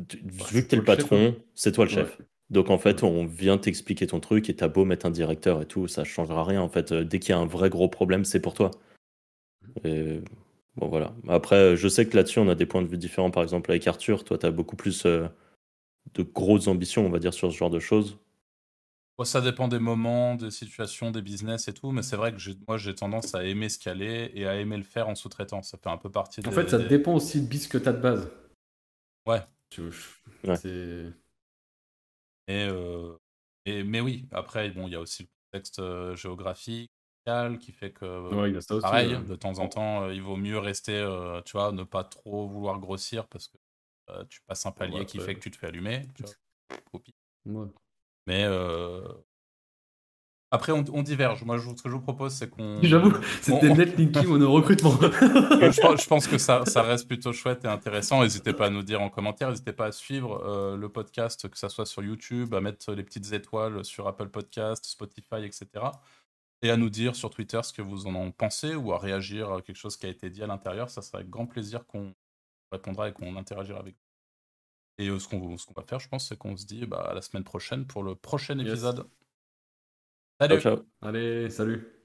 tu- 0.08 0.18
Bah, 0.22 0.44
vu 0.50 0.62
que 0.62 0.68
t'es 0.68 0.76
le 0.76 0.84
patron, 0.84 1.36
c'est 1.54 1.72
toi 1.72 1.84
le 1.84 1.90
chef. 1.90 2.18
Ouais. 2.18 2.24
Donc 2.50 2.70
en 2.70 2.78
fait, 2.78 3.02
on 3.02 3.26
vient 3.26 3.58
t'expliquer 3.58 4.06
ton 4.06 4.20
truc 4.20 4.48
et 4.50 4.54
t'as 4.56 4.68
beau 4.68 4.84
mettre 4.84 5.06
un 5.06 5.10
directeur 5.10 5.62
et 5.62 5.66
tout, 5.66 5.88
ça 5.88 6.04
changera 6.04 6.44
rien 6.44 6.60
en 6.62 6.68
fait. 6.68 6.92
Euh, 6.92 7.04
Dès 7.04 7.18
qu'il 7.18 7.30
y 7.30 7.32
a 7.32 7.38
un 7.38 7.46
vrai 7.46 7.70
gros 7.70 7.88
problème, 7.88 8.24
c'est 8.24 8.40
pour 8.40 8.54
toi. 8.54 8.70
Et 9.84 10.20
bon 10.76 10.88
voilà. 10.88 11.12
Après, 11.28 11.76
je 11.76 11.88
sais 11.88 12.06
que 12.08 12.16
là-dessus, 12.16 12.38
on 12.38 12.48
a 12.48 12.54
des 12.54 12.66
points 12.66 12.82
de 12.82 12.86
vue 12.88 12.98
différents. 12.98 13.30
Par 13.30 13.42
exemple, 13.42 13.70
avec 13.70 13.86
Arthur, 13.86 14.24
toi, 14.24 14.38
t'as 14.38 14.50
beaucoup 14.50 14.76
plus 14.76 15.06
euh, 15.06 15.26
de 16.14 16.22
grosses 16.22 16.68
ambitions, 16.68 17.04
on 17.04 17.10
va 17.10 17.18
dire, 17.18 17.34
sur 17.34 17.50
ce 17.50 17.56
genre 17.56 17.70
de 17.70 17.80
choses. 17.80 18.18
Bon, 19.18 19.24
ça 19.24 19.40
dépend 19.40 19.66
des 19.66 19.78
moments, 19.78 20.34
des 20.34 20.50
situations, 20.50 21.10
des 21.10 21.22
business 21.22 21.68
et 21.68 21.72
tout, 21.72 21.90
mais 21.90 22.02
c'est 22.02 22.16
vrai 22.16 22.32
que 22.34 22.38
moi 22.68 22.76
j'ai 22.76 22.94
tendance 22.94 23.34
à 23.34 23.44
aimer 23.44 23.70
scaler 23.70 24.30
et 24.34 24.46
à 24.46 24.56
aimer 24.56 24.76
le 24.76 24.82
faire 24.82 25.08
en 25.08 25.14
sous-traitant. 25.14 25.62
Ça 25.62 25.78
fait 25.78 25.88
un 25.88 25.96
peu 25.96 26.10
partie 26.10 26.40
En 26.40 26.50
des- 26.50 26.54
fait, 26.54 26.68
ça 26.68 26.76
des- 26.78 26.86
dépend 26.86 27.14
aussi 27.14 27.40
de 27.40 27.46
bis 27.46 27.66
que 27.66 27.78
t'as 27.78 27.92
de 27.94 28.00
base. 28.00 28.30
Ouais. 29.26 29.40
Tu 29.70 29.82
Ouais. 30.44 30.56
C'est. 30.56 31.12
Et, 32.48 32.66
euh, 32.68 33.16
et- 33.64 33.82
mais 33.82 34.00
oui, 34.00 34.26
après, 34.32 34.70
bon, 34.70 34.86
il 34.86 34.92
y 34.92 34.96
a 34.96 35.00
aussi 35.00 35.24
le 35.24 35.28
contexte 35.50 35.78
euh, 35.80 36.14
géographique 36.16 36.90
qui 37.60 37.72
fait 37.72 37.90
que, 37.92 38.32
Ouais, 38.32 38.50
il 38.50 38.54
y 38.54 38.56
a 38.56 38.60
ça 38.60 38.76
aussi. 38.76 38.84
pareil, 38.84 39.12
euh. 39.12 39.20
de 39.20 39.34
temps 39.34 39.58
en 39.58 39.68
temps, 39.68 40.04
euh, 40.04 40.14
il 40.14 40.22
vaut 40.22 40.36
mieux 40.36 40.58
rester, 40.58 40.92
euh, 40.94 41.42
tu 41.42 41.52
vois, 41.52 41.72
ne 41.72 41.82
pas 41.82 42.04
trop 42.04 42.46
vouloir 42.46 42.78
grossir 42.78 43.26
parce 43.26 43.48
que 43.48 43.56
tu 44.28 44.40
passes 44.46 44.64
un 44.64 44.70
palier 44.70 45.04
qui 45.06 45.18
fait 45.18 45.34
que 45.34 45.40
tu 45.40 45.50
te 45.50 45.56
fais 45.56 45.66
allumer. 45.66 46.06
Tu. 46.14 46.22
Mais 48.26 48.44
après, 50.52 50.70
on, 50.70 51.02
diverge. 51.02 51.42
Moi, 51.44 51.58
ce 51.58 51.82
que 51.82 51.88
je 51.88 51.94
vous 51.94 52.00
propose, 52.00 52.32
c'est 52.32 52.48
qu'on. 52.48 52.78
J'avoue, 52.82 53.12
c'était 53.42 53.74
net 53.74 53.98
Linky 53.98 54.26
mon 54.26 54.52
recrutement. 54.52 54.92
je, 55.00 56.06
pense 56.06 56.28
que 56.28 56.38
ça, 56.38 56.64
ça, 56.66 56.82
reste 56.82 57.08
plutôt 57.08 57.32
chouette 57.32 57.64
et 57.64 57.68
intéressant. 57.68 58.22
N'hésitez 58.22 58.52
pas 58.52 58.66
à 58.66 58.70
nous 58.70 58.84
dire 58.84 59.02
en 59.02 59.10
commentaire. 59.10 59.50
N'hésitez 59.50 59.72
pas 59.72 59.86
à 59.86 59.92
suivre 59.92 60.40
euh, 60.46 60.76
le 60.76 60.88
podcast, 60.88 61.48
que 61.48 61.58
ce 61.58 61.68
soit 61.68 61.84
sur 61.84 62.04
YouTube, 62.04 62.54
à 62.54 62.60
mettre 62.60 62.92
les 62.92 63.02
petites 63.02 63.32
étoiles 63.32 63.84
sur 63.84 64.06
Apple 64.06 64.28
Podcast, 64.28 64.84
Spotify, 64.86 65.44
etc. 65.44 65.66
Et 66.62 66.70
à 66.70 66.76
nous 66.76 66.90
dire 66.90 67.16
sur 67.16 67.30
Twitter 67.30 67.60
ce 67.64 67.72
que 67.72 67.82
vous 67.82 68.06
en 68.06 68.30
pensez 68.30 68.76
ou 68.76 68.92
à 68.92 68.98
réagir 68.98 69.52
à 69.52 69.62
quelque 69.62 69.76
chose 69.76 69.96
qui 69.96 70.06
a 70.06 70.10
été 70.10 70.30
dit 70.30 70.44
à 70.44 70.46
l'intérieur. 70.46 70.90
Ça 70.90 71.02
sera 71.02 71.18
avec 71.18 71.28
grand 71.28 71.46
plaisir 71.46 71.84
qu'on 71.86 72.14
répondra 72.70 73.08
et 73.08 73.12
qu'on 73.12 73.34
interagira 73.34 73.80
avec 73.80 73.94
vous. 73.94 75.04
Et 75.04 75.08
euh, 75.08 75.18
ce 75.18 75.26
qu'on 75.28 75.56
va 75.74 75.82
faire, 75.82 75.98
je 75.98 76.08
pense, 76.08 76.28
c'est 76.28 76.38
qu'on 76.38 76.56
se 76.56 76.66
dit 76.66 76.86
bah, 76.86 77.08
à 77.10 77.14
la 77.14 77.20
semaine 77.20 77.44
prochaine 77.44 77.84
pour 77.84 78.04
le 78.04 78.14
prochain 78.14 78.56
épisode. 78.60 79.08
Salut. 80.40 80.60
Ciao, 80.60 80.86
Allez, 81.02 81.50
salut. 81.50 81.95